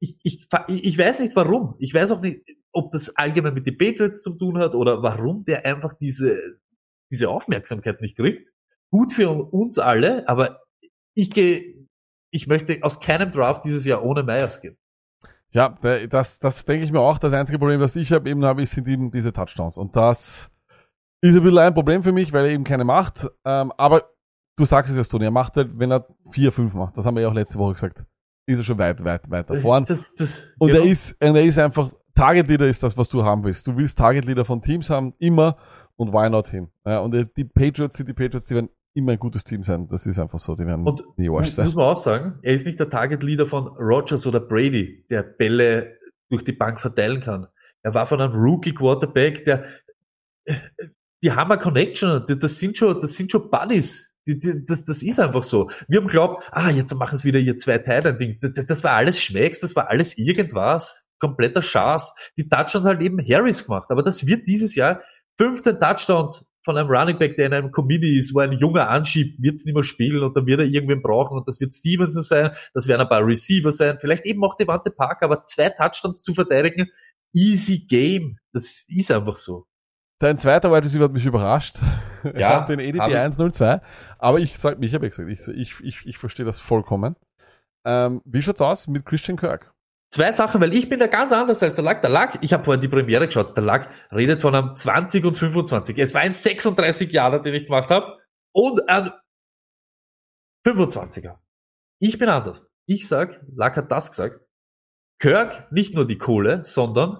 ich, 0.00 0.16
ich, 0.24 0.48
ich 0.68 0.98
weiß 0.98 1.20
nicht 1.20 1.36
warum. 1.36 1.76
Ich 1.78 1.94
weiß 1.94 2.10
auch 2.10 2.20
nicht, 2.20 2.42
ob 2.72 2.90
das 2.90 3.16
allgemein 3.16 3.54
mit 3.54 3.66
den 3.66 3.78
Patriots 3.78 4.22
zu 4.22 4.36
tun 4.36 4.58
hat 4.58 4.74
oder 4.74 5.02
warum 5.02 5.44
der 5.44 5.64
einfach 5.64 5.92
diese, 5.92 6.58
diese 7.12 7.28
Aufmerksamkeit 7.28 8.00
nicht 8.00 8.16
kriegt. 8.16 8.52
Gut 8.90 9.12
für 9.12 9.30
uns 9.30 9.78
alle, 9.78 10.28
aber 10.28 10.62
ich 11.14 11.30
gehe, 11.30 11.86
ich 12.32 12.48
möchte 12.48 12.78
aus 12.82 13.00
keinem 13.00 13.30
Draft 13.30 13.64
dieses 13.64 13.84
Jahr 13.84 14.04
ohne 14.04 14.22
Myers 14.22 14.60
gehen. 14.60 14.76
Ja, 15.52 15.76
das, 16.08 16.38
das 16.38 16.64
denke 16.64 16.84
ich 16.84 16.92
mir 16.92 17.00
auch. 17.00 17.18
Das 17.18 17.32
einzige 17.32 17.58
Problem, 17.58 17.80
das 17.80 17.94
ich 17.96 18.12
habe, 18.12 18.28
eben 18.28 18.44
habe, 18.44 18.64
sind 18.66 18.88
eben 18.88 19.10
diese 19.10 19.32
Touchdowns. 19.32 19.76
Und 19.76 19.96
das 19.96 20.50
ist 21.20 21.36
ein 21.36 21.42
bisschen 21.42 21.58
ein 21.58 21.74
Problem 21.74 22.02
für 22.02 22.12
mich, 22.12 22.32
weil 22.32 22.46
er 22.46 22.52
eben 22.52 22.64
keine 22.64 22.84
macht. 22.84 23.28
Ähm, 23.44 23.72
aber 23.76 24.04
du 24.56 24.64
sagst 24.64 24.90
es 24.90 24.96
ja, 24.96 25.04
Toni, 25.04 25.26
er 25.26 25.30
macht 25.30 25.56
halt, 25.56 25.78
wenn 25.78 25.92
er 25.92 26.06
vier, 26.30 26.52
fünf 26.52 26.74
macht, 26.74 26.96
das 26.96 27.04
haben 27.06 27.16
wir 27.16 27.22
ja 27.22 27.28
auch 27.28 27.34
letzte 27.34 27.58
Woche 27.58 27.74
gesagt, 27.74 28.06
ist 28.46 28.58
er 28.58 28.64
schon 28.64 28.78
weit, 28.78 29.04
weit, 29.04 29.30
weit 29.30 29.50
da 29.50 29.56
vorn. 29.56 29.84
Das, 29.86 30.14
das, 30.14 30.52
Und 30.58 30.70
genau. 30.70 30.84
er 30.84 30.90
ist, 30.90 31.12
und 31.22 31.36
er 31.36 31.44
ist 31.44 31.58
einfach, 31.58 31.90
Target 32.14 32.48
Leader 32.48 32.66
ist 32.66 32.82
das, 32.82 32.96
was 32.96 33.08
du 33.08 33.24
haben 33.24 33.44
willst. 33.44 33.66
Du 33.66 33.76
willst 33.76 33.98
Target 33.98 34.24
Leader 34.24 34.44
von 34.44 34.60
Teams 34.60 34.90
haben, 34.90 35.14
immer, 35.18 35.56
und 35.96 36.12
why 36.12 36.28
not 36.28 36.48
him? 36.48 36.70
Ja, 36.84 37.00
und 37.00 37.14
die 37.36 37.44
Patriots 37.44 37.96
sind 37.96 38.08
die 38.08 38.14
Patriots, 38.14 38.48
die 38.48 38.54
werden 38.54 38.70
immer 38.94 39.12
ein 39.12 39.18
gutes 39.18 39.44
Team 39.44 39.62
sein. 39.64 39.88
Das 39.88 40.06
ist 40.06 40.18
einfach 40.18 40.38
so, 40.38 40.54
die 40.54 40.66
werden 40.66 40.86
Und 40.86 41.02
nie 41.16 41.28
wasch 41.30 41.50
sein. 41.50 41.66
muss 41.66 41.74
man 41.74 41.86
auch 41.86 41.96
sagen, 41.96 42.38
er 42.42 42.52
ist 42.52 42.66
nicht 42.66 42.78
der 42.78 42.88
Target 42.90 43.22
Leader 43.22 43.46
von 43.46 43.68
Rogers 43.68 44.26
oder 44.26 44.40
Brady, 44.40 45.04
der 45.10 45.22
Bälle 45.22 45.98
durch 46.28 46.44
die 46.44 46.52
Bank 46.52 46.80
verteilen 46.80 47.20
kann. 47.20 47.46
Er 47.82 47.94
war 47.94 48.06
von 48.06 48.20
einem 48.20 48.34
Rookie 48.34 48.74
Quarterback, 48.74 49.44
der, 49.44 49.64
die 51.22 51.32
haben 51.32 51.50
eine 51.50 51.60
Connection, 51.60 52.24
das 52.26 52.38
das 52.38 52.58
sind 52.58 52.76
schon, 52.76 53.00
das 53.00 53.16
sind 53.16 53.30
schon 53.30 53.50
Buddies. 53.50 54.10
Die, 54.26 54.38
die, 54.38 54.64
das, 54.64 54.84
das 54.84 55.02
ist 55.02 55.18
einfach 55.18 55.42
so. 55.42 55.68
Wir 55.88 56.00
haben 56.00 56.06
glaubt, 56.06 56.44
ah, 56.52 56.70
jetzt 56.70 56.94
machen 56.94 57.16
es 57.16 57.24
wieder 57.24 57.40
ihr 57.40 57.58
zwei 57.58 57.78
Teile 57.78 58.16
Ding. 58.16 58.38
Das, 58.40 58.66
das 58.66 58.84
war 58.84 58.92
alles 58.92 59.20
Schmecks, 59.20 59.60
das 59.60 59.74
war 59.74 59.88
alles 59.88 60.16
irgendwas. 60.16 61.08
Kompletter 61.18 61.62
Schaß. 61.62 62.14
Die 62.36 62.48
Touchdowns 62.48 62.86
halt 62.86 63.00
eben 63.00 63.18
Harris 63.18 63.64
gemacht. 63.64 63.90
Aber 63.90 64.02
das 64.02 64.26
wird 64.26 64.46
dieses 64.46 64.74
Jahr 64.76 65.00
15 65.38 65.80
Touchdowns 65.80 66.46
von 66.64 66.76
einem 66.76 66.88
Running 66.88 67.18
Back, 67.18 67.36
der 67.36 67.46
in 67.46 67.54
einem 67.54 67.70
Committee 67.70 68.18
ist, 68.18 68.34
wo 68.34 68.40
ein 68.40 68.52
Junger 68.52 68.88
anschiebt, 68.88 69.42
wird 69.42 69.56
es 69.56 69.64
nicht 69.64 69.74
mehr 69.74 69.84
spielen 69.84 70.22
und 70.22 70.36
dann 70.36 70.46
wird 70.46 70.60
er 70.60 70.66
irgendwen 70.66 71.02
brauchen 71.02 71.36
und 71.36 71.48
das 71.48 71.60
wird 71.60 71.74
Stevenson 71.74 72.22
sein, 72.22 72.50
das 72.74 72.88
werden 72.88 73.02
ein 73.02 73.08
paar 73.08 73.26
Receiver 73.26 73.72
sein, 73.72 73.98
vielleicht 74.00 74.26
eben 74.26 74.42
auch 74.44 74.56
Devante 74.56 74.90
Parker, 74.90 75.26
aber 75.26 75.44
zwei 75.44 75.70
Touchdowns 75.70 76.22
zu 76.22 76.34
verteidigen, 76.34 76.86
easy 77.32 77.86
game. 77.88 78.38
Das 78.52 78.84
ist 78.88 79.10
einfach 79.10 79.36
so. 79.36 79.66
Dein 80.18 80.38
zweiter 80.38 80.70
Wide 80.70 80.84
Receiver 80.84 81.04
hat 81.04 81.12
mich 81.12 81.26
überrascht. 81.26 81.78
er 82.22 82.38
Ja, 82.38 82.60
hat 82.60 82.68
den 82.68 82.78
ich. 82.78 83.22
102. 83.22 83.80
Aber 84.18 84.38
ich 84.38 84.56
sag, 84.56 84.80
ich 84.80 84.94
habe 84.94 85.06
ja 85.06 85.10
gesagt, 85.10 85.28
ich, 85.28 85.48
ich, 85.48 85.80
ich, 85.80 86.06
ich 86.06 86.18
verstehe 86.18 86.46
das 86.46 86.60
vollkommen. 86.60 87.16
Ähm, 87.84 88.22
wie 88.24 88.40
schaut's 88.40 88.60
aus 88.60 88.86
mit 88.86 89.04
Christian 89.04 89.36
Kirk? 89.36 89.74
Zwei 90.12 90.30
Sachen, 90.30 90.60
weil 90.60 90.74
ich 90.74 90.90
bin 90.90 91.00
da 91.00 91.06
ganz 91.06 91.32
anders 91.32 91.62
als 91.62 91.72
der 91.72 91.84
Lack. 91.84 92.02
Der 92.02 92.10
Lack, 92.10 92.38
ich 92.42 92.52
habe 92.52 92.64
vorhin 92.64 92.82
die 92.82 92.88
Premiere 92.88 93.26
geschaut, 93.26 93.56
der 93.56 93.64
Lack 93.64 93.88
redet 94.12 94.42
von 94.42 94.54
einem 94.54 94.76
20 94.76 95.24
und 95.24 95.38
25. 95.38 95.96
Es 95.96 96.12
war 96.12 96.20
ein 96.20 96.34
36 96.34 97.10
Jahre, 97.10 97.40
den 97.40 97.54
ich 97.54 97.64
gemacht 97.64 97.88
habe, 97.88 98.18
und 98.52 98.86
ein 98.90 99.10
25er. 100.66 101.36
Ich 101.98 102.18
bin 102.18 102.28
anders. 102.28 102.70
Ich 102.86 103.08
sag, 103.08 103.42
Lack 103.56 103.78
hat 103.78 103.90
das 103.90 104.10
gesagt. 104.10 104.50
Kirk, 105.18 105.72
nicht 105.72 105.94
nur 105.94 106.06
die 106.06 106.18
Kohle, 106.18 106.62
sondern 106.62 107.16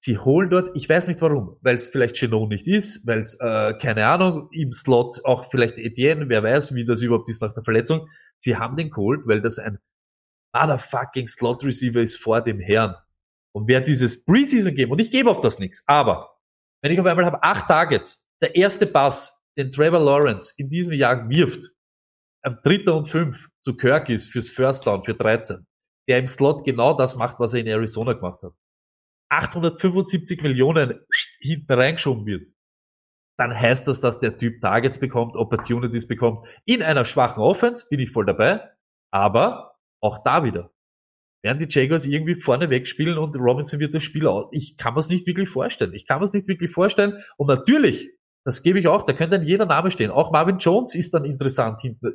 sie 0.00 0.16
holen 0.18 0.48
dort, 0.48 0.76
ich 0.76 0.88
weiß 0.88 1.08
nicht 1.08 1.20
warum, 1.22 1.56
weil 1.60 1.74
es 1.74 1.88
vielleicht 1.88 2.14
Chenot 2.14 2.50
nicht 2.50 2.68
ist, 2.68 3.04
weil 3.08 3.18
es, 3.18 3.34
äh, 3.40 3.74
keine 3.78 4.06
Ahnung, 4.06 4.48
im 4.52 4.72
Slot 4.72 5.24
auch 5.24 5.50
vielleicht 5.50 5.76
Etienne, 5.76 6.28
wer 6.28 6.44
weiß, 6.44 6.72
wie 6.74 6.84
das 6.84 7.02
überhaupt 7.02 7.28
ist 7.30 7.42
nach 7.42 7.52
der 7.52 7.64
Verletzung. 7.64 8.06
Sie 8.38 8.56
haben 8.56 8.76
den 8.76 8.90
geholt, 8.90 9.22
weil 9.26 9.40
das 9.40 9.58
ein 9.58 9.78
motherfucking 10.52 11.28
Slot 11.28 11.64
Receiver 11.64 12.00
ist 12.00 12.16
vor 12.16 12.40
dem 12.40 12.60
Herrn. 12.60 12.96
Und 13.52 13.68
wer 13.68 13.80
dieses 13.80 14.24
Preseason 14.24 14.74
Game, 14.74 14.90
und 14.90 15.00
ich 15.00 15.10
gebe 15.10 15.30
auf 15.30 15.40
das 15.40 15.58
nichts, 15.58 15.82
aber 15.86 16.36
wenn 16.82 16.92
ich 16.92 17.00
auf 17.00 17.06
einmal 17.06 17.24
habe 17.26 17.42
acht 17.42 17.66
Targets, 17.66 18.26
der 18.40 18.54
erste 18.54 18.86
Pass, 18.86 19.36
den 19.56 19.70
Trevor 19.70 20.00
Lawrence 20.00 20.54
in 20.56 20.68
diesem 20.68 20.92
Jahr 20.92 21.28
wirft, 21.28 21.70
am 22.42 22.56
dritter 22.62 22.96
und 22.96 23.08
fünf 23.08 23.48
zu 23.62 23.76
Kirk 23.76 24.08
ist 24.08 24.30
fürs 24.30 24.48
First 24.48 24.86
Down 24.86 25.04
für 25.04 25.14
13, 25.14 25.66
der 26.08 26.18
im 26.18 26.28
Slot 26.28 26.64
genau 26.64 26.94
das 26.94 27.16
macht, 27.16 27.38
was 27.38 27.54
er 27.54 27.60
in 27.60 27.66
Arizona 27.66 28.14
gemacht 28.14 28.42
hat. 28.42 28.52
875 29.28 30.42
Millionen 30.42 31.00
hinten 31.40 31.72
reingeschoben 31.72 32.26
wird, 32.26 32.52
dann 33.38 33.58
heißt 33.58 33.88
das, 33.88 34.00
dass 34.00 34.18
der 34.18 34.36
Typ 34.36 34.60
Targets 34.60 34.98
bekommt, 34.98 35.36
Opportunities 35.36 36.08
bekommt. 36.08 36.46
In 36.64 36.82
einer 36.82 37.04
schwachen 37.04 37.42
Offense 37.42 37.86
bin 37.88 38.00
ich 38.00 38.10
voll 38.10 38.26
dabei, 38.26 38.60
aber 39.10 39.69
auch 40.00 40.22
da 40.24 40.44
wieder 40.44 40.72
werden 41.42 41.58
die 41.58 41.66
Jaguars 41.68 42.04
irgendwie 42.04 42.34
vorne 42.34 42.70
wegspielen 42.70 43.18
und 43.18 43.36
Robinson 43.36 43.80
wird 43.80 43.94
das 43.94 44.02
Spiel 44.02 44.26
aus. 44.26 44.48
Ich 44.52 44.76
kann 44.76 44.94
mir's 44.94 45.08
nicht 45.08 45.26
wirklich 45.26 45.48
vorstellen. 45.48 45.94
Ich 45.94 46.06
kann 46.06 46.20
mir's 46.20 46.32
nicht 46.32 46.48
wirklich 46.48 46.70
vorstellen. 46.70 47.16
Und 47.36 47.48
natürlich, 47.48 48.10
das 48.44 48.62
gebe 48.62 48.78
ich 48.78 48.88
auch, 48.88 49.04
da 49.04 49.12
könnte 49.12 49.38
dann 49.38 49.46
jeder 49.46 49.66
Name 49.66 49.90
stehen. 49.90 50.10
Auch 50.10 50.32
Marvin 50.32 50.58
Jones 50.58 50.94
ist 50.94 51.14
dann 51.14 51.24
interessant 51.24 51.80
hinten. 51.80 52.12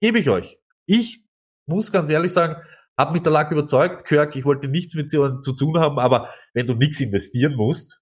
Gebe 0.00 0.18
ich 0.18 0.30
euch. 0.30 0.58
Ich 0.86 1.22
muss 1.66 1.92
ganz 1.92 2.08
ehrlich 2.08 2.32
sagen, 2.32 2.56
hab 2.96 3.12
mich 3.12 3.22
der 3.22 3.32
Lack 3.32 3.52
überzeugt. 3.52 4.06
Kirk, 4.06 4.34
ich 4.34 4.44
wollte 4.44 4.68
nichts 4.68 4.94
mit 4.94 5.12
dir 5.12 5.40
zu 5.42 5.54
tun 5.54 5.78
haben, 5.78 5.98
aber 5.98 6.28
wenn 6.54 6.66
du 6.66 6.74
nichts 6.74 7.00
investieren 7.00 7.54
musst, 7.54 8.00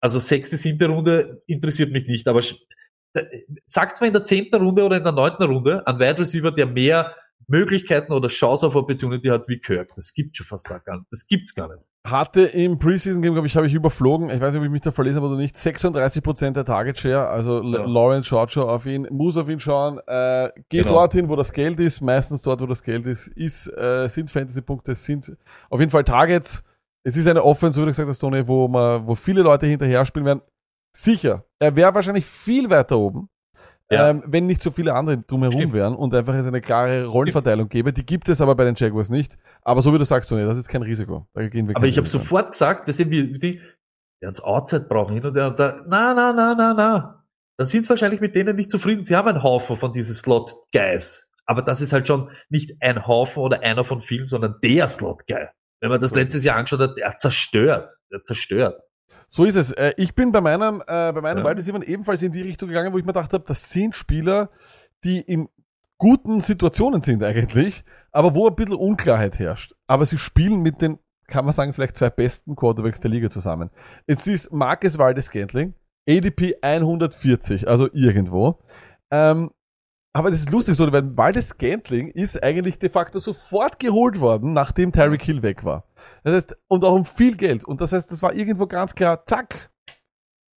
also 0.00 0.18
sechste, 0.18 0.56
siebte 0.56 0.88
Runde 0.88 1.42
interessiert 1.46 1.92
mich 1.92 2.08
nicht, 2.08 2.26
aber 2.26 2.40
äh, 3.14 3.24
sagt 3.66 3.94
zwar 3.94 4.08
in 4.08 4.14
der 4.14 4.24
zehnten 4.24 4.56
Runde 4.56 4.84
oder 4.84 4.96
in 4.96 5.04
der 5.04 5.12
neunten 5.12 5.44
Runde 5.44 5.86
ein 5.86 5.98
Wide 5.98 6.18
Receiver, 6.18 6.50
der 6.50 6.66
mehr 6.66 7.14
Möglichkeiten 7.48 8.12
oder 8.12 8.28
Chance 8.28 8.66
auf 8.66 8.74
Opportunity 8.74 9.28
hat 9.28 9.48
wie 9.48 9.58
Kirk. 9.58 9.90
Das 9.94 10.14
gibt 10.14 10.36
schon 10.36 10.46
fast 10.46 10.68
gar 10.68 10.80
nicht. 10.96 11.06
Das 11.10 11.26
gibt's 11.26 11.54
gar 11.54 11.68
nicht. 11.74 11.84
Hatte 12.04 12.42
im 12.42 12.78
Preseason 12.80 13.22
Game, 13.22 13.32
glaube 13.34 13.46
ich, 13.46 13.56
habe 13.56 13.66
ich 13.68 13.74
überflogen, 13.74 14.28
ich 14.28 14.40
weiß 14.40 14.54
nicht, 14.54 14.60
ob 14.60 14.64
ich 14.64 14.72
mich 14.72 14.80
da 14.80 14.90
verlesen 14.90 15.18
habe 15.22 15.28
oder 15.28 15.36
nicht, 15.40 15.54
36% 15.54 16.50
der 16.50 16.64
Target 16.64 16.98
Share, 16.98 17.28
also 17.28 17.62
Ja. 17.62 17.84
Lawrence 17.84 18.26
schaut 18.28 18.50
schon 18.50 18.68
auf 18.68 18.86
ihn, 18.86 19.06
muss 19.12 19.36
auf 19.36 19.48
ihn 19.48 19.60
schauen, 19.60 20.00
äh, 20.08 20.50
geht 20.68 20.82
Genau. 20.84 20.94
dorthin, 20.96 21.28
wo 21.28 21.36
das 21.36 21.52
Geld 21.52 21.78
ist, 21.78 22.00
meistens 22.00 22.42
dort, 22.42 22.60
wo 22.60 22.66
das 22.66 22.82
Geld 22.82 23.06
ist, 23.06 23.28
ist 23.28 23.68
äh, 23.76 24.08
sind 24.08 24.32
Fantasy-Punkte, 24.32 24.96
sind 24.96 25.36
auf 25.70 25.78
jeden 25.78 25.92
Fall 25.92 26.02
Targets. 26.02 26.64
Es 27.04 27.16
ist 27.16 27.28
eine 27.28 27.44
Offense, 27.44 27.80
wie 27.80 27.84
du 27.84 27.90
gesagt 27.92 28.08
hast, 28.08 28.18
Tony, 28.18 28.46
wo 28.48 28.66
man, 28.66 29.06
wo 29.06 29.14
viele 29.14 29.42
Leute 29.42 29.66
hinterher 29.66 30.04
spielen 30.04 30.24
werden. 30.26 30.42
Sicher, 30.96 31.44
er 31.60 31.74
wäre 31.76 31.94
wahrscheinlich 31.94 32.26
viel 32.26 32.68
weiter 32.68 32.98
oben, 32.98 33.28
Ja. 33.92 34.10
ähm, 34.10 34.22
wenn 34.26 34.46
nicht 34.46 34.62
so 34.62 34.70
viele 34.70 34.94
andere 34.94 35.18
drumherum 35.18 35.58
Stimmt. 35.58 35.72
wären 35.72 35.94
und 35.94 36.14
einfach 36.14 36.34
es 36.34 36.46
eine 36.46 36.60
klare 36.60 37.06
Rollenverteilung 37.06 37.68
gäbe. 37.68 37.92
Die 37.92 38.04
gibt 38.04 38.28
es 38.28 38.40
aber 38.40 38.54
bei 38.54 38.64
den 38.64 38.74
Jaguars 38.74 39.10
nicht. 39.10 39.38
Aber 39.62 39.82
so 39.82 39.92
wie 39.92 39.98
du 39.98 40.04
sagst, 40.04 40.30
Tony, 40.30 40.44
das 40.44 40.56
ist 40.56 40.68
kein 40.68 40.82
Risiko. 40.82 41.26
Da 41.34 41.48
gehen 41.48 41.68
wir 41.68 41.76
Aber 41.76 41.86
ich 41.86 41.96
habe 41.96 42.06
sofort 42.06 42.52
gesagt, 42.52 42.86
wir 42.86 42.94
sehen, 42.94 43.10
wie 43.10 43.32
die, 43.32 43.60
der 44.20 44.28
uns 44.28 44.40
Outside 44.40 44.86
brauchen 44.88 45.14
hin 45.14 45.26
und 45.26 45.34
der, 45.34 45.48
und 45.48 45.58
der, 45.58 45.84
na, 45.88 46.14
na, 46.14 46.32
na, 46.32 46.54
na, 46.54 46.74
na. 46.74 47.24
Dann 47.58 47.66
sind 47.66 47.84
sie 47.84 47.90
wahrscheinlich 47.90 48.20
mit 48.20 48.34
denen 48.34 48.56
nicht 48.56 48.70
zufrieden. 48.70 49.04
Sie 49.04 49.14
haben 49.14 49.28
einen 49.28 49.42
Haufen 49.42 49.76
von 49.76 49.92
diesen 49.92 50.14
Slot-Guys. 50.14 51.32
Aber 51.44 51.62
das 51.62 51.80
ist 51.80 51.92
halt 51.92 52.06
schon 52.06 52.30
nicht 52.48 52.76
ein 52.80 53.06
Haufen 53.06 53.42
oder 53.42 53.62
einer 53.62 53.84
von 53.84 54.00
vielen, 54.00 54.26
sondern 54.26 54.56
der 54.62 54.86
Slot-Guy. 54.86 55.48
Wenn 55.80 55.90
man 55.90 56.00
das 56.00 56.14
letztes 56.14 56.44
Jahr 56.44 56.56
angeschaut 56.56 56.80
hat, 56.80 56.96
der 56.96 57.16
zerstört. 57.18 57.98
Der 58.12 58.22
zerstört. 58.22 58.80
So 59.34 59.46
ist 59.46 59.56
es. 59.56 59.70
Äh, 59.72 59.94
Ich 59.96 60.14
bin 60.14 60.30
bei 60.30 60.42
meinem, 60.42 60.82
äh, 60.86 61.10
bei 61.12 61.20
meinem 61.22 61.38
Ja. 61.38 61.44
Wide 61.44 61.56
Receiver 61.56 61.82
ebenfalls 61.88 62.20
in 62.22 62.32
die 62.32 62.42
Richtung 62.42 62.68
gegangen, 62.68 62.92
wo 62.92 62.98
ich 62.98 63.04
mir 63.04 63.14
gedacht 63.14 63.32
habe, 63.32 63.44
das 63.46 63.70
sind 63.70 63.96
Spieler, 63.96 64.50
die 65.04 65.20
in 65.20 65.48
guten 65.96 66.40
Situationen 66.40 67.00
sind 67.00 67.22
eigentlich, 67.22 67.82
aber 68.10 68.34
wo 68.34 68.46
ein 68.46 68.54
bisschen 68.54 68.74
Unklarheit 68.74 69.38
herrscht. 69.38 69.74
Aber 69.86 70.04
sie 70.04 70.18
spielen 70.18 70.60
mit 70.60 70.82
den, 70.82 70.98
kann 71.28 71.46
man 71.46 71.54
sagen, 71.54 71.72
vielleicht 71.72 71.96
zwei 71.96 72.10
besten 72.10 72.56
Quarterbacks 72.56 73.00
der 73.00 73.10
Liga 73.10 73.30
zusammen. 73.30 73.70
Es 74.06 74.26
ist 74.26 74.52
Marcus 74.52 74.98
Valdes 74.98 75.26
Scantling, 75.26 75.72
ADP 76.06 76.56
140, 76.60 77.68
also 77.68 77.88
irgendwo. 77.94 78.58
Ähm, 79.10 79.50
aber 80.14 80.30
das 80.30 80.40
ist 80.40 80.50
lustig 80.50 80.76
so, 80.76 80.90
weil 80.92 81.16
Valdes 81.16 81.48
Scantling 81.48 82.08
ist 82.08 82.42
eigentlich 82.42 82.78
de 82.78 82.90
facto 82.90 83.18
sofort 83.18 83.78
geholt 83.78 84.20
worden, 84.20 84.52
nachdem 84.52 84.92
Tyreek 84.92 85.22
Hill 85.22 85.42
weg 85.42 85.64
war. 85.64 85.84
Das 86.22 86.34
heißt, 86.34 86.58
und 86.68 86.84
auch 86.84 86.94
um 86.94 87.04
viel 87.04 87.36
Geld. 87.36 87.64
Und 87.64 87.80
das 87.80 87.92
heißt, 87.92 88.10
das 88.12 88.22
war 88.22 88.34
irgendwo 88.34 88.66
ganz 88.66 88.94
klar, 88.94 89.24
zack, 89.24 89.70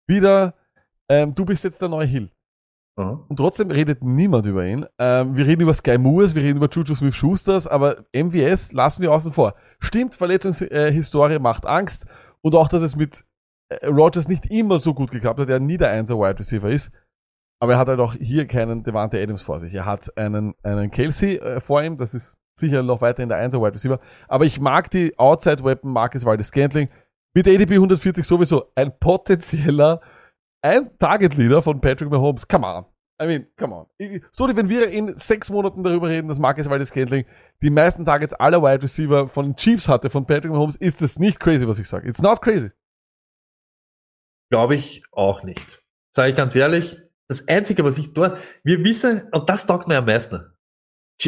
wieder, 0.08 0.56
ähm, 1.10 1.34
du 1.34 1.46
bist 1.46 1.64
jetzt 1.64 1.82
der 1.82 1.90
neue 1.90 2.06
Hill. 2.06 2.32
Und 3.28 3.36
trotzdem 3.36 3.72
redet 3.72 4.04
niemand 4.04 4.46
über 4.46 4.66
ihn. 4.66 4.86
Ähm, 4.98 5.36
wir 5.36 5.46
reden 5.46 5.62
über 5.62 5.74
Sky 5.74 5.98
Moores, 5.98 6.34
wir 6.34 6.44
reden 6.44 6.58
über 6.58 6.70
Juju 6.70 6.96
Smith-Schusters, 6.96 7.68
aber 7.68 8.06
MVS 8.14 8.72
lassen 8.72 9.02
wir 9.02 9.12
außen 9.12 9.34
vor. 9.34 9.56
Stimmt, 9.80 10.16
Verletzungshistorie 10.16 11.36
äh, 11.36 11.40
macht 11.40 11.66
Angst 11.66 12.06
und 12.42 12.56
auch, 12.56 12.70
dass 12.70 12.82
es 12.82 12.96
mit 12.96 13.26
äh, 13.68 13.88
Rogers 13.88 14.30
nicht 14.30 14.50
immer 14.50 14.80
so 14.80 14.94
gut 14.94 15.12
geklappt 15.12 15.42
hat, 15.42 15.50
der 15.50 15.60
nie 15.60 15.78
der 15.78 15.92
1 15.92 16.10
Wide 16.10 16.40
Receiver 16.40 16.70
ist. 16.70 16.92
Aber 17.60 17.74
er 17.74 17.78
hat 17.80 17.88
halt 17.88 18.00
auch 18.00 18.14
hier 18.14 18.48
keinen 18.48 18.84
Devante 18.84 19.22
Adams 19.22 19.42
vor 19.42 19.60
sich. 19.60 19.74
Er 19.74 19.86
hat 19.86 20.16
einen, 20.18 20.54
einen 20.64 20.92
Kelsey 20.92 21.38
äh, 21.38 21.62
vor 21.62 21.82
ihm, 21.82 21.98
das 21.98 22.14
ist 22.14 22.36
sicher 22.60 22.84
noch 22.84 23.02
weiterhin 23.02 23.30
der 23.30 23.38
1 23.38 23.56
Wide 23.56 23.74
Receiver. 23.74 24.00
Aber 24.28 24.46
ich 24.46 24.60
mag 24.60 24.90
die 24.90 25.18
Outside 25.18 25.64
Weapon 25.64 25.92
Marcus 25.92 26.26
Valdes 26.26 26.48
Scantling. 26.48 26.90
Mit 27.34 27.48
ADP 27.48 27.74
140 27.74 28.26
sowieso 28.26 28.72
ein 28.76 28.98
potenzieller 28.98 30.00
ein 30.62 30.98
Target 30.98 31.36
Leader 31.36 31.62
von 31.62 31.80
Patrick 31.80 32.10
Mahomes. 32.10 32.48
Come 32.48 32.66
on. 32.66 32.86
I 33.22 33.28
mean, 33.28 33.48
come 33.56 33.74
on. 33.74 33.86
So, 34.32 34.48
wenn 34.56 34.68
wir 34.68 34.90
in 34.90 35.16
sechs 35.18 35.50
Monaten 35.50 35.84
darüber 35.84 36.10
reden, 36.10 36.28
dass 36.28 36.40
Marcus 36.40 36.70
Valdes 36.70 36.90
Scantling 36.90 37.26
die 37.62 37.70
meisten 37.70 38.04
Targets 38.04 38.34
aller 38.34 38.62
Wide 38.62 38.84
Receiver 38.84 39.28
von 39.28 39.56
Chiefs 39.56 39.88
hatte, 39.88 40.10
von 40.10 40.26
Patrick 40.26 40.52
Mahomes, 40.52 40.76
ist 40.76 41.02
es 41.02 41.20
nicht 41.20 41.40
crazy, 41.40 41.68
was 41.68 41.80
ich 41.80 41.88
sage. 41.88 42.08
It's 42.08 42.22
not 42.22 42.42
crazy. 42.42 42.72
Glaube 44.50 44.76
ich 44.76 45.04
auch 45.12 45.44
nicht. 45.44 45.84
Sage 46.12 46.30
ich 46.30 46.36
ganz 46.36 46.56
ehrlich, 46.56 46.98
das 47.28 47.48
Einzige, 47.48 47.84
was 47.84 47.98
ich 47.98 48.14
dort, 48.14 48.40
wir 48.64 48.84
wissen, 48.84 49.24
und 49.32 49.50
das 49.50 49.66
taugt 49.68 49.88
mir 49.88 49.98
am 49.98 50.06
meisten, 50.06 50.44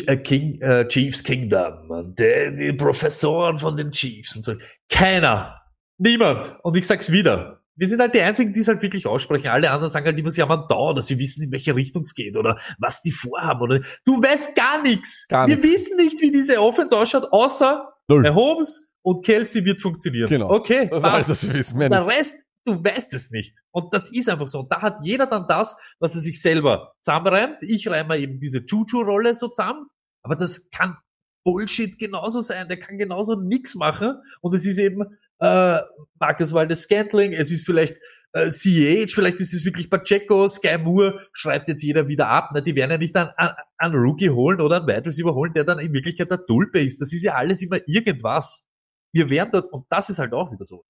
äh, 0.06 0.18
King, 0.18 0.60
äh, 0.62 0.88
Chiefs 0.88 1.24
Kingdom 1.24 1.90
und 1.90 2.20
der, 2.20 2.52
die 2.52 2.74
Professoren 2.74 3.58
von 3.60 3.78
den 3.78 3.92
Chiefs 3.92 4.36
und 4.36 4.44
so. 4.46 4.54
Keiner. 4.90 5.62
Niemand. 5.98 6.58
Und 6.64 6.76
ich 6.78 6.86
sag's 6.86 7.12
wieder. 7.12 7.62
Wir 7.80 7.88
sind 7.88 8.02
halt 8.02 8.14
die 8.16 8.22
Einzigen, 8.22 8.54
die 8.54 8.60
es 8.60 8.68
halt 8.68 8.82
wirklich 8.82 9.06
aussprechen. 9.06 9.48
Alle 9.50 9.70
anderen 9.70 9.92
sagen 9.92 10.08
halt 10.08 10.20
immer, 10.20 10.32
sie 10.32 10.42
haben 10.42 10.52
einen 10.52 10.68
da 10.68 10.76
oder 10.78 11.02
sie 11.02 11.20
wissen, 11.20 11.44
in 11.44 11.52
welche 11.52 11.76
Richtung 11.76 12.02
es 12.02 12.16
geht 12.16 12.36
oder 12.36 12.58
was 12.80 13.02
die 13.04 13.12
vorhaben 13.12 13.62
oder, 13.62 13.80
du 14.04 14.22
weißt 14.22 14.56
gar 14.56 14.82
nichts. 14.82 15.28
Gar 15.30 15.48
Wir 15.48 15.58
nichts. 15.58 15.72
wissen 15.72 15.98
nicht, 15.98 16.20
wie 16.22 16.32
diese 16.32 16.60
Offense 16.60 16.98
ausschaut, 16.98 17.28
außer 17.32 17.88
Null. 18.08 18.28
Holmes 18.34 18.88
und 19.04 19.24
Kelsey 19.24 19.64
wird 19.64 19.80
funktionieren. 19.80 20.28
Genau. 20.28 20.50
Okay. 20.50 20.88
Das 20.90 21.02
passt. 21.04 21.30
das 21.30 21.54
wissen 21.54 21.80
wir 21.80 21.88
Der 21.90 22.04
nicht. 22.04 22.18
Rest, 22.18 22.47
du 22.68 22.84
weißt 22.84 23.14
es 23.14 23.32
nicht. 23.32 23.58
Und 23.72 23.94
das 23.94 24.12
ist 24.12 24.30
einfach 24.30 24.48
so. 24.48 24.60
Und 24.60 24.72
da 24.72 24.82
hat 24.82 25.00
jeder 25.04 25.28
dann 25.28 25.48
das, 25.48 25.76
was 26.00 26.16
er 26.16 26.22
sich 26.22 26.42
selber 26.42 26.94
zusammenreimt. 27.02 27.58
Ich 27.62 27.88
reime 27.88 28.18
eben 28.18 28.40
diese 28.40 28.60
Juju-Rolle 28.60 29.36
so 29.36 29.48
zusammen. 29.48 29.88
Aber 30.24 30.36
das 30.36 30.70
kann 30.70 30.98
Bullshit 31.44 31.98
genauso 31.98 32.42
sein. 32.42 32.68
Der 32.68 32.78
kann 32.80 32.98
genauso 32.98 33.40
nix 33.40 33.76
machen. 33.76 34.16
Und 34.42 34.54
es 34.54 34.66
ist 34.66 34.78
eben 34.78 35.04
äh, 35.40 35.80
Marcus 36.20 36.54
Waldes 36.54 36.84
Scantling, 36.84 37.34
es 37.34 37.52
ist 37.52 37.66
vielleicht 37.66 37.96
äh, 38.34 38.50
CH, 38.50 39.14
vielleicht 39.14 39.40
ist 39.40 39.54
es 39.54 39.66
wirklich 39.66 39.90
Pacheco, 39.90 40.48
Sky 40.48 40.78
Moore, 40.78 41.20
schreibt 41.32 41.68
jetzt 41.68 41.84
jeder 41.84 42.08
wieder 42.08 42.28
ab. 42.28 42.50
Na, 42.54 42.62
die 42.62 42.76
werden 42.76 42.92
ja 42.92 42.98
nicht 42.98 43.16
einen, 43.16 43.30
einen, 43.38 43.54
einen 43.78 43.96
Rookie 43.96 44.30
holen 44.30 44.62
oder 44.62 44.78
einen 44.78 44.88
Wide 44.88 45.06
Receiver 45.06 45.34
holen, 45.34 45.54
der 45.54 45.64
dann 45.64 45.80
in 45.80 45.94
Wirklichkeit 45.94 46.32
der 46.32 46.46
Tulpe 46.46 46.80
ist. 46.80 47.02
Das 47.02 47.14
ist 47.14 47.24
ja 47.24 47.36
alles 47.36 47.62
immer 47.62 47.78
irgendwas. 47.88 48.66
Wir 49.14 49.30
werden 49.30 49.52
dort, 49.54 49.72
und 49.72 49.86
das 49.90 50.10
ist 50.10 50.20
halt 50.20 50.34
auch 50.34 50.52
wieder 50.52 50.66
so 50.66 50.86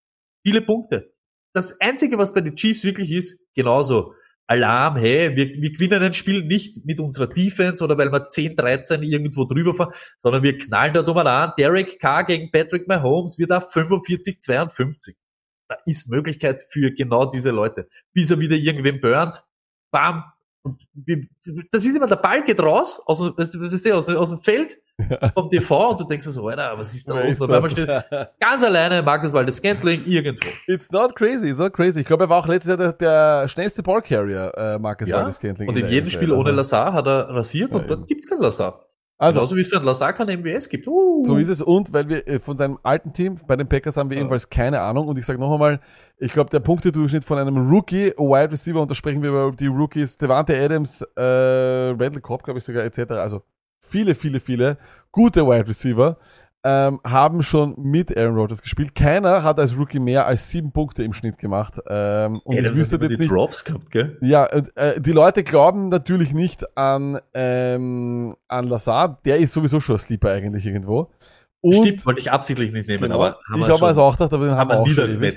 viele 0.45 0.61
Punkte. 0.61 1.13
Das 1.57 1.81
Einzige, 1.81 2.19
was 2.19 2.35
bei 2.35 2.41
den 2.41 2.55
Chiefs 2.55 2.83
wirklich 2.83 3.11
ist, 3.11 3.39
genauso 3.55 4.13
Alarm, 4.45 4.95
hey, 4.97 5.35
wir, 5.35 5.59
wir 5.59 5.71
gewinnen 5.71 6.03
ein 6.03 6.13
Spiel 6.13 6.43
nicht 6.43 6.85
mit 6.85 6.99
unserer 6.99 7.25
Defense 7.25 7.83
oder 7.83 7.97
weil 7.97 8.11
wir 8.11 8.29
10, 8.29 8.55
13 8.55 9.01
irgendwo 9.01 9.45
drüber 9.45 9.73
fahren, 9.73 9.91
sondern 10.19 10.43
wir 10.43 10.55
knallen 10.55 10.93
da 10.93 11.01
dumm 11.01 11.17
an. 11.17 11.53
Derek 11.57 11.99
Carr 11.99 12.25
gegen 12.25 12.51
Patrick 12.51 12.87
Mahomes 12.87 13.39
wird 13.39 13.51
auf 13.51 13.71
45, 13.71 14.39
52. 14.39 15.15
Da 15.67 15.77
ist 15.87 16.11
Möglichkeit 16.11 16.61
für 16.69 16.91
genau 16.91 17.25
diese 17.25 17.49
Leute. 17.49 17.87
Bis 18.13 18.29
er 18.29 18.39
wieder 18.39 18.55
irgendwen 18.55 19.01
burnt, 19.01 19.41
bam, 19.89 20.25
und 20.67 20.79
wir, 21.05 21.21
das 21.71 21.85
ist 21.85 21.95
immer, 21.95 22.07
der 22.07 22.15
Ball 22.17 22.43
geht 22.43 22.59
raus, 22.61 23.01
aus, 23.05 23.19
du, 23.19 23.33
aus, 23.93 24.09
aus 24.09 24.29
dem 24.29 24.39
Feld, 24.39 24.77
vom 25.35 25.49
TV 25.49 25.91
und 25.91 26.01
du 26.01 26.05
denkst 26.05 26.25
so, 26.25 26.47
Alter, 26.47 26.73
was 26.77 26.93
ist 26.95 27.07
da 27.09 27.19
los? 27.23 27.39
auf 27.39 27.49
einmal 27.49 27.69
steht 27.69 27.87
ganz 28.39 28.63
alleine 28.63 29.01
Markus 29.03 29.31
Waldes 29.33 29.57
Scantling 29.57 30.01
irgendwo. 30.05 30.47
It's 30.67 30.91
not 30.91 31.15
crazy, 31.15 31.49
it's 31.49 31.59
not 31.59 31.73
crazy. 31.73 31.99
Ich 31.99 32.05
glaube, 32.05 32.23
er 32.25 32.29
war 32.29 32.39
auch 32.39 32.47
letztes 32.47 32.69
Jahr 32.69 32.77
der, 32.77 32.93
der 32.93 33.47
schnellste 33.47 33.83
Ballcarrier, 33.83 34.51
äh, 34.55 34.79
Marcus 34.79 35.09
Ja, 35.09 35.17
Waldes 35.17 35.35
Scantling. 35.35 35.69
Und 35.69 35.75
in 35.75 35.81
der 35.83 35.91
jedem. 35.91 36.09
Spiel 36.09 36.31
ohne 36.31 36.45
Also- 36.49 36.57
Lazar 36.57 36.93
hat 36.93 37.05
er 37.07 37.29
rasiert 37.29 37.71
Ja, 37.71 37.77
und 37.79 37.87
dort 37.89 37.99
eben. 37.99 38.07
gibt's 38.07 38.27
keinen 38.27 38.41
Lazar. 38.41 38.86
Also, 39.19 39.39
Genauso 39.39 39.55
wie 39.55 39.61
es 39.61 39.69
für 39.69 39.77
einen 39.77 39.85
Lazar 39.85 40.13
keinen 40.13 40.41
MWS 40.41 40.69
gibt. 40.69 40.87
Uh. 40.87 41.23
So 41.25 41.37
ist 41.37 41.49
es. 41.49 41.61
Und 41.61 41.91
weil 41.91 42.07
wir 42.07 42.27
äh, 42.27 42.39
von 42.39 42.55
seinem 42.55 42.77
alten 42.83 43.13
Team, 43.13 43.39
bei 43.47 43.55
den 43.55 43.67
Packers 43.67 43.97
haben 43.97 44.11
wir 44.11 44.17
ebenfalls 44.17 44.47
keine 44.47 44.79
Ahnung. 44.81 45.07
Und 45.07 45.17
ich 45.17 45.25
sage 45.25 45.39
noch 45.39 45.51
einmal, 45.51 45.79
ich 46.17 46.33
glaube, 46.33 46.51
der 46.51 46.59
Punktedurchschnitt 46.59 47.25
von 47.25 47.39
einem 47.39 47.57
Rookie 47.69 48.13
Wide 48.17 48.51
Receiver, 48.51 48.79
und 48.79 48.91
da 48.91 48.95
sprechen 48.95 49.23
wir 49.23 49.29
über 49.29 49.51
die 49.51 49.67
Rookies, 49.67 50.17
Devante 50.17 50.55
Adams, 50.55 51.01
äh, 51.15 51.21
Randall 51.21 52.21
Cobb, 52.21 52.43
glaube 52.43 52.59
ich 52.59 52.65
sogar, 52.65 52.83
etc. 52.83 53.11
Also 53.13 53.41
viele, 53.79 54.13
viele, 54.13 54.39
viele 54.39 54.77
gute 55.11 55.47
Wide 55.47 55.67
Receiver 55.67 56.17
ähm, 56.67 56.99
haben 57.05 57.43
schon 57.43 57.75
mit 57.77 58.15
Aaron 58.17 58.35
Rodgers 58.35 58.61
gespielt. 58.61 58.93
Keiner 58.93 59.41
hat 59.41 59.57
als 59.57 59.77
Rookie 59.77 59.99
mehr 59.99 60.25
als 60.25 60.49
sieben 60.49 60.73
Punkte 60.73 61.01
im 61.01 61.13
Schnitt 61.13 61.37
gemacht. 61.37 61.79
Ähm, 61.87 62.41
und 62.43 62.57
Adams 62.57 62.73
ich 62.73 62.79
wüsste 62.81 62.97
jetzt 62.97 63.11
die 63.11 63.17
nicht, 63.19 63.31
Drops 63.31 63.63
gehabt, 63.63 63.89
gell? 63.89 64.17
ja, 64.21 64.51
und, 64.53 64.75
äh, 64.75 64.99
die 64.99 65.13
Leute 65.13 65.43
glauben 65.43 65.87
natürlich 65.87 66.33
nicht 66.33 66.77
an, 66.77 67.19
ähm, 67.33 68.35
an 68.49 68.67
Lazard. 68.67 69.25
Der 69.25 69.37
ist 69.37 69.53
sowieso 69.53 69.79
schon 69.79 69.95
ein 69.95 69.99
Sleeper 69.99 70.31
eigentlich 70.31 70.65
irgendwo. 70.65 71.09
Und 71.59 71.73
Stimmt, 71.73 72.05
wollte 72.05 72.19
ich 72.19 72.31
absichtlich 72.31 72.71
nicht 72.71 72.87
nehmen, 72.87 73.01
Genau. 73.03 73.15
aber 73.15 73.39
haben 73.51 73.61
ich 73.61 73.67
habe 73.67 73.87
also 73.87 74.03
auch 74.03 74.11
gedacht, 74.15 74.31
aber 74.31 74.51
haben, 74.51 74.57
haben 74.57 74.69
wir 74.69 74.79
auch 74.79 74.87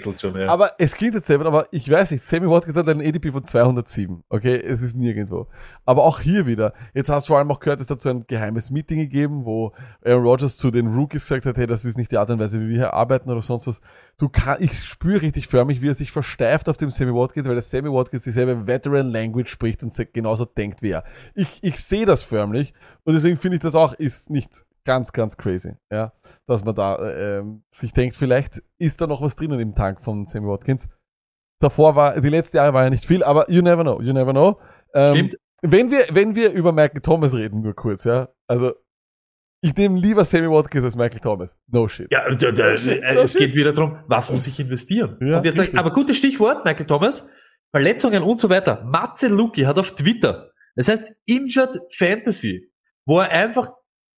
schon 0.01 0.19
schon, 0.19 0.39
ja. 0.39 0.49
Aber 0.49 0.73
es 0.77 0.95
klingt 0.95 1.15
jetzt 1.15 1.27
selber, 1.27 1.47
aber 1.47 1.67
ich 1.71 1.91
weiß 1.91 2.11
nicht, 2.11 2.23
Sammy 2.23 2.49
Watkins 2.49 2.77
hat 2.77 2.87
einen 2.91 3.01
ADP 3.01 3.33
von 3.33 3.43
207. 3.43 4.23
Okay, 4.29 4.57
es 4.57 4.83
ist 4.83 4.97
nirgendwo. 4.97 5.47
Aber 5.87 6.05
auch 6.05 6.21
hier 6.21 6.47
wieder, 6.47 6.75
jetzt 6.93 7.09
hast 7.09 7.27
du 7.27 7.29
vor 7.29 7.39
allem 7.39 7.51
auch 7.51 7.59
gehört, 7.59 7.81
es 7.81 7.87
dazu 7.87 8.11
ein 8.11 8.27
geheimes 8.27 8.71
Meeting 8.71 8.99
gegeben, 8.99 9.47
wo 9.47 9.73
Aaron 10.05 10.23
Rodgers 10.23 10.59
zu 10.59 10.71
den 10.71 10.89
Rookies 10.95 11.23
gesagt 11.23 11.47
hat, 11.47 11.57
hey, 11.57 11.67
das 11.67 11.87
ist 11.87 11.97
nicht 11.97 12.13
die 12.13 12.19
Art 12.19 12.29
und 12.29 12.39
Weise, 12.39 12.61
wie 12.61 12.69
wir 12.69 12.77
hier 12.77 12.93
arbeiten 12.93 13.31
oder 13.31 13.41
sonst 13.41 13.67
was. 13.67 13.81
Du 14.19 14.29
kann, 14.29 14.59
ich 14.61 14.75
spüre 14.79 15.23
richtig 15.23 15.49
förmlich, 15.49 15.81
wie 15.81 15.89
er 15.89 15.95
sich 15.95 16.13
versteift 16.13 16.69
auf 16.69 16.77
dem 16.77 16.91
Sammy 16.91 17.15
Watkins, 17.15 17.47
weil 17.49 17.55
der 17.55 17.63
Sammy 17.63 17.91
Watkins 17.91 18.25
dieselbe 18.25 18.67
Veteran 18.67 19.09
Language 19.09 19.51
spricht 19.51 19.83
und 19.83 19.95
genauso 20.13 20.45
denkt 20.45 20.83
wie 20.83 20.91
er. 20.91 21.05
Ich, 21.35 21.61
ich 21.63 21.77
sehe 21.83 22.05
das 22.05 22.23
förmlich 22.23 22.75
und 23.05 23.15
deswegen 23.15 23.39
finde 23.39 23.57
ich 23.57 23.63
das 23.63 23.75
auch, 23.75 23.95
ist 23.95 24.29
nicht 24.29 24.67
ganz, 24.91 25.13
ganz 25.13 25.37
crazy, 25.37 25.77
ja, 25.93 26.13
dass 26.49 26.65
man 26.65 26.75
da 26.75 26.97
äh, 26.97 27.39
ähm, 27.39 27.63
sich 27.71 27.93
denkt, 27.93 28.17
vielleicht 28.17 28.61
ist 28.77 29.01
da 29.01 29.07
noch 29.07 29.23
was 29.23 29.37
drinnen 29.37 29.61
im 29.61 29.77
Tank 29.77 30.03
von 30.03 30.27
Sammy 30.27 30.49
Watkins. 30.49 30.89
Davor 31.61 31.95
war, 31.95 32.21
die 32.21 32.29
letzten 32.29 32.57
Jahre 32.57 32.75
war 32.75 32.83
ja 32.83 32.91
nicht 32.91 33.07
viel, 33.07 33.23
aber 33.23 33.49
you 33.49 33.63
never 33.63 33.85
know, 33.85 34.03
you 34.03 34.13
never 34.13 34.33
know. 34.33 34.59
Ähm, 34.93 35.15
Stimmt. 35.15 35.37
wenn 35.63 35.93
wir, 35.93 36.07
wenn 36.11 36.35
wir 36.35 36.51
über 36.51 36.73
Michael 36.73 37.03
Thomas 37.03 37.33
reden, 37.33 37.63
nur 37.63 37.75
kurz, 37.75 38.03
ja, 38.03 38.31
also 38.49 38.73
ich 39.63 39.77
nehme 39.77 39.97
lieber 39.97 40.25
Sammy 40.25 40.51
Watkins 40.51 40.85
als 40.85 40.97
Michael 40.97 41.21
Thomas. 41.21 41.57
No 41.69 41.87
shit. 41.87 42.11
Ja, 42.11 42.29
da, 42.29 42.51
da, 42.51 42.71
äh, 42.71 42.75
es 42.75 43.37
geht 43.37 43.55
wieder 43.55 43.73
darum, 43.73 43.97
was 44.09 44.33
muss 44.33 44.49
ich 44.49 44.59
investieren? 44.59 45.19
Ja, 45.21 45.37
und 45.37 45.45
jetzt 45.45 45.59
sag, 45.59 45.69
ich, 45.69 45.79
aber 45.79 45.93
gutes 45.93 46.17
Stichwort, 46.17 46.65
Michael 46.65 46.87
Thomas, 46.87 47.31
Verletzungen 47.71 48.25
und 48.25 48.41
so 48.41 48.51
weiter. 48.51 48.83
Matze 48.87 49.29
Luki 49.29 49.63
hat 49.63 49.79
auf 49.79 49.93
Twitter, 49.93 50.51
das 50.75 50.89
heißt 50.89 51.13
Injured 51.27 51.79
Fantasy, 51.97 52.73
wo 53.07 53.21
er 53.21 53.31
einfach 53.31 53.71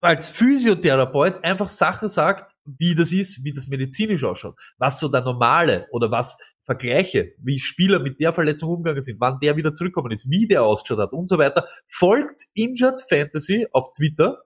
als 0.03 0.29
Physiotherapeut 0.29 1.43
einfach 1.43 1.69
Sachen 1.69 2.09
sagt, 2.09 2.55
wie 2.65 2.93
das 2.93 3.13
ist, 3.13 3.43
wie 3.45 3.53
das 3.53 3.67
medizinisch 3.67 4.23
ausschaut, 4.23 4.59
was 4.77 4.99
so 4.99 5.07
der 5.07 5.21
normale 5.21 5.87
oder 5.91 6.11
was 6.11 6.37
Vergleiche, 6.65 7.33
wie 7.39 7.59
Spieler 7.59 7.99
mit 7.99 8.19
der 8.19 8.33
Verletzung 8.33 8.69
umgegangen 8.69 9.01
sind, 9.01 9.19
wann 9.19 9.39
der 9.39 9.55
wieder 9.55 9.73
zurückgekommen 9.73 10.11
ist, 10.11 10.29
wie 10.29 10.47
der 10.47 10.63
ausgeschaut 10.63 10.99
hat 10.99 11.13
und 11.13 11.27
so 11.27 11.37
weiter, 11.37 11.67
folgt 11.87 12.45
Injured 12.53 13.01
Fantasy 13.01 13.67
auf 13.71 13.93
Twitter. 13.93 14.43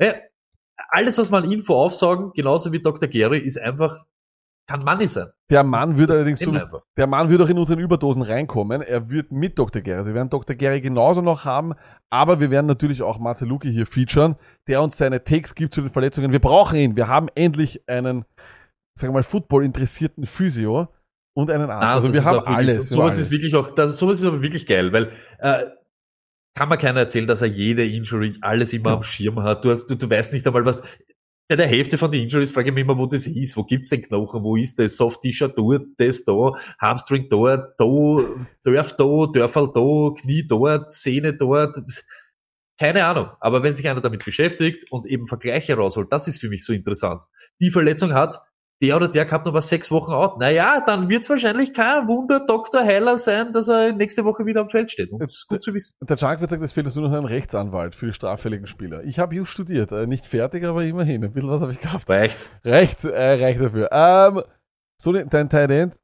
Ja, 0.00 0.14
alles, 0.90 1.18
was 1.18 1.30
man 1.30 1.44
an 1.44 1.52
Info 1.52 1.74
aufsaugen, 1.74 2.32
genauso 2.34 2.72
wie 2.72 2.82
Dr. 2.82 3.08
Gary, 3.08 3.38
ist 3.38 3.58
einfach, 3.58 4.04
kann 4.68 4.84
Money 4.84 5.08
sein. 5.08 5.28
Der 5.50 5.64
Mann 5.64 5.96
Das 5.96 6.10
allerdings 6.10 6.40
sowieso, 6.40 6.82
der 6.96 7.06
Mann 7.06 7.30
würde 7.30 7.44
auch 7.44 7.48
in 7.48 7.56
unseren 7.58 7.78
Überdosen 7.78 8.20
reinkommen. 8.22 8.82
Er 8.82 9.08
wird 9.08 9.32
mit 9.32 9.58
Dr. 9.58 9.80
Gary. 9.80 9.96
Also 9.96 10.08
wir 10.10 10.14
werden 10.14 10.28
Dr. 10.28 10.54
Gary 10.54 10.82
genauso 10.82 11.22
noch 11.22 11.46
haben, 11.46 11.72
aber 12.10 12.38
wir 12.38 12.50
werden 12.50 12.66
natürlich 12.66 13.00
auch 13.00 13.18
Marceluki 13.18 13.72
hier 13.72 13.86
featuren, 13.86 14.36
der 14.66 14.82
uns 14.82 14.98
seine 14.98 15.24
Takes 15.24 15.54
gibt 15.54 15.72
zu 15.72 15.80
den 15.80 15.90
Verletzungen. 15.90 16.32
Wir 16.32 16.38
brauchen 16.38 16.76
ihn. 16.76 16.96
Wir 16.96 17.08
haben 17.08 17.28
endlich 17.34 17.82
einen, 17.88 18.26
sagen 18.94 19.12
wir 19.14 19.18
mal, 19.18 19.22
Football-interessierten 19.22 20.26
Physio 20.26 20.88
und 21.34 21.50
einen 21.50 21.70
Arzt. 21.70 21.86
Ah, 21.86 21.94
also 21.94 22.12
wir 22.12 22.24
haben 22.24 22.46
alles. 22.46 22.88
So, 22.88 22.96
sowas 22.96 23.14
alles. 23.14 23.18
ist 23.20 23.30
wirklich 23.30 23.54
auch, 23.54 23.70
das, 23.70 23.96
sowas 23.98 24.20
ist 24.20 24.26
aber 24.26 24.42
wirklich 24.42 24.66
geil, 24.66 24.92
weil 24.92 25.10
äh, 25.38 25.64
kann 26.54 26.68
man 26.68 26.76
keiner 26.76 27.00
erzählen, 27.00 27.26
dass 27.26 27.40
er 27.40 27.48
jede 27.48 27.86
Injury 27.86 28.36
alles 28.42 28.74
immer 28.74 28.90
Ja. 28.90 28.96
am 28.96 29.02
Schirm 29.02 29.42
hat. 29.42 29.64
Du, 29.64 29.70
hast, 29.70 29.86
du, 29.86 29.94
du 29.94 30.10
weißt 30.10 30.34
nicht 30.34 30.46
einmal, 30.46 30.66
was. 30.66 30.82
Bei 31.48 31.56
der 31.56 31.66
Hälfte 31.66 31.96
von 31.96 32.12
den 32.12 32.24
Injuries 32.24 32.52
frage 32.52 32.68
ich 32.68 32.74
mich 32.74 32.84
immer, 32.84 32.98
wo 32.98 33.06
das 33.06 33.26
ist. 33.26 33.56
Wo 33.56 33.64
gibt's 33.64 33.88
den 33.88 34.02
Knochen? 34.02 34.42
Wo 34.42 34.54
ist 34.56 34.78
das? 34.78 34.98
Soft 34.98 35.22
T-Shirt 35.22 35.56
dort, 35.56 35.86
das 35.96 36.24
da, 36.24 36.52
Hamstring 36.78 37.28
dort, 37.30 37.80
da, 37.80 37.84
Dörf 38.64 38.92
da, 38.92 39.26
Dörfel 39.32 39.68
da, 39.74 40.14
Knie 40.20 40.46
dort, 40.46 40.92
Sehne 40.92 41.32
dort. 41.32 41.78
Keine 42.78 43.04
Ahnung. 43.06 43.30
Aber 43.40 43.62
wenn 43.62 43.74
sich 43.74 43.88
einer 43.88 44.02
damit 44.02 44.26
beschäftigt 44.26 44.92
und 44.92 45.06
eben 45.06 45.26
Vergleiche 45.26 45.74
rausholt, 45.74 46.12
das 46.12 46.28
ist 46.28 46.38
für 46.38 46.50
mich 46.50 46.64
so 46.66 46.74
interessant. 46.74 47.24
Die 47.60 47.70
Verletzung 47.70 48.12
hat 48.12 48.40
der 48.80 48.96
oder 48.96 49.08
der 49.08 49.24
gehabt 49.24 49.46
noch 49.46 49.54
was 49.54 49.68
sechs 49.68 49.90
Wochen 49.90 50.12
out. 50.12 50.38
Naja, 50.38 50.80
dann 50.86 51.08
wird's 51.08 51.28
wahrscheinlich 51.28 51.74
kein 51.74 52.06
Wunder 52.06 52.44
Dr. 52.46 52.84
Heiler 52.84 53.18
sein, 53.18 53.52
dass 53.52 53.68
er 53.68 53.92
nächste 53.92 54.24
Woche 54.24 54.46
wieder 54.46 54.60
am 54.60 54.68
Feld 54.68 54.90
steht. 54.90 55.10
Und 55.10 55.20
das 55.20 55.34
ist 55.34 55.48
gut 55.48 55.62
zu 55.62 55.74
wissen. 55.74 55.94
Der 56.00 56.16
Junk 56.16 56.40
wird 56.40 56.50
sagen, 56.50 56.62
es 56.62 56.72
fehlt 56.72 56.86
uns 56.86 56.94
nur 56.94 57.08
noch 57.08 57.16
ein 57.16 57.24
Rechtsanwalt 57.24 57.94
für 57.94 58.06
die 58.06 58.12
straffälligen 58.12 58.66
Spieler. 58.66 59.02
Ich 59.02 59.18
habe 59.18 59.34
just 59.34 59.50
studiert. 59.50 59.90
Äh, 59.90 60.06
nicht 60.06 60.26
fertig, 60.26 60.64
aber 60.64 60.84
immerhin. 60.84 61.24
Ein 61.24 61.32
bisschen 61.32 61.50
was 61.50 61.60
habe 61.60 61.72
ich 61.72 61.80
gehabt. 61.80 62.08
Reicht. 62.08 62.50
Reicht, 62.64 63.04
äh, 63.04 63.42
reicht 63.44 63.60
dafür. 63.60 63.88
Ähm, 63.90 64.42
so, 64.96 65.12
dein 65.12 65.48
Tight 65.48 65.70
End. 65.70 65.94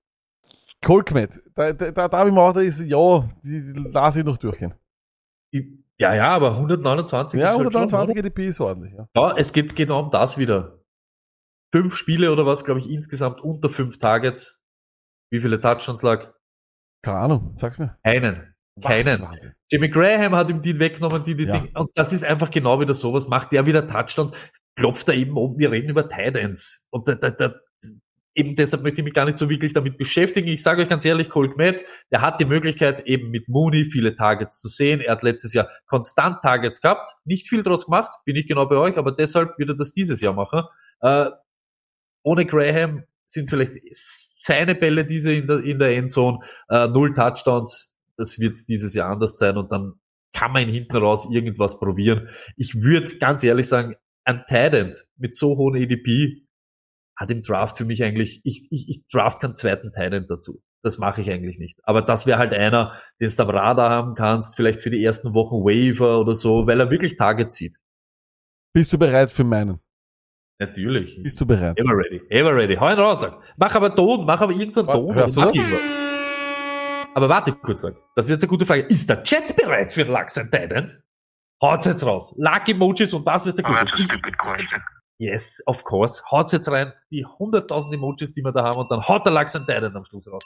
Cole 0.85 1.05
Kmet. 1.05 1.43
Da, 1.55 1.72
da, 1.72 1.91
da, 1.93 2.09
da 2.09 2.18
habe 2.18 2.29
ich 2.29 2.35
mir 2.35 2.43
auch, 2.43 2.53
da 2.53 2.61
ist, 2.61 2.81
ja, 2.81 3.29
die, 3.43 3.72
die 3.72 3.91
lasse 3.91 4.20
ich 4.20 4.25
noch 4.25 4.37
durchgehen. 4.37 4.75
Ja, 5.97 6.12
ja, 6.12 6.29
aber 6.31 6.51
129 6.51 7.39
Ja, 7.39 7.47
ist 7.47 7.53
halt 7.53 7.72
schon, 7.72 7.77
129 7.77 8.18
ADP 8.18 8.49
ist 8.49 8.61
ordentlich, 8.61 8.93
ja. 8.95 9.09
Ja, 9.14 9.35
es 9.37 9.53
geht 9.53 9.77
genau 9.77 10.03
um 10.03 10.11
das 10.11 10.39
wieder. 10.39 10.84
Fünf 11.75 11.97
Spiele 11.97 12.31
oder 12.31 12.47
was, 12.47 12.64
glaube 12.64 12.79
ich, 12.79 12.89
insgesamt 12.89 13.41
unter 13.41 13.68
fünf 13.68 13.99
Targets. 13.99 14.62
Wie 15.33 15.41
viele 15.41 15.61
Touchdowns 15.61 16.03
lag? 16.03 16.33
Keine 17.03 17.18
Ahnung, 17.18 17.51
sag's 17.57 17.79
mir. 17.79 17.99
Keinen. 18.05 18.55
Was? 18.77 18.93
Keinen. 18.93 19.20
Wahnsinn. 19.20 19.55
Jimmy 19.72 19.89
Graham 19.89 20.37
hat 20.37 20.51
ihm 20.51 20.62
die 20.62 20.79
weggenommen, 20.79 21.25
die, 21.25 21.35
die 21.35 21.47
Ja. 21.47 21.59
Dinge. 21.59 21.72
Und 21.75 21.91
das 21.97 22.12
ist 22.12 22.22
einfach 22.22 22.53
genau 22.53 22.79
wieder 22.79 22.95
sowas. 22.95 23.27
Macht 23.27 23.51
der 23.51 23.66
wieder 23.66 23.89
Touchdowns, 23.89 24.31
klopft 24.77 25.09
er 25.09 25.14
eben 25.14 25.37
oben. 25.37 25.59
Wir 25.59 25.72
reden 25.72 25.91
über 25.91 26.09
Tight 26.09 26.37
Ends. 26.37 26.87
Und 26.91 27.09
da, 27.09 27.16
da, 27.16 27.33
da, 27.33 27.55
eben 28.37 28.55
deshalb 28.55 28.85
möchte 28.85 29.01
ich 29.01 29.05
mich 29.07 29.14
gar 29.14 29.25
nicht 29.25 29.39
so 29.39 29.51
wirklich 29.51 29.72
damit 29.72 29.99
beschäftigen. 29.99 30.47
Ich 30.47 30.62
sage 30.62 30.81
euch 30.81 30.89
ganz 30.89 31.05
ehrlich, 31.05 31.29
Cole 31.29 31.51
Kmet, 31.51 31.85
der 32.12 32.20
hat 32.20 32.41
die 32.41 32.45
Möglichkeit, 32.45 33.05
eben 33.09 33.31
mit 33.31 33.49
Mooney 33.49 33.85
viele 33.85 34.14
Targets 34.14 34.61
zu 34.61 34.68
sehen. 34.68 35.01
Er 35.01 35.11
hat 35.11 35.25
letztes 35.25 35.55
Jahr 35.55 35.68
konstant 35.87 36.41
Targets 36.41 36.81
gehabt, 36.81 37.11
nicht 37.25 37.49
viel 37.49 37.64
draus 37.64 37.87
gemacht, 37.87 38.12
bin 38.25 38.37
ich 38.37 38.47
genau 38.47 38.68
bei 38.68 38.77
euch, 38.77 38.97
aber 38.97 39.11
deshalb 39.11 39.59
wird 39.59 39.70
er 39.70 39.77
das 39.77 39.93
dieses 39.93 40.20
Jahr 40.20 40.35
machen. 40.35 40.62
Äh, 41.01 41.31
ohne 42.25 42.47
Graham 42.47 43.05
sind 43.27 43.49
vielleicht 43.49 43.75
seine 44.35 44.75
Bälle 44.75 45.05
diese 45.05 45.33
in 45.33 45.47
der, 45.47 45.59
in 45.59 45.79
der 45.79 45.97
Endzone, 45.97 46.39
äh, 46.68 46.89
null 46.89 47.14
Touchdowns. 47.14 47.97
Das 48.16 48.39
wird 48.39 48.59
dieses 48.69 48.94
Jahr 48.94 49.11
anders 49.11 49.39
sein 49.39 49.57
und 49.57 49.70
dann 49.70 49.94
kann 50.32 50.53
man 50.53 50.69
hinten 50.69 50.97
raus 50.97 51.28
irgendwas 51.31 51.78
probieren. 51.78 52.28
Ich 52.57 52.74
würde 52.82 53.19
ganz 53.19 53.43
ehrlich 53.44 53.69
sagen, 53.69 53.94
ein 54.24 54.44
Tident 54.49 55.07
mit 55.16 55.35
so 55.36 55.57
hohen 55.57 55.77
EDP 55.77 56.44
hat 57.16 57.31
im 57.31 57.43
Draft 57.43 57.78
für 57.78 57.85
mich 57.85 58.03
eigentlich, 58.03 58.40
ich, 58.44 58.66
ich, 58.70 58.89
ich 58.89 59.07
draft 59.12 59.40
keinen 59.40 59.55
zweiten 59.55 59.93
Tident 59.93 60.28
dazu. 60.28 60.61
Das 60.82 60.99
mache 60.99 61.20
ich 61.20 61.31
eigentlich 61.31 61.59
nicht. 61.59 61.78
Aber 61.85 62.03
das 62.03 62.27
wäre 62.27 62.39
halt 62.39 62.53
einer, 62.53 62.93
den 63.20 63.31
du 63.35 63.43
am 63.43 63.51
Radar 63.51 63.90
haben 63.90 64.15
kannst, 64.15 64.57
vielleicht 64.57 64.82
für 64.82 64.90
die 64.90 65.03
ersten 65.03 65.32
Wochen 65.32 65.65
Waiver 65.65 66.20
oder 66.20 66.35
so, 66.35 66.66
weil 66.66 66.81
er 66.81 66.90
wirklich 66.90 67.16
Targets 67.16 67.57
sieht. 67.57 67.78
Bist 68.73 68.93
du 68.93 68.99
bereit 68.99 69.31
für 69.31 69.44
meinen? 69.44 69.84
Natürlich. 70.59 71.20
Bist 71.22 71.40
du 71.40 71.47
bereit? 71.47 71.78
Ever 71.78 71.97
ready, 71.97 72.20
ever 72.31 72.55
ready. 72.55 72.76
Hau 72.76 72.89
ihn 72.90 72.98
raus, 72.98 73.20
Doc. 73.20 73.40
Mach 73.56 73.74
aber 73.74 73.94
Ton, 73.94 74.24
mach 74.24 74.40
aber 74.40 74.52
irgendeinen 74.52 74.86
Ton. 74.86 75.14
hörst 75.14 75.36
du 75.36 75.40
Mach 75.40 75.47
das? 75.48 75.56
irgendwas. 75.56 75.81
Aber 77.14 77.28
warte 77.28 77.52
kurz, 77.52 77.82
Doc. 77.82 77.97
Das 78.14 78.26
ist 78.26 78.31
jetzt 78.32 78.43
eine 78.44 78.51
gute 78.51 78.66
Frage. 78.66 78.82
Ist 78.82 79.09
der 79.10 79.22
Chat 79.22 79.56
bereit 79.56 79.93
für 79.93 80.02
and 80.39 80.52
Tident? 80.52 81.01
Haut's 81.62 81.86
jetzt 81.86 82.05
raus. 82.06 82.35
Luck-Emojis 82.36 83.14
und 83.14 83.24
was 83.26 83.47
wird 83.47 83.59
der 83.59 83.64
question. 83.64 84.09
Yes, 85.18 85.62
of 85.66 85.85
course. 85.85 86.22
Haut's 86.31 86.52
jetzt 86.52 86.70
rein. 86.70 86.93
Die 87.10 87.24
100.000 87.24 87.94
Emojis, 87.94 88.32
die 88.32 88.43
wir 88.43 88.52
da 88.52 88.64
haben 88.64 88.78
und 88.78 88.90
dann 88.90 89.01
haut 89.02 89.24
der 89.24 89.32
Lachs 89.32 89.55
and 89.56 89.66
Tident 89.66 89.94
am 89.94 90.05
Schluss 90.05 90.26
raus. 90.31 90.43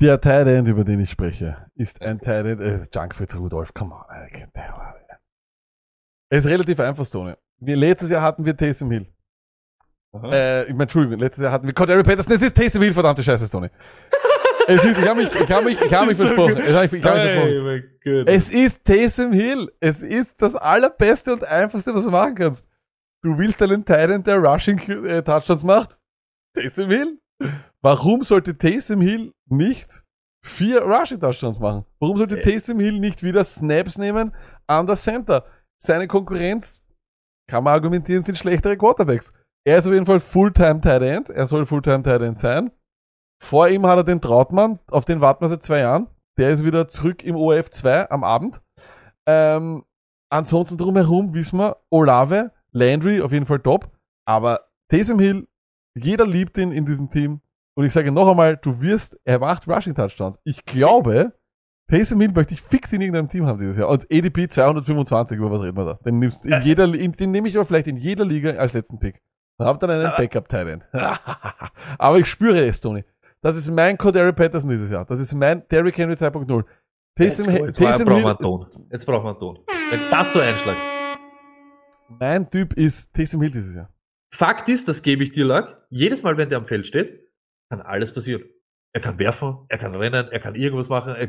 Der 0.00 0.18
Tight 0.20 0.46
End, 0.46 0.66
über 0.66 0.82
den 0.84 1.00
ich 1.00 1.10
spreche, 1.10 1.66
ist 1.74 2.00
ein 2.00 2.20
Tight 2.20 2.46
End, 2.46 2.60
äh, 2.62 2.78
Junk 2.94 3.14
Fritz 3.14 3.36
Rudolph, 3.36 3.74
come 3.74 3.94
on. 3.94 4.02
Alter. 4.08 4.48
Es 6.30 6.44
ist 6.44 6.50
relativ 6.50 6.78
einfach, 6.80 7.04
Stone. 7.04 7.36
Wir, 7.58 7.76
letztes 7.76 8.08
Jahr 8.08 8.22
hatten 8.22 8.44
wir 8.44 8.56
Taysom 8.56 8.90
Hill. 8.90 9.06
Äh, 10.14 10.62
ich 10.64 10.70
meine, 10.70 10.84
Entschuldigung, 10.84 11.18
letztes 11.18 11.42
Jahr 11.42 11.52
hatten 11.52 11.66
wir 11.66 11.74
Cordero 11.74 12.02
Patterson, 12.02 12.32
es 12.34 12.42
ist 12.42 12.56
Taysom 12.56 12.82
Hill, 12.82 12.94
verdammte 12.94 13.22
Scheiße, 13.22 13.46
Stone. 13.46 13.70
es 14.68 14.84
ist, 14.84 14.98
ich 14.98 15.08
habe 15.08 15.22
mich, 15.22 15.28
ich 15.34 15.50
habe 15.52 15.64
mich, 15.64 15.80
ich 15.80 15.92
habe 15.94 16.06
mich 16.06 16.16
so 16.16 16.24
versprochen. 16.26 16.54
gut. 16.54 16.64
Ich 16.64 16.74
habe 16.74 16.88
mich, 16.96 17.04
hab 17.04 17.14
mich 17.14 17.32
versprochen. 17.32 17.84
Hey. 18.02 18.24
Es 18.26 18.50
ist 18.50 18.84
Taysom 18.84 19.32
Hill. 19.32 19.70
Es 19.80 20.02
ist 20.02 20.40
das 20.40 20.54
allerbeste 20.54 21.32
und 21.34 21.44
einfachste, 21.44 21.94
was 21.94 22.04
du 22.04 22.10
machen 22.10 22.34
kannst. 22.36 22.68
Du 23.22 23.36
willst 23.36 23.60
einen 23.62 23.84
Titan, 23.84 24.22
der 24.22 24.38
Rushing 24.38 24.78
äh, 25.04 25.22
Touchdowns 25.22 25.64
macht? 25.64 25.98
Taysom 26.54 26.90
Hill. 26.90 27.18
Warum 27.82 28.22
sollte 28.22 28.56
Taysom 28.56 29.00
Hill 29.00 29.32
nicht 29.46 30.04
vier 30.42 30.82
Rushing 30.82 31.20
Touchdowns 31.20 31.58
machen? 31.58 31.84
Warum 31.98 32.16
sollte 32.18 32.38
Äh. 32.38 32.42
Taysom 32.42 32.78
Hill 32.80 32.98
nicht 32.98 33.22
wieder 33.22 33.44
Snaps 33.44 33.98
nehmen 33.98 34.32
an 34.66 34.86
der 34.86 34.96
Center? 34.96 35.44
Seine 35.82 36.06
Konkurrenz, 36.06 36.84
kann 37.48 37.64
man 37.64 37.74
argumentieren, 37.74 38.22
sind 38.22 38.36
schlechtere 38.36 38.76
Quarterbacks. 38.76 39.32
Er 39.66 39.78
ist 39.78 39.86
auf 39.86 39.92
jeden 39.92 40.06
Fall 40.06 40.20
Fulltime 40.20 40.80
Tight 40.80 41.02
End. 41.02 41.30
Er 41.30 41.46
soll 41.46 41.66
Fulltime 41.66 42.02
Tight 42.02 42.22
End 42.22 42.38
sein. 42.38 42.70
Vor 43.42 43.68
ihm 43.68 43.86
hat 43.86 43.98
er 43.98 44.04
den 44.04 44.20
Trautmann, 44.20 44.78
auf 44.90 45.04
den 45.04 45.20
warten 45.20 45.42
wir 45.42 45.48
seit 45.48 45.62
zwei 45.62 45.80
Jahren. 45.80 46.08
Der 46.38 46.50
ist 46.50 46.64
wieder 46.64 46.88
zurück 46.88 47.24
im 47.24 47.36
ORF 47.36 47.70
2 47.70 48.10
am 48.10 48.24
Abend. 48.24 48.60
Ähm, 49.26 49.84
ansonsten 50.30 50.76
drumherum 50.76 51.34
wissen 51.34 51.58
wir, 51.58 51.78
Olave, 51.90 52.52
Landry 52.72 53.20
auf 53.20 53.32
jeden 53.32 53.46
Fall 53.46 53.60
top. 53.60 53.90
Aber 54.26 54.68
Taysom 54.88 55.18
Hill, 55.18 55.48
jeder 55.96 56.26
liebt 56.26 56.56
ihn 56.58 56.72
in 56.72 56.86
diesem 56.86 57.10
Team. 57.10 57.40
Und 57.74 57.86
ich 57.86 57.92
sage 57.92 58.12
noch 58.12 58.28
einmal, 58.28 58.56
du 58.56 58.80
wirst, 58.80 59.18
er 59.24 59.38
macht 59.38 59.66
Rushing 59.66 59.94
Touchdowns. 59.94 60.38
Ich 60.44 60.64
glaube, 60.64 61.32
Taysom 61.90 62.20
Hill 62.20 62.30
möchte 62.32 62.54
ich 62.54 62.62
fix 62.62 62.92
in 62.92 63.00
irgendeinem 63.00 63.28
Team 63.28 63.46
haben 63.46 63.58
dieses 63.58 63.76
Jahr. 63.76 63.88
Und 63.88 64.04
ADP 64.12 64.48
225, 64.48 65.36
über 65.36 65.50
was 65.50 65.62
reden 65.62 65.76
wir 65.76 65.84
da? 65.84 65.94
Den 66.04 66.20
nimmst 66.20 66.46
in 66.46 66.62
jeder, 66.62 66.84
in, 66.94 67.12
den 67.12 67.32
nehme 67.32 67.48
ich 67.48 67.56
aber 67.56 67.66
vielleicht 67.66 67.88
in 67.88 67.96
jeder 67.96 68.24
Liga 68.24 68.50
als 68.52 68.74
letzten 68.74 69.00
Pick. 69.00 69.20
Und 69.58 69.66
hab 69.66 69.80
dann 69.80 69.90
einen 69.90 70.06
Aber- 70.06 70.16
backup 70.16 70.48
Talent. 70.48 70.88
aber 71.98 72.18
ich 72.18 72.26
spüre 72.26 72.64
es, 72.64 72.80
Tony. 72.80 73.04
Das 73.42 73.56
ist 73.56 73.70
mein 73.70 73.98
Cordero 73.98 74.32
Patterson 74.32 74.70
dieses 74.70 74.90
Jahr. 74.90 75.04
Das 75.04 75.18
ist 75.18 75.34
mein 75.34 75.66
Derrick 75.68 75.98
Henry 75.98 76.14
2.0. 76.14 76.64
Jetzt, 77.18 77.36
Taysom, 77.36 77.54
jetzt, 77.54 77.80
jetzt 77.80 78.04
brauchen 78.04 78.22
wir 78.22 78.26
einen 78.28 78.38
Ton. 78.38 78.66
Jetzt 78.90 79.04
brauchen 79.04 79.24
wir 79.24 79.30
einen 79.30 79.38
Ton. 79.40 79.58
Wenn 79.90 80.00
das 80.10 80.32
so 80.32 80.40
einschlägt. 80.40 80.78
mein 82.08 82.48
Typ 82.48 82.74
ist 82.74 83.12
Taysom 83.12 83.42
Hill 83.42 83.50
dieses 83.50 83.74
Jahr. 83.74 83.92
Fakt 84.32 84.68
ist, 84.68 84.86
das 84.86 85.02
gebe 85.02 85.24
ich 85.24 85.32
dir, 85.32 85.44
Lack, 85.44 85.84
jedes 85.88 86.22
Mal, 86.22 86.36
wenn 86.36 86.48
der 86.48 86.58
am 86.58 86.66
Feld 86.66 86.86
steht, 86.86 87.28
kann 87.68 87.80
alles 87.80 88.14
passieren. 88.14 88.44
Er 88.92 89.00
kann 89.00 89.18
werfen, 89.18 89.66
er 89.68 89.78
kann 89.78 89.94
rennen, 89.94 90.28
er 90.30 90.40
kann 90.40 90.56
irgendwas 90.56 90.88
machen, 90.88 91.14
er, 91.14 91.28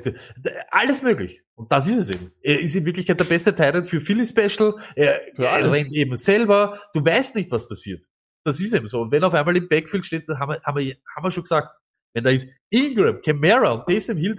alles 0.71 1.03
möglich. 1.03 1.43
Und 1.53 1.71
das 1.71 1.87
ist 1.87 1.97
es 1.97 2.09
eben. 2.09 2.31
Er 2.41 2.59
ist 2.59 2.75
in 2.75 2.85
Wirklichkeit 2.85 3.19
der 3.19 3.25
beste 3.25 3.55
Teil 3.55 3.83
für 3.83 4.01
Philly 4.01 4.25
Special, 4.25 4.75
er, 4.95 5.37
er 5.37 5.71
rennt 5.71 5.93
eben 5.93 6.15
selber, 6.15 6.79
du 6.93 7.05
weißt 7.05 7.35
nicht, 7.35 7.51
was 7.51 7.67
passiert. 7.67 8.03
Das 8.43 8.59
ist 8.59 8.73
eben 8.73 8.87
so. 8.87 9.01
Und 9.01 9.11
wenn 9.11 9.23
auf 9.23 9.33
einmal 9.35 9.55
im 9.55 9.69
Backfield 9.69 10.05
steht, 10.05 10.27
dann 10.27 10.39
haben 10.39 10.53
wir, 10.53 10.61
haben 10.63 10.77
wir, 10.77 10.95
haben 11.15 11.23
wir 11.23 11.31
schon 11.31 11.43
gesagt, 11.43 11.69
wenn 12.15 12.23
da 12.23 12.31
ist 12.31 12.49
Ingram, 12.71 13.21
Camara 13.21 13.73
und 13.73 13.85
Taysom 13.85 14.17
Hill, 14.17 14.35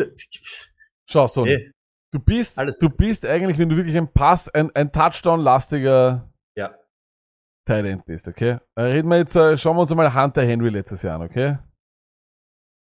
Schaust 1.09 1.35
Tony. 1.35 1.53
Ey, 1.53 1.73
Du 2.13 2.19
bist, 2.19 2.59
Alles. 2.59 2.79
du 2.79 2.91
bist 2.91 3.25
eigentlich, 3.25 3.57
wenn 3.57 3.71
du 3.71 3.77
wirklich 3.77 3.97
ein 3.97 4.13
Pass, 4.13 4.51
ein, 4.51 4.71
ein 4.75 4.93
Touchdown-lastiger 4.93 6.31
ja. 6.55 6.71
End 7.67 8.05
bist, 8.05 8.29
okay? 8.29 8.59
Äh, 8.75 8.83
Reden 8.83 9.09
wir 9.09 9.17
jetzt, 9.17 9.35
äh, 9.35 9.57
schauen 9.57 9.77
wir 9.77 9.81
uns 9.81 9.95
mal 9.95 10.13
Hunter 10.15 10.43
Henry 10.43 10.69
letztes 10.69 11.01
Jahr 11.03 11.19
an, 11.19 11.23
okay? 11.23 11.57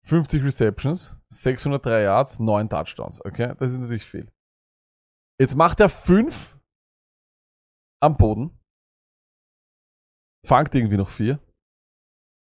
50 0.04 0.42
Receptions, 0.44 1.16
603 1.28 2.02
Yards, 2.02 2.38
9 2.40 2.68
Touchdowns, 2.68 3.24
okay? 3.24 3.54
Das 3.58 3.72
ist 3.72 3.78
natürlich 3.78 4.04
viel. 4.04 4.30
Jetzt 5.40 5.54
macht 5.54 5.80
er 5.80 5.88
5 5.88 6.58
am 8.00 8.16
Boden, 8.16 8.58
fangt 10.46 10.74
irgendwie 10.74 10.96
noch 10.96 11.10
4. 11.10 11.38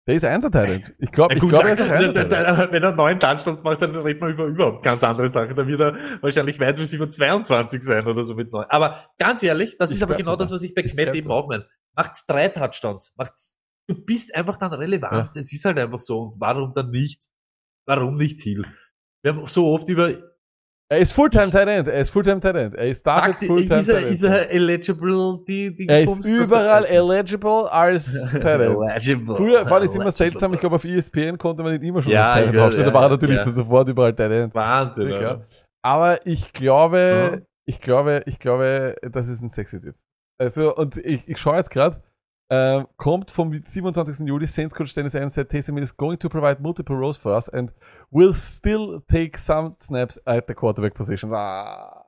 Der 0.08 0.16
ist 0.16 0.24
Einser 0.24 0.50
Tight 0.50 0.68
End. 0.70 0.94
Ich 0.98 1.12
glaube, 1.12 1.34
ich 1.34 1.40
glaube, 1.40 1.68
er 1.68 1.74
ist 1.74 1.80
auch 1.82 1.86
da- 1.88 1.94
Einser 1.94 2.12
da- 2.12 2.22
Tight 2.24 2.32
End. 2.32 2.58
da- 2.58 2.72
wenn 2.72 2.82
er 2.82 2.92
neun 2.96 3.20
Touchdowns 3.20 3.62
macht, 3.62 3.80
dann 3.82 3.94
redet 3.94 4.20
man 4.20 4.32
über 4.32 4.46
überhaupt 4.46 4.82
ganz 4.82 5.04
andere 5.04 5.28
Sachen. 5.28 5.54
Da 5.54 5.64
wird 5.64 5.80
er 5.80 5.94
wahrscheinlich 6.20 6.58
Wide 6.58 6.78
Receiver 6.80 7.08
22 7.08 7.80
sein 7.82 8.04
oder 8.08 8.24
so 8.24 8.34
mit 8.34 8.50
neun. 8.52 8.64
Aber 8.68 8.96
ganz 9.18 9.44
ehrlich, 9.44 9.78
das 9.78 9.90
Ich 9.90 9.98
ist 9.98 10.02
aber 10.02 10.16
genau 10.16 10.34
das, 10.34 10.50
was 10.50 10.64
ich 10.64 10.74
bei 10.74 10.82
Kmet 10.82 11.14
eben 11.14 11.30
auch 11.30 11.46
meine. 11.48 11.68
Macht's 11.94 12.26
drei 12.26 12.48
Touchdowns. 12.48 13.14
Macht's, 13.16 13.56
du 13.86 13.94
bist 14.04 14.34
einfach 14.34 14.56
dann 14.56 14.72
relevant. 14.72 15.12
Ja. 15.36 15.40
Es 15.40 15.52
ist 15.52 15.64
halt 15.64 15.78
einfach 15.78 16.00
so. 16.00 16.34
Warum 16.38 16.74
dann 16.74 16.90
nicht? 16.90 17.28
Warum 17.86 18.16
nicht 18.16 18.40
Hill? 18.42 18.64
Wir 19.24 19.34
haben 19.34 19.46
so 19.46 19.66
oft 19.72 19.88
über, 19.88 20.10
Er 20.88 20.98
ist 20.98 21.12
Fulltime 21.12 21.50
Tight 21.50 21.68
End. 21.68 21.88
Er 21.88 22.00
ist 22.00 22.10
Fulltime 22.10 22.40
Tight 22.40 22.56
End. 22.56 22.74
Er 22.74 22.86
ist 22.86 23.06
darf 23.06 23.26
jetzt 23.28 23.38
Fakt, 23.38 23.46
Fulltime 23.46 23.80
ist 23.80 24.22
er, 24.22 24.40
er 24.40 24.50
eligible, 24.50 25.38
die, 25.48 25.74
die 25.74 25.88
Er 25.88 26.02
ist 26.02 26.24
überall 26.26 26.84
eligible 26.84 27.70
als 27.72 28.34
End. 28.34 28.44
eligible. 28.44 29.36
Früher 29.36 29.66
fand 29.66 29.84
ich 29.84 29.90
es 29.90 29.96
immer 29.96 30.10
seltsam, 30.10 30.54
ich 30.54 30.60
glaube 30.60 30.76
auf 30.76 30.84
ESPN 30.84 31.38
konnte 31.38 31.62
man 31.62 31.72
nicht 31.72 31.82
immer 31.84 32.02
schon 32.02 32.12
Ja, 32.12 32.32
als 32.32 32.52
ja, 32.54 32.66
aufstellen, 32.66 32.86
da 32.88 32.94
war 32.94 33.04
er 33.04 33.10
natürlich 33.10 33.38
dann 33.38 33.54
sofort 33.54 33.88
überall 33.88 34.18
End. 34.18 34.54
Wahnsinn, 34.54 35.08
Ja. 35.08 35.40
Aber 35.84 36.24
ich 36.26 36.52
glaube, 36.52 36.98
Ja. 37.34 37.40
ich 37.64 37.80
glaube, 37.80 38.22
ich 38.26 38.38
glaube, 38.38 38.94
das 39.10 39.28
ist 39.28 39.42
ein 39.42 39.50
sexy 39.50 39.80
Typ. 39.80 39.96
Also, 40.38 40.74
und 40.76 40.96
ich, 40.98 41.28
ich 41.28 41.38
schaue 41.38 41.56
jetzt 41.56 41.70
gerade, 41.70 42.02
ähm, 42.50 42.86
kommt 42.96 43.30
vom 43.30 43.52
27. 43.52 44.26
Juli, 44.26 44.46
Saints 44.46 44.74
Coach 44.74 44.94
Dennis 44.94 45.14
Allen 45.14 45.30
said 45.30 45.48
Taysom 45.48 45.74
Hill 45.76 45.84
is 45.84 45.96
going 45.96 46.18
to 46.18 46.28
provide 46.28 46.60
multiple 46.60 46.96
roles 46.96 47.16
for 47.16 47.34
us 47.34 47.48
and 47.48 47.72
will 48.10 48.34
still 48.34 49.00
take 49.08 49.38
some 49.38 49.74
snaps 49.78 50.20
at 50.26 50.46
the 50.48 50.54
quarterback 50.54 50.94
positions. 50.94 51.32
Ah. 51.32 52.04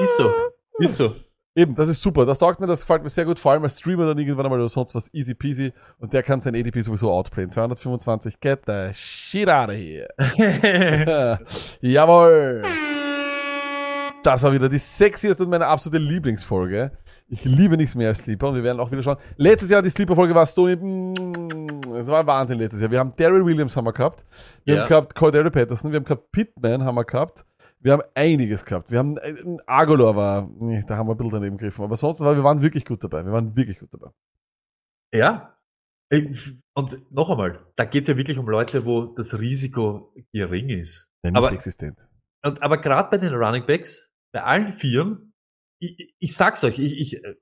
Ist 0.00 0.16
so. 0.16 0.32
Ist 0.78 0.96
so. 0.96 1.14
Eben, 1.56 1.76
das 1.76 1.88
ist 1.88 2.02
super. 2.02 2.26
Das 2.26 2.40
taugt 2.40 2.58
mir, 2.60 2.66
das 2.66 2.80
gefällt 2.80 3.04
mir 3.04 3.10
sehr 3.10 3.24
gut. 3.24 3.38
Vor 3.38 3.52
allem 3.52 3.62
als 3.62 3.78
Streamer 3.78 4.06
dann 4.06 4.18
irgendwann 4.18 4.46
einmal 4.46 4.58
oder 4.58 4.68
sonst 4.68 4.94
was 4.94 5.12
easy 5.14 5.34
peasy. 5.34 5.72
Und 5.98 6.12
der 6.12 6.24
kann 6.24 6.40
sein 6.40 6.56
ADP 6.56 6.80
sowieso 6.80 7.12
outplayen. 7.12 7.50
225, 7.50 8.40
get 8.40 8.62
the 8.66 8.90
shit 8.92 9.48
out 9.48 9.68
of 9.68 9.76
here. 9.76 10.08
Jawohl. 11.80 12.62
Das 14.24 14.42
war 14.42 14.52
wieder 14.52 14.68
die 14.68 14.78
sexieste 14.78 15.44
und 15.44 15.50
meine 15.50 15.66
absolute 15.66 15.98
Lieblingsfolge. 15.98 16.90
Ich 17.34 17.44
liebe 17.44 17.76
nichts 17.76 17.94
mehr 17.94 18.08
als 18.08 18.18
Sleeper 18.18 18.48
und 18.48 18.54
wir 18.56 18.62
werden 18.64 18.78
auch 18.80 18.90
wieder 18.90 19.02
schauen. 19.02 19.16
Letztes 19.36 19.70
Jahr 19.70 19.82
die 19.82 19.90
Sleeper-Folge 19.90 20.34
war 20.34 20.46
Stony. 20.46 20.76
mm, 20.76 21.14
Es 21.94 22.06
war 22.06 22.26
Wahnsinn 22.26 22.58
letztes 22.58 22.80
Jahr. 22.80 22.90
Wir 22.90 22.98
haben 23.00 23.12
Daryl 23.16 23.44
Williams 23.44 23.76
haben 23.76 23.84
wir 23.86 23.92
gehabt. 23.92 24.24
Wir 24.64 24.74
Ja. 24.76 24.80
haben 24.82 24.88
gehabt 24.88 25.14
Cordero 25.14 25.50
Patterson. 25.50 25.90
Wir 25.92 25.98
haben 25.98 26.04
gehabt 26.04 26.30
Pittman 26.32 26.84
haben 26.84 26.94
wir 26.94 27.04
gehabt. 27.04 27.44
Wir 27.80 27.92
haben 27.92 28.02
einiges 28.14 28.64
gehabt. 28.64 28.90
Wir 28.90 28.98
haben 28.98 29.16
äh, 29.18 29.34
Agolor 29.66 30.16
war, 30.16 30.42
da 30.86 30.96
haben 30.96 31.06
wir 31.08 31.12
ein 31.14 31.16
bisschen 31.18 31.30
daneben 31.32 31.56
gegriffen. 31.58 31.84
Aber 31.84 31.96
sonst 31.96 32.20
war, 32.20 32.34
wir 32.34 32.42
waren 32.44 32.62
wirklich 32.62 32.84
gut 32.84 33.02
dabei. 33.04 33.24
Wir 33.24 33.32
waren 33.32 33.54
wirklich 33.56 33.78
gut 33.78 33.92
dabei. 33.92 34.10
Ja. 35.12 35.56
Und 36.74 37.12
noch 37.12 37.30
einmal, 37.30 37.60
da 37.76 37.84
geht's 37.84 38.08
ja 38.08 38.16
wirklich 38.16 38.38
um 38.38 38.48
Leute, 38.48 38.84
wo 38.86 39.06
das 39.06 39.38
Risiko 39.38 40.12
gering 40.32 40.68
ist. 40.68 41.08
Ja, 41.24 41.30
nicht 41.30 41.36
Aber- 41.38 41.52
existent. 41.52 42.08
Und, 42.44 42.62
aber 42.62 42.78
gerade 42.78 43.08
bei 43.10 43.18
den 43.18 43.34
Running 43.34 43.66
Backs, 43.66 44.10
bei 44.32 44.42
allen 44.42 44.70
Vieren, 44.70 45.32
ich, 45.84 46.14
ich- 46.18 46.36
sag's 46.36 46.64
euch, 46.64 46.78
ich, 46.78 46.98
ich 46.98 47.24
äh, 47.24 47.34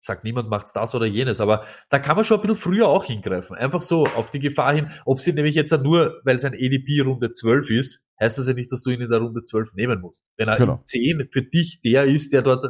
sag 0.00 0.22
niemand 0.24 0.48
macht's 0.50 0.72
das 0.72 0.94
oder 0.94 1.06
jenes, 1.06 1.40
aber 1.40 1.64
da 1.90 1.98
kann 1.98 2.14
man 2.16 2.24
schon 2.24 2.38
ein 2.38 2.42
bisschen 2.42 2.56
früher 2.58 2.88
auch 2.88 3.04
hingreifen. 3.04 3.56
Einfach 3.56 3.82
so 3.82 4.04
auf 4.04 4.30
die 4.30 4.38
Gefahr 4.38 4.72
hin, 4.74 4.90
ob 5.04 5.18
sie 5.18 5.32
nämlich 5.32 5.54
jetzt 5.56 5.72
nur, 5.82 6.20
weil 6.24 6.38
sein 6.38 6.54
ADP 6.54 7.00
Runde 7.04 7.32
12 7.32 7.70
ist, 7.70 8.04
heißt 8.20 8.38
das 8.38 8.46
ja 8.46 8.54
nicht, 8.54 8.70
dass 8.70 8.82
du 8.82 8.90
ihn 8.90 9.00
in 9.00 9.10
der 9.10 9.18
Runde 9.18 9.42
12 9.42 9.74
nehmen 9.74 10.00
musst. 10.00 10.22
Wenn 10.36 10.48
er 10.48 10.56
Genau. 10.56 10.74
in 10.74 10.84
10 10.84 11.28
für 11.32 11.42
dich 11.42 11.80
der 11.82 12.04
ist, 12.04 12.32
der 12.32 12.42
dort 12.42 12.64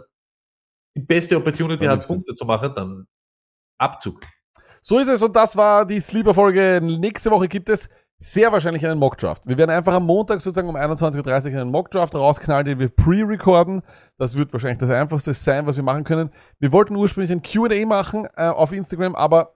die 0.96 1.02
beste 1.02 1.36
Opportunity 1.36 1.84
hat. 1.84 2.06
Punkte 2.06 2.32
zu 2.34 2.46
machen, 2.46 2.72
dann 2.74 3.06
Abzug. 3.78 4.20
So 4.80 4.98
ist 4.98 5.08
es 5.08 5.20
und 5.22 5.36
das 5.36 5.56
war 5.56 5.84
die 5.84 6.00
Sleeper-Folge. 6.00 6.80
Nächste 6.82 7.30
Woche 7.30 7.48
gibt 7.48 7.68
es 7.68 7.88
sehr 8.18 8.50
wahrscheinlich 8.50 8.86
einen 8.86 8.98
Mockdraft. 8.98 9.46
Wir 9.46 9.58
werden 9.58 9.70
einfach 9.70 9.94
am 9.94 10.06
Montag 10.06 10.40
sozusagen 10.40 10.68
um 10.68 10.76
21.30 10.76 11.52
Uhr 11.52 11.60
einen 11.60 11.70
Mockdraft 11.70 12.14
rausknallen, 12.14 12.64
den 12.64 12.78
wir 12.78 12.88
pre-recorden. 12.88 13.82
Das 14.16 14.36
wird 14.36 14.52
wahrscheinlich 14.52 14.78
das 14.78 14.90
einfachste 14.90 15.34
sein, 15.34 15.66
was 15.66 15.76
wir 15.76 15.82
machen 15.82 16.04
können. 16.04 16.30
Wir 16.58 16.72
wollten 16.72 16.96
ursprünglich 16.96 17.32
ein 17.32 17.42
Q&A 17.42 17.84
machen 17.86 18.26
äh, 18.36 18.48
auf 18.48 18.72
Instagram, 18.72 19.14
aber 19.14 19.54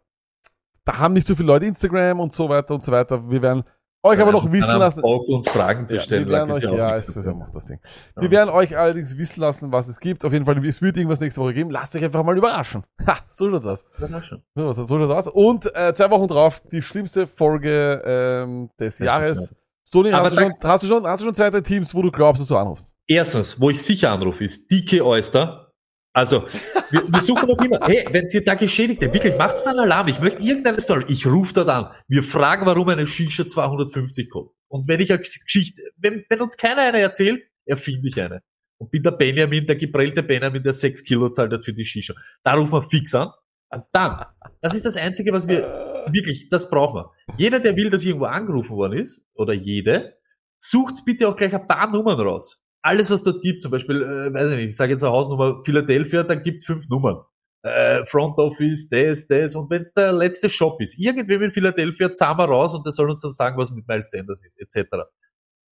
da 0.85 0.99
haben 0.99 1.15
nicht 1.15 1.27
so 1.27 1.35
viele 1.35 1.47
Leute 1.47 1.67
Instagram 1.67 2.21
und 2.21 2.33
so 2.35 2.49
weiter 2.49 2.75
und 2.75 2.83
so 2.83 2.93
weiter. 2.93 3.31
Wir 3.31 3.41
werden 3.41 3.65
euch 4.03 4.19
aber 4.21 4.33
noch 4.33 4.51
wissen 4.51 4.79
lassen. 4.79 5.03
Bock, 5.03 5.29
uns 5.29 5.49
Fragen 5.49 5.87
zu 5.87 5.97
Ja, 5.97 6.01
stellen. 6.01 6.27
wir 6.27 6.33
werden 6.35 6.51
euch, 6.51 6.63
ja 6.63 6.75
ja, 6.75 6.95
ist 6.95 7.15
ja 7.15 7.23
tun. 7.33 7.43
auch 7.43 7.51
das 7.53 7.67
Ding. 7.67 7.79
Ja. 8.17 8.23
Wir 8.23 8.31
werden 8.31 8.51
euch 8.51 8.77
allerdings 8.77 9.17
wissen 9.19 9.41
lassen, 9.41 9.71
was 9.73 9.89
es 9.89 10.01
gibt. 10.01 10.25
Auf 10.25 10.33
jeden 10.33 10.45
Fall, 10.47 10.65
es 10.67 10.81
wird 10.83 10.97
irgendwas 10.97 11.21
nächste 11.21 11.41
Woche 11.41 11.55
geben. 11.55 11.71
Lasst 11.71 11.95
euch 11.97 12.05
einfach 12.05 12.23
mal 12.25 12.37
überraschen. 12.37 12.83
Ha, 13.07 13.17
so 13.29 13.51
schaut's 13.51 13.67
aus. 13.67 13.85
Überraschung. 13.99 14.43
So, 14.55 14.73
so, 14.73 14.85
schaut's 14.99 15.27
aus. 15.27 15.29
Und 15.35 15.75
äh, 15.75 15.93
zwei 15.95 16.11
Wochen 16.11 16.29
drauf 16.29 16.63
die 16.73 16.83
schlimmste 16.83 17.27
Folge 17.27 18.03
ähm, 18.05 18.71
des 18.79 18.99
Das 18.99 19.07
Jahres. 19.07 19.55
Stoni, 19.89 20.11
hast, 20.13 20.37
du 20.37 20.41
schon, 20.41 20.55
hast, 20.63 20.83
du 20.85 20.87
schon, 20.87 21.07
hast 21.07 21.21
du 21.21 21.25
schon 21.27 21.35
zwei, 21.35 21.51
drei 21.51 21.61
Teams, 21.63 21.95
wo 21.95 22.03
du 22.03 22.11
glaubst, 22.13 22.41
dass 22.41 22.49
du 22.49 22.57
anrufst? 22.57 22.93
Erstens, 23.09 23.61
wo 23.61 23.71
ich 23.71 23.83
sicher 23.83 24.13
anrufe, 24.13 24.45
ist 24.45 24.71
DK 24.71 25.03
Oyster. 25.03 25.70
Also, 26.13 26.47
wir, 26.91 27.03
wir 27.07 27.21
suchen 27.21 27.49
noch 27.49 27.63
immer, 27.63 27.79
hey, 27.83 28.05
wenn 28.11 28.27
Sie 28.27 28.43
da 28.45 28.55
Geschädigte, 28.55 29.13
wirklich, 29.13 29.37
macht's 29.39 29.65
dann 29.65 29.79
Alarm, 29.79 30.09
ich 30.09 30.21
möchte 30.21 30.43
irgendeine 30.43 30.81
Story, 30.81 31.05
ich 31.09 31.25
rufe 31.27 31.55
dort 31.55 31.69
an, 31.69 31.91
wir 32.09 32.25
fragen, 32.25 32.67
warum 32.67 32.89
eine 32.89 33.07
Shisha 33.07 33.47
250 33.47 34.29
kostet. 34.29 34.57
Und 34.69 34.89
wenn 34.89 35.01
ich 35.01 35.13
eine 35.13 35.21
Geschichte, 35.21 35.83
wenn, 35.97 36.25
wenn 36.29 36.41
uns 36.41 36.57
keiner 36.57 36.83
eine 36.83 37.01
erzählt, 37.01 37.45
erfinde 37.65 38.09
ich 38.09 38.21
eine. 38.21 38.43
Und 38.79 38.91
bin 38.91 39.03
der 39.03 39.13
Benjamin, 39.13 39.67
der 39.67 39.77
geprellte 39.77 40.23
Benjamin, 40.23 40.63
der 40.63 40.73
6 40.73 41.05
Kilo 41.05 41.29
zahlt 41.31 41.53
hat 41.53 41.65
für 41.65 41.75
die 41.75 41.85
Shisha. 41.85 42.15
Da 42.43 42.55
rufen 42.55 42.73
wir 42.73 42.83
fix 42.83 43.15
an. 43.15 43.31
Und 43.73 43.85
dann, 43.93 44.25
das 44.63 44.75
ist 44.75 44.87
das 44.87 44.97
Einzige, 44.97 45.33
was 45.33 45.47
wir, 45.47 46.07
wirklich, 46.11 46.49
das 46.49 46.69
brauchen 46.69 47.03
wir. 47.03 47.11
Jeder, 47.37 47.61
der 47.61 47.77
will, 47.77 47.91
dass 47.91 48.05
irgendwo 48.05 48.25
angerufen 48.25 48.77
worden 48.77 48.99
ist, 48.99 49.23
oder 49.35 49.53
jede, 49.53 50.17
sucht 50.59 51.05
bitte 51.05 51.29
auch 51.29 51.37
gleich 51.37 51.55
ein 51.55 51.69
paar 51.69 51.91
Nummern 51.91 52.19
raus. 52.19 52.60
Alles, 52.83 53.11
was 53.11 53.23
dort 53.23 53.43
gibt, 53.43 53.63
zum 53.63 53.71
Beispiel, 53.71 54.03
äh, 54.03 54.33
weiß 54.33 54.53
ich 54.53 54.57
nicht, 54.57 54.69
ich 54.71 54.77
sage 54.77 54.93
jetzt 54.93 55.05
eine 55.05 55.13
Hausnummer 55.13 55.63
Philadelphia, 55.65 56.23
dann 56.23 56.43
gibt's 56.43 56.65
fünf 56.65 56.89
Nummern. 56.89 57.23
Äh, 57.63 58.07
Front 58.07 58.39
Office, 58.39 58.89
das, 58.89 59.27
das, 59.27 59.55
und 59.55 59.69
wenn 59.69 59.83
es 59.83 59.93
der 59.93 60.13
letzte 60.13 60.49
Shop 60.49 60.81
ist, 60.81 60.99
irgendwem 60.99 61.43
in 61.43 61.51
Philadelphia, 61.51 62.15
zahlen 62.15 62.39
wir 62.39 62.47
raus 62.47 62.75
und 62.75 62.87
der 62.87 62.93
soll 62.93 63.11
uns 63.11 63.21
dann 63.21 63.33
sagen, 63.33 63.59
was 63.59 63.71
mit 63.73 63.87
Miles 63.87 64.11
Sanders 64.11 64.45
ist, 64.47 64.59
etc. 64.59 64.89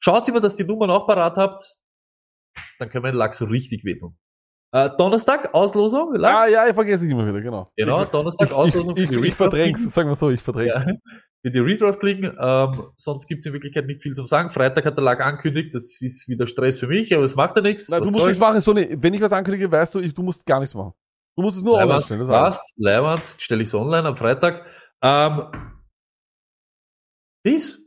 Schaut 0.01 0.29
immer, 0.29 0.41
dass 0.41 0.57
die 0.57 0.65
Nummern 0.65 0.91
auch 0.91 1.07
parat 1.07 1.37
habt, 1.37 1.61
dann 2.81 2.91
können 2.91 3.05
wir 3.05 3.13
den 3.13 3.19
Lack 3.19 3.35
so 3.35 3.45
richtig 3.45 3.85
wehtun. 3.85 4.17
Äh, 4.73 4.91
Donnerstag, 4.99 5.55
Auslosung, 5.55 6.17
Lack? 6.17 6.35
Ah, 6.35 6.49
ja, 6.49 6.67
ich 6.67 6.75
vergesse 6.75 7.07
ich 7.07 7.13
immer 7.13 7.27
wieder, 7.27 7.41
genau. 7.41 7.71
Genau, 7.77 8.05
Donnerstag, 8.05 8.49
Ich, 8.49 8.55
Auslosung 8.55 8.97
ich, 8.97 9.07
für 9.07 9.09
die 9.09 9.19
ich, 9.19 9.19
ich 9.19 9.23
Redraft 9.23 9.37
verdräng's, 9.37 9.95
sagen 9.95 10.09
wir 10.09 10.17
so, 10.17 10.31
ich 10.31 10.43
verdräng's. 10.43 10.75
Ja, 10.75 10.93
für 11.47 11.53
die 11.53 11.61
Redraft 11.61 12.03
liegen. 12.03 12.37
Ähm, 12.41 12.83
sonst 12.97 13.29
gibt's 13.29 13.47
in 13.47 13.53
Wirklichkeit 13.53 13.87
nicht 13.87 14.03
viel 14.03 14.15
zu 14.15 14.27
sagen. 14.27 14.51
Freitag 14.51 14.85
hat 14.85 14.97
der 14.97 15.05
Lag 15.05 15.21
angekündigt, 15.21 15.73
das 15.75 16.01
ist 16.01 16.29
wieder 16.29 16.49
Stress 16.49 16.81
für 16.81 16.89
mich, 16.89 17.15
aber 17.15 17.25
es 17.25 17.37
macht 17.37 17.55
ja 17.55 17.63
nichts. 17.63 17.89
Nein, 17.89 18.01
du 18.01 18.07
musst 18.07 18.17
soll's? 18.17 18.29
nichts 18.31 18.41
machen, 18.41 18.61
so 18.61 18.75
wenn 18.75 19.15
ich 19.15 19.21
was 19.21 19.33
ankündige, 19.33 19.71
weißt 19.71 19.95
du, 19.95 20.01
ich, 20.01 20.13
du 20.13 20.23
musst 20.23 20.45
gar 20.45 20.59
nichts 20.59 20.75
machen. 20.75 20.93
Du 21.37 21.43
musst 21.43 21.57
es 21.57 21.63
nur 21.63 21.75
online 21.75 22.03
stellen. 22.03 22.21
Das 22.21 22.29
passt, 22.29 22.75
Leibwand, 22.79 23.23
stelle 23.39 23.63
ich's 23.63 23.75
online 23.75 24.09
am 24.09 24.17
Freitag. 24.17 24.67
Ähm, 25.01 25.43
Peace. 27.45 27.79